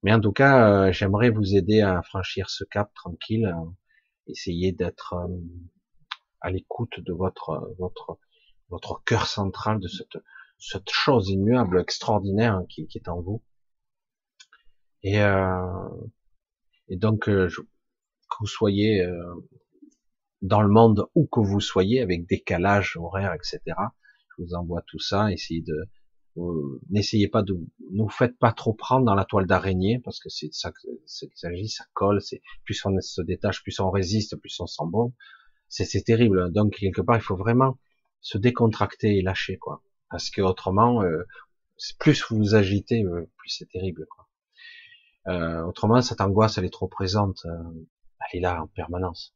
mais 0.04 0.14
en 0.14 0.20
tout 0.20 0.32
cas, 0.32 0.88
euh, 0.88 0.92
j'aimerais 0.92 1.30
vous 1.30 1.56
aider 1.56 1.82
à 1.82 2.02
franchir 2.02 2.50
ce 2.50 2.64
cap 2.64 2.94
tranquille. 2.94 3.46
Euh, 3.46 3.70
essayer 4.28 4.72
d'être 4.72 5.16
à 6.42 6.52
l'écoute 6.52 7.00
de 7.00 7.14
votre 7.14 7.74
votre 7.78 8.20
votre 8.70 9.04
cœur 9.04 9.28
central 9.28 9.80
de 9.80 9.88
cette, 9.88 10.18
cette 10.58 10.90
chose 10.90 11.30
immuable, 11.30 11.80
extraordinaire 11.80 12.64
qui, 12.70 12.88
qui 12.88 12.98
est 12.98 13.10
en 13.10 13.20
vous. 13.20 13.44
Et, 15.04 15.22
euh, 15.22 15.90
et 16.88 16.98
donc, 16.98 17.30
euh, 17.30 17.48
que 17.50 18.36
vous 18.40 18.48
soyez 18.48 19.02
euh, 19.02 19.36
dans 20.42 20.62
le 20.62 20.70
monde 20.70 21.08
où 21.16 21.28
que 21.28 21.40
vous 21.40 21.60
soyez, 21.60 22.02
avec 22.02 22.28
décalage 22.28 22.98
horaire, 22.98 23.34
etc. 23.34 23.60
Je 24.38 24.44
vous 24.44 24.54
envoie 24.54 24.82
tout 24.88 25.00
ça. 25.00 25.32
Essayez 25.32 25.62
de, 25.62 25.88
n'essayez 26.90 27.28
pas 27.28 27.44
de, 27.44 27.54
ne 27.92 28.04
vous 28.04 28.10
faites 28.10 28.38
pas 28.38 28.54
trop 28.54 28.74
prendre 28.74 29.06
dans 29.06 29.16
la 29.16 29.26
toile 29.26 29.46
d'araignée 29.46 30.00
parce 30.00 30.20
que 30.20 30.30
c'est 30.30 30.54
ça 30.54 30.72
qu'il 30.72 31.30
s'agit, 31.36 31.68
ça 31.68 31.86
colle. 31.94 32.22
C'est 32.22 32.42
plus 32.66 32.80
on 32.86 33.00
se 33.02 33.22
détache, 33.22 33.64
plus 33.64 33.80
on 33.80 33.92
résiste, 33.92 34.36
plus 34.38 34.60
on 34.60 34.68
sent. 34.68 34.84
C'est 35.68 36.04
terrible. 36.04 36.52
Donc 36.52 36.76
quelque 36.76 37.02
part, 37.02 37.18
il 37.18 37.22
faut 37.22 37.36
vraiment 37.36 37.78
se 38.22 38.38
décontracter 38.38 39.18
et 39.18 39.22
lâcher, 39.22 39.58
quoi. 39.58 39.84
Parce 40.10 40.30
que 40.30 40.42
autrement, 40.42 41.04
euh, 41.04 41.24
plus 42.00 42.24
vous 42.30 42.38
vous 42.38 42.56
agitez, 42.56 43.04
euh, 43.04 43.30
plus 43.38 43.50
c'est 43.50 43.70
terrible, 43.70 44.06
quoi. 44.10 44.21
Euh, 45.28 45.64
autrement, 45.64 46.02
cette 46.02 46.22
angoisse, 46.22 46.58
elle 46.58 46.66
est 46.66 46.74
trop 46.74 46.88
présente, 46.88 47.46
euh, 47.46 47.88
elle 48.20 48.40
est 48.40 48.42
là 48.42 48.64
en 48.64 48.68
permanence. 48.68 49.36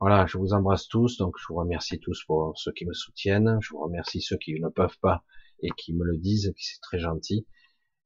Voilà, 0.00 0.26
je 0.26 0.38
vous 0.38 0.52
embrasse 0.52 0.88
tous, 0.88 1.16
donc 1.16 1.36
je 1.38 1.46
vous 1.48 1.56
remercie 1.56 2.00
tous 2.00 2.24
pour 2.24 2.58
ceux 2.58 2.72
qui 2.72 2.86
me 2.86 2.92
soutiennent, 2.92 3.58
je 3.60 3.70
vous 3.70 3.80
remercie 3.80 4.20
ceux 4.20 4.36
qui 4.36 4.58
ne 4.60 4.68
peuvent 4.68 4.98
pas 5.00 5.24
et 5.60 5.70
qui 5.76 5.94
me 5.94 6.04
le 6.04 6.18
disent, 6.18 6.52
qui 6.56 6.64
c'est 6.64 6.80
très 6.80 6.98
gentil. 6.98 7.46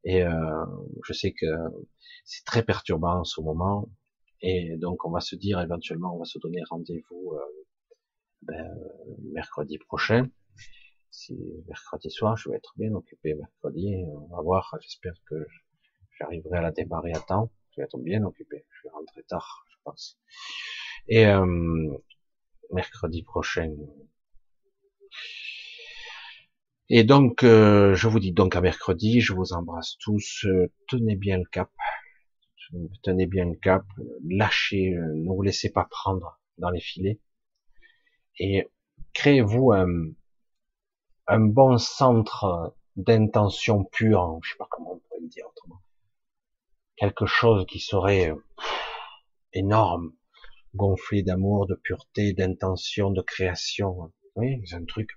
Et 0.04 0.22
je 1.04 1.12
sais 1.12 1.32
que 1.32 1.46
c'est 2.24 2.44
très 2.44 2.62
perturbant 2.62 3.20
en 3.20 3.24
ce 3.24 3.40
moment, 3.40 3.88
et 4.42 4.76
donc 4.76 5.06
on 5.06 5.10
va 5.10 5.20
se 5.20 5.36
dire 5.36 5.58
éventuellement, 5.60 6.14
on 6.14 6.18
va 6.18 6.26
se 6.26 6.38
donner 6.38 6.60
rendez-vous 6.68 7.34
ben, 8.42 8.74
mercredi 9.32 9.78
prochain. 9.78 10.28
Si 11.10 11.34
mercredi 11.66 12.10
soir, 12.10 12.36
je 12.36 12.50
vais 12.50 12.56
être 12.56 12.74
bien 12.76 12.92
occupé 12.94 13.34
mercredi. 13.34 14.04
On 14.06 14.36
va 14.36 14.42
voir. 14.42 14.76
J'espère 14.82 15.14
que 15.28 15.46
j'arriverai 16.18 16.58
à 16.58 16.62
la 16.62 16.72
démarrer 16.72 17.12
à 17.12 17.20
temps. 17.20 17.50
Je 17.70 17.80
vais 17.80 17.84
être 17.84 17.98
bien 17.98 18.22
occupé. 18.24 18.64
Je 18.70 18.88
vais 18.88 18.92
rentrer 18.92 19.22
tard, 19.24 19.64
je 19.70 19.76
pense. 19.84 20.18
Et 21.08 21.26
euh, 21.26 21.96
mercredi 22.72 23.22
prochain. 23.22 23.74
Et 26.88 27.04
donc, 27.04 27.42
euh, 27.42 27.94
je 27.94 28.08
vous 28.08 28.20
dis 28.20 28.32
donc 28.32 28.56
à 28.56 28.60
mercredi. 28.60 29.20
Je 29.20 29.32
vous 29.32 29.52
embrasse 29.52 29.96
tous. 29.98 30.44
Euh, 30.46 30.72
tenez 30.88 31.16
bien 31.16 31.38
le 31.38 31.44
cap. 31.44 31.70
Tenez 33.02 33.26
bien 33.26 33.44
le 33.46 33.56
cap. 33.56 33.84
Lâchez. 34.24 34.90
ne 34.90 35.28
vous 35.28 35.42
laissez 35.42 35.70
pas 35.70 35.84
prendre 35.84 36.40
dans 36.58 36.70
les 36.70 36.80
filets 36.80 37.20
et 38.38 38.68
créez-vous 39.14 39.72
un, 39.72 39.88
un 41.26 41.40
bon 41.40 41.78
centre 41.78 42.74
d'intention 42.96 43.84
pure, 43.84 44.38
je 44.42 44.50
sais 44.50 44.56
pas 44.56 44.68
comment 44.70 44.98
pourrait 45.08 45.20
le 45.20 45.28
dire 45.28 45.46
autrement, 45.48 45.80
quelque 46.96 47.26
chose 47.26 47.66
qui 47.66 47.78
serait 47.78 48.32
énorme, 49.52 50.12
gonflé 50.74 51.22
d'amour, 51.22 51.66
de 51.66 51.74
pureté, 51.74 52.32
d'intention, 52.32 53.10
de 53.10 53.22
création. 53.22 54.12
Oui, 54.34 54.60
c'est 54.64 54.76
un 54.76 54.84
truc. 54.84 55.10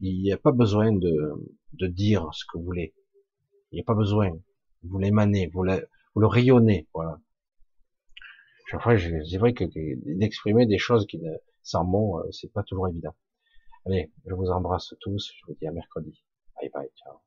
Il 0.00 0.22
n'y 0.22 0.32
a 0.32 0.38
pas 0.38 0.52
besoin 0.52 0.92
de, 0.92 1.32
de 1.72 1.86
dire 1.86 2.28
ce 2.32 2.44
que 2.44 2.58
vous 2.58 2.64
voulez. 2.64 2.94
Il 3.72 3.76
n'y 3.76 3.80
a 3.80 3.84
pas 3.84 3.94
besoin. 3.94 4.30
Vous 4.82 4.98
l'émanez, 4.98 5.48
vous, 5.52 5.64
vous 6.14 6.20
le 6.20 6.26
rayonnez, 6.26 6.88
voilà. 6.94 7.18
Chaque 8.70 8.82
c'est 9.30 9.38
vrai 9.38 9.54
que 9.54 9.64
d'exprimer 10.18 10.66
des 10.66 10.78
choses 10.78 11.06
qui 11.06 11.18
ne, 11.18 11.30
sans 11.62 11.84
mots, 11.84 12.18
euh, 12.18 12.30
c'est 12.32 12.52
pas 12.52 12.62
toujours 12.62 12.88
évident. 12.88 13.14
Allez, 13.86 14.12
je 14.26 14.34
vous 14.34 14.50
embrasse 14.50 14.94
tous, 15.00 15.32
je 15.34 15.46
vous 15.46 15.56
dis 15.58 15.66
à 15.66 15.72
mercredi. 15.72 16.22
Bye 16.60 16.70
bye, 16.74 16.90
ciao. 16.96 17.20